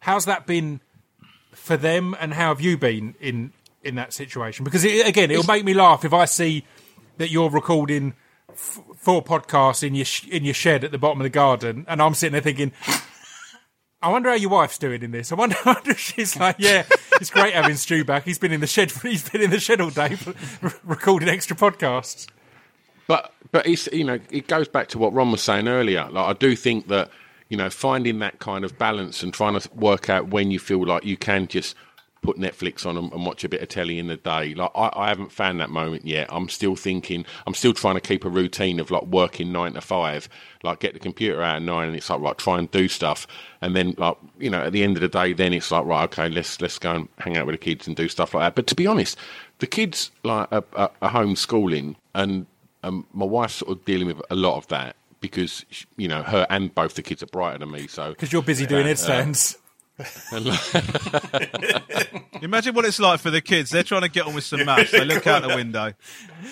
How's 0.00 0.24
that 0.24 0.46
been 0.46 0.80
for 1.52 1.76
them, 1.76 2.16
and 2.20 2.34
how 2.34 2.48
have 2.48 2.60
you 2.60 2.76
been 2.76 3.14
in 3.20 3.52
in 3.82 3.94
that 3.94 4.12
situation? 4.12 4.64
Because 4.64 4.84
it, 4.84 5.06
again, 5.06 5.30
it'll 5.30 5.44
make 5.44 5.64
me 5.64 5.74
laugh 5.74 6.04
if 6.04 6.12
I 6.12 6.24
see 6.24 6.64
that 7.18 7.30
you're 7.30 7.50
recording 7.50 8.14
f- 8.50 8.80
four 8.98 9.22
podcasts 9.22 9.82
in 9.82 9.94
your 9.94 10.04
sh- 10.04 10.28
in 10.28 10.44
your 10.44 10.54
shed 10.54 10.84
at 10.84 10.92
the 10.92 10.98
bottom 10.98 11.20
of 11.20 11.24
the 11.24 11.30
garden, 11.30 11.84
and 11.88 12.02
I'm 12.02 12.14
sitting 12.14 12.32
there 12.32 12.42
thinking. 12.42 12.72
I 14.00 14.10
wonder 14.10 14.28
how 14.28 14.36
your 14.36 14.50
wife's 14.50 14.78
doing 14.78 15.02
in 15.02 15.10
this. 15.10 15.32
I 15.32 15.34
wonder, 15.34 15.56
if 15.66 15.98
she's 15.98 16.38
like, 16.38 16.54
yeah, 16.60 16.84
it's 17.20 17.30
great 17.30 17.52
having 17.52 17.74
Stu 17.74 18.04
back. 18.04 18.22
He's 18.22 18.38
been 18.38 18.52
in 18.52 18.60
the 18.60 18.68
shed. 18.68 18.92
He's 19.02 19.28
been 19.28 19.40
in 19.42 19.50
the 19.50 19.58
shed 19.58 19.80
all 19.80 19.90
day, 19.90 20.16
r- 20.62 20.72
recording 20.84 21.28
extra 21.28 21.56
podcasts. 21.56 22.28
But 23.08 23.32
but 23.50 23.66
it's 23.66 23.88
you 23.92 24.04
know 24.04 24.20
it 24.30 24.46
goes 24.46 24.68
back 24.68 24.88
to 24.88 24.98
what 24.98 25.12
Ron 25.12 25.32
was 25.32 25.42
saying 25.42 25.66
earlier. 25.66 26.08
Like 26.10 26.28
I 26.28 26.32
do 26.34 26.54
think 26.54 26.86
that 26.88 27.10
you 27.48 27.56
know 27.56 27.70
finding 27.70 28.20
that 28.20 28.38
kind 28.38 28.64
of 28.64 28.78
balance 28.78 29.22
and 29.22 29.34
trying 29.34 29.58
to 29.58 29.68
work 29.74 30.08
out 30.08 30.28
when 30.28 30.50
you 30.52 30.60
feel 30.60 30.86
like 30.86 31.04
you 31.04 31.16
can 31.16 31.48
just 31.48 31.74
put 32.22 32.36
Netflix 32.36 32.84
on 32.84 32.96
and, 32.96 33.12
and 33.12 33.24
watch 33.24 33.44
a 33.44 33.48
bit 33.48 33.62
of 33.62 33.68
telly 33.68 33.98
in 33.98 34.06
the 34.06 34.16
day. 34.16 34.54
Like 34.54 34.70
I, 34.74 34.90
I 34.94 35.08
haven't 35.08 35.32
found 35.32 35.60
that 35.60 35.70
moment 35.70 36.06
yet. 36.06 36.28
I'm 36.30 36.48
still 36.48 36.76
thinking. 36.76 37.24
I'm 37.46 37.54
still 37.54 37.72
trying 37.72 37.94
to 37.94 38.00
keep 38.00 38.24
a 38.24 38.28
routine 38.28 38.80
of 38.80 38.90
like 38.90 39.04
working 39.04 39.52
nine 39.52 39.74
to 39.74 39.80
five. 39.80 40.28
Like 40.62 40.80
get 40.80 40.94
the 40.94 41.00
computer 41.00 41.42
out 41.42 41.56
at 41.56 41.62
nine 41.62 41.88
and 41.88 41.96
it's 41.96 42.10
like 42.10 42.20
right 42.20 42.36
try 42.36 42.58
and 42.58 42.70
do 42.70 42.88
stuff. 42.88 43.26
And 43.60 43.76
then 43.76 43.94
like 43.98 44.16
you 44.38 44.50
know 44.50 44.62
at 44.62 44.72
the 44.72 44.82
end 44.82 44.96
of 44.96 45.00
the 45.00 45.08
day 45.08 45.32
then 45.32 45.52
it's 45.52 45.70
like 45.70 45.84
right 45.84 46.04
okay 46.04 46.28
let's 46.28 46.60
let's 46.60 46.78
go 46.78 46.94
and 46.94 47.08
hang 47.18 47.36
out 47.36 47.46
with 47.46 47.54
the 47.54 47.58
kids 47.58 47.86
and 47.86 47.96
do 47.96 48.08
stuff 48.08 48.34
like 48.34 48.42
that. 48.42 48.54
But 48.54 48.66
to 48.68 48.74
be 48.74 48.86
honest, 48.86 49.16
the 49.58 49.66
kids 49.66 50.10
like 50.24 50.48
are, 50.52 50.64
are, 50.74 50.90
are 51.00 51.10
homeschooling 51.10 51.96
and 52.14 52.46
um, 52.82 53.06
my 53.12 53.26
wife's 53.26 53.54
sort 53.54 53.72
of 53.72 53.84
dealing 53.84 54.06
with 54.06 54.22
a 54.30 54.36
lot 54.36 54.56
of 54.56 54.66
that 54.68 54.96
because 55.20 55.64
you 55.96 56.08
know 56.08 56.22
her 56.22 56.46
and 56.50 56.74
both 56.74 56.94
the 56.94 57.02
kids 57.02 57.22
are 57.22 57.26
brighter 57.26 57.58
than 57.58 57.70
me. 57.70 57.86
So 57.86 58.10
Because 58.10 58.32
you're 58.32 58.42
busy 58.42 58.66
doing 58.66 58.86
headstands. 58.86 59.58
Imagine 62.42 62.74
what 62.74 62.84
it's 62.84 63.00
like 63.00 63.20
for 63.20 63.30
the 63.30 63.40
kids. 63.40 63.70
They're 63.70 63.82
trying 63.82 64.02
to 64.02 64.08
get 64.08 64.26
on 64.26 64.34
with 64.34 64.44
some 64.44 64.64
maths. 64.64 64.92
They 64.92 65.04
look 65.04 65.26
out 65.26 65.42
the 65.42 65.48
window, 65.48 65.92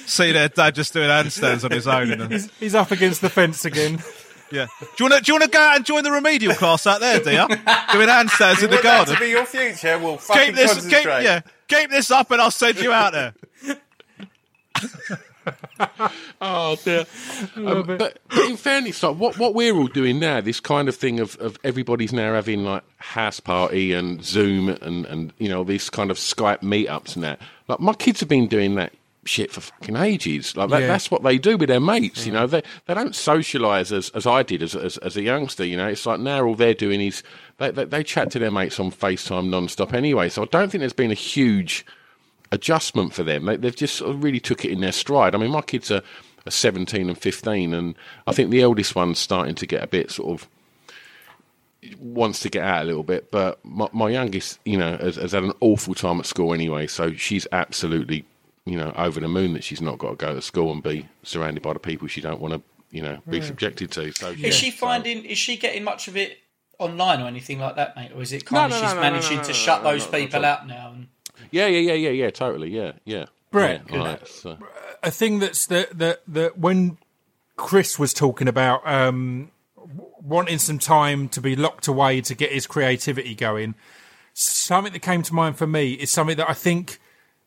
see 0.06 0.32
their 0.32 0.48
dad 0.48 0.74
just 0.74 0.92
doing 0.92 1.08
handstands 1.08 1.64
on 1.64 1.70
his 1.70 1.86
own. 1.86 2.10
And, 2.12 2.32
he's, 2.32 2.50
he's 2.58 2.74
up 2.74 2.90
against 2.90 3.20
the 3.20 3.30
fence 3.30 3.64
again. 3.64 4.02
yeah. 4.50 4.66
Do 4.80 4.86
you 5.04 5.10
want 5.10 5.14
to 5.14 5.20
do 5.20 5.32
you 5.32 5.34
want 5.34 5.44
to 5.44 5.50
go 5.50 5.60
out 5.60 5.76
and 5.76 5.84
join 5.84 6.02
the 6.02 6.10
remedial 6.10 6.54
class 6.54 6.86
out 6.86 7.00
there, 7.00 7.20
do 7.20 7.30
you? 7.30 7.46
Doing 7.46 8.08
handstands 8.08 8.62
in 8.64 8.70
the 8.70 8.76
Want 8.76 8.82
that 8.82 8.82
garden. 8.82 9.14
to 9.14 9.20
be 9.20 9.28
your 9.30 9.46
future? 9.46 9.98
Well, 9.98 10.18
fucking 10.18 10.46
Keep 10.46 10.54
this, 10.56 10.72
keep, 10.72 10.82
concentrate. 10.82 11.22
yeah, 11.24 11.40
keep 11.68 11.90
this 11.90 12.10
up, 12.10 12.30
and 12.32 12.40
I'll 12.40 12.50
send 12.50 12.80
you 12.80 12.92
out 12.92 13.12
there. 13.12 13.34
Oh 16.40 16.76
dear. 16.84 17.06
Um, 17.56 17.84
but, 17.86 17.98
but 17.98 18.18
in 18.48 18.56
fairness, 18.56 19.02
like 19.02 19.16
what 19.16 19.38
what 19.38 19.54
we're 19.54 19.74
all 19.74 19.86
doing 19.86 20.18
now, 20.18 20.40
this 20.40 20.60
kind 20.60 20.88
of 20.88 20.94
thing 20.96 21.18
of, 21.20 21.36
of 21.40 21.58
everybody's 21.64 22.12
now 22.12 22.34
having 22.34 22.64
like 22.64 22.82
house 22.98 23.40
party 23.40 23.92
and 23.92 24.22
Zoom 24.24 24.68
and 24.68 25.06
and 25.06 25.32
you 25.38 25.48
know 25.48 25.64
these 25.64 25.88
kind 25.90 26.10
of 26.10 26.18
Skype 26.18 26.60
meetups 26.60 27.14
and 27.14 27.24
that. 27.24 27.40
Like 27.68 27.80
my 27.80 27.94
kids 27.94 28.20
have 28.20 28.28
been 28.28 28.46
doing 28.48 28.74
that 28.76 28.92
shit 29.24 29.50
for 29.50 29.60
fucking 29.60 29.96
ages. 29.96 30.56
Like 30.56 30.68
that, 30.70 30.82
Yeah. 30.82 30.86
that's 30.86 31.10
what 31.10 31.22
they 31.24 31.38
do 31.38 31.56
with 31.56 31.68
their 31.68 31.80
mates. 31.80 32.26
You 32.26 32.32
know, 32.32 32.46
they 32.46 32.62
they 32.86 32.94
don't 32.94 33.12
socialise 33.14 33.90
as 33.96 34.10
as 34.10 34.26
I 34.26 34.42
did 34.42 34.62
as, 34.62 34.74
as 34.76 34.98
as 34.98 35.16
a 35.16 35.22
youngster. 35.22 35.64
You 35.64 35.76
know, 35.78 35.88
it's 35.88 36.04
like 36.06 36.20
now 36.20 36.44
all 36.44 36.54
they're 36.54 36.74
doing 36.74 37.00
is 37.00 37.22
they 37.58 37.70
they, 37.70 37.84
they 37.84 38.02
chat 38.04 38.30
to 38.32 38.38
their 38.38 38.50
mates 38.50 38.78
on 38.78 38.90
FaceTime 38.90 39.48
non-stop 39.48 39.94
anyway. 39.94 40.28
So 40.28 40.42
I 40.42 40.46
don't 40.46 40.70
think 40.70 40.80
there's 40.80 40.92
been 40.92 41.10
a 41.10 41.14
huge 41.14 41.84
adjustment 42.52 43.12
for 43.12 43.22
them. 43.22 43.44
They, 43.46 43.56
they've 43.56 43.74
just 43.76 43.96
sort 43.96 44.10
of 44.10 44.22
really 44.22 44.40
took 44.40 44.64
it 44.64 44.70
in 44.70 44.80
their 44.80 44.92
stride. 44.92 45.34
I 45.34 45.38
mean, 45.38 45.50
my 45.50 45.62
kids 45.62 45.90
are, 45.90 46.02
are 46.46 46.50
17 46.50 47.08
and 47.08 47.18
15, 47.18 47.74
and 47.74 47.94
I 48.26 48.32
think 48.32 48.50
the 48.50 48.62
eldest 48.62 48.94
one's 48.94 49.18
starting 49.18 49.54
to 49.56 49.66
get 49.66 49.82
a 49.82 49.86
bit 49.86 50.10
sort 50.10 50.30
of 50.40 50.48
wants 51.98 52.40
to 52.40 52.48
get 52.48 52.64
out 52.64 52.82
a 52.82 52.84
little 52.86 53.02
bit. 53.02 53.30
But 53.30 53.64
my, 53.64 53.88
my 53.92 54.10
youngest, 54.10 54.58
you 54.64 54.76
know, 54.76 54.96
has, 54.96 55.16
has 55.16 55.32
had 55.32 55.44
an 55.44 55.52
awful 55.60 55.94
time 55.94 56.18
at 56.20 56.26
school 56.26 56.52
anyway, 56.54 56.86
so 56.86 57.12
she's 57.12 57.46
absolutely, 57.52 58.24
you 58.64 58.76
know, 58.76 58.92
over 58.96 59.20
the 59.20 59.28
moon 59.28 59.52
that 59.54 59.64
she's 59.64 59.80
not 59.80 59.98
got 59.98 60.10
to 60.10 60.16
go 60.16 60.34
to 60.34 60.42
school 60.42 60.72
and 60.72 60.82
be 60.82 61.08
surrounded 61.22 61.62
by 61.62 61.72
the 61.72 61.78
people 61.78 62.08
she 62.08 62.20
don't 62.20 62.40
want 62.40 62.54
to, 62.54 62.62
you 62.90 63.02
know, 63.02 63.18
be 63.28 63.40
subjected 63.40 63.90
to. 63.92 64.12
So 64.12 64.30
Is 64.30 64.54
she 64.54 64.70
so- 64.70 64.76
finding? 64.78 65.24
Is 65.24 65.38
she 65.38 65.56
getting 65.56 65.84
much 65.84 66.08
of 66.08 66.16
it 66.16 66.38
online 66.78 67.20
or 67.22 67.26
anything 67.26 67.58
like 67.58 67.76
that, 67.76 67.96
mate? 67.96 68.12
Or 68.14 68.22
is 68.22 68.32
it 68.32 68.44
kind 68.44 68.70
No, 68.70 68.76
of 68.76 68.82
no, 68.82 68.86
she's 68.86 68.94
no, 68.94 69.02
no, 69.02 69.10
managing 69.10 69.36
no, 69.38 69.42
to 69.44 69.48
no, 69.48 69.54
shut 69.54 69.82
no, 69.82 69.90
those 69.92 70.06
no, 70.06 70.12
no, 70.12 70.18
people 70.24 70.44
out 70.44 70.66
now? 70.66 70.92
And 70.94 71.08
Yeah, 71.50 71.66
yeah, 71.66 71.92
yeah, 71.92 71.94
yeah, 71.94 72.10
yeah, 72.10 72.30
totally, 72.30 72.70
yeah, 72.70 72.92
yeah. 73.04 73.26
Brett, 73.50 73.82
yeah, 73.90 73.98
alright, 73.98 74.26
so- 74.28 74.58
a 75.02 75.10
thing 75.10 75.38
that's 75.38 75.66
that 75.66 75.96
that 75.98 76.22
that 76.28 76.58
when 76.58 76.98
Chris 77.56 77.98
was 77.98 78.12
talking 78.12 78.48
about 78.48 78.86
um, 78.86 79.50
wanting 80.22 80.58
some 80.58 80.78
time 80.78 81.28
to 81.30 81.40
be 81.40 81.54
locked 81.56 81.86
away 81.88 82.20
to 82.22 82.34
get 82.34 82.52
his 82.52 82.66
creativity 82.66 83.34
going, 83.34 83.74
something 84.34 84.92
that 84.92 85.00
came 85.02 85.22
to 85.22 85.34
mind 85.34 85.56
for 85.56 85.66
me 85.66 85.92
is 85.92 86.10
something 86.10 86.36
that 86.36 86.50
I 86.50 86.54
think 86.54 86.98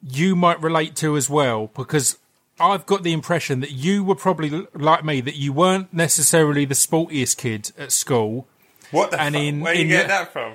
you 0.01 0.35
might 0.35 0.61
relate 0.61 0.95
to 0.97 1.17
as 1.17 1.29
well 1.29 1.69
because 1.75 2.17
I've 2.59 2.85
got 2.85 3.03
the 3.03 3.11
impression 3.13 3.59
that 3.59 3.71
you 3.71 4.03
were 4.03 4.15
probably 4.15 4.65
like 4.73 5.03
me 5.03 5.21
that 5.21 5.35
you 5.35 5.51
weren't 5.53 5.93
necessarily 5.93 6.65
the 6.65 6.75
sportiest 6.75 7.37
kid 7.37 7.71
at 7.77 7.91
school. 7.91 8.47
What 8.91 9.11
the 9.11 9.21
And 9.21 9.35
fuck? 9.35 9.43
in- 9.43 9.59
Where 9.59 9.73
you 9.73 9.87
get 9.87 9.99
your- 9.99 10.07
that 10.07 10.33
from? 10.33 10.53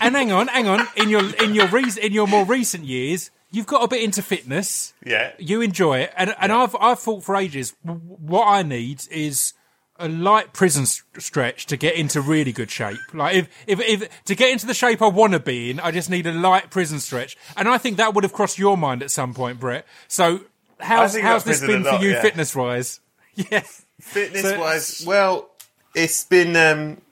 And 0.00 0.14
hang 0.16 0.32
on, 0.32 0.48
hang 0.48 0.66
on, 0.68 0.86
in 0.96 1.08
your 1.10 1.22
in 1.36 1.54
your 1.54 1.68
re- 1.68 1.84
in 2.02 2.12
your 2.12 2.26
more 2.26 2.44
recent 2.44 2.84
years, 2.84 3.30
you've 3.52 3.66
got 3.66 3.82
a 3.84 3.88
bit 3.88 4.02
into 4.02 4.20
fitness. 4.22 4.94
Yeah. 5.04 5.32
you 5.38 5.60
enjoy 5.60 6.00
it, 6.00 6.12
and 6.16 6.34
and 6.40 6.52
I've 6.52 6.74
I've 6.80 6.98
thought 6.98 7.22
for 7.22 7.36
ages. 7.36 7.74
What 7.84 8.46
I 8.46 8.62
need 8.62 9.02
is 9.10 9.52
a 9.98 10.08
light 10.08 10.52
prison 10.52 10.82
s- 10.82 11.02
stretch 11.18 11.64
to 11.66 11.76
get 11.76 11.94
into 11.94 12.20
really 12.20 12.52
good 12.52 12.70
shape. 12.70 12.98
Like 13.14 13.36
if 13.36 13.48
if, 13.66 13.80
if 13.80 14.24
to 14.24 14.34
get 14.34 14.50
into 14.50 14.66
the 14.66 14.74
shape 14.74 15.00
I 15.00 15.06
want 15.06 15.32
to 15.34 15.40
be 15.40 15.70
in, 15.70 15.78
I 15.80 15.90
just 15.92 16.10
need 16.10 16.26
a 16.26 16.32
light 16.32 16.70
prison 16.70 16.98
stretch, 16.98 17.36
and 17.56 17.68
I 17.68 17.78
think 17.78 17.96
that 17.98 18.12
would 18.14 18.24
have 18.24 18.32
crossed 18.32 18.58
your 18.58 18.76
mind 18.76 19.02
at 19.02 19.10
some 19.10 19.32
point, 19.34 19.60
Brett. 19.60 19.86
So 20.08 20.40
how's 20.80 21.16
how's 21.16 21.44
this 21.44 21.60
been 21.60 21.84
lot, 21.84 21.98
for 22.00 22.04
you, 22.04 22.10
yeah. 22.12 22.22
fitness 22.22 22.54
wise? 22.56 23.00
Yeah, 23.36 23.62
Fitness 24.00 24.42
So- 24.42 24.58
wise, 24.60 25.04
well, 25.06 25.50
it's 25.94 26.24
been 26.24 26.56
um, 26.56 27.02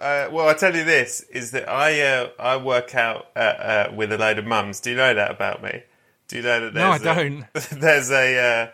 Uh, 0.00 0.30
well, 0.32 0.48
I 0.48 0.54
tell 0.54 0.74
you 0.74 0.82
this 0.82 1.20
is 1.30 1.50
that 1.50 1.68
I 1.68 2.00
uh, 2.00 2.30
I 2.38 2.56
work 2.56 2.94
out 2.94 3.26
uh, 3.36 3.38
uh, 3.38 3.92
with 3.94 4.10
a 4.12 4.18
load 4.18 4.38
of 4.38 4.46
mums. 4.46 4.80
Do 4.80 4.90
you 4.90 4.96
know 4.96 5.12
that 5.12 5.30
about 5.30 5.62
me? 5.62 5.82
Do 6.26 6.36
you 6.36 6.42
know 6.42 6.70
that? 6.70 6.74
No, 6.74 6.90
I 6.92 6.98
don't. 6.98 7.44
there's 7.70 8.10
a 8.10 8.38
uh, 8.38 8.70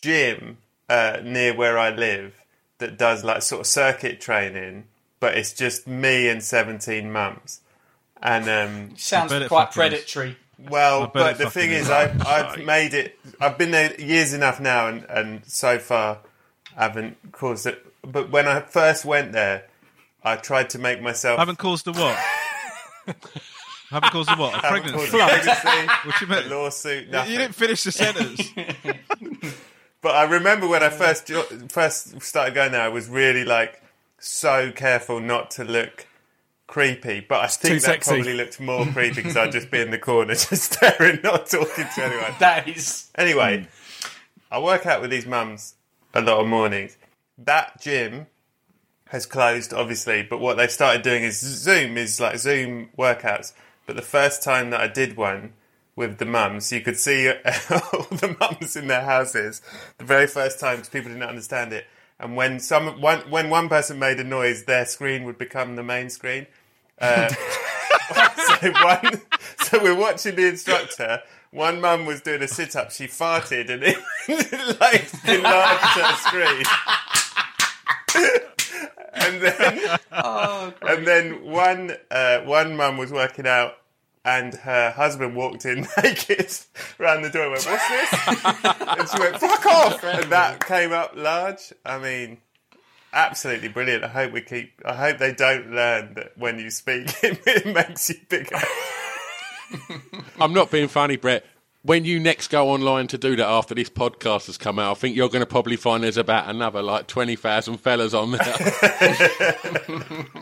gym 0.00 0.56
uh, 0.88 1.18
near 1.22 1.54
where 1.54 1.78
I 1.78 1.90
live 1.90 2.34
that 2.78 2.96
does 2.96 3.22
like 3.22 3.42
sort 3.42 3.60
of 3.60 3.66
circuit 3.66 4.22
training, 4.22 4.84
but 5.20 5.36
it's 5.36 5.52
just 5.52 5.86
me 5.86 6.28
and 6.28 6.42
seventeen 6.42 7.12
mums. 7.12 7.60
And 8.22 8.48
um, 8.48 8.96
Sounds 8.96 9.32
quite 9.32 9.48
fucking 9.48 9.72
predatory. 9.72 10.36
well, 10.70 11.10
but 11.12 11.36
the 11.36 11.50
thing 11.50 11.72
is. 11.72 11.82
is, 11.82 11.90
I've, 11.90 12.26
I've 12.26 12.64
made 12.64 12.94
it. 12.94 13.18
I've 13.38 13.58
been 13.58 13.70
there 13.70 14.00
years 14.00 14.32
enough 14.32 14.60
now, 14.60 14.88
and, 14.88 15.04
and 15.04 15.44
so 15.44 15.78
far, 15.78 16.20
haven't 16.74 17.32
caused 17.32 17.66
it. 17.66 17.84
But 18.02 18.30
when 18.30 18.46
I 18.46 18.60
first 18.60 19.04
went 19.04 19.32
there, 19.32 19.66
I 20.22 20.36
tried 20.36 20.70
to 20.70 20.78
make 20.78 21.00
myself 21.02 21.38
Haven't 21.38 21.58
caused 21.58 21.86
a 21.88 21.92
what? 21.92 22.16
haven't 23.90 24.10
caused 24.12 24.30
a 24.30 24.34
what? 24.36 24.54
A 24.54 24.58
haven't 24.58 24.82
pregnancy? 24.82 25.18
caused 25.18 25.30
a 25.46 25.54
pregnancy, 25.54 25.92
What 26.04 26.20
you 26.20 26.26
a 26.26 26.30
mean? 26.30 26.50
lawsuit, 26.50 27.06
You 27.06 27.38
didn't 27.38 27.54
finish 27.54 27.82
the 27.84 27.92
sentence. 27.92 28.42
But 30.02 30.14
I 30.14 30.22
remember 30.24 30.66
when 30.66 30.82
I 30.82 30.88
first 30.88 31.26
jo- 31.26 31.42
first 31.68 32.22
started 32.22 32.54
going 32.54 32.72
there, 32.72 32.80
I 32.80 32.88
was 32.88 33.08
really 33.08 33.44
like 33.44 33.82
so 34.18 34.72
careful 34.72 35.20
not 35.20 35.50
to 35.52 35.64
look 35.64 36.06
creepy. 36.66 37.20
But 37.20 37.40
I 37.40 37.46
think 37.48 37.74
Too 37.74 37.80
that 37.80 38.02
sexy. 38.04 38.10
probably 38.14 38.32
looked 38.34 38.58
more 38.60 38.86
creepy 38.86 39.16
because 39.16 39.36
I'd 39.36 39.52
just 39.52 39.70
be 39.70 39.80
in 39.80 39.90
the 39.90 39.98
corner, 39.98 40.32
just 40.34 40.72
staring, 40.72 41.20
not 41.22 41.48
talking 41.50 41.84
to 41.96 42.02
anyone. 42.02 42.32
That 42.38 42.66
is. 42.66 43.10
Anyway, 43.14 43.58
hmm. 43.58 43.66
I 44.50 44.58
work 44.58 44.86
out 44.86 45.02
with 45.02 45.10
these 45.10 45.26
mums 45.26 45.74
a 46.14 46.22
lot 46.22 46.40
of 46.40 46.46
mornings. 46.46 46.96
That 47.36 47.78
gym 47.82 48.26
has 49.10 49.26
closed, 49.26 49.72
obviously, 49.74 50.22
but 50.22 50.38
what 50.38 50.56
they've 50.56 50.70
started 50.70 51.02
doing 51.02 51.22
is 51.24 51.38
Zoom, 51.40 51.96
is 51.98 52.20
like 52.20 52.38
Zoom 52.38 52.90
workouts. 52.96 53.52
But 53.86 53.96
the 53.96 54.02
first 54.02 54.42
time 54.42 54.70
that 54.70 54.80
I 54.80 54.86
did 54.86 55.16
one 55.16 55.52
with 55.96 56.18
the 56.18 56.24
mums, 56.24 56.70
you 56.72 56.80
could 56.80 56.96
see 56.96 57.28
all 57.70 58.06
the 58.10 58.36
mums 58.38 58.76
in 58.76 58.86
their 58.86 59.02
houses. 59.02 59.62
The 59.98 60.04
very 60.04 60.26
first 60.28 60.60
time, 60.60 60.76
'cause 60.78 60.88
people 60.88 61.10
didn't 61.10 61.28
understand 61.28 61.72
it. 61.72 61.86
And 62.20 62.36
when 62.36 62.60
some 62.60 63.00
one, 63.00 63.20
when 63.30 63.50
one 63.50 63.68
person 63.68 63.98
made 63.98 64.20
a 64.20 64.24
noise, 64.24 64.64
their 64.64 64.84
screen 64.84 65.24
would 65.24 65.38
become 65.38 65.74
the 65.76 65.82
main 65.82 66.08
screen. 66.08 66.46
Uh, 67.00 67.28
so 68.60 68.70
one, 68.72 69.20
so 69.64 69.82
we're 69.82 69.94
watching 69.94 70.36
the 70.36 70.46
instructor. 70.46 71.22
One 71.50 71.80
mum 71.80 72.06
was 72.06 72.20
doing 72.20 72.42
a 72.42 72.48
sit 72.48 72.76
up. 72.76 72.92
She 72.92 73.06
farted 73.08 73.70
and 73.70 73.82
it 73.82 73.96
like 74.80 75.08
enlarged 75.26 75.82
her 75.82 76.16
screen. 76.28 76.62
And 79.30 79.42
then, 79.42 79.98
and 80.82 81.06
then 81.06 81.44
one 81.44 81.92
uh, 82.10 82.40
one 82.40 82.76
mum 82.76 82.96
was 82.96 83.12
working 83.12 83.46
out, 83.46 83.74
and 84.24 84.54
her 84.54 84.90
husband 84.90 85.36
walked 85.36 85.64
in 85.64 85.86
naked 86.02 86.50
round 86.98 87.24
the 87.24 87.30
door. 87.30 87.42
and 87.44 87.52
Went, 87.52 87.66
what's 87.66 87.88
this? 87.88 88.12
and 88.98 89.08
she 89.08 89.18
went, 89.18 89.38
"Fuck 89.38 89.66
off!" 89.66 90.04
And 90.04 90.30
that 90.32 90.64
came 90.66 90.92
up 90.92 91.12
large. 91.14 91.72
I 91.84 91.98
mean, 91.98 92.38
absolutely 93.12 93.68
brilliant. 93.68 94.04
I 94.04 94.08
hope 94.08 94.32
we 94.32 94.40
keep. 94.40 94.72
I 94.84 94.94
hope 94.94 95.18
they 95.18 95.32
don't 95.32 95.70
learn 95.70 96.14
that 96.14 96.36
when 96.36 96.58
you 96.58 96.70
speak, 96.70 97.08
it 97.22 97.66
makes 97.66 98.08
you 98.10 98.16
bigger. 98.28 98.58
I'm 100.40 100.52
not 100.52 100.70
being 100.70 100.88
funny, 100.88 101.16
Brett. 101.16 101.44
When 101.82 102.04
you 102.04 102.20
next 102.20 102.48
go 102.48 102.68
online 102.68 103.06
to 103.06 103.16
do 103.18 103.36
that 103.36 103.46
after 103.46 103.74
this 103.74 103.88
podcast 103.88 104.46
has 104.46 104.58
come 104.58 104.78
out, 104.78 104.90
I 104.90 104.94
think 104.94 105.16
you're 105.16 105.30
going 105.30 105.40
to 105.40 105.46
probably 105.46 105.76
find 105.76 106.04
there's 106.04 106.18
about 106.18 106.46
another 106.48 106.82
like 106.82 107.06
20,000 107.06 107.78
fellas 107.78 108.12
on 108.14 108.32
there. 108.32 109.56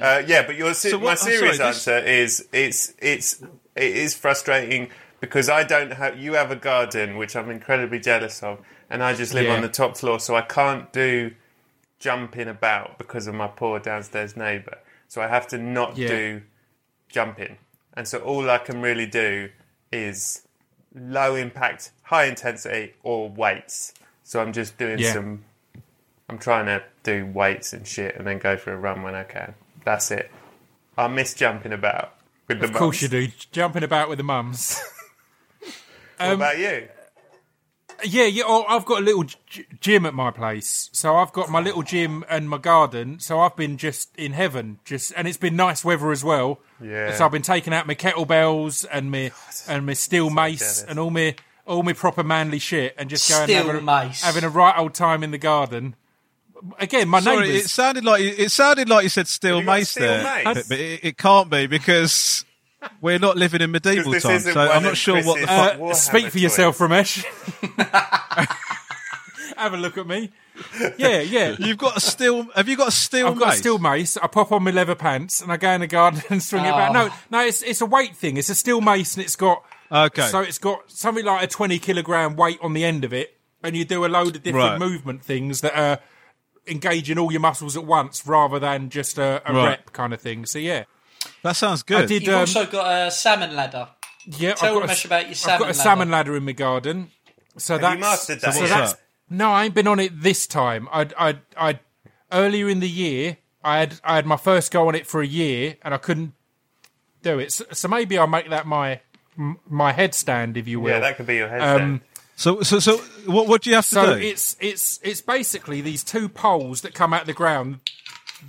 Uh, 0.00 0.22
yeah, 0.28 0.46
but 0.46 0.54
your 0.54 0.72
So 0.74 1.00
my 1.00 1.10
I'm 1.10 1.16
serious 1.16 1.56
sorry, 1.56 1.70
this- 1.72 1.88
answer 1.88 1.98
is 1.98 2.48
it's 2.52 2.94
it's 3.00 3.42
it 3.74 3.96
is 3.96 4.14
frustrating 4.14 4.90
because 5.20 5.48
I 5.48 5.64
don't 5.64 5.92
have 5.92 6.16
you 6.16 6.34
have 6.34 6.52
a 6.52 6.56
garden 6.56 7.16
which 7.16 7.34
I'm 7.34 7.50
incredibly 7.50 7.98
jealous 7.98 8.40
of, 8.44 8.60
and 8.88 9.02
I 9.02 9.12
just 9.14 9.34
live 9.34 9.46
Yeah. 9.46 9.54
on 9.56 9.62
the 9.62 9.68
top 9.68 9.96
floor, 9.96 10.20
so 10.20 10.36
I 10.36 10.42
can't 10.42 10.92
do 10.92 11.32
jumping 11.98 12.46
about 12.46 12.96
because 12.96 13.26
of 13.26 13.34
my 13.34 13.48
poor 13.48 13.80
downstairs 13.80 14.36
neighbour. 14.36 14.78
So 15.08 15.20
I 15.20 15.26
have 15.26 15.48
to 15.48 15.58
not 15.58 15.96
Yeah. 15.96 16.08
do 16.08 16.42
jumping, 17.08 17.58
and 17.94 18.06
so 18.06 18.18
all 18.20 18.48
I 18.48 18.58
can 18.58 18.80
really 18.80 19.06
do 19.06 19.50
is 19.90 20.46
low 21.00 21.34
impact, 21.34 21.90
high 22.02 22.24
intensity, 22.24 22.94
or 23.02 23.28
weights. 23.28 23.94
So 24.24 24.40
I'm 24.40 24.52
just 24.52 24.76
doing 24.78 24.98
Yeah. 24.98 25.12
some. 25.12 25.44
I'm 26.28 26.38
trying 26.38 26.66
to 26.66 26.82
do 27.02 27.24
weights 27.24 27.72
and 27.72 27.86
shit, 27.86 28.14
and 28.16 28.26
then 28.26 28.38
go 28.38 28.56
for 28.56 28.72
a 28.72 28.76
run 28.76 29.02
when 29.02 29.14
I 29.14 29.24
can. 29.24 29.54
That's 29.84 30.10
it. 30.10 30.30
I 30.98 31.08
miss 31.08 31.32
jumping 31.32 31.72
about 31.72 32.14
with 32.48 32.60
the 32.60 32.66
Of 32.66 32.74
course 32.74 33.00
you 33.00 33.08
do. 33.08 33.28
Jumping 33.52 33.82
about 33.82 34.08
with 34.08 34.18
the 34.18 34.24
mums. 34.24 34.80
What 36.18 36.30
um, 36.30 36.34
about 36.34 36.58
you? 36.58 36.88
Yeah, 38.04 38.26
yeah. 38.26 38.44
Oh, 38.46 38.64
I've 38.68 38.84
got 38.84 39.00
a 39.00 39.04
little 39.04 39.24
g- 39.24 39.66
gym 39.80 40.06
at 40.06 40.14
my 40.14 40.30
place, 40.30 40.88
so 40.92 41.16
I've 41.16 41.32
got 41.32 41.50
my 41.50 41.60
little 41.60 41.82
gym 41.82 42.24
and 42.30 42.48
my 42.48 42.58
garden. 42.58 43.18
So 43.18 43.40
I've 43.40 43.56
been 43.56 43.76
just 43.76 44.14
in 44.16 44.32
heaven, 44.32 44.78
just 44.84 45.12
and 45.16 45.26
it's 45.26 45.36
been 45.36 45.56
nice 45.56 45.84
weather 45.84 46.12
as 46.12 46.22
well. 46.22 46.60
Yeah. 46.80 47.14
So 47.16 47.24
I've 47.24 47.32
been 47.32 47.42
taking 47.42 47.74
out 47.74 47.86
my 47.88 47.94
kettlebells 47.96 48.86
and 48.92 49.10
my 49.10 49.32
and 49.66 49.84
my 49.84 49.94
steel 49.94 50.30
mace 50.30 50.60
jealous. 50.60 50.82
and 50.84 50.98
all 50.98 51.10
my 51.10 51.34
all 51.66 51.82
my 51.82 51.92
proper 51.92 52.22
manly 52.22 52.58
shit, 52.60 52.94
and 52.96 53.10
just 53.10 53.28
going 53.28 53.44
Steel 53.44 53.64
having, 53.66 53.76
a- 53.76 53.80
mace. 53.82 54.22
having 54.22 54.44
a 54.44 54.48
right 54.48 54.78
old 54.78 54.94
time 54.94 55.22
in 55.24 55.32
the 55.32 55.38
garden. 55.38 55.96
Again, 56.80 57.08
my 57.08 57.20
Sorry, 57.20 57.48
neighbours. 57.48 57.64
it 57.66 57.68
sounded 57.68 58.04
like 58.04 58.22
you- 58.22 58.34
it 58.36 58.50
sounded 58.50 58.88
like 58.88 59.02
you 59.04 59.08
said 59.08 59.28
steel 59.28 59.60
you 59.60 59.64
mace 59.66 59.90
steel 59.90 60.06
there, 60.08 60.22
mace? 60.22 60.44
but 60.44 60.68
but 60.68 60.78
it, 60.80 61.00
it 61.04 61.16
can't 61.18 61.48
be 61.50 61.66
because 61.66 62.44
we're 63.00 63.18
not 63.18 63.36
living 63.36 63.60
in 63.60 63.70
medieval 63.70 64.12
times. 64.20 64.44
So 64.52 64.60
I'm 64.60 64.82
not 64.82 64.96
sure 64.96 65.22
what 65.22 65.40
the 65.40 65.46
fuck. 65.46 65.74
Uh, 65.74 65.78
Warhammer 65.78 65.94
speak 65.94 66.26
for 66.30 66.38
yourself, 66.38 66.78
toys. 66.78 66.88
Romesh. 66.88 67.24
Have 69.56 69.74
a 69.74 69.76
look 69.76 69.98
at 69.98 70.06
me. 70.06 70.30
Yeah, 70.98 71.20
yeah. 71.20 71.54
You've 71.60 71.78
got 71.78 71.96
a 71.96 72.00
steel. 72.00 72.48
Have 72.56 72.68
you 72.68 72.76
got 72.76 72.88
a 72.88 72.92
steel? 72.92 73.28
I've 73.28 73.38
got 73.38 73.46
mace? 73.50 73.54
a 73.54 73.58
steel 73.58 73.78
mace. 73.78 74.16
I 74.16 74.26
pop 74.26 74.50
on 74.50 74.64
my 74.64 74.72
leather 74.72 74.96
pants 74.96 75.40
and 75.40 75.52
I 75.52 75.56
go 75.56 75.70
in 75.70 75.80
the 75.82 75.86
garden 75.86 76.20
and 76.30 76.42
swing 76.42 76.64
it 76.64 76.72
back. 76.72 76.92
No, 76.92 77.10
no, 77.30 77.46
it's 77.46 77.62
it's 77.62 77.80
a 77.80 77.86
weight 77.86 78.16
thing. 78.16 78.36
It's 78.36 78.48
a 78.48 78.56
steel 78.56 78.80
mace 78.80 79.14
and 79.16 79.22
it's 79.24 79.36
got 79.36 79.62
Okay. 79.92 80.26
So 80.26 80.40
it's 80.40 80.58
got 80.58 80.90
something 80.90 81.24
like 81.24 81.44
a 81.44 81.46
twenty 81.46 81.78
kilogram 81.78 82.34
weight 82.34 82.58
on 82.60 82.72
the 82.72 82.84
end 82.84 83.04
of 83.04 83.12
it, 83.12 83.38
and 83.62 83.76
you 83.76 83.84
do 83.84 84.04
a 84.04 84.08
load 84.08 84.34
of 84.34 84.42
different 84.42 84.70
Right. 84.72 84.78
movement 84.80 85.22
things 85.22 85.60
that 85.60 85.78
are 85.78 86.00
engaging 86.66 87.18
all 87.18 87.30
your 87.30 87.40
muscles 87.40 87.76
at 87.76 87.84
once 87.84 88.26
rather 88.26 88.58
than 88.58 88.90
just 88.90 89.16
a, 89.16 89.40
a 89.46 89.52
Right. 89.54 89.64
rep 89.68 89.92
kind 89.92 90.12
of 90.12 90.20
thing. 90.20 90.44
So 90.44 90.58
yeah, 90.58 90.84
That 91.42 91.52
sounds 91.56 91.82
good. 91.82 92.02
I 92.04 92.06
did. 92.06 92.22
You've 92.22 92.34
Um, 92.34 92.40
also 92.40 92.66
got 92.66 93.06
a 93.06 93.10
salmon 93.10 93.54
ladder. 93.54 93.88
yeah, 94.26 94.54
tell 94.54 94.74
I've 94.76 94.80
got 94.82 94.90
Romesh 94.90 95.04
a, 95.04 95.08
about 95.08 95.20
your 95.22 95.30
I've 95.30 95.36
salmon 95.36 95.58
got 95.60 95.64
a 95.64 95.66
ladder. 95.68 95.74
salmon 95.82 96.10
ladder 96.10 96.36
in 96.36 96.44
my 96.44 96.52
garden. 96.52 97.10
So 97.56 97.74
Have 97.74 97.80
that's 97.82 97.94
you 97.94 98.00
mastered 98.00 98.40
that? 98.40 98.54
So 98.54 98.60
so 98.60 98.66
yet? 98.66 98.68
that's 98.78 98.94
no, 99.30 99.50
I 99.50 99.64
ain't 99.64 99.74
been 99.74 99.86
on 99.88 100.00
it 100.00 100.22
this 100.22 100.46
time. 100.46 100.88
I, 100.90 101.06
I, 101.18 101.38
I, 101.56 101.80
earlier 102.32 102.68
in 102.68 102.80
the 102.80 102.88
year, 102.88 103.36
I 103.62 103.78
had, 103.80 104.00
I 104.02 104.14
had 104.16 104.24
my 104.26 104.38
first 104.38 104.70
go 104.72 104.88
on 104.88 104.94
it 104.94 105.06
for 105.06 105.20
a 105.20 105.26
year, 105.26 105.76
and 105.82 105.92
I 105.92 105.98
couldn't 105.98 106.32
do 107.22 107.38
it. 107.38 107.52
So, 107.52 107.64
so 107.72 107.88
maybe 107.88 108.16
I'll 108.16 108.26
make 108.26 108.48
that 108.48 108.66
my, 108.66 109.00
my 109.36 109.92
headstand, 109.92 110.56
if 110.56 110.66
you 110.66 110.80
will. 110.80 110.92
Yeah, 110.92 111.00
that 111.00 111.16
could 111.18 111.26
be 111.26 111.36
your 111.36 111.48
headset. 111.48 111.80
Um, 111.82 112.00
so 112.36 112.62
so 112.62 112.78
so 112.78 112.98
what 113.26 113.48
what 113.48 113.62
do 113.62 113.70
you 113.70 113.76
have 113.76 113.84
to 113.88 113.94
so 113.94 114.14
do? 114.14 114.20
it's 114.20 114.56
it's 114.60 115.00
it's 115.02 115.20
basically 115.20 115.80
these 115.80 116.04
two 116.04 116.28
poles 116.28 116.82
that 116.82 116.94
come 116.94 117.12
out 117.12 117.22
of 117.22 117.26
the 117.26 117.32
ground 117.34 117.80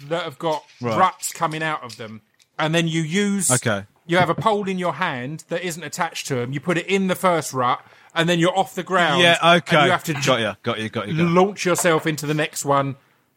that 0.07 0.23
have 0.23 0.38
got 0.38 0.64
Right. 0.80 0.95
ruts 0.97 1.34
coming 1.34 1.64
out 1.64 1.84
of 1.84 1.97
them, 1.97 2.22
and 2.60 2.76
then 2.76 2.88
you 2.88 3.02
use 3.02 3.49
Okay. 3.49 3.86
You 4.06 4.18
have 4.18 4.30
a 4.30 4.36
pole 4.36 4.68
in 4.68 4.80
your 4.80 4.94
hand 4.94 5.44
that 5.49 5.61
isn't 5.64 5.84
attached 5.84 6.27
to 6.27 6.36
them. 6.36 6.52
You 6.52 6.60
put 6.60 6.77
it 6.77 6.88
in 6.88 7.07
the 7.07 7.15
first 7.15 7.53
rut, 7.53 7.80
and 8.15 8.27
then 8.27 8.40
you're 8.40 8.57
off 8.57 8.73
the 8.76 8.81
ground. 8.84 9.22
yeah. 9.22 9.38
Okay. 9.57 9.76
And 9.77 9.86
you 9.86 9.91
have 9.91 10.03
to 10.06 10.14
got 10.14 10.40
you. 10.40 10.56
Got 10.64 10.80
you. 10.80 10.90
Got 10.90 11.07
you. 11.07 11.14
Got 11.15 11.23
you. 11.23 11.30
launch 11.30 11.64
yourself 11.65 12.07
into 12.07 12.26
the 12.26 12.34
next 12.34 12.65
one 12.65 12.95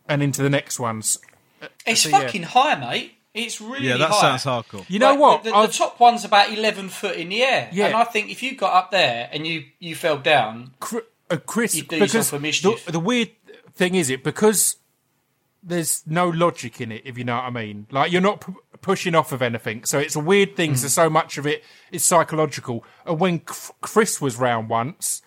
and 0.08 0.22
into 0.22 0.42
the 0.42 0.48
next 0.50 0.80
ones. 0.80 1.18
It's 1.86 2.02
So, 2.02 2.08
yeah. 2.08 2.20
fucking 2.20 2.42
high, 2.44 2.74
mate. 2.76 3.14
It's 3.34 3.60
really 3.60 3.86
Yeah, 3.88 3.96
that 3.98 4.10
high. 4.10 4.36
sounds 4.36 4.44
hardcore. 4.44 4.84
You 4.88 4.98
know 4.98 5.10
Like, 5.10 5.18
what? 5.20 5.44
The, 5.44 5.50
the, 5.50 5.56
I've- 5.56 5.72
top 5.76 6.00
one's 6.00 6.24
about 6.24 6.50
eleven 6.50 6.88
foot 6.88 7.16
in 7.16 7.28
the 7.28 7.42
air, 7.42 7.68
Yeah. 7.72 7.86
and 7.86 7.94
I 7.96 8.04
think 8.04 8.30
if 8.30 8.42
you 8.42 8.56
got 8.56 8.72
up 8.74 8.90
there 8.90 9.28
and 9.32 9.46
you 9.46 9.64
you 9.78 9.94
fell 9.94 10.18
down, 10.18 10.72
Cr- 10.80 10.98
uh, 11.30 11.36
Chris, 11.36 11.74
You 11.74 11.82
do 11.82 11.88
because 11.98 12.14
yourself 12.14 12.40
a 12.40 12.42
mischief. 12.42 12.84
the, 12.86 12.92
the 12.92 13.00
weird 13.00 13.30
thing 13.74 13.94
is 13.94 14.08
it 14.10 14.22
because 14.24 14.76
there's 15.62 16.02
no 16.06 16.28
logic 16.28 16.80
in 16.80 16.90
it, 16.92 17.02
if 17.04 17.16
you 17.18 17.24
know 17.24 17.36
what 17.36 17.44
I 17.44 17.50
mean. 17.50 17.86
Like 17.90 18.10
you're 18.12 18.20
not 18.20 18.40
p- 18.46 18.52
pushing 18.80 19.14
off 19.14 19.32
of 19.32 19.42
anything, 19.42 19.84
so 19.84 19.98
it's 19.98 20.16
a 20.16 20.20
weird 20.20 20.56
thing. 20.56 20.72
Mm. 20.72 20.76
So 20.78 20.88
so 20.88 21.10
much 21.10 21.38
of 21.38 21.46
it 21.46 21.62
is 21.90 22.02
psychological. 22.04 22.84
And 23.06 23.20
when 23.20 23.42
C- 23.48 23.72
Chris 23.80 24.20
was 24.20 24.36
round 24.36 24.68
once, 24.68 25.22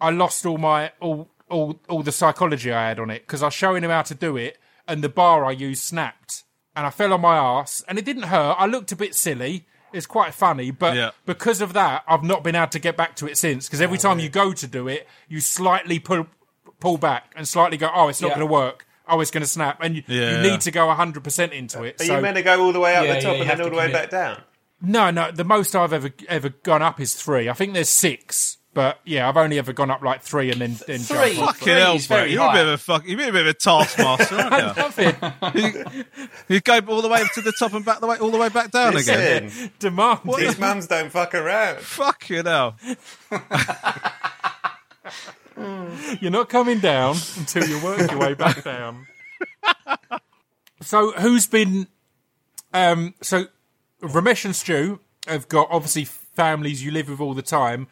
I 0.00 0.10
lost 0.10 0.46
all 0.46 0.58
my 0.58 0.92
all 1.00 1.28
all 1.50 1.80
all 1.88 2.02
the 2.02 2.12
psychology 2.12 2.72
I 2.72 2.88
had 2.88 2.98
on 2.98 3.10
it 3.10 3.22
because 3.26 3.42
I 3.42 3.46
was 3.46 3.54
showing 3.54 3.84
him 3.84 3.90
how 3.90 4.02
to 4.02 4.14
do 4.14 4.36
it, 4.36 4.58
and 4.88 5.02
the 5.04 5.08
bar 5.10 5.44
I 5.44 5.50
used 5.52 5.82
snapped, 5.82 6.44
and 6.74 6.86
I 6.86 6.90
fell 6.90 7.12
on 7.12 7.20
my 7.20 7.36
ass, 7.36 7.84
and 7.88 7.98
it 7.98 8.04
didn't 8.04 8.24
hurt. 8.24 8.56
I 8.58 8.66
looked 8.66 8.92
a 8.92 8.96
bit 8.96 9.14
silly. 9.14 9.66
It's 9.92 10.06
quite 10.06 10.34
funny, 10.34 10.72
but 10.72 10.96
Yeah. 10.96 11.10
because 11.24 11.60
of 11.60 11.72
that, 11.74 12.02
I've 12.08 12.24
not 12.24 12.42
been 12.42 12.56
able 12.56 12.66
to 12.68 12.80
get 12.80 12.96
back 12.96 13.14
to 13.16 13.28
it 13.28 13.36
since. 13.38 13.66
Because 13.68 13.80
every 13.80 13.96
time 13.98 14.18
you 14.18 14.28
go 14.28 14.52
to 14.52 14.66
do 14.66 14.88
it, 14.88 15.06
you 15.28 15.40
slightly 15.40 16.00
pull 16.00 16.26
pull 16.80 16.98
back 16.98 17.32
and 17.36 17.46
slightly 17.46 17.76
go, 17.76 17.88
"Oh, 17.94 18.08
it's 18.08 18.20
not 18.20 18.28
Yeah. 18.28 18.34
going 18.36 18.48
to 18.48 18.52
work," 18.52 18.86
oh, 19.08 19.20
it's 19.20 19.30
going 19.30 19.42
to 19.42 19.46
snap, 19.48 19.78
and 19.82 19.96
you, 19.96 20.02
Yeah. 20.06 20.36
you 20.42 20.50
need 20.50 20.60
to 20.62 20.70
go 20.70 20.90
hundred 20.92 21.24
percent 21.24 21.52
into 21.52 21.82
it. 21.84 22.00
Are 22.00 22.04
so 22.04 22.16
you 22.16 22.22
meant 22.22 22.36
to 22.36 22.42
go 22.42 22.62
all 22.64 22.72
the 22.72 22.80
way 22.80 22.94
up 22.96 23.04
Yeah, 23.04 23.14
the 23.14 23.20
top 23.20 23.36
yeah, 23.36 23.40
and 23.42 23.50
then 23.50 23.60
all 23.62 23.70
the 23.70 23.76
way 23.76 23.92
back 23.92 24.10
down? 24.10 24.42
no, 24.82 25.10
no, 25.10 25.30
the 25.30 25.44
most 25.44 25.74
I've 25.76 25.92
ever 25.92 26.10
ever 26.28 26.48
gone 26.50 26.82
up 26.82 27.00
is 27.00 27.14
three. 27.14 27.48
I 27.48 27.52
think 27.54 27.72
there's 27.74 27.88
six, 27.88 28.58
but 28.74 28.98
yeah, 29.04 29.28
I've 29.28 29.36
only 29.36 29.58
ever 29.58 29.72
gone 29.72 29.90
up 29.90 30.02
like 30.02 30.22
three 30.22 30.50
and 30.50 30.60
then 30.60 30.76
then 30.86 30.98
Three. 31.00 31.34
jump. 31.36 31.46
Fucking 31.48 31.64
Three 31.64 31.72
hell, 31.72 31.94
is 31.94 32.06
bro. 32.08 32.24
You're 32.24 32.48
a 32.48 32.52
bit 32.52 32.66
of 32.66 32.72
a 32.72 32.78
fuck. 32.78 33.06
You're 33.06 33.20
a 33.20 33.32
bit 33.32 33.42
of 33.42 33.46
a 33.46 33.54
taskmaster, 33.54 34.34
aren't 34.36 34.76
Love 34.86 34.98
it. 34.98 35.16
you? 35.54 36.04
you 36.56 36.60
go 36.60 36.80
all 36.88 37.00
the 37.00 37.08
way 37.08 37.22
up 37.22 37.30
to 37.34 37.40
the 37.40 37.52
top 37.58 37.72
and 37.72 37.84
back 37.84 38.00
the 38.00 38.06
way, 38.06 38.18
all 38.18 38.30
the 38.30 38.38
way 38.38 38.48
back 38.48 38.70
down 38.72 38.96
again. 38.96 39.44
Listen, 39.44 39.70
Demand. 39.78 40.20
these 40.36 40.58
mums 40.58 40.86
don't 40.88 41.10
fuck 41.10 41.34
around. 41.34 41.78
Fucking 41.78 42.44
hell. 42.44 42.76
You're 46.20 46.30
not 46.30 46.48
coming 46.48 46.80
down 46.80 47.16
until 47.36 47.66
you 47.66 47.82
work 47.82 48.10
your 48.10 48.20
way 48.20 48.34
back 48.34 48.64
down. 48.64 49.06
so 50.80 51.12
who's 51.12 51.46
been? 51.46 51.88
Um, 52.72 53.14
so 53.20 53.46
Romesh 54.02 54.44
and 54.44 54.56
Stu 54.56 55.00
have 55.26 55.48
got 55.48 55.68
obviously 55.70 56.04
families 56.04 56.84
you 56.84 56.90
live 56.90 57.08
with 57.08 57.20
all 57.20 57.34
the 57.34 57.42
time. 57.42 57.86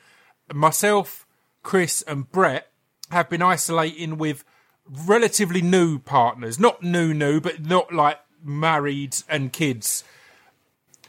Myself, 0.52 1.26
Chris, 1.62 2.02
and 2.02 2.30
Brett 2.30 2.70
have 3.10 3.30
been 3.30 3.42
isolating 3.42 4.18
with 4.18 4.44
relatively 4.86 5.62
new 5.62 5.98
partners. 5.98 6.58
Not 6.58 6.82
new, 6.82 7.14
new, 7.14 7.40
but 7.40 7.64
not 7.64 7.92
like 7.92 8.18
married 8.42 9.16
and 9.28 9.52
kids. 9.52 10.04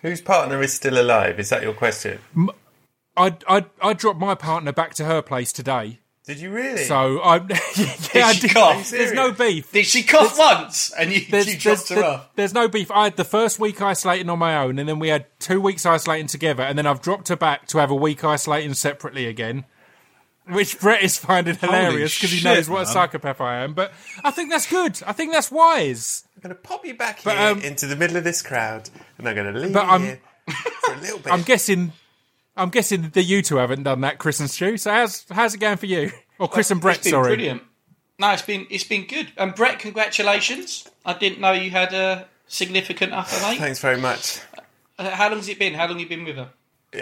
Whose 0.01 0.21
partner 0.21 0.61
is 0.61 0.73
still 0.73 0.99
alive? 1.01 1.39
Is 1.39 1.49
that 1.49 1.63
your 1.63 1.73
question? 1.73 2.19
I 3.15 3.37
I 3.47 3.65
I 3.81 3.93
dropped 3.93 4.19
my 4.19 4.35
partner 4.35 4.71
back 4.71 4.93
to 4.95 5.05
her 5.05 5.21
place 5.21 5.51
today. 5.53 5.99
Did 6.25 6.39
you 6.39 6.51
really? 6.51 6.85
So 6.85 7.19
I 7.23 7.35
yeah, 7.35 8.25
I 8.27 8.31
she 8.33 8.47
did. 8.47 8.51
cough? 8.53 8.89
There's 8.89 9.11
no 9.11 9.31
beef. 9.33 9.71
Did 9.73 9.85
she 9.85 10.03
cough 10.03 10.37
once 10.39 10.91
and 10.97 11.11
you, 11.11 11.25
there's, 11.29 11.47
you 11.47 11.53
there's, 11.59 11.63
dropped 11.63 11.89
her 11.89 11.95
there- 11.95 12.03
off? 12.05 12.29
there's 12.35 12.53
no 12.53 12.67
beef. 12.69 12.89
I 12.91 13.03
had 13.05 13.17
the 13.17 13.25
first 13.25 13.59
week 13.59 13.81
isolating 13.81 14.29
on 14.29 14.39
my 14.39 14.55
own, 14.57 14.79
and 14.79 14.87
then 14.87 14.99
we 14.99 15.09
had 15.09 15.25
two 15.39 15.59
weeks 15.59 15.85
isolating 15.85 16.27
together, 16.27 16.63
and 16.63 16.77
then 16.77 16.85
I've 16.87 17.01
dropped 17.01 17.27
her 17.27 17.35
back 17.35 17.67
to 17.67 17.77
have 17.79 17.91
a 17.91 17.95
week 17.95 18.23
isolating 18.23 18.73
separately 18.73 19.25
again. 19.27 19.65
Which 20.45 20.77
Brett 20.79 21.01
is 21.01 21.17
finding 21.17 21.55
hilarious 21.55 22.17
because 22.17 22.31
he 22.31 22.43
knows 22.43 22.69
what 22.69 22.81
a 22.81 22.85
psychopath 22.85 23.39
I 23.39 23.59
am. 23.63 23.73
But 23.73 23.93
I 24.25 24.31
think 24.31 24.49
that's 24.49 24.69
good. 24.69 25.01
I 25.07 25.13
think 25.13 25.31
that's 25.31 25.49
wise. 25.49 26.25
I'm 26.35 26.41
going 26.41 26.53
to 26.55 26.61
pop 26.61 26.85
you 26.85 26.95
back 26.95 27.21
But, 27.23 27.37
here 27.37 27.47
um, 27.47 27.61
into 27.61 27.85
the 27.87 27.95
middle 27.95 28.17
of 28.17 28.25
this 28.25 28.41
crowd, 28.41 28.89
and 29.17 29.27
I'm 29.29 29.35
going 29.35 29.53
to 29.53 29.57
leave 29.57 29.71
But 29.71 29.85
you 29.85 29.89
I'm- 29.89 30.01
here 30.01 30.19
for 30.83 30.93
a 30.93 30.97
little 30.99 31.19
bit. 31.23 31.31
I'm 31.31 31.43
guessing. 31.43 31.93
I'm 32.55 32.69
guessing 32.69 33.09
that 33.09 33.23
you 33.23 33.41
two 33.41 33.57
haven't 33.57 33.83
done 33.83 34.01
that, 34.01 34.19
Chris 34.19 34.39
and 34.39 34.49
Stu. 34.49 34.77
So 34.77 34.91
how's 34.91 35.25
how's 35.29 35.53
it 35.55 35.59
going 35.59 35.77
for 35.77 35.87
you? 35.87 36.11
Or 36.39 36.47
Chris 36.47 36.71
and 36.71 36.81
Brett? 36.81 36.97
It's 36.97 37.05
been 37.05 37.11
Sorry. 37.11 37.35
brilliant. 37.35 37.63
No, 38.19 38.31
it's 38.31 38.41
been 38.41 38.67
it's 38.69 38.83
been 38.83 39.05
good. 39.07 39.31
And 39.37 39.55
Brett, 39.55 39.79
congratulations! 39.79 40.87
I 41.05 41.13
didn't 41.13 41.39
know 41.39 41.51
you 41.51 41.71
had 41.71 41.93
a 41.93 42.27
significant 42.47 43.13
upper 43.13 43.35
mate. 43.41 43.59
Thanks 43.59 43.79
very 43.79 43.97
much. 43.97 44.39
Uh, 44.99 45.09
How 45.09 45.29
long's 45.29 45.49
it 45.49 45.57
been? 45.59 45.73
How 45.73 45.87
long 45.87 45.99
you 45.99 46.07
been 46.07 46.23
with 46.25 46.35
her? 46.35 46.49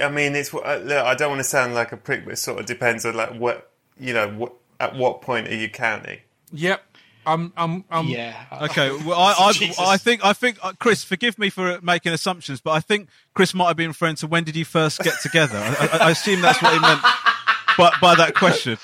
I 0.02 0.10
mean, 0.10 0.36
it's 0.36 0.54
uh, 0.54 0.82
look. 0.84 1.06
I 1.06 1.16
don't 1.16 1.30
want 1.30 1.40
to 1.40 1.44
sound 1.44 1.74
like 1.74 1.92
a 1.92 1.98
prick, 1.98 2.24
but 2.24 2.34
it 2.34 2.38
sort 2.38 2.60
of 2.60 2.66
depends 2.66 3.06
on 3.06 3.16
like 3.16 3.34
what 3.34 3.72
you 4.00 4.14
know. 4.14 4.30
What, 4.30 4.54
at 4.80 4.96
what 4.96 5.22
point 5.22 5.48
are 5.48 5.56
you 5.56 5.70
counting? 5.70 6.20
Yep. 6.54 6.91
I'm. 7.26 7.54
I'm. 7.56 7.84
I'm 7.90 8.08
Yeah. 8.08 8.46
Okay, 8.64 8.92
well, 9.06 9.20
I, 9.20 9.34
I, 9.38 9.74
I 9.80 9.98
think, 9.98 10.26
I 10.26 10.34
think, 10.34 10.58
uh, 10.64 10.74
Chris, 10.80 11.04
forgive 11.04 11.38
me 11.38 11.50
for 11.50 11.80
making 11.82 12.14
assumptions, 12.14 12.62
but 12.62 12.72
I 12.72 12.80
think 12.80 13.10
Chris 13.34 13.54
might 13.54 13.68
have 13.68 13.78
been 13.78 13.90
referring 13.90 14.16
to 14.18 14.28
when 14.28 14.44
did 14.44 14.56
you 14.56 14.66
first 14.66 15.00
get 15.00 15.14
together. 15.22 15.58
I, 15.58 15.90
I, 15.94 15.98
I 16.08 16.10
assume 16.12 16.42
that's 16.42 16.62
what 16.62 16.74
he 16.74 16.80
meant 16.80 17.02
by, 17.78 17.92
by 18.02 18.16
that 18.16 18.34
question. 18.36 18.78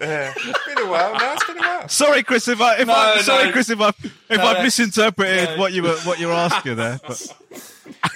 It's 0.00 0.64
been 0.66 0.78
a 0.78 0.90
while. 0.90 1.18
No, 1.18 1.32
it's 1.32 1.44
been 1.44 1.58
a 1.58 1.60
while. 1.60 1.88
Sorry, 1.88 2.22
Chris, 2.22 2.48
if 2.48 2.60
I, 2.60 2.78
if 2.78 2.86
No, 2.86 2.94
I 2.94 3.16
no. 3.16 3.22
sorry, 3.22 3.52
Chris, 3.52 3.70
if 3.70 3.80
I, 3.80 3.88
if 3.88 4.40
I've 4.40 4.62
misinterpreted 4.62 5.50
no. 5.50 5.56
what 5.58 5.72
you 5.72 5.82
were, 5.82 5.96
what 6.04 6.20
you 6.20 6.28
were 6.28 6.32
asking 6.34 6.76
there. 6.76 7.00
But 7.06 7.34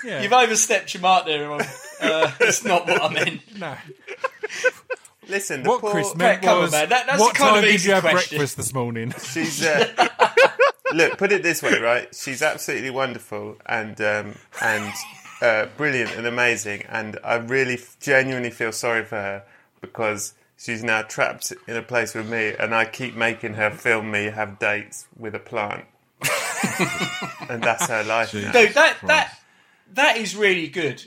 You've 0.04 0.32
overstepped 0.32 0.94
your 0.94 1.02
mark 1.02 1.26
there, 1.26 1.42
everyone. 1.42 1.66
Uh, 2.00 2.32
that's 2.38 2.64
not 2.64 2.86
what 2.86 3.02
I 3.02 3.08
meant. 3.12 3.40
no. 3.58 3.74
Listen, 5.28 5.62
the 5.62 5.68
What 5.68 5.80
poor, 5.82 5.90
Chris 5.90 6.14
meant 6.16 6.42
come 6.42 6.64
on, 6.64 6.70
man. 6.70 6.88
That- 6.88 7.06
that's 7.06 7.20
what 7.20 7.34
kind 7.34 7.50
time 7.50 7.58
of 7.58 7.64
did 7.64 7.74
easy 7.74 7.88
you 7.88 7.94
have 7.94 8.02
question. 8.04 8.38
breakfast 8.38 8.56
this 8.56 8.72
morning? 8.72 9.12
She's 9.22 9.62
uh, 9.64 10.08
look. 10.94 11.18
Put 11.18 11.32
it 11.32 11.42
this 11.42 11.62
way, 11.62 11.78
right? 11.78 12.08
She's 12.14 12.40
absolutely 12.42 12.90
wonderful 12.90 13.56
and 13.66 14.00
um, 14.00 14.34
and 14.62 14.92
uh, 15.42 15.66
brilliant 15.76 16.12
and 16.16 16.26
amazing, 16.26 16.82
and 16.88 17.18
I 17.22 17.34
really 17.36 17.74
f- 17.74 17.96
genuinely 18.00 18.50
feel 18.50 18.72
sorry 18.72 19.04
for 19.04 19.16
her 19.16 19.44
because 19.82 20.32
she's 20.56 20.82
now 20.82 21.02
trapped 21.02 21.52
in 21.68 21.76
a 21.76 21.82
place 21.82 22.14
with 22.14 22.28
me, 22.28 22.54
and 22.58 22.74
I 22.74 22.86
keep 22.86 23.14
making 23.14 23.54
her 23.54 23.70
film 23.70 24.10
me 24.10 24.24
have 24.26 24.58
dates 24.58 25.06
with 25.18 25.34
a 25.34 25.38
plant, 25.38 25.84
and 27.50 27.62
that's 27.62 27.86
her 27.88 28.02
life. 28.04 28.32
now. 28.32 28.50
Dude, 28.52 28.72
that 28.74 28.96
that 29.04 29.38
that 29.92 30.16
is 30.16 30.34
really 30.34 30.68
good. 30.68 31.04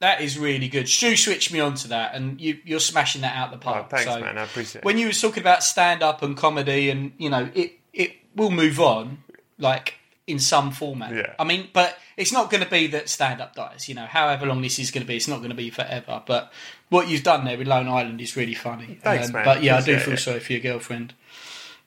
That 0.00 0.20
is 0.20 0.38
really 0.38 0.68
good. 0.68 0.88
Stu 0.88 1.16
switched 1.16 1.52
me 1.52 1.58
on 1.60 1.74
to 1.74 1.88
that, 1.88 2.14
and 2.14 2.40
you, 2.40 2.58
you're 2.64 2.78
smashing 2.78 3.22
that 3.22 3.34
out 3.36 3.50
the 3.50 3.56
Oh, 3.56 3.60
park. 3.72 3.90
thanks, 3.90 4.04
so 4.04 4.20
man. 4.20 4.38
I 4.38 4.44
appreciate 4.44 4.84
when 4.84 4.96
you 4.96 5.06
were 5.08 5.12
talking 5.12 5.42
about 5.42 5.64
stand 5.64 6.02
up 6.02 6.22
and 6.22 6.36
comedy, 6.36 6.88
and 6.90 7.12
you 7.18 7.28
know, 7.30 7.48
it 7.54 7.72
it 7.92 8.12
will 8.36 8.50
move 8.52 8.78
on, 8.78 9.24
like 9.58 9.94
in 10.28 10.38
some 10.38 10.70
format. 10.70 11.12
Yeah. 11.14 11.34
I 11.38 11.42
mean, 11.44 11.68
but 11.72 11.96
it's 12.16 12.30
not 12.32 12.48
going 12.50 12.62
to 12.62 12.68
be 12.70 12.86
that 12.88 13.08
stand 13.08 13.40
up 13.40 13.56
dies. 13.56 13.88
You 13.88 13.94
know, 13.96 14.06
however 14.06 14.46
long 14.46 14.62
this 14.62 14.78
is 14.78 14.90
going 14.92 15.02
to 15.02 15.08
be, 15.08 15.16
it's 15.16 15.26
not 15.26 15.38
going 15.38 15.50
to 15.50 15.56
be 15.56 15.70
forever. 15.70 16.22
But 16.26 16.52
what 16.90 17.08
you've 17.08 17.22
done 17.24 17.44
there 17.44 17.58
with 17.58 17.66
Lone 17.66 17.88
Island 17.88 18.20
is 18.20 18.36
really 18.36 18.54
funny. 18.54 18.98
Thanks, 19.02 19.26
Um, 19.28 19.32
man. 19.32 19.44
But 19.44 19.62
yeah, 19.64 19.78
I 19.78 19.80
do 19.80 19.98
feel 19.98 20.14
it. 20.14 20.18
sorry 20.18 20.38
for 20.40 20.52
your 20.52 20.60
girlfriend. 20.62 21.14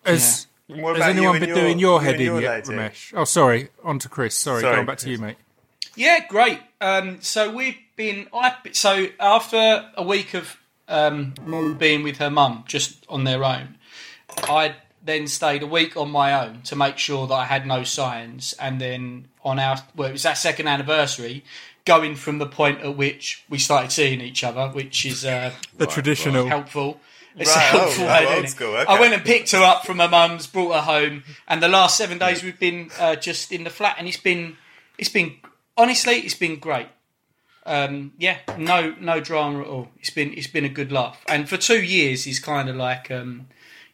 Has, 0.06 0.48
What 0.68 0.98
has 0.98 1.06
anyone 1.08 1.36
you 1.36 1.40
been 1.40 1.50
your- 1.50 1.58
doing 1.60 1.80
your 1.80 2.02
head 2.02 2.16
in 2.16 2.22
your 2.26 2.42
yet, 2.42 2.68
lady? 2.68 2.78
Romesh? 2.82 3.14
Oh, 3.16 3.24
sorry. 3.24 3.70
On 3.84 4.00
to 4.00 4.10
Chris. 4.10 4.36
Sorry, 4.36 4.62
Sorry, 4.62 4.76
going 4.76 4.86
back 4.88 4.98
to 5.00 5.10
you, 5.10 5.18
mate. 5.20 5.38
Yeah, 5.95 6.26
great. 6.27 6.59
Um, 6.80 7.22
so 7.22 7.51
we've 7.51 7.77
been. 7.95 8.27
I 8.34 8.55
so 8.72 9.07
after 9.19 9.89
a 9.95 10.03
week 10.03 10.34
of 10.34 10.57
um, 10.88 11.34
Molly 11.45 11.73
being 11.73 12.03
with 12.03 12.18
her 12.18 12.30
mum 12.30 12.63
just 12.68 13.05
on 13.09 13.23
their 13.23 13.43
own, 13.43 13.77
I 14.43 14.76
then 15.03 15.27
stayed 15.27 15.63
a 15.63 15.68
week 15.68 15.97
on 15.97 16.11
my 16.11 16.34
own 16.45 16.61
to 16.63 16.76
make 16.76 16.97
sure 16.97 17.27
that 17.27 17.34
I 17.34 17.45
had 17.45 17.65
no 17.65 17.84
signs, 17.84 18.53
and 18.59 18.80
then 18.80 19.27
on 19.43 19.59
our 19.59 19.77
well, 19.95 20.09
it 20.09 20.13
was 20.13 20.23
that 20.23 20.38
second 20.38 20.68
anniversary, 20.68 21.43
going 21.85 22.15
from 22.15 22.38
the 22.39 22.47
point 22.47 22.81
at 22.81 22.95
which 22.95 23.43
we 23.49 23.57
started 23.57 23.91
seeing 23.91 24.22
each 24.22 24.43
other, 24.43 24.69
which 24.69 25.05
is 25.05 25.26
uh, 25.26 25.51
The 25.77 25.88
traditional. 25.88 26.45
helpful. 26.45 26.99
It's 27.38 27.49
Right, 27.55 27.55
a 27.55 27.65
helpful 27.65 28.03
oh, 28.03 28.07
way, 28.07 28.35
old 28.35 28.49
school, 28.49 28.76
okay. 28.76 28.91
I 28.91 28.99
went 28.99 29.13
and 29.13 29.23
picked 29.23 29.51
her 29.51 29.63
up 29.63 29.85
from 29.85 29.99
her 29.99 30.09
mum's, 30.09 30.47
brought 30.47 30.73
her 30.73 30.81
home, 30.81 31.23
and 31.47 31.63
the 31.63 31.69
last 31.69 31.95
seven 31.95 32.18
days 32.18 32.43
we've 32.43 32.59
been 32.59 32.91
uh, 32.99 33.15
just 33.15 33.53
in 33.53 33.63
the 33.63 33.69
flat, 33.69 33.95
and 33.97 34.05
it's 34.05 34.18
been, 34.18 34.57
it's 34.97 35.07
been 35.07 35.38
honestly, 35.77 36.15
it's 36.15 36.35
been 36.35 36.57
great. 36.57 36.88
Um, 37.65 38.14
yeah, 38.18 38.38
no, 38.57 38.95
no 38.99 39.19
drama 39.19 39.61
at 39.61 39.68
all. 39.68 39.89
It's 39.99 40.10
been, 40.10 40.34
it's 40.34 40.48
been 40.48 40.65
a 40.65 40.69
good 40.69 40.91
laugh, 40.91 41.23
and 41.27 41.48
for 41.48 41.57
two 41.57 41.81
years, 41.81 42.23
he's 42.23 42.39
kind 42.39 42.69
of 42.69 42.76
like, 42.76 43.11
um, 43.11 43.48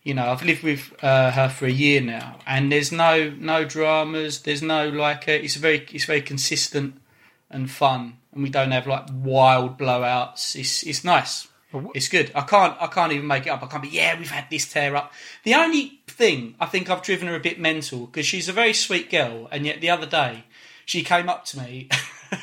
you 0.04 0.14
know, 0.14 0.30
I've 0.30 0.44
lived 0.44 0.64
with 0.64 0.94
uh, 1.04 1.32
her 1.32 1.50
for 1.50 1.66
a 1.66 1.72
year 1.72 2.00
now, 2.00 2.40
and 2.48 2.72
there's 2.72 2.92
no, 2.92 3.30
no 3.38 3.66
dramas. 3.66 4.42
There's 4.44 4.62
no 4.62 4.88
like, 4.88 5.28
uh, 5.28 5.34
it's 5.34 5.56
very, 5.56 5.86
it's 5.92 6.06
very 6.06 6.22
consistent 6.22 7.02
and 7.50 7.70
fun, 7.70 8.18
and 8.32 8.42
we 8.42 8.50
don't 8.50 8.72
have 8.72 8.88
like 8.88 9.08
wild 9.12 9.78
blowouts. 9.78 10.56
It's, 10.56 10.84
it's 10.84 11.04
nice. 11.04 11.48
It's 11.94 12.08
good. 12.08 12.32
I 12.34 12.42
can't. 12.42 12.78
I 12.82 12.88
can't 12.88 13.12
even 13.12 13.28
make 13.28 13.46
it 13.46 13.50
up. 13.50 13.62
I 13.62 13.68
can't 13.68 13.84
be. 13.84 13.90
Yeah, 13.90 14.18
we've 14.18 14.32
had 14.32 14.50
this 14.50 14.72
tear 14.72 14.96
up. 14.96 15.12
The 15.44 15.54
only 15.56 16.00
thing 16.08 16.56
I 16.62 16.66
think 16.66 16.90
I've 16.90 17.02
driven 17.02 17.28
her 17.28 17.36
a 17.36 17.42
bit 17.42 17.60
mental 17.60 18.06
because 18.06 18.26
she's 18.26 18.48
a 18.48 18.54
very 18.54 18.74
sweet 18.74 19.12
girl, 19.12 19.50
and 19.52 19.66
yet 19.66 19.82
the 19.82 19.90
other 19.90 20.06
day 20.06 20.46
she 20.88 21.04
came 21.04 21.30
up 21.30 21.46
to 21.46 21.60
me, 21.60 21.90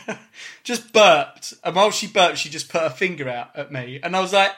just 0.63 0.93
burped, 0.93 1.55
and 1.65 1.75
while 1.75 1.91
she 1.91 2.07
burped, 2.07 2.39
she 2.39 2.49
just 2.49 2.69
put 2.69 2.83
her 2.83 2.91
finger 2.91 3.29
out 3.29 3.51
at 3.57 3.73
me, 3.73 3.99
and 4.03 4.15
I 4.15 4.21
was 4.21 4.33
like, 4.33 4.53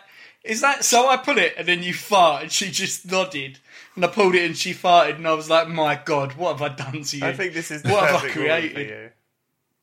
"Is 0.44 0.60
that 0.60 0.84
so?" 0.84 1.08
I 1.08 1.16
put 1.16 1.38
it, 1.38 1.54
and 1.56 1.66
then 1.66 1.82
you 1.82 1.94
fart, 1.94 2.42
and 2.42 2.52
she 2.52 2.70
just 2.70 3.06
nodded, 3.10 3.58
and 3.94 4.04
I 4.04 4.08
pulled 4.08 4.34
it, 4.34 4.44
and 4.44 4.56
she 4.56 4.74
farted, 4.74 5.16
and 5.16 5.26
I 5.26 5.32
was 5.32 5.48
like, 5.48 5.68
"My 5.68 5.98
God, 6.04 6.34
what 6.34 6.58
have 6.58 6.62
I 6.62 6.74
done 6.74 7.02
to 7.02 7.16
you?" 7.16 7.24
I 7.24 7.32
think 7.32 7.54
this 7.54 7.70
is 7.70 7.82
the 7.82 7.90
what 7.90 8.04
have 8.10 8.16
I 8.16 8.18
perfect 8.18 8.34
for 8.34 8.40
created? 8.40 8.88
you. 8.88 9.10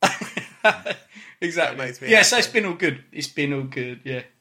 exactly. 1.42 1.78
That 1.78 1.78
makes 1.78 2.02
me 2.02 2.10
yeah, 2.10 2.22
so 2.24 2.38
it's 2.38 2.48
been 2.48 2.66
all 2.66 2.74
good. 2.74 3.04
It's 3.12 3.28
been 3.28 3.54
all 3.54 3.64
good. 3.64 4.02
Yeah. 4.04 4.22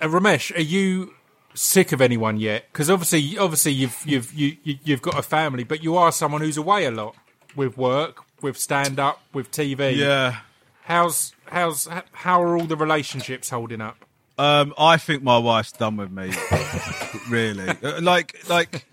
Uh, 0.00 0.08
Romesh, 0.08 0.56
are 0.56 0.60
you 0.60 1.14
sick 1.54 1.92
of 1.92 2.00
anyone 2.00 2.36
yet? 2.38 2.66
Because 2.72 2.90
obviously, 2.90 3.38
obviously, 3.38 3.72
you've 3.72 4.02
you've 4.04 4.32
you, 4.34 4.56
you- 4.62 4.78
you've 4.84 5.02
got 5.02 5.18
a 5.18 5.22
family, 5.22 5.64
but 5.64 5.82
you 5.82 5.96
are 5.96 6.12
someone 6.12 6.40
who's 6.40 6.56
away 6.56 6.84
a 6.84 6.90
lot 6.90 7.14
with 7.56 7.76
work, 7.78 8.23
with 8.42 8.58
stand 8.58 8.98
up, 8.98 9.20
with 9.32 9.50
TV. 9.50 9.96
yeah, 9.96 10.38
How's 10.82 11.32
how's 11.46 11.88
how 12.12 12.42
are 12.42 12.56
all 12.58 12.66
the 12.66 12.76
relationships 12.76 13.50
holding 13.50 13.80
up? 13.80 13.96
Um, 14.36 14.74
I 14.76 14.96
think 14.96 15.22
my 15.22 15.38
wife's 15.38 15.72
done 15.72 15.96
with 15.96 16.10
me. 16.10 16.32
really, 17.28 17.68
Uh, 17.68 18.00
like, 18.00 18.36
like, 18.48 18.84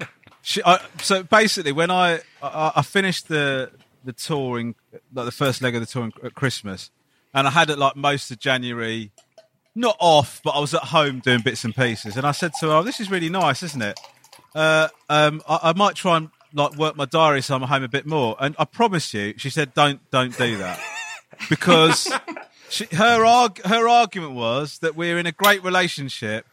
she, 0.41 0.61
I, 0.63 0.79
so 1.01 1.23
basically, 1.23 1.71
when 1.71 1.89
I, 1.91 2.21
I 2.41 2.71
I 2.77 2.81
finished 2.81 3.27
the 3.27 3.71
the 4.03 4.13
touring, 4.13 4.75
like 5.13 5.25
the 5.25 5.31
first 5.31 5.61
leg 5.61 5.75
of 5.75 5.81
the 5.81 5.85
tour 5.87 6.09
at 6.23 6.33
Christmas, 6.35 6.91
and 7.33 7.47
I 7.47 7.51
had 7.51 7.69
it 7.69 7.77
like 7.77 7.95
most 7.95 8.31
of 8.31 8.39
January 8.39 9.11
not 9.75 9.95
off, 9.99 10.41
but 10.43 10.51
I 10.51 10.59
was 10.59 10.73
at 10.73 10.83
home 10.83 11.19
doing 11.19 11.41
bits 11.41 11.63
and 11.63 11.75
pieces, 11.75 12.15
and 12.17 12.25
I 12.25 12.31
said 12.31 12.51
to 12.59 12.67
her, 12.67 12.73
"Oh, 12.77 12.83
this 12.83 12.99
is 12.99 13.09
really 13.11 13.29
nice, 13.29 13.63
isn't 13.63 13.81
it? 13.81 13.99
Uh, 14.55 14.87
um, 15.09 15.41
I, 15.47 15.59
I 15.69 15.73
might 15.73 15.95
try 15.95 16.17
and 16.17 16.29
like 16.53 16.75
work 16.75 16.95
my 16.95 17.05
diary 17.05 17.41
so 17.41 17.55
I'm 17.55 17.61
home 17.63 17.83
a 17.83 17.87
bit 17.87 18.05
more." 18.05 18.35
And 18.39 18.55
I 18.59 18.65
promise 18.65 19.13
you, 19.13 19.33
she 19.37 19.49
said, 19.49 19.73
"Don't, 19.73 19.99
don't 20.11 20.37
do 20.37 20.57
that," 20.57 20.79
because 21.49 22.11
she, 22.69 22.85
her 22.93 23.25
arg- 23.25 23.63
her 23.65 23.87
argument 23.87 24.33
was 24.33 24.79
that 24.79 24.95
we're 24.95 25.17
in 25.17 25.25
a 25.25 25.31
great 25.31 25.63
relationship. 25.63 26.45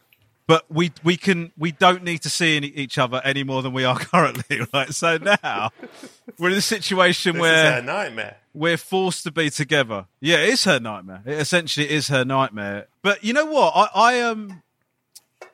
But 0.47 0.65
we 0.67 0.91
we 1.03 1.15
can 1.15 1.51
we 1.59 1.71
don't 1.71 2.03
need 2.03 2.23
to 2.23 2.29
see 2.29 2.57
any, 2.57 2.67
each 2.69 2.97
other 2.97 3.21
any 3.23 3.43
more 3.43 3.61
than 3.61 3.71
we 3.71 3.83
are 3.83 3.99
currently, 3.99 4.61
right? 4.73 4.91
So 4.91 5.17
now 5.17 5.69
we're 6.39 6.49
in 6.49 6.57
a 6.57 6.61
situation 6.61 7.33
This 7.33 7.41
where 7.41 7.73
is 7.77 7.83
a 7.83 7.85
nightmare. 7.85 8.37
we're 8.55 8.77
forced 8.77 9.21
to 9.25 9.31
be 9.31 9.51
together. 9.51 10.07
Yeah, 10.19 10.37
it 10.37 10.49
is 10.49 10.63
her 10.63 10.79
nightmare. 10.79 11.21
It 11.23 11.33
essentially 11.37 11.87
is 11.87 12.07
her 12.07 12.25
nightmare. 12.25 12.87
But 13.03 13.23
you 13.23 13.31
know 13.33 13.45
what? 13.45 13.73
I, 13.75 13.89
I 13.93 14.21
um, 14.21 14.63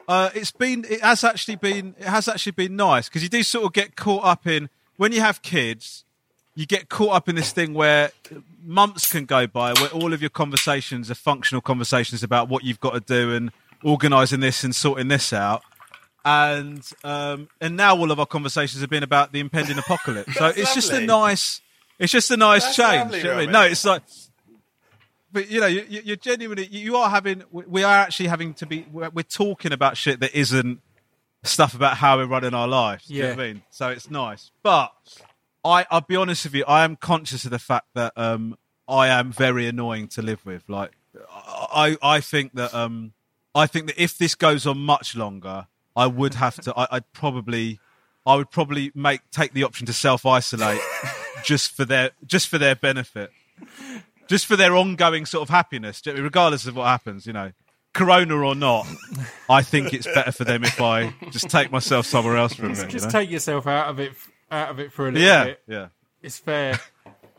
uh, 0.08 0.30
it's 0.34 0.52
been, 0.52 0.86
it 0.90 1.02
has 1.02 1.24
actually 1.24 1.56
been, 1.56 1.96
it 2.00 2.08
has 2.08 2.28
actually 2.28 2.54
been 2.54 2.76
nice 2.76 3.10
because 3.10 3.24
you 3.24 3.30
do 3.30 3.44
sort 3.44 3.66
of 3.66 3.74
get 3.74 3.96
caught 3.96 4.24
up 4.24 4.48
in 4.48 4.70
when 4.98 5.12
you 5.12 5.22
have 5.22 5.42
kids. 5.42 6.04
You 6.58 6.66
get 6.66 6.88
caught 6.88 7.14
up 7.14 7.28
in 7.28 7.36
this 7.36 7.52
thing 7.52 7.74
where 7.74 8.12
months 8.64 9.12
can 9.12 9.26
go 9.26 9.46
by 9.46 9.74
where 9.74 9.90
all 9.90 10.14
of 10.14 10.22
your 10.22 10.30
conversations 10.30 11.12
are 11.12 11.16
functional 11.16 11.62
conversations 11.62 12.24
about 12.24 12.48
what 12.48 12.64
you've 12.64 12.80
got 12.80 12.94
to 12.94 13.02
do 13.02 13.34
and 13.34 13.52
organising 13.84 14.40
this 14.40 14.64
and 14.64 14.74
sorting 14.74 15.10
this 15.10 15.34
out. 15.34 15.64
And 16.24 16.82
um, 17.04 17.50
and 17.62 17.76
now 17.78 17.96
all 17.98 18.10
of 18.10 18.20
our 18.20 18.26
conversations 18.26 18.82
have 18.82 18.90
been 18.90 19.04
about 19.04 19.32
the 19.32 19.40
impending 19.40 19.78
apocalypse. 19.78 20.34
so 20.36 20.48
it's 20.48 20.74
just 20.74 20.92
a 20.92 21.00
nice, 21.02 21.62
it's 22.00 22.12
just 22.12 22.32
a 22.32 22.38
nice 22.38 22.64
That's 22.64 22.76
change. 22.78 23.04
lovely, 23.04 23.18
you 23.20 23.24
know 23.26 23.30
what 23.32 23.38
I 23.38 23.42
mean? 23.42 23.52
No, 23.52 23.62
it's 23.64 23.86
like, 23.86 24.02
but 25.36 25.52
you 25.52 25.60
know, 25.60 25.68
you, 25.68 25.86
you- 25.90 26.02
you're 26.06 26.16
genuinely, 26.16 26.66
you 26.68 26.96
are 26.98 27.10
having, 27.10 27.44
we 27.52 27.84
are 27.84 27.96
actually 27.98 28.28
having 28.28 28.54
to 28.56 28.66
be, 28.66 28.86
we're, 28.92 29.10
we're 29.10 29.22
talking 29.24 29.72
about 29.72 29.98
shit 29.98 30.20
that 30.22 30.34
isn't 30.34 30.80
stuff 31.44 31.76
about 31.76 31.98
how 31.98 32.18
we're 32.18 32.26
running 32.26 32.54
our 32.56 32.68
lives. 32.68 33.06
Do 33.06 33.14
you 33.14 33.22
know 33.24 33.30
what 33.36 33.40
I 33.44 33.48
mean? 33.54 33.62
So 33.70 33.90
it's 33.90 34.10
nice. 34.10 34.50
But 34.64 34.92
I, 35.64 35.86
I'll 35.92 36.02
be 36.02 36.16
honest 36.16 36.46
with 36.46 36.56
you, 36.56 36.64
I 36.68 36.84
am 36.84 36.96
conscious 36.96 37.46
of 37.46 37.52
the 37.52 37.60
fact 37.60 37.88
that 37.94 38.14
um, 38.16 38.58
I 38.88 39.08
am 39.10 39.32
very 39.32 39.68
annoying 39.68 40.08
to 40.10 40.22
live 40.22 40.44
with. 40.46 40.64
Like, 40.68 40.92
I, 41.30 41.98
I 42.02 42.20
think 42.22 42.54
that, 42.56 42.74
um, 42.74 43.14
I 43.54 43.68
think 43.68 43.88
that 43.88 44.02
if 44.02 44.18
this 44.18 44.34
goes 44.36 44.66
on 44.66 44.78
much 44.80 45.16
longer, 45.16 45.68
I 45.96 46.08
would 46.08 46.34
have 46.36 46.60
to, 46.62 46.74
I, 46.78 46.88
I'd 46.92 47.14
probably, 47.14 47.80
I 48.26 48.36
would 48.36 48.50
probably 48.52 48.92
make 48.96 49.22
take 49.32 49.54
the 49.54 49.64
option 49.64 49.86
to 49.86 49.94
self 49.94 50.26
isolate 50.26 50.82
just 51.44 51.72
for 51.74 51.86
their, 51.86 52.12
just 52.26 52.48
for 52.48 52.58
their 52.58 52.76
benefit, 52.76 53.32
just 54.28 54.46
for 54.46 54.56
their 54.56 54.76
ongoing 54.76 55.26
sort 55.26 55.44
of 55.44 55.50
happiness, 55.50 56.02
regardless 56.06 56.66
of 56.66 56.76
what 56.76 56.88
happens. 56.88 57.26
You 57.26 57.34
know, 57.34 57.52
Corona 57.94 58.36
or 58.36 58.56
not, 58.56 58.88
I 59.50 59.62
think 59.62 59.94
it's 59.94 60.06
better 60.06 60.32
for 60.32 60.44
them 60.44 60.64
if 60.64 60.80
I 60.82 61.14
just 61.32 61.50
take 61.50 61.72
myself 61.72 62.06
somewhere 62.06 62.38
else 62.38 62.54
for 62.54 62.66
a 62.66 62.70
minute. 62.70 62.90
Just 62.90 63.06
you 63.06 63.12
know? 63.12 63.20
take 63.20 63.32
yourself 63.32 63.68
out 63.68 63.88
of 63.88 64.00
it, 64.00 64.14
out 64.52 64.70
of 64.70 64.80
it 64.80 64.92
for 64.92 65.08
a 65.08 65.12
little 65.12 65.28
yeah, 65.28 65.44
bit. 65.46 65.62
yeah. 65.68 65.88
It's 66.22 66.38
fair. 66.38 66.80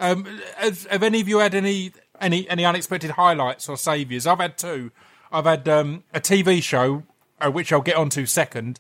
um, 0.01 0.25
have, 0.57 0.87
have 0.87 1.03
any 1.03 1.21
of 1.21 1.29
you 1.29 1.39
had 1.39 1.55
any 1.55 1.93
any 2.21 2.49
any 2.49 2.65
unexpected 2.65 3.13
highlights 3.13 3.69
or 3.69 3.77
saviours? 3.77 4.27
I've 4.27 4.39
had 4.39 4.57
two. 4.57 4.91
I've 5.31 5.45
had 5.45 5.69
um, 5.69 6.05
a 6.15 6.21
TV 6.21 6.63
show, 6.63 7.03
uh, 7.41 7.51
which 7.51 7.73
I'll 7.73 7.81
get 7.83 7.97
onto 7.97 8.27
second, 8.27 8.79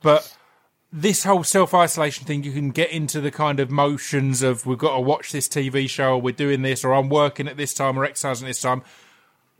but 0.00 0.36
this 0.92 1.24
whole 1.24 1.44
self 1.44 1.74
isolation 1.74 2.26
thing, 2.26 2.44
you 2.44 2.52
can 2.52 2.70
get 2.70 2.90
into 2.90 3.20
the 3.20 3.30
kind 3.30 3.60
of 3.60 3.70
motions 3.70 4.42
of 4.42 4.66
we've 4.66 4.78
got 4.78 4.94
to 4.94 5.00
watch 5.00 5.32
this 5.32 5.48
TV 5.48 5.88
show, 5.88 6.12
or 6.12 6.20
we're 6.20 6.32
doing 6.32 6.62
this, 6.62 6.84
or 6.84 6.94
I'm 6.94 7.08
working 7.08 7.46
at 7.48 7.56
this 7.56 7.74
time, 7.74 7.98
or 7.98 8.04
exercising 8.04 8.46
this 8.46 8.60
time. 8.60 8.82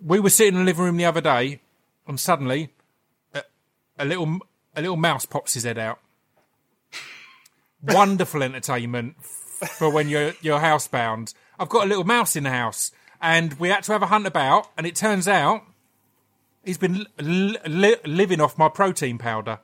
We 0.05 0.20
were 0.20 0.30
sitting 0.30 0.55
in 0.55 0.60
the 0.60 0.64
living 0.64 0.84
room 0.84 0.96
the 0.96 1.05
other 1.05 1.20
day, 1.20 1.60
and 2.06 2.18
suddenly 2.18 2.70
a, 3.34 3.42
a 3.98 4.05
little 4.05 4.38
a 4.74 4.80
little 4.80 4.96
mouse 4.96 5.26
pops 5.26 5.55
his 5.55 5.64
head 5.64 5.78
out. 5.78 5.98
Wonderful 7.82 8.42
entertainment 8.42 9.16
for 9.22 9.90
when 9.90 10.09
you're 10.09 10.32
you're 10.40 10.60
housebound. 10.60 11.34
I've 11.59 11.68
got 11.68 11.84
a 11.84 11.88
little 11.88 12.05
mouse 12.05 12.36
in 12.36 12.44
the 12.44 12.50
house, 12.50 12.90
and 13.20 13.55
we 13.55 13.68
had 13.68 13.84
to 13.84 13.92
have 13.92 14.02
a 14.02 14.06
hunt 14.06 14.26
about, 14.26 14.68
and 14.78 14.86
it 14.86 14.94
turns 14.94 15.28
out 15.28 15.62
he's 16.64 16.78
been 16.78 17.06
li- 17.18 17.59
li- 17.66 17.96
living 18.06 18.40
off 18.40 18.56
my 18.56 18.68
protein 18.68 19.18
powder. 19.18 19.59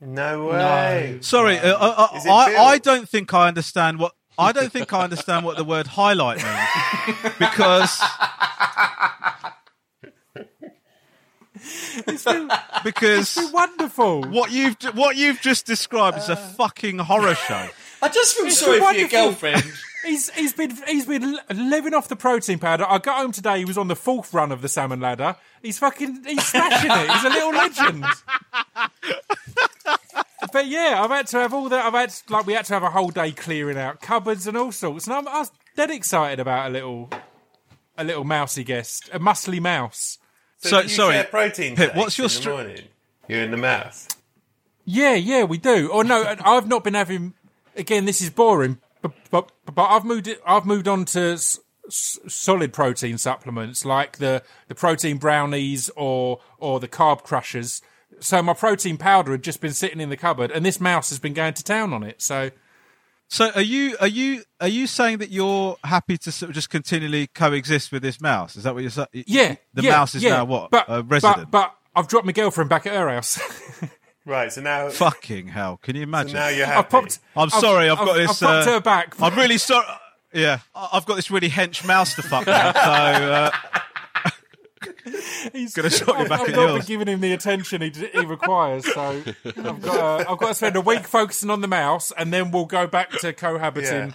No 0.00 0.46
way. 0.48 1.18
Sorry, 1.22 1.58
uh, 1.58 1.76
uh, 1.78 2.08
Is 2.16 2.26
I, 2.26 2.54
I 2.56 2.78
don't 2.78 3.08
think 3.08 3.32
I 3.32 3.48
understand 3.48 3.98
what 3.98 4.12
I 4.38 4.52
don't 4.52 4.70
think 4.70 4.92
I 4.92 5.02
understand 5.04 5.44
what 5.46 5.56
the 5.56 5.64
word 5.64 5.86
highlight 5.86 6.38
means 6.44 7.32
because 7.38 7.98
because 12.84 13.50
Wonderful. 13.52 14.24
what 14.24 14.50
you've 14.52 14.76
what 14.94 15.16
you've 15.16 15.40
just 15.40 15.66
described 15.66 16.18
is 16.18 16.28
a 16.28 16.36
fucking 16.36 16.98
horror 16.98 17.34
show. 17.34 17.68
I 18.02 18.08
just 18.08 18.36
feel 18.36 18.50
sorry 18.50 18.80
for 18.80 18.92
your 18.92 19.08
girlfriend. 19.08 19.64
He's 20.04 20.30
he's 20.30 20.52
been 20.52 20.76
he's 20.86 21.06
been 21.06 21.38
living 21.52 21.94
off 21.94 22.08
the 22.08 22.16
protein 22.16 22.58
powder. 22.58 22.84
I 22.86 22.98
got 22.98 23.22
home 23.22 23.32
today. 23.32 23.58
He 23.58 23.64
was 23.64 23.78
on 23.78 23.88
the 23.88 23.96
fourth 23.96 24.32
run 24.34 24.52
of 24.52 24.62
the 24.62 24.68
salmon 24.68 25.00
ladder. 25.00 25.36
He's 25.62 25.78
fucking 25.78 26.24
he's 26.24 26.46
smashing 26.46 26.90
it. 26.90 27.10
He's 27.10 27.24
a 27.24 27.28
little 27.30 27.50
legend. 27.50 28.04
But 30.56 30.68
yeah, 30.68 31.02
I've 31.04 31.10
had 31.10 31.26
to 31.26 31.36
have 31.40 31.52
all 31.52 31.68
that. 31.68 31.84
I've 31.84 31.92
had 31.92 32.14
like 32.30 32.46
we 32.46 32.54
had 32.54 32.64
to 32.64 32.72
have 32.72 32.82
a 32.82 32.88
whole 32.88 33.10
day 33.10 33.30
clearing 33.30 33.76
out 33.76 34.00
cupboards 34.00 34.46
and 34.46 34.56
all 34.56 34.72
sorts. 34.72 35.06
And 35.06 35.14
I'm, 35.14 35.28
I 35.28 35.40
was 35.40 35.50
dead 35.76 35.90
excited 35.90 36.40
about 36.40 36.68
a 36.68 36.70
little 36.70 37.10
a 37.98 38.02
little 38.04 38.24
mousy 38.24 38.64
guest, 38.64 39.10
a 39.12 39.18
muscly 39.18 39.60
mouse. 39.60 40.16
So, 40.56 40.68
So- 40.70 40.80
you 40.80 40.88
sorry, 40.88 41.14
share 41.16 41.24
protein 41.24 41.76
Pip, 41.76 41.94
what's 41.94 42.16
your 42.16 42.24
in 42.24 42.28
the 42.28 42.34
str- 42.34 42.48
morning? 42.50 42.82
You're 43.28 43.42
in 43.42 43.50
the 43.50 43.58
mouth. 43.58 44.08
Yeah, 44.86 45.12
yeah, 45.12 45.44
we 45.44 45.58
do. 45.58 45.90
Or 45.92 46.04
no, 46.04 46.24
I've 46.42 46.66
not 46.68 46.82
been 46.84 46.94
having. 46.94 47.34
Again, 47.76 48.06
this 48.06 48.22
is 48.22 48.30
boring, 48.30 48.78
but 49.02 49.12
but, 49.30 49.52
but 49.74 49.84
I've 49.84 50.06
moved 50.06 50.26
it. 50.26 50.40
I've 50.46 50.64
moved 50.64 50.88
on 50.88 51.04
to 51.06 51.20
s- 51.32 51.60
s- 51.86 52.18
solid 52.28 52.72
protein 52.72 53.18
supplements 53.18 53.84
like 53.84 54.16
the 54.16 54.42
the 54.68 54.74
protein 54.74 55.18
brownies 55.18 55.90
or 55.96 56.40
or 56.56 56.80
the 56.80 56.88
carb 56.88 57.24
crushers. 57.24 57.82
So 58.20 58.42
my 58.42 58.54
protein 58.54 58.96
powder 58.96 59.32
had 59.32 59.42
just 59.42 59.60
been 59.60 59.72
sitting 59.72 60.00
in 60.00 60.08
the 60.10 60.16
cupboard, 60.16 60.50
and 60.50 60.64
this 60.64 60.80
mouse 60.80 61.10
has 61.10 61.18
been 61.18 61.34
going 61.34 61.54
to 61.54 61.62
town 61.62 61.92
on 61.92 62.02
it. 62.02 62.22
So 62.22 62.50
So 63.28 63.50
are 63.54 63.60
you 63.62 63.96
are 64.00 64.06
you 64.06 64.42
are 64.60 64.68
you 64.68 64.86
saying 64.86 65.18
that 65.18 65.30
you're 65.30 65.76
happy 65.84 66.16
to 66.18 66.32
sort 66.32 66.48
of 66.50 66.54
just 66.54 66.70
continually 66.70 67.26
coexist 67.28 67.92
with 67.92 68.02
this 68.02 68.20
mouse? 68.20 68.56
Is 68.56 68.62
that 68.64 68.74
what 68.74 68.82
you're 68.82 68.90
saying? 68.90 69.08
yeah, 69.12 69.56
the 69.74 69.82
yeah, 69.82 69.90
mouse 69.90 70.14
is 70.14 70.22
yeah. 70.22 70.30
now 70.30 70.44
what 70.44 70.70
But, 70.70 70.86
a 70.88 71.02
resident. 71.02 71.50
But, 71.50 71.60
but 71.60 71.74
I've 72.00 72.08
dropped 72.08 72.26
my 72.26 72.32
girlfriend 72.32 72.70
back 72.70 72.86
at 72.86 72.94
her 72.94 73.08
house. 73.08 73.38
Right, 74.28 74.50
so 74.52 74.60
now, 74.60 74.88
Fucking 74.88 75.46
hell! 75.46 75.76
Can 75.76 75.94
you 75.94 76.02
imagine? 76.02 76.34
now 76.34 76.48
you're 76.48 76.66
I 76.66 76.70
happy. 76.70 76.88
popped. 76.90 77.20
I'm 77.36 77.48
sorry, 77.48 77.88
I've, 77.88 77.96
got 77.98 78.08
I've 78.08 78.16
this. 78.26 78.40
popped 78.40 78.66
uh, 78.66 78.72
her 78.72 78.80
back. 78.80 79.14
I'm 79.22 79.36
really 79.36 79.56
sorry. 79.56 79.86
Yeah, 80.34 80.58
I- 80.74 80.88
I've 80.94 81.06
got 81.06 81.14
this 81.14 81.30
really 81.30 81.48
hench 81.48 81.86
mouse 81.86 82.16
to 82.16 82.22
fuck 82.22 82.44
now, 82.44 82.72
so 82.72 82.80
uh, 82.80 83.50
He's 85.52 85.74
gonna 85.74 85.88
shot 85.90 86.18
you 86.20 86.28
back 86.28 86.40
I've 86.42 86.48
at 86.50 86.54
not 86.56 86.68
yours. 86.68 86.78
been 86.86 86.86
giving 86.98 87.08
him 87.14 87.20
the 87.20 87.32
attention 87.32 87.80
he, 87.82 87.90
he 87.90 88.24
requires, 88.26 88.84
so 88.92 89.22
I've 89.44 89.80
got, 89.82 89.86
uh, 89.86 90.24
I've 90.30 90.38
got 90.38 90.48
to 90.48 90.54
spend 90.54 90.76
a 90.76 90.80
week 90.80 91.04
focusing 91.04 91.48
on 91.50 91.60
the 91.62 91.68
mouse, 91.68 92.12
and 92.16 92.32
then 92.32 92.50
we'll 92.50 92.66
go 92.66 92.86
back 92.86 93.10
to 93.20 93.32
cohabiting, 93.32 94.14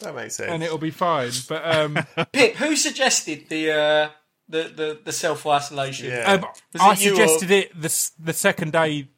That 0.00 0.14
makes 0.14 0.36
sense. 0.36 0.50
and 0.50 0.62
it'll 0.62 0.78
be 0.78 0.90
fine. 0.90 1.30
But 1.48 1.64
um, 1.76 1.98
Pip, 2.32 2.54
who 2.56 2.74
suggested 2.76 3.48
the 3.48 3.70
uh, 3.72 4.08
the, 4.48 4.62
the, 4.74 5.00
the 5.04 5.12
self 5.12 5.46
isolation? 5.46 6.08
Yeah. 6.10 6.32
um, 6.32 6.40
Was 6.72 6.82
I 6.82 6.92
it 6.92 7.00
you 7.02 7.12
or- 7.12 7.16
suggested 7.16 7.50
it 7.50 7.80
the 7.80 7.86
s- 7.86 8.12
the 8.18 8.32
second 8.32 8.72
day 8.72 9.08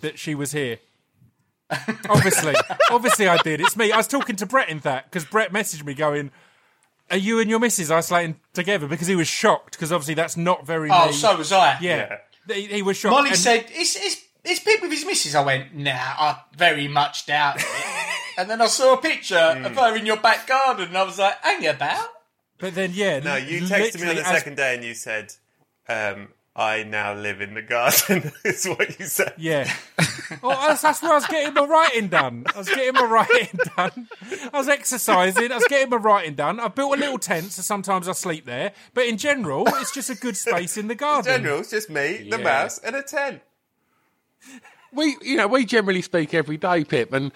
that 0.00 0.18
she 0.18 0.34
was 0.34 0.52
here. 0.52 0.78
obviously, 2.10 2.54
obviously, 2.90 3.28
I 3.28 3.38
did. 3.38 3.60
It's 3.60 3.76
me. 3.76 3.92
I 3.92 3.96
was 3.96 4.08
talking 4.08 4.36
to 4.36 4.46
Brett 4.46 4.68
in 4.68 4.80
that 4.80 5.04
because 5.04 5.24
Brett 5.24 5.52
messaged 5.52 5.84
me 5.84 5.94
going, 5.94 6.30
"Are 7.12 7.16
you 7.18 7.38
and 7.38 7.48
your 7.48 7.60
missus 7.60 7.90
isolating 7.90 8.40
together?" 8.52 8.88
Because 8.88 9.06
he 9.06 9.14
was 9.14 9.28
shocked 9.28 9.72
because 9.72 9.92
obviously 9.92 10.14
that's 10.14 10.36
not 10.36 10.66
very. 10.66 10.90
Oh, 10.90 11.06
me. 11.06 11.12
so 11.12 11.36
was 11.36 11.52
I. 11.52 11.78
yeah. 11.80 12.16
He, 12.48 12.66
he 12.66 12.82
was 12.82 12.96
shocked. 12.96 13.12
Molly 13.12 13.28
and- 13.28 13.38
said, 13.38 13.66
"It's 13.68 13.94
is 13.94 14.20
is 14.44 14.58
Pip 14.58 14.82
with 14.82 14.90
his 14.90 15.04
missus?" 15.06 15.34
I 15.36 15.44
went, 15.44 15.74
"Nah, 15.74 15.92
I 15.92 16.40
very 16.56 16.88
much 16.88 17.26
doubt 17.26 17.60
it." 17.60 17.66
and 18.38 18.50
then 18.50 18.60
I 18.60 18.66
saw 18.66 18.94
a 18.94 18.96
picture 18.96 19.36
of 19.36 19.76
her 19.76 19.96
in 19.96 20.06
your 20.06 20.16
back 20.16 20.48
garden, 20.48 20.88
and 20.88 20.98
I 20.98 21.04
was 21.04 21.18
like, 21.18 21.36
"Hang 21.44 21.64
about." 21.66 22.08
But 22.58 22.74
then, 22.74 22.90
yeah, 22.94 23.18
no, 23.18 23.36
you 23.36 23.60
texted 23.62 23.70
me 23.70 23.74
on 23.74 23.82
literally 23.82 24.14
the 24.14 24.26
as- 24.26 24.38
second 24.38 24.56
day 24.56 24.74
and 24.76 24.84
you 24.84 24.94
said, 24.94 25.32
um, 25.88 26.28
I 26.54 26.82
now 26.82 27.14
live 27.14 27.40
in 27.40 27.54
the 27.54 27.62
garden, 27.62 28.30
is 28.44 28.66
what 28.66 28.98
you 29.00 29.06
said. 29.06 29.32
Yeah. 29.38 29.72
well, 30.42 30.50
that's, 30.68 30.82
that's 30.82 31.00
where 31.02 31.12
I 31.12 31.14
was 31.14 31.26
getting 31.26 31.54
my 31.54 31.64
writing 31.64 32.08
done. 32.08 32.44
I 32.54 32.58
was 32.58 32.68
getting 32.68 32.92
my 32.92 33.04
writing 33.04 33.58
done. 33.74 34.06
I 34.52 34.58
was 34.58 34.68
exercising. 34.68 35.50
I 35.50 35.54
was 35.56 35.66
getting 35.68 35.88
my 35.88 35.96
writing 35.96 36.34
done. 36.34 36.60
I 36.60 36.68
built 36.68 36.94
a 36.94 37.00
little 37.00 37.18
tent, 37.18 37.52
so 37.52 37.62
sometimes 37.62 38.06
I 38.06 38.12
sleep 38.12 38.44
there. 38.44 38.72
But 38.92 39.06
in 39.06 39.16
general, 39.16 39.64
it's 39.76 39.94
just 39.94 40.10
a 40.10 40.14
good 40.14 40.36
space 40.36 40.76
in 40.76 40.88
the 40.88 40.94
garden. 40.94 41.32
In 41.32 41.40
general, 41.42 41.60
it's 41.60 41.70
just 41.70 41.88
me, 41.88 42.28
the 42.30 42.36
Yeah. 42.36 42.44
mouse, 42.44 42.76
and 42.78 42.96
a 42.96 43.02
tent. 43.02 43.40
we 44.92 45.16
you 45.22 45.36
know 45.36 45.46
we 45.46 45.64
generally 45.64 46.02
speak 46.02 46.34
every 46.34 46.56
day, 46.58 46.84
Pip, 46.84 47.12
and 47.12 47.32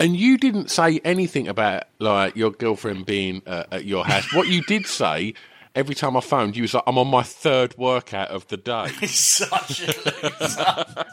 and 0.00 0.16
you 0.16 0.38
didn't 0.38 0.70
say 0.70 1.00
anything 1.04 1.48
about 1.48 1.84
like 1.98 2.34
your 2.36 2.50
girlfriend 2.50 3.04
being 3.04 3.42
uh, 3.46 3.64
at 3.72 3.84
your 3.84 4.04
house. 4.06 4.32
what 4.32 4.48
you 4.48 4.62
did 4.62 4.86
say 4.86 5.34
every 5.78 5.94
time 5.94 6.16
I 6.16 6.20
phoned, 6.20 6.56
you 6.56 6.62
was 6.62 6.74
like, 6.74 6.82
"I'm 6.86 6.98
on 6.98 7.06
my 7.08 7.22
third 7.22 7.78
workout 7.78 8.28
of 8.28 8.46
the 8.48 8.56
day." 8.58 8.88
He's 9.00 9.14
such 9.18 9.80
a 9.82 9.86
loser. 10.40 11.04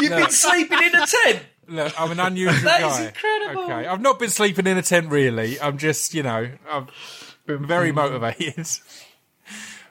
You've 0.00 0.10
been 0.12 0.30
sleeping 0.30 0.78
in 0.82 0.94
a 0.94 1.06
tent. 1.06 1.42
Look, 1.68 2.00
I'm 2.00 2.10
an 2.12 2.20
unusual 2.20 2.62
That 2.64 2.80
is 2.80 2.96
guy. 2.98 3.04
incredible. 3.06 3.62
Okay, 3.64 3.86
I've 3.86 4.00
not 4.00 4.18
been 4.18 4.30
sleeping 4.30 4.66
in 4.66 4.78
a 4.78 4.82
tent 4.82 5.10
really. 5.10 5.60
I'm 5.60 5.76
just, 5.76 6.14
you 6.14 6.22
know, 6.22 6.50
I've 6.70 7.36
been 7.46 7.66
very 7.66 7.92
motivated. 7.92 8.66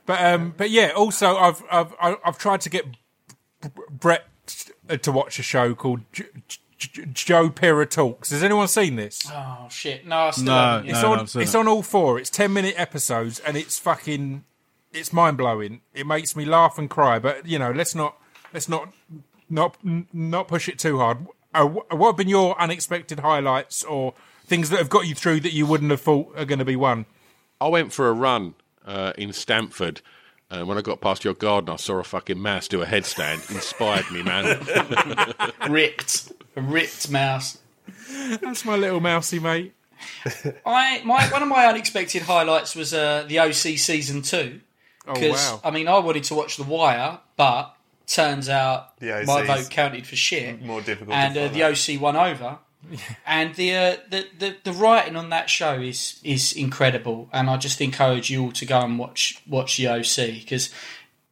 But 0.05 0.23
um, 0.23 0.53
but 0.57 0.69
yeah. 0.71 0.91
Also, 0.95 1.35
I've 1.35 1.61
I've 1.71 1.93
I've 2.01 2.15
I've 2.25 2.37
tried 2.37 2.61
to 2.61 2.69
get 2.69 2.85
Brett 3.91 4.25
to 5.01 5.11
watch 5.11 5.37
a 5.39 5.43
show 5.43 5.75
called 5.75 6.01
J- 6.13 6.25
J- 6.47 6.59
Joe 6.77 7.49
Pera 7.49 7.85
Talks. 7.85 8.29
Has 8.31 8.43
anyone 8.43 8.67
seen 8.67 8.95
this? 8.95 9.21
Oh 9.31 9.67
shit! 9.69 10.05
No, 10.05 10.17
I 10.17 10.31
still 10.31 10.45
No, 10.45 10.51
haven't. 10.53 10.89
It's 10.89 11.01
no, 11.01 11.11
on. 11.13 11.19
I've 11.19 11.29
seen 11.29 11.41
it's 11.41 11.53
it. 11.55 11.57
on 11.57 11.67
all 11.67 11.81
four. 11.83 12.19
It's 12.19 12.29
ten 12.29 12.53
minute 12.53 12.75
episodes, 12.77 13.39
and 13.39 13.57
it's 13.57 13.79
fucking. 13.79 14.43
It's 14.93 15.11
mind 15.11 15.37
blowing. 15.37 15.81
It 15.93 16.07
makes 16.07 16.35
me 16.35 16.45
laugh 16.45 16.77
and 16.77 16.89
cry. 16.89 17.19
But 17.19 17.45
you 17.45 17.59
know, 17.59 17.71
let's 17.71 17.95
not 17.95 18.17
let's 18.53 18.69
not 18.69 18.93
not 19.49 19.77
not 20.13 20.47
push 20.47 20.69
it 20.69 20.77
too 20.79 20.97
hard. 20.99 21.27
Uh, 21.53 21.65
what 21.65 22.07
have 22.07 22.17
been 22.17 22.29
your 22.29 22.59
unexpected 22.61 23.19
highlights 23.21 23.83
or 23.83 24.13
things 24.45 24.69
that 24.69 24.77
have 24.77 24.89
got 24.89 25.07
you 25.07 25.15
through 25.15 25.39
that 25.41 25.53
you 25.53 25.65
wouldn't 25.65 25.91
have 25.91 26.01
thought 26.01 26.33
are 26.37 26.45
going 26.45 26.59
to 26.59 26.65
be 26.65 26.75
one? 26.75 27.05
I 27.59 27.67
went 27.69 27.91
for 27.93 28.07
a 28.07 28.13
run 28.13 28.53
uh, 28.85 29.13
in 29.17 29.33
Stamford. 29.33 30.01
And 30.49 30.67
when 30.67 30.77
I 30.77 30.81
got 30.81 31.01
past 31.01 31.25
your 31.25 31.33
garden, 31.33 31.69
I 31.69 31.75
saw 31.75 31.97
a 31.97 32.03
fucking 32.03 32.39
mouse 32.39 32.67
do 32.67 32.81
a 32.81 32.85
headstand. 32.85 33.53
Inspired 33.53 34.09
me, 34.11 34.23
man. 34.23 34.45
ripped, 35.69 36.31
a 36.55 36.61
ripped 36.61 37.11
mouse. 37.11 37.57
That's 38.41 38.63
my 38.63 38.75
little 38.75 39.01
mousy 39.01 39.39
mate. 39.39 39.73
I 40.65 41.01
my 41.03 41.27
one 41.29 41.41
of 41.41 41.49
my 41.49 41.65
unexpected 41.65 42.21
highlights 42.21 42.75
was 42.75 42.93
uh, 42.93 43.25
the 43.27 43.39
OC 43.39 43.77
season 43.77 44.21
two. 44.21 44.61
Oh 45.07 45.13
Because 45.13 45.51
wow! 45.51 45.61
I 45.63 45.71
mean, 45.71 45.87
I 45.87 45.97
wanted 45.99 46.23
to 46.25 46.35
watch 46.35 46.57
The 46.57 46.63
Wire, 46.63 47.19
but 47.35 47.75
turns 48.05 48.47
out 48.47 48.93
my 49.01 49.43
vote 49.45 49.69
counted 49.69 50.05
for 50.07 50.15
shit. 50.15 50.61
more 50.61 50.81
difficult 50.81 51.09
to 51.09 51.15
and 51.15 51.37
uh, 51.37 51.47
the 51.49 51.63
OC 51.63 51.99
won 52.01 52.15
over. 52.15 52.59
and 53.25 53.55
the, 53.55 53.75
uh, 53.75 53.95
the 54.09 54.27
the 54.37 54.55
the 54.63 54.73
writing 54.73 55.15
on 55.15 55.29
that 55.29 55.49
show 55.49 55.79
is 55.79 56.19
is 56.23 56.53
incredible, 56.53 57.29
and 57.33 57.49
I 57.49 57.57
just 57.57 57.81
encourage 57.81 58.29
you 58.29 58.43
all 58.43 58.51
to 58.53 58.65
go 58.65 58.79
and 58.81 58.97
watch 58.97 59.41
watch 59.47 59.77
the 59.77 59.87
OC 59.87 60.39
because 60.39 60.69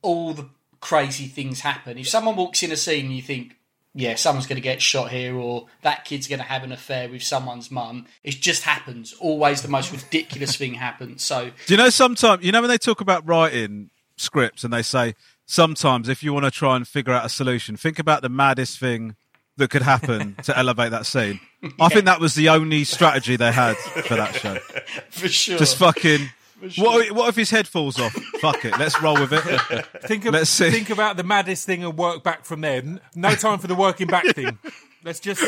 all 0.02 0.34
the 0.34 0.49
crazy 0.82 1.27
things 1.27 1.61
happen. 1.61 1.98
If 1.98 2.07
someone 2.07 2.36
walks 2.36 2.61
in 2.64 2.72
a 2.72 2.77
scene 2.77 3.06
and 3.06 3.15
you 3.15 3.22
think, 3.22 3.57
yeah, 3.94 4.15
someone's 4.15 4.45
going 4.45 4.57
to 4.57 4.61
get 4.61 4.82
shot 4.82 5.10
here, 5.11 5.36
or 5.36 5.68
that 5.82 6.06
kid's 6.06 6.27
going 6.27 6.40
to 6.40 6.45
have 6.45 6.64
an 6.64 6.72
affair 6.72 7.10
with 7.10 7.23
someone's 7.23 7.72
mum, 7.72 8.06
it 8.23 8.36
just 8.36 8.64
happens. 8.64 9.14
Always 9.14 9.61
the 9.61 9.68
most 9.68 9.91
ridiculous 9.91 10.56
thing 10.57 10.76
happens. 10.76 11.23
So 11.23 11.52
Do 11.65 11.73
you 11.73 11.77
know 11.77 11.90
sometimes 11.90 12.44
you 12.44 12.52
know 12.52 12.61
when 12.61 12.69
they 12.69 12.77
talk 12.77 13.02
about 13.02 13.27
writing 13.27 13.90
scripts 14.18 14.64
and 14.64 14.72
they 14.72 14.82
say 14.82 15.15
sometimes 15.45 16.10
if 16.10 16.23
you 16.23 16.34
want 16.34 16.45
to 16.45 16.52
try 16.52 16.76
and 16.76 16.88
figure 16.88 17.14
out 17.14 17.26
a 17.26 17.30
solution, 17.30 17.77
think 17.77 17.99
about 17.99 18.22
the 18.22 18.30
maddest 18.30 18.80
thing 18.80 19.15
that 19.57 19.69
could 19.69 19.82
happen 19.82 20.36
to 20.44 20.57
elevate 20.57 20.91
that 20.91 21.06
scene. 21.06 21.40
I 21.80 21.90
think 21.90 22.06
that 22.06 22.19
was 22.19 22.36
the 22.36 22.49
only 22.49 22.84
strategy 22.84 23.36
they 23.36 23.52
had 23.52 23.76
for 23.77 24.15
that 24.15 24.36
show. 24.36 24.56
for 25.10 25.27
sure, 25.27 25.57
Just 25.57 25.77
fucking. 25.77 26.30
What, 26.77 27.11
what 27.11 27.30
if 27.30 27.36
his 27.36 27.49
head 27.49 27.68
falls 27.68 27.99
off? 27.99 28.14
Fuck 28.40 28.65
it, 28.65 28.80
let's 28.80 28.99
roll 29.02 29.19
with 29.19 29.34
it. 29.34 29.86
Think, 30.07 30.26
of, 30.26 30.34
let's 30.34 30.49
see. 30.49 30.72
think 30.72 30.90
about 30.90 31.18
the 31.18 31.23
maddest 31.23 31.65
thing 31.65 31.84
and 31.84 31.98
work 31.98 32.23
back 32.23 32.45
from 32.45 32.61
there. 32.61 32.82
No 33.14 33.36
time 33.36 33.60
for 33.60 33.68
the 33.68 33.76
working 33.76 34.07
back 34.07 34.26
thing. 34.34 34.57
Let's 35.03 35.19
just 35.19 35.44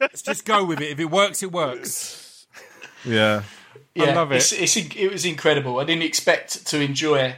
let's 0.00 0.20
just 0.20 0.44
go 0.44 0.64
with 0.64 0.80
it. 0.80 0.90
If 0.90 1.00
it 1.00 1.10
works, 1.10 1.42
it 1.42 1.52
works. 1.52 2.46
Yeah. 3.04 3.44
I 3.98 4.12
love 4.12 4.32
it. 4.32 4.36
It's, 4.36 4.52
it's, 4.52 4.76
it 4.76 5.10
was 5.10 5.24
incredible. 5.24 5.80
I 5.80 5.84
didn't 5.84 6.02
expect 6.02 6.66
to 6.66 6.80
enjoy 6.80 7.34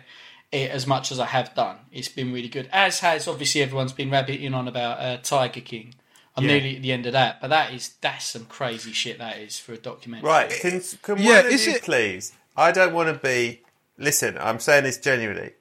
it 0.52 0.70
as 0.70 0.86
much 0.86 1.12
as 1.12 1.20
I 1.20 1.26
have 1.26 1.54
done. 1.54 1.76
It's 1.92 2.08
been 2.08 2.32
really 2.32 2.48
good. 2.48 2.68
As 2.72 3.00
has 3.00 3.28
obviously 3.28 3.62
everyone's 3.62 3.92
been 3.92 4.10
rabbiting 4.10 4.54
on 4.54 4.68
about 4.68 4.98
uh, 5.00 5.16
Tiger 5.18 5.60
King. 5.60 5.94
I'm 6.36 6.46
nearly 6.46 6.76
at 6.76 6.82
the 6.82 6.92
end 6.92 7.06
of 7.06 7.12
that, 7.12 7.40
but 7.40 7.48
that 7.48 7.72
is 7.74 7.94
that's 8.00 8.24
some 8.26 8.46
crazy 8.46 8.92
shit. 8.92 9.18
That 9.18 9.38
is 9.38 9.58
for 9.58 9.72
a 9.74 9.76
documentary. 9.76 10.26
Right, 10.28 10.48
can, 10.50 10.80
can 11.02 11.18
Yeah, 11.18 11.42
one 11.42 11.46
of 11.46 11.52
you 11.52 11.72
it- 11.72 11.82
please? 11.82 12.32
I 12.56 12.72
don't 12.72 12.94
want 12.94 13.08
to 13.08 13.14
be. 13.14 13.62
Listen, 13.98 14.38
I'm 14.38 14.58
saying 14.60 14.84
this 14.84 14.96
genuinely, 14.98 15.52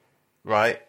right? 0.44 0.80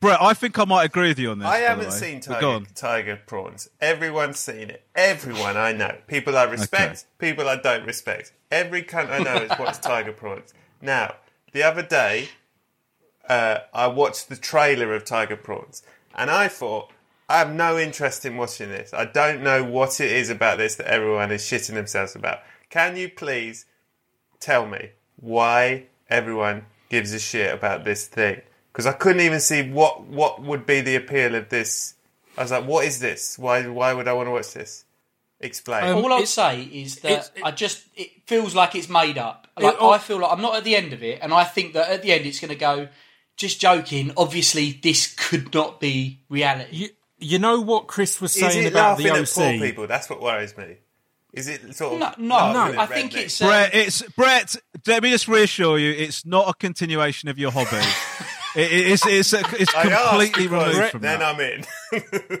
Brett, 0.00 0.22
I 0.22 0.32
think 0.34 0.58
I 0.58 0.64
might 0.64 0.84
agree 0.84 1.08
with 1.08 1.18
you 1.18 1.30
on 1.32 1.40
this. 1.40 1.48
I 1.48 1.58
haven't 1.58 1.90
seen 1.92 2.20
tiger, 2.20 2.46
on. 2.46 2.66
tiger 2.74 3.16
prawns. 3.26 3.68
Everyone's 3.80 4.38
seen 4.38 4.70
it. 4.70 4.84
Everyone 4.94 5.56
I 5.56 5.72
know. 5.72 5.96
People 6.06 6.36
I 6.38 6.44
respect, 6.44 7.04
people 7.18 7.48
I 7.48 7.56
don't 7.56 7.84
respect. 7.84 8.32
Every 8.50 8.82
cunt 8.82 9.10
I 9.10 9.18
know 9.18 9.46
has 9.46 9.58
watched 9.58 9.82
tiger 9.82 10.12
prawns. 10.12 10.54
Now, 10.80 11.14
the 11.52 11.62
other 11.64 11.82
day, 11.82 12.28
uh, 13.28 13.58
I 13.74 13.86
watched 13.88 14.28
the 14.28 14.36
trailer 14.36 14.94
of 14.94 15.04
tiger 15.04 15.36
prawns, 15.36 15.82
and 16.14 16.30
I 16.30 16.48
thought, 16.48 16.90
I 17.28 17.38
have 17.38 17.52
no 17.52 17.78
interest 17.78 18.24
in 18.24 18.36
watching 18.36 18.70
this. 18.70 18.94
I 18.94 19.04
don't 19.04 19.42
know 19.42 19.62
what 19.62 20.00
it 20.00 20.10
is 20.10 20.30
about 20.30 20.58
this 20.58 20.76
that 20.76 20.86
everyone 20.86 21.30
is 21.30 21.42
shitting 21.42 21.74
themselves 21.74 22.16
about. 22.16 22.38
Can 22.70 22.96
you 22.96 23.08
please 23.10 23.66
tell 24.40 24.66
me 24.66 24.90
why 25.16 25.84
everyone 26.08 26.64
gives 26.88 27.12
a 27.12 27.18
shit 27.18 27.52
about 27.52 27.84
this 27.84 28.06
thing? 28.06 28.40
Because 28.72 28.86
I 28.86 28.92
couldn't 28.92 29.22
even 29.22 29.40
see 29.40 29.68
what 29.70 30.04
what 30.04 30.42
would 30.42 30.64
be 30.64 30.80
the 30.80 30.96
appeal 30.96 31.34
of 31.34 31.48
this. 31.48 31.94
I 32.36 32.42
was 32.42 32.50
like, 32.50 32.64
what 32.66 32.86
is 32.86 33.00
this? 33.00 33.38
Why 33.38 33.66
why 33.66 33.92
would 33.92 34.08
I 34.08 34.12
want 34.12 34.28
to 34.28 34.30
watch 34.32 34.52
this? 34.54 34.84
Explain. 35.40 35.84
Um, 35.84 35.96
All 36.04 36.12
I'll 36.12 36.22
It- 36.22 36.28
say 36.28 36.62
is 36.62 36.96
that 37.00 37.10
it's- 37.10 37.30
it- 37.36 37.44
I 37.44 37.50
just 37.50 37.84
it 37.94 38.10
feels 38.26 38.54
like 38.54 38.74
it's 38.74 38.88
made 38.88 39.18
up. 39.18 39.48
Like 39.58 39.76
oh- 39.78 39.90
I 39.90 39.98
feel 39.98 40.18
like 40.18 40.32
I'm 40.32 40.40
not 40.42 40.56
at 40.56 40.64
the 40.64 40.76
end 40.76 40.92
of 40.92 41.02
it, 41.02 41.18
and 41.22 41.32
I 41.34 41.44
think 41.44 41.74
that 41.74 41.88
at 41.90 42.02
the 42.02 42.12
end 42.12 42.26
it's 42.26 42.40
going 42.40 42.50
to 42.50 42.54
go. 42.56 42.88
Just 43.38 43.60
joking. 43.60 44.12
Obviously, 44.16 44.72
this 44.82 45.14
could 45.14 45.54
not 45.54 45.80
be 45.80 46.20
reality. 46.28 46.76
You, 46.76 46.88
you 47.18 47.38
know 47.38 47.60
what 47.60 47.86
Chris 47.86 48.20
was 48.20 48.36
is 48.36 48.40
saying 48.42 48.66
it 48.66 48.72
about 48.72 48.98
laughing 48.98 49.06
the 49.06 49.20
at 49.20 49.28
poor 49.30 49.44
OC? 49.44 49.60
people? 49.60 49.86
That's 49.86 50.10
what 50.10 50.20
worries 50.20 50.56
me. 50.56 50.76
Is 51.32 51.46
it 51.46 51.74
sort 51.74 52.02
of 52.02 52.18
no, 52.18 52.26
no, 52.26 52.34
laughing 52.34 52.78
I 52.78 52.86
think 52.86 53.12
rednecks? 53.12 53.22
it's 53.22 53.42
uh, 53.42 53.46
Brett, 53.46 53.74
it's 53.74 54.02
Brett. 54.02 54.56
Let 54.86 55.02
me 55.02 55.10
just 55.10 55.28
reassure 55.28 55.78
you, 55.78 55.92
it's 55.92 56.26
not 56.26 56.48
a 56.48 56.54
continuation 56.54 57.28
of 57.28 57.38
your 57.38 57.52
hobby. 57.52 57.76
it, 58.56 58.72
it's 58.72 59.06
it's 59.06 59.32
it's 59.32 59.72
completely 59.72 60.48
because 60.48 60.74
removed 60.74 60.90
from 60.90 61.00
then 61.02 61.20
that. 61.20 61.34
I'm 61.34 61.40
in. 61.40 61.64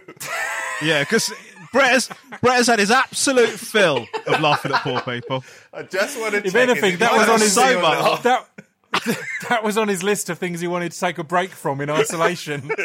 Yeah, 0.80 1.00
because 1.00 1.32
Brett 1.72 1.90
has 1.90 2.08
Brett 2.40 2.56
has 2.56 2.66
had 2.68 2.78
his 2.78 2.90
absolute 2.90 3.48
fill 3.50 4.06
of 4.26 4.40
laughing 4.40 4.72
at 4.72 4.82
poor 4.82 5.00
people. 5.00 5.44
I 5.72 5.82
just 5.82 6.18
want 6.18 6.32
to. 6.32 6.38
If 6.38 6.52
check 6.52 6.68
anything, 6.68 6.98
that 6.98 7.12
was 7.12 7.28
on 7.28 7.40
his 7.40 7.54
see 7.54 7.74
or 7.74 7.82
not. 7.82 8.22
that 8.22 8.46
that 9.48 9.62
was 9.62 9.76
on 9.78 9.88
his 9.88 10.02
list 10.02 10.30
of 10.30 10.38
things 10.38 10.60
he 10.60 10.66
wanted 10.66 10.92
to 10.92 10.98
take 11.00 11.18
a 11.18 11.24
break 11.24 11.50
from 11.50 11.80
in 11.80 11.90
isolation. 11.90 12.70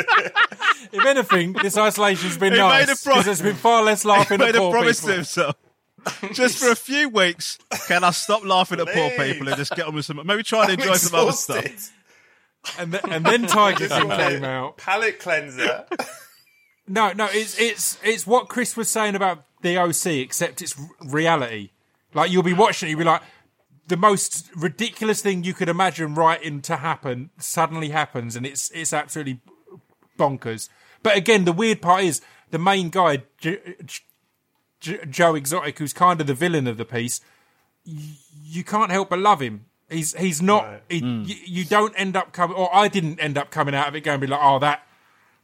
if 0.92 1.06
anything, 1.06 1.54
this 1.54 1.78
isolation's 1.78 2.38
been 2.38 2.54
He 2.54 2.60
nice 2.60 2.88
made 2.88 2.94
a 2.94 2.98
pro- 2.98 3.14
because 3.14 3.26
there's 3.26 3.42
been 3.42 3.56
far 3.56 3.84
less 3.84 4.04
laughing 4.06 4.40
He 4.40 4.46
at 4.48 4.54
made 4.54 4.62
a 4.62 4.70
promise 4.72 5.00
people. 5.00 5.10
to 5.10 5.16
himself. 5.16 5.56
Just 6.34 6.58
for 6.60 6.70
a 6.70 6.76
few 6.76 7.08
weeks, 7.10 7.58
can 7.88 8.04
I 8.04 8.12
stop 8.12 8.44
laughing 8.44 8.80
at 8.82 8.88
poor 8.88 9.10
people 9.12 9.48
and 9.48 9.56
just 9.56 9.74
get 9.76 9.88
on 9.88 9.96
with 9.96 10.04
some? 10.06 10.20
Maybe 10.26 10.44
try 10.44 10.64
and 10.64 10.74
I'm 10.74 10.80
enjoy 10.80 10.94
some 10.96 11.18
other 11.18 11.30
exhausted. 11.30 11.80
stuff. 11.80 12.80
And, 12.80 12.92
th- 12.92 13.04
and 13.10 13.26
then 13.26 13.48
Tiger 13.48 13.88
Just 13.88 14.02
King 14.02 14.10
came 14.10 14.44
out. 14.44 14.78
Palate 14.78 15.20
cleanser. 15.20 15.86
No, 16.88 17.14
no, 17.14 17.28
it's 17.32 17.58
it's 17.60 17.98
it's 18.04 18.28
what 18.28 18.50
Chris 18.50 18.76
was 18.76 18.90
saying 18.90 19.16
about 19.16 19.46
the 19.62 19.78
OC, 19.78 20.06
except 20.08 20.62
it's 20.62 20.78
r- 20.78 20.90
reality. 21.10 21.70
Like 22.14 22.30
you'll 22.32 22.44
be 22.44 22.54
watching, 22.54 22.88
it, 22.88 22.92
you'll 22.92 23.00
be 23.00 23.06
like, 23.06 23.22
the 23.88 23.98
most 23.98 24.50
ridiculous 24.56 25.22
thing 25.22 25.44
you 25.44 25.54
could 25.54 25.70
imagine 25.70 26.16
writing 26.16 26.62
to 26.64 26.78
happen 26.78 27.30
suddenly 27.38 27.90
happens, 27.90 28.36
and 28.36 28.46
it's 28.46 28.72
it's 28.72 28.94
absolutely 28.94 29.40
bonkers. 30.18 30.70
But 31.02 31.18
again, 31.18 31.46
the 31.46 31.52
weird 31.54 31.82
part 31.82 32.04
is 32.04 32.22
the 32.52 32.60
main 32.60 32.90
guy, 32.90 33.24
J- 33.38 33.76
J- 34.80 35.06
Joe 35.10 35.36
Exotic, 35.36 35.80
who's 35.80 35.94
kind 35.94 36.22
of 36.22 36.28
the 36.28 36.34
villain 36.34 36.68
of 36.68 36.78
the 36.78 36.86
piece. 36.86 37.20
y- 37.86 37.94
You 38.46 38.64
can't 38.64 38.92
help 38.92 39.10
but 39.10 39.20
love 39.20 39.42
him. 39.42 39.66
He's 39.90 40.16
he's 40.18 40.42
not. 40.42 40.64
Right. 40.64 40.84
He, 40.90 41.00
hmm. 41.00 41.24
you, 41.26 41.36
you 41.46 41.66
don't 41.66 41.94
end 41.98 42.16
up 42.16 42.32
coming, 42.32 42.56
or 42.56 42.74
I 42.74 42.88
didn't 42.88 43.20
end 43.20 43.38
up 43.38 43.52
coming 43.52 43.76
out 43.76 43.88
of 43.90 43.96
it 43.96 44.02
going 44.02 44.20
be 44.20 44.28
like, 44.28 44.40
oh 44.42 44.60
that 44.60 44.88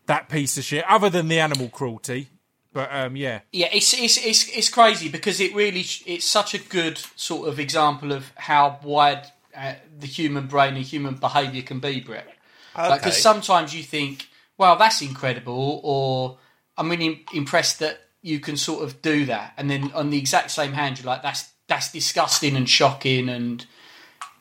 that 0.05 0.29
piece 0.29 0.57
of 0.57 0.63
shit. 0.63 0.83
Other 0.89 1.09
than 1.09 1.27
the 1.27 1.39
animal 1.39 1.69
cruelty, 1.69 2.29
but 2.73 2.89
um, 2.93 3.15
yeah, 3.15 3.41
Yeah, 3.51 3.69
it's 3.71 3.93
it's 3.93 4.17
it's 4.17 4.47
it's 4.49 4.69
crazy 4.69 5.09
because 5.09 5.39
it 5.39 5.53
really 5.55 5.85
it's 6.05 6.25
such 6.25 6.53
a 6.53 6.59
good 6.59 6.97
sort 7.15 7.47
of 7.47 7.59
example 7.59 8.11
of 8.11 8.31
how 8.35 8.79
wide 8.83 9.25
uh, 9.55 9.73
the 9.97 10.07
human 10.07 10.47
brain 10.47 10.75
and 10.75 10.85
human 10.85 11.15
behaviour 11.15 11.61
can 11.61 11.79
be, 11.79 11.99
Brett. 11.99 12.27
Because 12.75 12.99
Okay. 12.99 13.11
sometimes 13.11 13.75
you 13.75 13.83
think, 13.83 14.27
well, 14.57 14.75
that's 14.75 15.01
incredible, 15.01 15.81
or 15.83 16.37
I'm 16.77 16.89
really 16.89 17.25
impressed 17.33 17.79
that 17.79 17.99
you 18.21 18.39
can 18.39 18.55
sort 18.57 18.83
of 18.83 19.01
do 19.01 19.25
that, 19.25 19.53
and 19.57 19.69
then 19.69 19.91
on 19.93 20.09
the 20.11 20.17
exact 20.17 20.51
same 20.51 20.73
hand, 20.73 20.99
you're 20.99 21.07
like, 21.07 21.23
that's 21.23 21.51
that's 21.67 21.91
disgusting 21.91 22.55
and 22.55 22.69
shocking, 22.69 23.29
and 23.29 23.65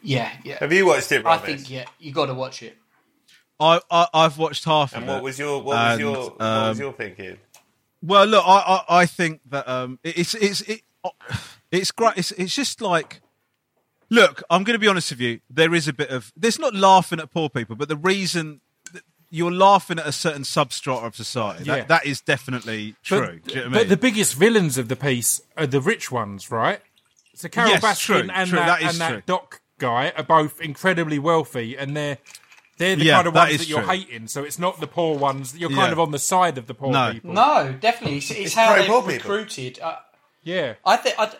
yeah, 0.02 0.30
yeah. 0.44 0.58
Have 0.60 0.72
you 0.72 0.86
watched 0.86 1.10
it, 1.12 1.24
I 1.26 1.38
think 1.38 1.70
yeah, 1.70 1.86
you 1.98 2.12
got 2.12 2.26
to 2.26 2.34
watch 2.34 2.62
it. 2.62 2.76
I, 3.60 3.80
I 3.90 4.06
I've 4.14 4.38
watched 4.38 4.64
half 4.64 4.94
And 4.94 5.02
of 5.02 5.08
what 5.08 5.18
it. 5.18 5.24
was 5.24 5.38
your 5.38 5.58
what 5.62 5.66
was 5.66 5.92
And, 5.92 6.00
your 6.00 6.14
what 6.14 6.40
um, 6.40 6.68
was 6.68 6.78
your 6.78 6.92
thinking? 6.92 7.38
Well, 8.02 8.26
look, 8.26 8.44
I, 8.46 8.84
I, 8.88 9.00
I 9.00 9.06
think 9.06 9.40
that 9.50 9.68
um, 9.68 9.98
it's 10.04 10.34
it's 10.34 10.60
it, 10.62 10.82
it's 11.70 11.90
great. 11.90 12.16
It's, 12.16 12.32
it's 12.32 12.54
just 12.54 12.80
like 12.80 13.20
Look, 14.10 14.42
I'm 14.48 14.64
going 14.64 14.74
to 14.74 14.78
be 14.78 14.88
honest 14.88 15.10
with 15.10 15.20
you. 15.20 15.40
There 15.50 15.74
is 15.74 15.86
a 15.86 15.92
bit 15.92 16.08
of 16.10 16.32
there's 16.36 16.58
not 16.58 16.74
laughing 16.74 17.20
at 17.20 17.30
poor 17.30 17.48
people, 17.50 17.76
but 17.76 17.88
the 17.88 17.96
reason 17.96 18.60
that 18.92 19.02
you're 19.30 19.52
laughing 19.52 19.98
at 19.98 20.06
a 20.06 20.12
certain 20.12 20.42
substrata 20.42 21.04
of 21.04 21.14
society 21.16 21.64
Yeah. 21.64 21.76
that, 21.76 21.88
that 21.88 22.06
is 22.06 22.20
definitely 22.20 22.94
true. 23.02 23.40
But, 23.44 23.54
you 23.54 23.60
know 23.60 23.66
I 23.66 23.70
but 23.70 23.88
the 23.88 23.96
biggest 23.98 24.34
villains 24.34 24.78
of 24.78 24.88
the 24.88 24.96
piece 24.96 25.42
are 25.56 25.66
the 25.66 25.80
rich 25.80 26.10
ones, 26.10 26.50
right? 26.50 26.80
So 27.34 27.48
Carole 27.48 27.70
Yes, 27.72 27.84
Baskin 27.84 28.04
true, 28.22 28.30
and 28.32 28.48
true, 28.48 28.58
that, 28.58 28.80
that 28.80 28.90
and 28.90 29.00
that. 29.00 29.26
Doc 29.26 29.60
guy 29.78 30.12
are 30.16 30.24
both 30.24 30.60
incredibly 30.60 31.18
wealthy, 31.18 31.76
and 31.76 31.96
they're 31.96 32.18
they're 32.78 32.96
the 32.96 33.04
Yeah, 33.04 33.14
kind 33.16 33.28
of 33.28 33.34
that 33.34 33.40
ones 33.40 33.52
is 33.52 33.58
that 33.60 33.68
you're 33.68 33.82
true. 33.82 33.88
hating. 33.90 34.28
So 34.28 34.44
it's 34.44 34.58
not 34.58 34.80
the 34.80 34.86
poor 34.86 35.18
ones. 35.18 35.56
You're 35.56 35.70
Yeah. 35.70 35.76
kind 35.76 35.92
of 35.92 36.00
on 36.00 36.10
the 36.12 36.18
side 36.18 36.56
of 36.58 36.66
the 36.66 36.74
poor 36.74 36.90
No. 36.92 37.12
people. 37.12 37.32
No, 37.34 37.74
definitely. 37.78 38.18
It's, 38.18 38.30
it's, 38.30 38.54
how 38.54 38.74
they've 38.76 38.86
poor 38.86 39.02
recruited. 39.02 39.78
Uh, 39.80 39.96
Yeah. 40.42 40.74
I 40.86 40.96
think. 40.96 41.16
I, 41.18 41.30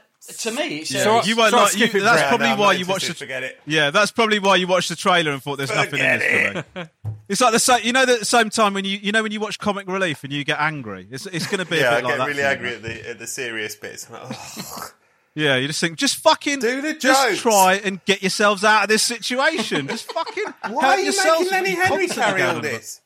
to 0.41 0.51
me, 0.51 0.79
it's 0.79 0.91
So- 0.91 1.19
uh, 1.21 1.23
you 1.25 1.37
won't 1.37 1.53
so 1.53 1.57
like. 1.57 1.77
You, 1.79 2.01
that's 2.03 2.29
probably 2.29 2.53
why 2.53 2.73
you 2.75 2.85
watched 2.85 3.09
the. 3.09 3.15
Forget 3.15 3.43
it. 3.45 3.59
Yeah, 3.67 3.91
that's 3.91 4.11
probably 4.11 4.39
why 4.39 4.57
you 4.57 4.67
watched 4.67 4.91
the 4.91 4.97
trailer 4.97 5.31
and 5.33 5.43
thought 5.43 5.57
there's 5.57 5.71
nothing 5.71 6.01
in 6.01 6.21
Forget 6.21 6.21
this 6.21 6.65
for 6.75 6.79
me. 6.81 7.15
It's 7.29 7.41
like 7.41 7.53
the 7.53 7.59
same. 7.59 7.81
You 7.85 7.93
know, 7.93 8.05
the 8.05 8.25
same 8.27 8.51
time 8.51 8.75
when 8.75 8.85
you 8.85 8.99
you 9.01 9.13
know 9.13 9.23
when 9.23 9.33
you 9.33 9.41
watch 9.41 9.59
Comic 9.59 9.87
Relief 9.89 10.25
and 10.25 10.33
you 10.33 10.45
get 10.45 10.61
angry. 10.61 11.07
It's 11.11 11.25
it's 11.27 11.47
going 11.47 11.61
to 11.61 11.65
be 11.65 11.77
Yeah, 11.77 11.95
a 11.95 11.99
I 11.99 12.01
bit 12.01 12.05
like 12.05 12.13
get 12.13 12.19
that. 12.19 12.29
really 12.29 12.43
angry 12.43 12.75
at 12.75 12.83
the 12.83 13.11
at 13.11 13.19
the 13.19 13.27
serious 13.27 13.75
bits. 13.77 14.07
I'm 15.39 15.45
like. 15.47 15.47
Yeah, 15.47 15.57
you 15.57 15.67
just 15.69 15.81
think, 15.81 15.99
just 15.99 16.17
fucking 16.17 16.61
Do 16.61 16.83
the 16.83 16.95
just 16.95 17.29
jokes. 17.29 17.41
try 17.41 17.75
and 17.85 18.05
get 18.05 18.23
yourselves 18.23 18.65
out 18.65 18.85
of 18.85 18.89
this 18.89 19.03
situation. 19.03 19.89
Just 19.89 20.13
fucking 20.13 20.45
Why 20.71 20.97
help 20.97 20.99
are 20.99 21.01
you 21.01 21.13
making 21.17 21.51
Lenny 21.51 21.75
with 21.75 21.85
Henry 21.85 22.09
carry 22.09 22.43
all 22.43 22.57
on 22.57 22.63
this? 22.63 23.01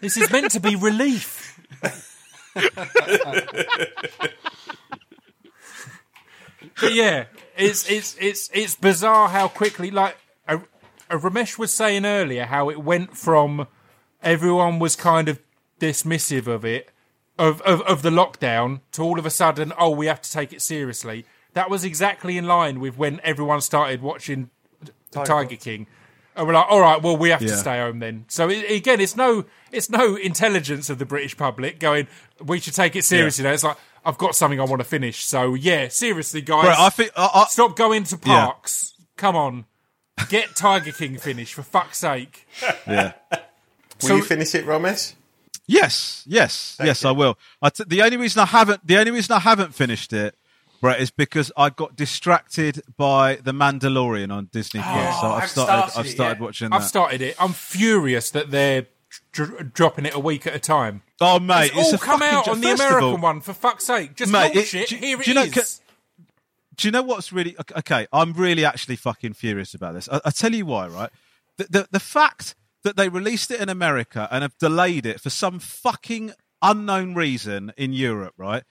This 0.00 0.16
is 0.16 0.30
meant 0.30 0.50
to 0.52 0.60
be 0.60 0.76
relief. 0.76 1.60
but 6.80 6.94
yeah, 6.94 7.24
it's 7.56 7.90
it's 7.90 8.16
it's 8.20 8.50
it's 8.52 8.74
bizarre 8.76 9.28
how 9.28 9.48
quickly 9.48 9.90
like 9.90 10.16
uh, 10.48 10.58
uh, 11.10 11.18
Romesh 11.18 11.58
was 11.58 11.72
saying 11.72 12.06
earlier 12.06 12.44
how 12.46 12.70
it 12.70 12.82
went 12.82 13.16
from 13.16 13.66
everyone 14.22 14.78
was 14.78 14.96
kind 14.96 15.28
of 15.28 15.40
dismissive 15.80 16.46
of 16.46 16.64
it 16.64 16.90
of, 17.38 17.60
of 17.62 17.82
of 17.82 18.02
the 18.02 18.10
lockdown 18.10 18.80
to 18.92 19.02
all 19.02 19.18
of 19.18 19.26
a 19.26 19.30
sudden 19.30 19.72
oh 19.78 19.90
we 19.90 20.06
have 20.06 20.22
to 20.22 20.30
take 20.30 20.52
it 20.52 20.62
seriously. 20.62 21.26
That 21.54 21.70
was 21.70 21.84
exactly 21.84 22.36
in 22.36 22.46
line 22.46 22.80
with 22.80 22.96
when 22.98 23.20
everyone 23.24 23.60
started 23.60 24.02
watching 24.02 24.50
Tiger, 25.10 25.56
King. 25.56 25.86
And 26.36 26.46
we're 26.48 26.54
like, 26.54 26.66
all 26.68 26.80
right, 26.80 27.00
well, 27.00 27.16
we 27.16 27.30
have 27.30 27.40
to 27.40 27.56
stay 27.56 27.78
home 27.78 28.00
then. 28.00 28.24
So 28.28 28.48
it, 28.50 28.68
again, 28.70 29.00
it's 29.00 29.14
no, 29.16 29.44
it's 29.70 29.88
no 29.88 30.16
intelligence 30.16 30.90
of 30.90 30.98
the 30.98 31.06
British 31.06 31.36
public 31.36 31.78
going, 31.78 32.08
we 32.44 32.58
should 32.58 32.74
take 32.74 32.96
it 32.96 33.04
seriously. 33.04 33.44
now. 33.44 33.52
It's 33.52 33.62
like, 33.62 33.76
I've 34.04 34.18
got 34.18 34.34
something 34.34 34.58
I 34.60 34.64
want 34.64 34.80
to 34.80 34.88
finish. 34.88 35.24
So 35.24 35.54
yeah, 35.54 35.86
seriously, 35.88 36.42
guys, 36.42 36.64
Right, 36.66 36.78
I 36.78 36.90
think 36.90 37.12
I, 37.16 37.30
I, 37.32 37.44
stop 37.48 37.76
going 37.76 38.02
to 38.04 38.18
parks. 38.18 38.94
Come 39.16 39.36
on, 39.36 39.64
get 40.28 40.56
Tiger 40.56 40.90
King 40.90 41.18
finished 41.18 41.54
for 41.54 41.62
fuck's 41.62 41.98
sake. 41.98 42.46
yeah. 42.86 43.12
Will 44.02 44.08
So- 44.08 44.16
you 44.16 44.22
finish 44.24 44.54
it, 44.56 44.66
Romesh? 44.66 45.14
Yes, 45.66 46.24
yes, 46.26 46.76
yes, 46.82 47.04
I 47.06 47.10
will. 47.12 47.38
I 47.62 47.70
t- 47.70 47.84
the 47.86 48.02
only 48.02 48.18
reason 48.18 48.42
I 48.42 48.44
haven't, 48.44 48.86
the 48.86 48.98
only 48.98 49.12
reason 49.12 49.34
I 49.34 49.38
haven't 49.38 49.74
finished 49.74 50.12
it, 50.12 50.34
Brett, 50.84 51.00
is 51.00 51.10
because 51.10 51.50
I 51.56 51.70
got 51.70 51.96
distracted 51.96 52.82
by 52.98 53.36
the 53.36 53.52
Mandalorian 53.52 54.30
on 54.30 54.50
Disney 54.52 54.82
Plus. 54.82 55.16
Oh, 55.16 55.20
so 55.22 55.26
I've 55.28 55.42
I've 55.44 55.48
started, 55.48 55.90
started 55.90 55.98
I've 55.98 56.08
started 56.14 56.38
yeah. 56.38 56.44
watching 56.44 56.72
I've 56.74 56.84
started 56.84 57.22
it. 57.22 57.36
I'm 57.40 57.52
furious 57.54 58.30
that 58.32 58.50
they're 58.50 58.86
dr- 59.32 59.72
dropping 59.72 60.04
it 60.04 60.14
a 60.14 60.18
week 60.20 60.46
at 60.46 60.54
a 60.54 60.58
time. 60.58 61.00
oh 61.22 61.38
mate, 61.38 61.70
It's, 61.74 61.88
all 61.88 61.94
a 61.94 61.98
come 61.98 62.20
out 62.20 62.48
on 62.48 62.60
the 62.60 62.72
American 62.72 63.02
all- 63.02 63.16
one 63.16 63.40
for 63.40 63.54
fuck's 63.54 63.86
sake. 63.86 64.14
Just 64.14 64.30
Mate, 64.30 64.54
it- 64.54 64.74
it. 64.74 64.88
do- 64.90 64.96
Here 64.96 65.18
it 65.18 65.24
do 65.24 65.30
you 65.30 65.34
know, 65.34 65.42
is. 65.44 65.54
ca- 65.54 66.24
do 66.76 66.86
you 66.88 66.92
know 66.92 67.02
what's 67.02 67.32
really 67.32 67.56
okay? 67.78 68.06
I'm 68.12 68.34
really 68.34 68.66
actually 68.66 68.96
fucking 68.96 69.32
furious 69.32 69.72
about 69.72 69.94
this. 69.94 70.06
I, 70.12 70.20
I 70.26 70.30
tell 70.32 70.52
you 70.54 70.66
why, 70.66 70.88
right? 70.88 71.10
The, 71.56 71.64
the 71.70 71.88
the 71.92 72.00
fact 72.00 72.56
that 72.82 72.98
they 72.98 73.08
released 73.08 73.50
it 73.50 73.58
in 73.58 73.70
America 73.70 74.28
and 74.30 74.42
have 74.42 74.58
delayed 74.58 75.06
it 75.06 75.18
for 75.18 75.30
some 75.30 75.60
fucking 75.60 76.32
unknown 76.60 77.14
reason 77.14 77.72
in 77.78 77.94
Europe, 77.94 78.34
right? 78.36 78.64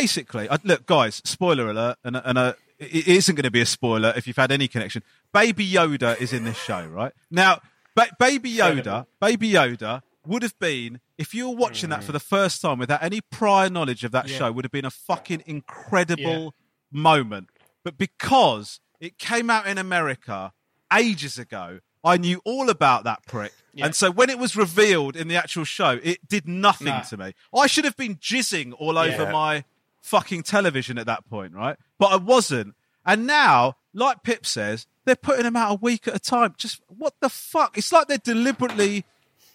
Basically, 0.00 0.48
I, 0.50 0.58
look, 0.64 0.86
guys, 0.86 1.22
spoiler 1.24 1.68
alert, 1.70 1.98
and 2.02 2.16
and 2.16 2.36
uh, 2.36 2.54
it 2.78 3.06
isn't 3.06 3.34
going 3.36 3.44
to 3.44 3.50
be 3.50 3.60
a 3.60 3.66
spoiler 3.66 4.12
if 4.16 4.26
you've 4.26 4.36
had 4.36 4.50
any 4.50 4.66
connection. 4.66 5.02
Baby 5.32 5.68
Yoda 5.70 6.20
is 6.20 6.32
in 6.32 6.42
this 6.44 6.56
show, 6.58 6.84
right? 6.86 7.12
Now, 7.30 7.60
ba- 7.94 8.10
Baby 8.18 8.52
Yoda, 8.54 9.06
Baby 9.20 9.52
Yoda 9.52 10.02
would 10.26 10.42
have 10.42 10.58
been 10.58 11.00
if 11.16 11.32
you 11.32 11.48
were 11.48 11.54
watching 11.56 11.90
that 11.90 12.02
for 12.02 12.10
the 12.12 12.18
first 12.18 12.60
time 12.60 12.78
without 12.78 13.02
any 13.04 13.20
prior 13.20 13.70
knowledge 13.70 14.02
of 14.02 14.10
that 14.12 14.28
Yeah. 14.28 14.38
show, 14.38 14.52
would 14.52 14.64
have 14.64 14.72
been 14.72 14.84
a 14.84 14.90
fucking 14.90 15.44
incredible 15.46 16.54
moment. 16.90 17.50
But 17.84 17.96
because 17.96 18.80
it 18.98 19.18
came 19.18 19.48
out 19.48 19.66
in 19.68 19.78
America 19.78 20.52
ages 20.92 21.38
ago, 21.38 21.78
I 22.02 22.16
knew 22.16 22.40
all 22.44 22.68
about 22.68 23.04
that 23.04 23.24
prick. 23.26 23.52
And 23.78 23.94
so 23.94 24.10
when 24.10 24.28
it 24.28 24.38
was 24.38 24.56
revealed 24.56 25.14
in 25.14 25.28
the 25.28 25.36
actual 25.36 25.64
show, 25.64 26.00
it 26.02 26.26
did 26.28 26.48
nothing 26.48 26.88
No. 26.88 27.02
to 27.10 27.16
me. 27.16 27.34
I 27.56 27.66
should 27.68 27.84
have 27.84 27.96
been 27.96 28.16
jizzing 28.16 28.72
all 28.76 28.98
over 28.98 29.22
Yeah. 29.24 29.30
my 29.32 29.64
fucking 30.04 30.42
television 30.44 30.98
at 30.98 31.06
that 31.06 31.28
point, 31.28 31.54
right? 31.54 31.76
But 31.98 32.12
I 32.12 32.16
wasn't. 32.16 32.74
And 33.06 33.26
now, 33.26 33.76
like 33.92 34.22
Pip 34.22 34.46
says, 34.46 34.86
they're 35.04 35.16
putting 35.16 35.42
them 35.44 35.56
out 35.56 35.72
a 35.72 35.74
week 35.80 36.06
at 36.08 36.14
a 36.14 36.18
time. 36.18 36.54
Just 36.56 36.80
what 36.88 37.14
the 37.20 37.28
fuck? 37.28 37.76
It's 37.76 37.92
like 37.92 38.06
they're 38.06 38.18
deliberately 38.18 39.04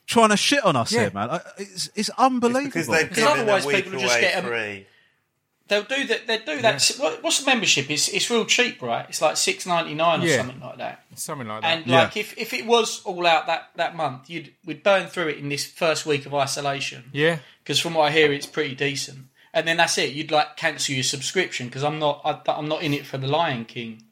trying 0.05 0.29
to 0.29 0.37
shit 0.37 0.63
on 0.65 0.75
us 0.75 0.91
Yeah. 0.91 1.01
here, 1.01 1.11
man. 1.13 1.39
It's, 1.57 1.89
it's 1.95 2.09
unbelievable. 2.17 2.65
Because 2.65 2.87
they've 2.87 3.07
Because 3.09 3.23
otherwise 3.25 3.63
a 3.65 3.67
week 3.67 3.75
people 3.77 3.91
will 3.93 3.99
just 4.01 4.19
get 4.19 4.33
get 4.33 4.43
'em- 4.43 4.49
free. 4.49 4.87
they'll 5.67 5.83
do 5.83 6.05
that. 6.07 6.27
They 6.27 6.37
do 6.39 6.61
that. 6.61 6.91
What, 6.97 7.23
what's 7.23 7.39
the 7.39 7.45
membership? 7.45 7.89
It's 7.89 8.07
it's 8.07 8.29
real 8.29 8.45
cheap, 8.45 8.81
right? 8.81 9.05
It's 9.09 9.21
like 9.21 9.37
six 9.37 9.65
ninety 9.67 9.93
nine 9.95 10.21
or 10.21 10.25
Yeah. 10.25 10.37
something 10.37 10.59
like 10.59 10.77
that. 10.77 11.03
Something 11.15 11.47
like 11.47 11.61
that. 11.61 11.67
And 11.77 11.87
Yeah. 11.87 12.03
like 12.03 12.17
if, 12.17 12.35
if 12.37 12.53
it 12.53 12.65
was 12.65 13.01
all 13.03 13.25
out 13.27 13.45
that, 13.47 13.69
that 13.75 13.95
month, 13.95 14.29
you'd 14.29 14.53
we'd 14.65 14.81
burn 14.83 15.07
through 15.07 15.27
it 15.29 15.37
in 15.37 15.49
this 15.49 15.65
first 15.65 16.05
week 16.07 16.25
of 16.25 16.33
isolation. 16.33 17.09
yeah. 17.13 17.37
Because 17.63 17.79
from 17.79 17.93
what 17.95 18.09
I 18.09 18.11
hear, 18.11 18.31
it's 18.33 18.47
pretty 18.47 18.73
decent. 18.75 19.25
And 19.59 19.67
then 19.67 19.77
that's 19.77 19.97
it. 19.97 20.13
You'd 20.13 20.31
like 20.31 20.55
cancel 20.57 20.95
your 20.95 21.03
subscription 21.03 21.67
because 21.67 21.83
I'm 21.83 21.99
not 21.99 22.21
I, 22.23 22.39
I'm 22.51 22.67
not 22.69 22.81
in 22.81 22.93
it 22.93 23.05
for 23.05 23.17
the 23.17 23.27
Lion 23.27 23.65
King. 23.65 24.03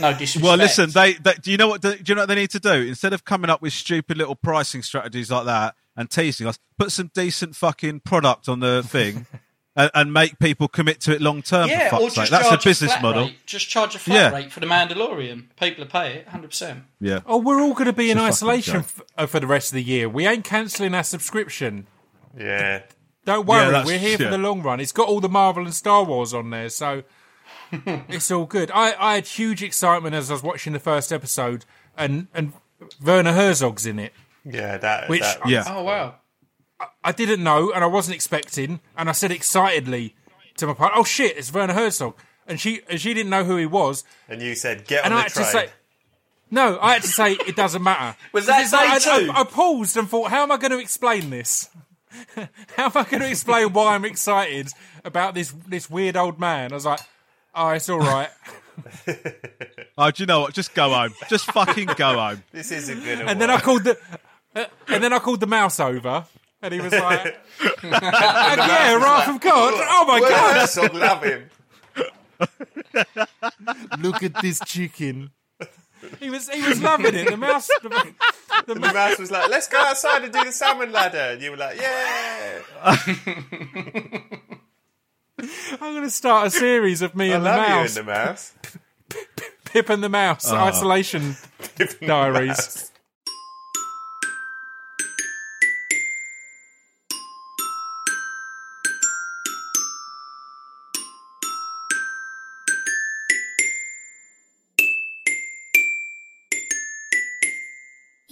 No 0.00 0.10
disrespect. 0.18 0.44
Well, 0.44 0.56
listen, 0.56 0.90
they, 0.90 1.14
they 1.14 1.34
do 1.34 1.50
you 1.52 1.56
know 1.56 1.68
what 1.68 1.80
do 1.80 1.96
you 2.04 2.14
know 2.14 2.22
what 2.22 2.26
they 2.26 2.34
need 2.34 2.50
to 2.50 2.60
do? 2.60 2.72
Instead 2.72 3.12
of 3.12 3.24
coming 3.24 3.48
up 3.50 3.62
with 3.62 3.72
stupid 3.72 4.16
little 4.18 4.34
pricing 4.34 4.82
strategies 4.82 5.30
like 5.30 5.44
that 5.46 5.76
and 5.96 6.10
teasing 6.10 6.46
us, 6.46 6.58
put 6.78 6.90
some 6.92 7.10
decent 7.14 7.54
fucking 7.56 8.00
product 8.00 8.48
on 8.48 8.60
the 8.60 8.82
thing 8.82 9.26
and, 9.76 9.90
and 9.94 10.12
make 10.12 10.38
people 10.38 10.66
commit 10.68 11.00
to 11.02 11.12
it 11.14 11.20
long 11.20 11.42
term. 11.42 11.68
yeah, 11.68 11.88
for 11.90 11.96
or 11.96 12.00
just 12.02 12.16
sake. 12.16 12.30
That's 12.30 12.46
a 12.46 12.50
charge 12.50 12.64
business 12.64 12.90
flat 12.92 13.02
model. 13.02 13.24
Rate. 13.26 13.36
Just 13.46 13.68
charge 13.68 13.94
a 13.94 13.98
flat 13.98 14.14
Yeah. 14.32 14.36
rate 14.36 14.50
for 14.52 14.60
the 14.60 14.66
Mandalorian. 14.66 15.44
People 15.60 15.84
will 15.84 15.90
pay 15.90 16.14
it, 16.16 16.28
hundred 16.28 16.48
percent. 16.50 16.84
Yeah. 17.00 17.20
Oh, 17.26 17.38
we're 17.38 17.60
all 17.60 17.74
going 17.74 17.86
to 17.86 17.92
be 17.92 18.10
in 18.10 18.18
isolation 18.18 18.78
f- 18.78 19.00
uh, 19.18 19.26
for 19.26 19.38
the 19.40 19.46
rest 19.46 19.70
of 19.70 19.74
the 19.74 19.82
year. 19.84 20.08
We 20.08 20.26
ain't 20.26 20.44
cancelling 20.44 20.94
our 20.94 21.04
subscription. 21.04 21.86
Yeah. 22.38 22.82
Don't 23.24 23.46
worry, 23.46 23.66
that's- 23.70 23.86
we're 23.86 23.98
here 23.98 24.10
yeah. 24.12 24.16
for 24.16 24.24
the 24.30 24.38
long 24.38 24.62
run. 24.62 24.80
It's 24.80 24.92
got 24.92 25.08
all 25.08 25.20
the 25.20 25.28
Marvel 25.28 25.64
and 25.64 25.74
Star 25.74 26.04
Wars 26.04 26.34
on 26.34 26.50
there, 26.50 26.68
so 26.68 27.02
it's 27.72 28.30
all 28.30 28.46
good. 28.46 28.70
I, 28.72 28.94
I 28.98 29.14
had 29.16 29.26
huge 29.26 29.62
excitement 29.62 30.14
as 30.14 30.30
I 30.30 30.34
was 30.34 30.42
watching 30.42 30.72
the 30.72 30.80
first 30.80 31.12
episode, 31.12 31.64
and 31.96 32.26
and 32.34 32.52
Werner 33.04 33.32
Herzog's 33.32 33.86
in 33.86 33.98
it, 33.98 34.12
Yeah, 34.44 34.76
that. 34.78 35.08
which 35.08 35.20
that 35.22 35.48
Yeah. 35.48 35.64
Oh 35.68 35.82
wow. 35.84 36.16
I 37.04 37.12
didn't 37.12 37.44
know 37.44 37.70
and 37.72 37.84
I 37.84 37.86
wasn't 37.86 38.16
expecting, 38.16 38.80
and 38.96 39.08
I 39.08 39.12
said 39.12 39.30
excitedly 39.30 40.16
to 40.56 40.66
my 40.66 40.74
partner, 40.74 40.98
"Oh 41.00 41.04
shit, 41.04 41.36
it's 41.36 41.52
Werner 41.52 41.74
Herzog," 41.74 42.14
and 42.46 42.60
she 42.60 42.80
and 42.90 43.00
she 43.00 43.14
didn't 43.14 43.30
know 43.30 43.44
who 43.44 43.56
he 43.56 43.66
was, 43.66 44.04
And 44.28 44.42
you 44.42 44.54
said, 44.56 44.86
get 44.86 45.04
and 45.04 45.14
on 45.14 45.20
I 45.20 45.22
the 45.22 45.28
had 45.28 45.32
train. 45.32 45.46
to 45.46 45.52
say. 45.52 45.74
No, 46.50 46.78
I 46.82 46.92
had 46.94 47.02
to 47.02 47.08
say 47.08 47.32
it 47.32 47.56
doesn't 47.56 47.82
matter. 47.82 48.14
Was 48.34 48.44
that 48.44 48.60
It's 48.60 48.74
like 48.74 49.02
day 49.02 49.24
two? 49.24 49.32
I, 49.32 49.40
I 49.40 49.44
paused 49.44 49.96
and 49.96 50.06
thought, 50.06 50.28
how 50.30 50.42
am 50.42 50.52
I 50.52 50.58
going 50.58 50.72
to 50.72 50.78
explain 50.80 51.30
this? 51.30 51.70
how 52.76 52.86
am 52.86 52.92
I 52.94 53.04
going 53.04 53.20
to 53.20 53.28
explain 53.28 53.72
why 53.72 53.94
I'm 53.94 54.04
excited 54.04 54.68
about 55.04 55.34
this 55.34 55.52
this 55.66 55.88
weird 55.90 56.16
old 56.16 56.38
man? 56.38 56.72
I 56.72 56.74
was 56.74 56.86
like, 56.86 57.00
oh, 57.54 57.68
it's 57.70 57.88
all 57.88 58.00
right. 58.00 58.30
Oh, 59.98 60.10
do 60.10 60.22
you 60.22 60.26
know 60.26 60.40
what? 60.40 60.54
Just 60.54 60.74
go 60.74 60.88
home. 60.88 61.12
Just 61.28 61.44
fucking 61.52 61.90
go 61.96 62.18
home. 62.18 62.42
this 62.52 62.72
is 62.72 62.88
a 62.88 62.94
good 62.94 63.18
one. 63.18 63.28
And 63.28 63.40
then 63.40 63.50
I 63.50 63.60
called 63.60 63.84
the 63.84 63.98
uh, 64.56 64.64
and 64.88 65.04
then 65.04 65.12
I 65.12 65.18
called 65.18 65.40
the 65.40 65.46
mouse 65.46 65.78
over, 65.78 66.24
and 66.62 66.72
he 66.72 66.80
was 66.80 66.92
like, 66.92 67.38
yeah, 67.84 68.94
Wrath 68.94 69.28
of 69.28 69.40
God. 69.40 69.74
Oh 69.76 70.06
my 70.08 70.20
god, 70.20 70.56
Herzog 70.56 70.94
love 70.94 71.22
him. 71.22 71.50
look 74.00 74.22
at 74.22 74.40
this 74.40 74.60
chicken. 74.60 75.30
He 76.20 76.30
was 76.30 76.48
he 76.48 76.62
was 76.62 76.80
loving 76.82 77.14
it. 77.14 77.30
The 77.30 77.36
mouse. 77.36 77.68
The, 77.82 77.88
the 78.66 78.74
The 78.74 78.80
mouse 78.80 78.94
mouse 78.94 79.18
was 79.18 79.30
like, 79.30 79.50
let's 79.50 79.68
go 79.68 79.78
outside 79.78 80.24
and 80.24 80.32
do 80.32 80.44
the 80.44 80.52
salmon 80.52 80.92
ladder. 80.92 81.18
And 81.32 81.42
you 81.42 81.50
were 81.50 81.56
like, 81.56 81.80
yeah. 81.80 82.60
I'm 85.80 85.92
going 85.94 86.02
to 86.02 86.10
start 86.10 86.46
a 86.46 86.50
series 86.50 87.02
of 87.02 87.16
me 87.16 87.32
I 87.32 87.36
and 87.36 87.44
the 87.44 87.48
love 87.50 87.68
you 87.68 87.74
mouse. 87.74 87.96
in 87.96 88.06
the 88.06 88.12
mouse. 88.12 88.52
Pip 89.64 89.88
and 89.90 90.02
the 90.04 90.08
Mouse 90.08 90.50
ah. 90.50 90.66
Isolation 90.66 91.36
Diaries. 92.06 92.91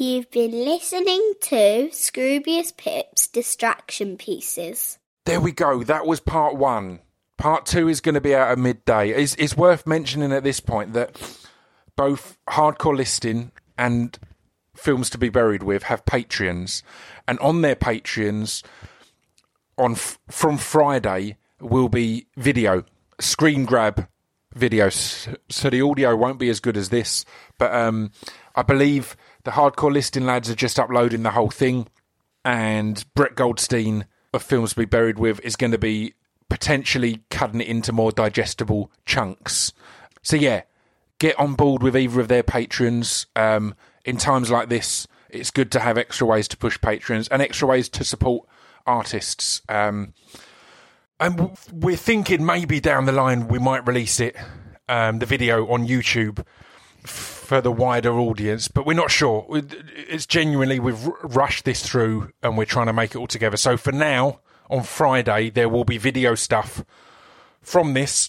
You've 0.00 0.30
been 0.30 0.64
listening 0.64 1.34
to 1.42 1.90
Scroobius 1.92 2.74
Pip's 2.74 3.26
Distraction 3.26 4.16
Pieces. 4.16 4.98
There 5.26 5.42
we 5.42 5.52
go. 5.52 5.84
That 5.84 6.06
was 6.06 6.20
part 6.20 6.56
one. 6.56 7.00
Part 7.36 7.66
two 7.66 7.86
is 7.86 8.00
going 8.00 8.14
to 8.14 8.20
be 8.22 8.34
out 8.34 8.50
at 8.50 8.58
midday. 8.58 9.10
It's, 9.10 9.34
it's 9.34 9.58
worth 9.58 9.86
mentioning 9.86 10.32
at 10.32 10.42
this 10.42 10.58
point 10.58 10.94
that 10.94 11.20
both 11.96 12.38
Hardcore 12.48 12.96
Listing 12.96 13.52
and 13.76 14.18
Films 14.74 15.10
to 15.10 15.18
Be 15.18 15.28
Buried 15.28 15.62
With 15.62 15.82
have 15.82 16.06
Patreons. 16.06 16.82
And 17.28 17.38
on 17.40 17.60
their 17.60 17.76
Patreons, 17.76 18.62
on 19.76 19.92
f- 19.92 20.18
from 20.30 20.56
Friday, 20.56 21.36
will 21.60 21.90
be 21.90 22.26
video, 22.38 22.84
screen 23.18 23.66
grab 23.66 24.08
videos. 24.56 25.36
So 25.50 25.68
the 25.68 25.82
audio 25.82 26.16
won't 26.16 26.38
be 26.38 26.48
as 26.48 26.58
good 26.58 26.78
as 26.78 26.88
this. 26.88 27.26
But 27.58 27.74
um, 27.74 28.12
I 28.56 28.62
believe 28.62 29.14
the 29.44 29.52
Hardcore 29.52 29.92
Listing 29.92 30.26
lads 30.26 30.50
are 30.50 30.54
just 30.54 30.78
uploading 30.78 31.22
the 31.22 31.30
whole 31.30 31.50
thing. 31.50 31.88
And 32.44 33.04
Brett 33.14 33.34
Goldstein 33.34 34.06
of 34.32 34.42
Films 34.42 34.70
to 34.70 34.76
Be 34.76 34.84
Buried 34.84 35.18
With 35.18 35.40
is 35.40 35.56
going 35.56 35.72
to 35.72 35.78
be 35.78 36.14
potentially 36.48 37.22
cutting 37.30 37.60
it 37.60 37.68
into 37.68 37.92
more 37.92 38.12
digestible 38.12 38.90
chunks. 39.04 39.72
So 40.22 40.36
yeah, 40.36 40.62
get 41.18 41.38
on 41.38 41.54
board 41.54 41.82
with 41.82 41.96
either 41.96 42.20
of 42.20 42.28
their 42.28 42.42
patrons. 42.42 43.26
Um, 43.36 43.74
in 44.04 44.16
times 44.16 44.50
like 44.50 44.68
this, 44.68 45.06
it's 45.28 45.50
good 45.50 45.70
to 45.72 45.80
have 45.80 45.98
extra 45.98 46.26
ways 46.26 46.48
to 46.48 46.56
push 46.56 46.80
patrons 46.80 47.28
and 47.28 47.40
extra 47.40 47.68
ways 47.68 47.88
to 47.90 48.04
support 48.04 48.48
artists. 48.86 49.62
Um, 49.68 50.14
and 51.18 51.56
we're 51.72 51.96
thinking 51.96 52.44
maybe 52.44 52.80
down 52.80 53.04
the 53.04 53.12
line 53.12 53.48
we 53.48 53.58
might 53.58 53.86
release 53.86 54.20
it, 54.20 54.36
um, 54.88 55.18
the 55.18 55.26
video 55.26 55.66
on 55.68 55.86
YouTube 55.86 56.44
for 57.50 57.60
the 57.60 57.72
wider 57.72 58.16
audience, 58.16 58.68
but 58.68 58.86
we're 58.86 58.94
not 58.94 59.10
sure. 59.10 59.44
It's 59.50 60.24
genuinely 60.24 60.78
we've 60.78 61.04
rushed 61.24 61.64
this 61.64 61.84
through 61.84 62.30
and 62.44 62.56
we're 62.56 62.64
trying 62.64 62.86
to 62.86 62.92
make 62.92 63.10
it 63.10 63.16
all 63.16 63.26
together. 63.26 63.56
So 63.56 63.76
for 63.76 63.90
now, 63.90 64.38
on 64.70 64.84
Friday 64.84 65.50
there 65.50 65.68
will 65.68 65.82
be 65.82 65.98
video 65.98 66.36
stuff 66.36 66.84
from 67.60 67.94
this 67.94 68.28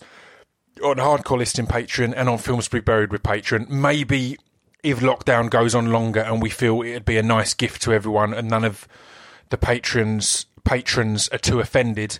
on 0.84 0.95
Hardcore 0.95 1.38
Listing 1.38 1.68
Patreon 1.68 2.15
and 2.18 2.30
on 2.30 2.39
Films 2.39 2.65
to 2.65 2.72
Be 2.72 2.80
Buried 2.80 3.11
with 3.11 3.22
Patreon. 3.22 3.69
Maybe 3.69 4.39
if 4.81 5.02
lockdown 5.02 5.52
goes 5.52 5.76
on 5.76 5.91
longer 5.91 6.22
and 6.22 6.41
we 6.41 6.49
feel 6.49 6.81
it'd 6.81 7.06
be 7.06 7.19
a 7.19 7.23
nice 7.23 7.53
gift 7.53 7.84
to 7.84 7.93
everyone 7.93 8.34
and 8.34 8.49
none 8.49 8.65
of 8.65 8.88
the 9.49 9.57
patrons 9.57 10.48
patrons 10.64 11.27
are 11.27 11.38
too 11.38 11.60
offended, 11.60 12.18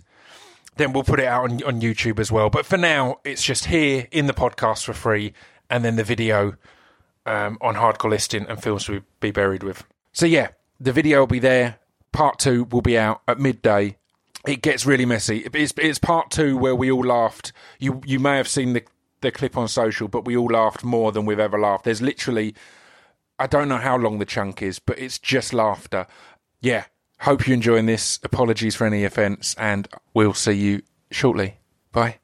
then 0.76 0.94
we'll 0.94 1.04
put 1.04 1.20
it 1.20 1.26
out 1.26 1.50
on, 1.50 1.64
on 1.64 1.82
YouTube 1.82 2.20
as 2.20 2.32
well. 2.32 2.52
But 2.52 2.68
for 2.68 2.78
now, 2.78 3.22
it's 3.24 3.42
just 3.42 3.66
here 3.66 4.08
in 4.12 4.28
the 4.28 4.34
podcast 4.34 4.84
for 4.84 4.94
free 4.94 5.34
and 5.68 5.84
then 5.84 5.96
the 5.96 6.04
video 6.04 6.58
um, 7.26 7.58
on 7.62 7.76
Hardcore 7.76 8.10
Listing 8.10 8.46
and 8.48 8.62
Films 8.62 8.86
to 8.86 9.04
Be 9.20 9.32
Buried 9.32 9.64
with. 9.64 9.86
So 10.14 10.26
yeah, 10.26 10.50
the 10.80 10.92
video 10.92 11.20
will 11.20 11.28
be 11.28 11.40
there. 11.40 11.78
Part 12.12 12.40
two 12.40 12.66
will 12.66 12.82
be 12.82 12.98
out 12.98 13.22
at 13.28 13.40
midday 13.40 13.98
it 14.48 14.62
gets 14.62 14.86
really 14.86 15.06
messy. 15.06 15.48
It's, 15.54 15.74
it's 15.78 16.00
part 16.00 16.32
two 16.32 16.58
where 16.58 16.76
we 16.76 16.90
all 16.90 17.06
laughed. 17.06 17.54
You 17.80 18.02
you 18.06 18.20
may 18.20 18.38
have 18.38 18.48
seen 18.48 18.74
the 18.74 18.84
the 19.22 19.32
clip 19.32 19.56
on 19.56 19.68
social, 19.68 20.08
but 20.08 20.26
we 20.26 20.36
all 20.36 20.48
laughed 20.48 20.84
more 20.84 21.12
than 21.12 21.26
we've 21.26 21.40
ever 21.40 21.60
laughed. 21.60 21.86
There's 21.86 22.02
literally, 22.02 22.56
I 23.40 23.48
don't 23.48 23.70
know 23.70 23.78
how 23.78 23.98
long 23.98 24.18
the 24.20 24.26
chunk 24.26 24.62
is, 24.62 24.80
but 24.80 25.00
it's 25.00 25.20
just 25.20 25.54
laughter. 25.54 26.08
Yeah. 26.60 26.86
Hope 27.20 27.48
you're 27.48 27.54
enjoying 27.54 27.86
this. 27.86 28.20
Apologies 28.24 28.76
for 28.76 28.88
any 28.88 29.04
offence, 29.04 29.56
and 29.60 29.88
we'll 30.16 30.34
see 30.34 30.54
you 30.54 30.82
shortly. 31.12 31.60
Bye. 31.92 32.21